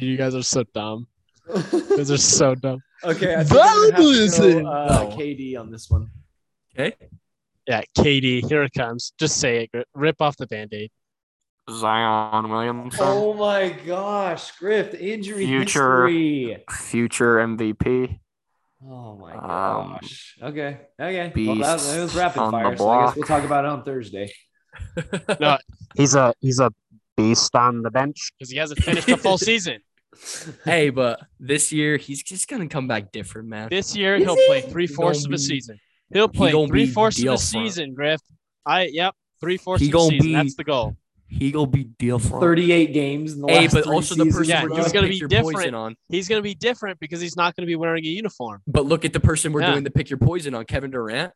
You 0.00 0.16
guys 0.16 0.34
are 0.34 0.42
so 0.42 0.64
dumb. 0.74 1.06
You 1.72 1.96
guys 1.96 2.10
are 2.10 2.16
so 2.18 2.54
dumb. 2.54 2.80
okay, 3.04 3.34
I 3.34 3.44
think 3.44 3.60
I'm 3.62 3.92
have 3.92 3.96
to 3.96 4.62
go, 4.62 4.68
uh, 4.70 4.86
No. 5.10 5.16
KD 5.16 5.58
on 5.58 5.70
this 5.70 5.90
one. 5.90 6.08
Okay. 6.78 6.94
Yeah, 7.66 7.82
KD. 7.98 8.48
Here 8.48 8.62
it 8.62 8.72
comes. 8.72 9.12
Just 9.18 9.38
say 9.38 9.68
it. 9.72 9.86
Rip 9.94 10.20
off 10.22 10.36
the 10.36 10.46
band-aid. 10.46 10.90
Zion 11.70 12.48
Williamson, 12.50 12.98
Oh 13.02 13.34
my 13.34 13.68
gosh, 13.86 14.50
Griff, 14.58 14.94
injury 14.94 15.46
Future. 15.46 16.08
history. 16.08 16.64
future 16.70 17.36
MVP. 17.36 18.18
Oh 18.84 19.16
my 19.16 19.32
Um, 19.34 19.92
gosh. 20.00 20.36
okay, 20.42 20.80
okay. 21.00 21.32
Well, 21.46 21.56
that, 21.56 21.78
that 21.80 22.00
was 22.02 22.14
rapid 22.16 22.50
fire. 22.50 22.76
So 22.76 22.88
I 22.88 23.06
guess 23.06 23.16
we'll 23.16 23.26
talk 23.26 23.44
about 23.44 23.64
it 23.64 23.68
on 23.70 23.84
Thursday. 23.84 24.32
No, 25.40 25.58
he's 25.94 26.14
a 26.14 26.32
he's 26.40 26.58
a 26.60 26.72
Beast 27.16 27.54
on 27.54 27.82
the 27.82 27.90
bench. 27.90 28.30
because 28.38 28.50
he 28.50 28.56
hasn't 28.56 28.82
finished 28.82 29.08
a 29.08 29.16
full 29.18 29.36
season. 29.50 29.80
Hey, 30.64 30.88
but 30.90 31.20
this 31.38 31.70
year 31.72 31.96
he's 31.98 32.22
just 32.22 32.48
gonna 32.48 32.68
come 32.68 32.88
back 32.88 33.12
different, 33.12 33.48
man. 33.48 33.68
This 33.70 33.94
year 33.94 34.16
Is 34.16 34.24
he'll 34.24 34.34
he? 34.36 34.46
play 34.46 34.60
three 34.62 34.86
fourths 34.86 35.26
of 35.26 35.32
a 35.32 35.38
season. 35.38 35.78
He'll 36.12 36.28
play 36.28 36.52
gonna 36.52 36.68
three 36.68 36.86
be 36.86 36.90
fourths 36.90 37.22
of 37.22 37.34
a 37.34 37.38
season, 37.38 37.94
Griff. 37.94 38.20
I 38.64 38.84
yep, 38.86 39.14
three 39.40 39.58
fourths 39.58 39.86
of 39.86 39.94
a 39.94 39.98
season. 40.00 40.18
be- 40.26 40.32
That's 40.34 40.54
the 40.56 40.64
goal. 40.64 40.96
He 41.32 41.50
gonna 41.50 41.66
be 41.66 41.84
deal 41.84 42.18
for 42.18 42.40
38 42.40 42.92
games 42.92 43.32
in 43.32 43.40
the 43.40 43.48
Hey, 43.48 43.62
last 43.62 43.72
but 43.74 43.84
three 43.84 43.94
also 43.94 44.14
the 44.16 44.26
person 44.26 44.44
Yeah, 44.50 44.64
we're 44.64 44.76
he's 44.76 44.92
gonna 44.92 45.08
be 45.08 45.18
different. 45.20 45.74
on. 45.74 45.96
He's 46.10 46.28
gonna 46.28 46.42
be 46.42 46.54
different 46.54 47.00
because 47.00 47.20
he's 47.22 47.36
not 47.36 47.56
gonna 47.56 47.66
be 47.66 47.74
wearing 47.76 48.04
a 48.04 48.08
uniform. 48.08 48.60
But 48.66 48.84
look 48.84 49.04
at 49.06 49.14
the 49.14 49.20
person 49.20 49.50
we're 49.52 49.62
Yeah. 49.62 49.70
doing 49.72 49.84
the 49.84 49.90
pick 49.90 50.10
your 50.10 50.18
poison 50.18 50.54
on, 50.54 50.66
Kevin 50.66 50.90
Durant. 50.90 51.32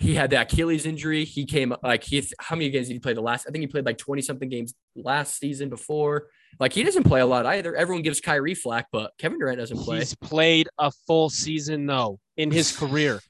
He 0.00 0.14
had 0.14 0.30
the 0.30 0.40
Achilles 0.40 0.84
injury. 0.84 1.24
He 1.24 1.44
came 1.44 1.74
like 1.82 2.02
he 2.02 2.24
how 2.40 2.56
many 2.56 2.70
games 2.70 2.88
did 2.88 2.94
he 2.94 2.98
play 3.00 3.12
the 3.14 3.20
last? 3.20 3.46
I 3.48 3.52
think 3.52 3.62
he 3.62 3.66
played 3.68 3.86
like 3.86 3.98
20 3.98 4.20
something 4.22 4.48
games 4.48 4.74
last 4.96 5.38
season 5.38 5.68
before. 5.68 6.26
Like 6.58 6.72
he 6.72 6.82
doesn't 6.82 7.04
play 7.04 7.20
a 7.20 7.26
lot 7.26 7.46
either. 7.46 7.76
Everyone 7.76 8.02
gives 8.02 8.20
Kyrie 8.20 8.54
flack, 8.54 8.86
but 8.90 9.12
Kevin 9.18 9.38
Durant 9.38 9.58
doesn't 9.58 9.78
play. 9.78 9.98
He's 9.98 10.14
played 10.16 10.68
a 10.78 10.90
full 11.06 11.30
season 11.30 11.86
though 11.86 12.18
in 12.36 12.50
his 12.50 12.76
career, 12.76 13.20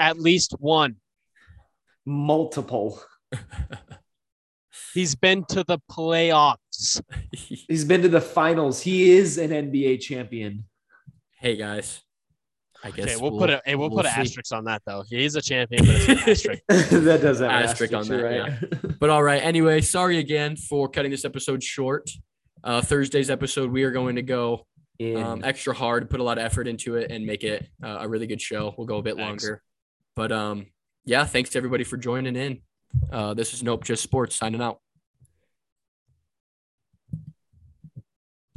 at 0.00 0.18
least 0.18 0.54
one. 0.58 0.96
multiple. 2.06 3.00
He's 4.94 5.14
been 5.14 5.44
to 5.50 5.64
the 5.64 5.78
playoffs. 5.90 7.00
He's 7.32 7.84
been 7.84 8.02
to 8.02 8.08
the 8.08 8.20
finals. 8.20 8.80
He 8.82 9.10
is 9.10 9.38
an 9.38 9.50
NBA 9.50 10.00
champion. 10.00 10.64
hey 11.40 11.56
guys. 11.56 12.02
I 12.84 12.92
guess 12.92 13.06
Okay, 13.06 13.16
we'll, 13.16 13.36
put 13.36 13.50
a 13.50 13.60
hey, 13.66 13.74
we'll, 13.74 13.90
put 13.90 14.06
an 14.06 14.12
see. 14.12 14.20
asterisk 14.20 14.54
on 14.54 14.64
that 14.66 14.82
though. 14.86 15.02
He's 15.10 15.34
a 15.34 15.42
champion, 15.42 15.84
but 15.84 15.96
it's 15.96 16.08
an 16.08 16.18
asterisk. 16.28 16.62
that 16.68 17.20
does 17.20 17.40
have 17.40 17.50
an 17.50 17.62
Asterisk 17.64 17.92
on 17.92 18.06
that, 18.06 18.22
right. 18.22 18.98
But 19.00 19.10
all 19.10 19.22
right. 19.22 19.42
Anyway, 19.42 19.80
sorry 19.80 20.18
again 20.18 20.54
for 20.54 20.88
cutting 20.88 21.10
this 21.10 21.24
episode 21.24 21.62
short. 21.62 22.08
Uh, 22.62 22.80
Thursday's 22.80 23.30
episode, 23.30 23.70
we 23.72 23.82
are 23.82 23.90
going 23.90 24.14
to 24.16 24.22
go 24.22 24.64
um, 25.16 25.42
extra 25.44 25.74
hard, 25.74 26.08
put 26.08 26.20
a 26.20 26.22
lot 26.22 26.38
of 26.38 26.44
effort 26.44 26.68
into 26.68 26.94
it, 26.96 27.10
and 27.10 27.26
make 27.26 27.42
it 27.42 27.66
uh, 27.82 27.98
a 28.00 28.08
really 28.08 28.26
good 28.28 28.40
show. 28.40 28.74
We'll 28.78 28.86
go 28.86 28.98
a 28.98 29.02
bit 29.02 29.16
Thanks. 29.16 29.44
longer. 29.44 29.62
But 30.14 30.30
um, 30.30 30.66
yeah, 31.04 31.24
thanks 31.24 31.50
to 31.50 31.58
everybody 31.58 31.82
for 31.84 31.96
joining 31.96 32.36
in. 32.36 32.60
Uh, 33.10 33.34
this 33.34 33.54
is 33.54 33.62
Nope 33.62 33.84
Just 33.84 34.02
Sports 34.02 34.36
signing 34.36 34.60
out. 34.60 34.80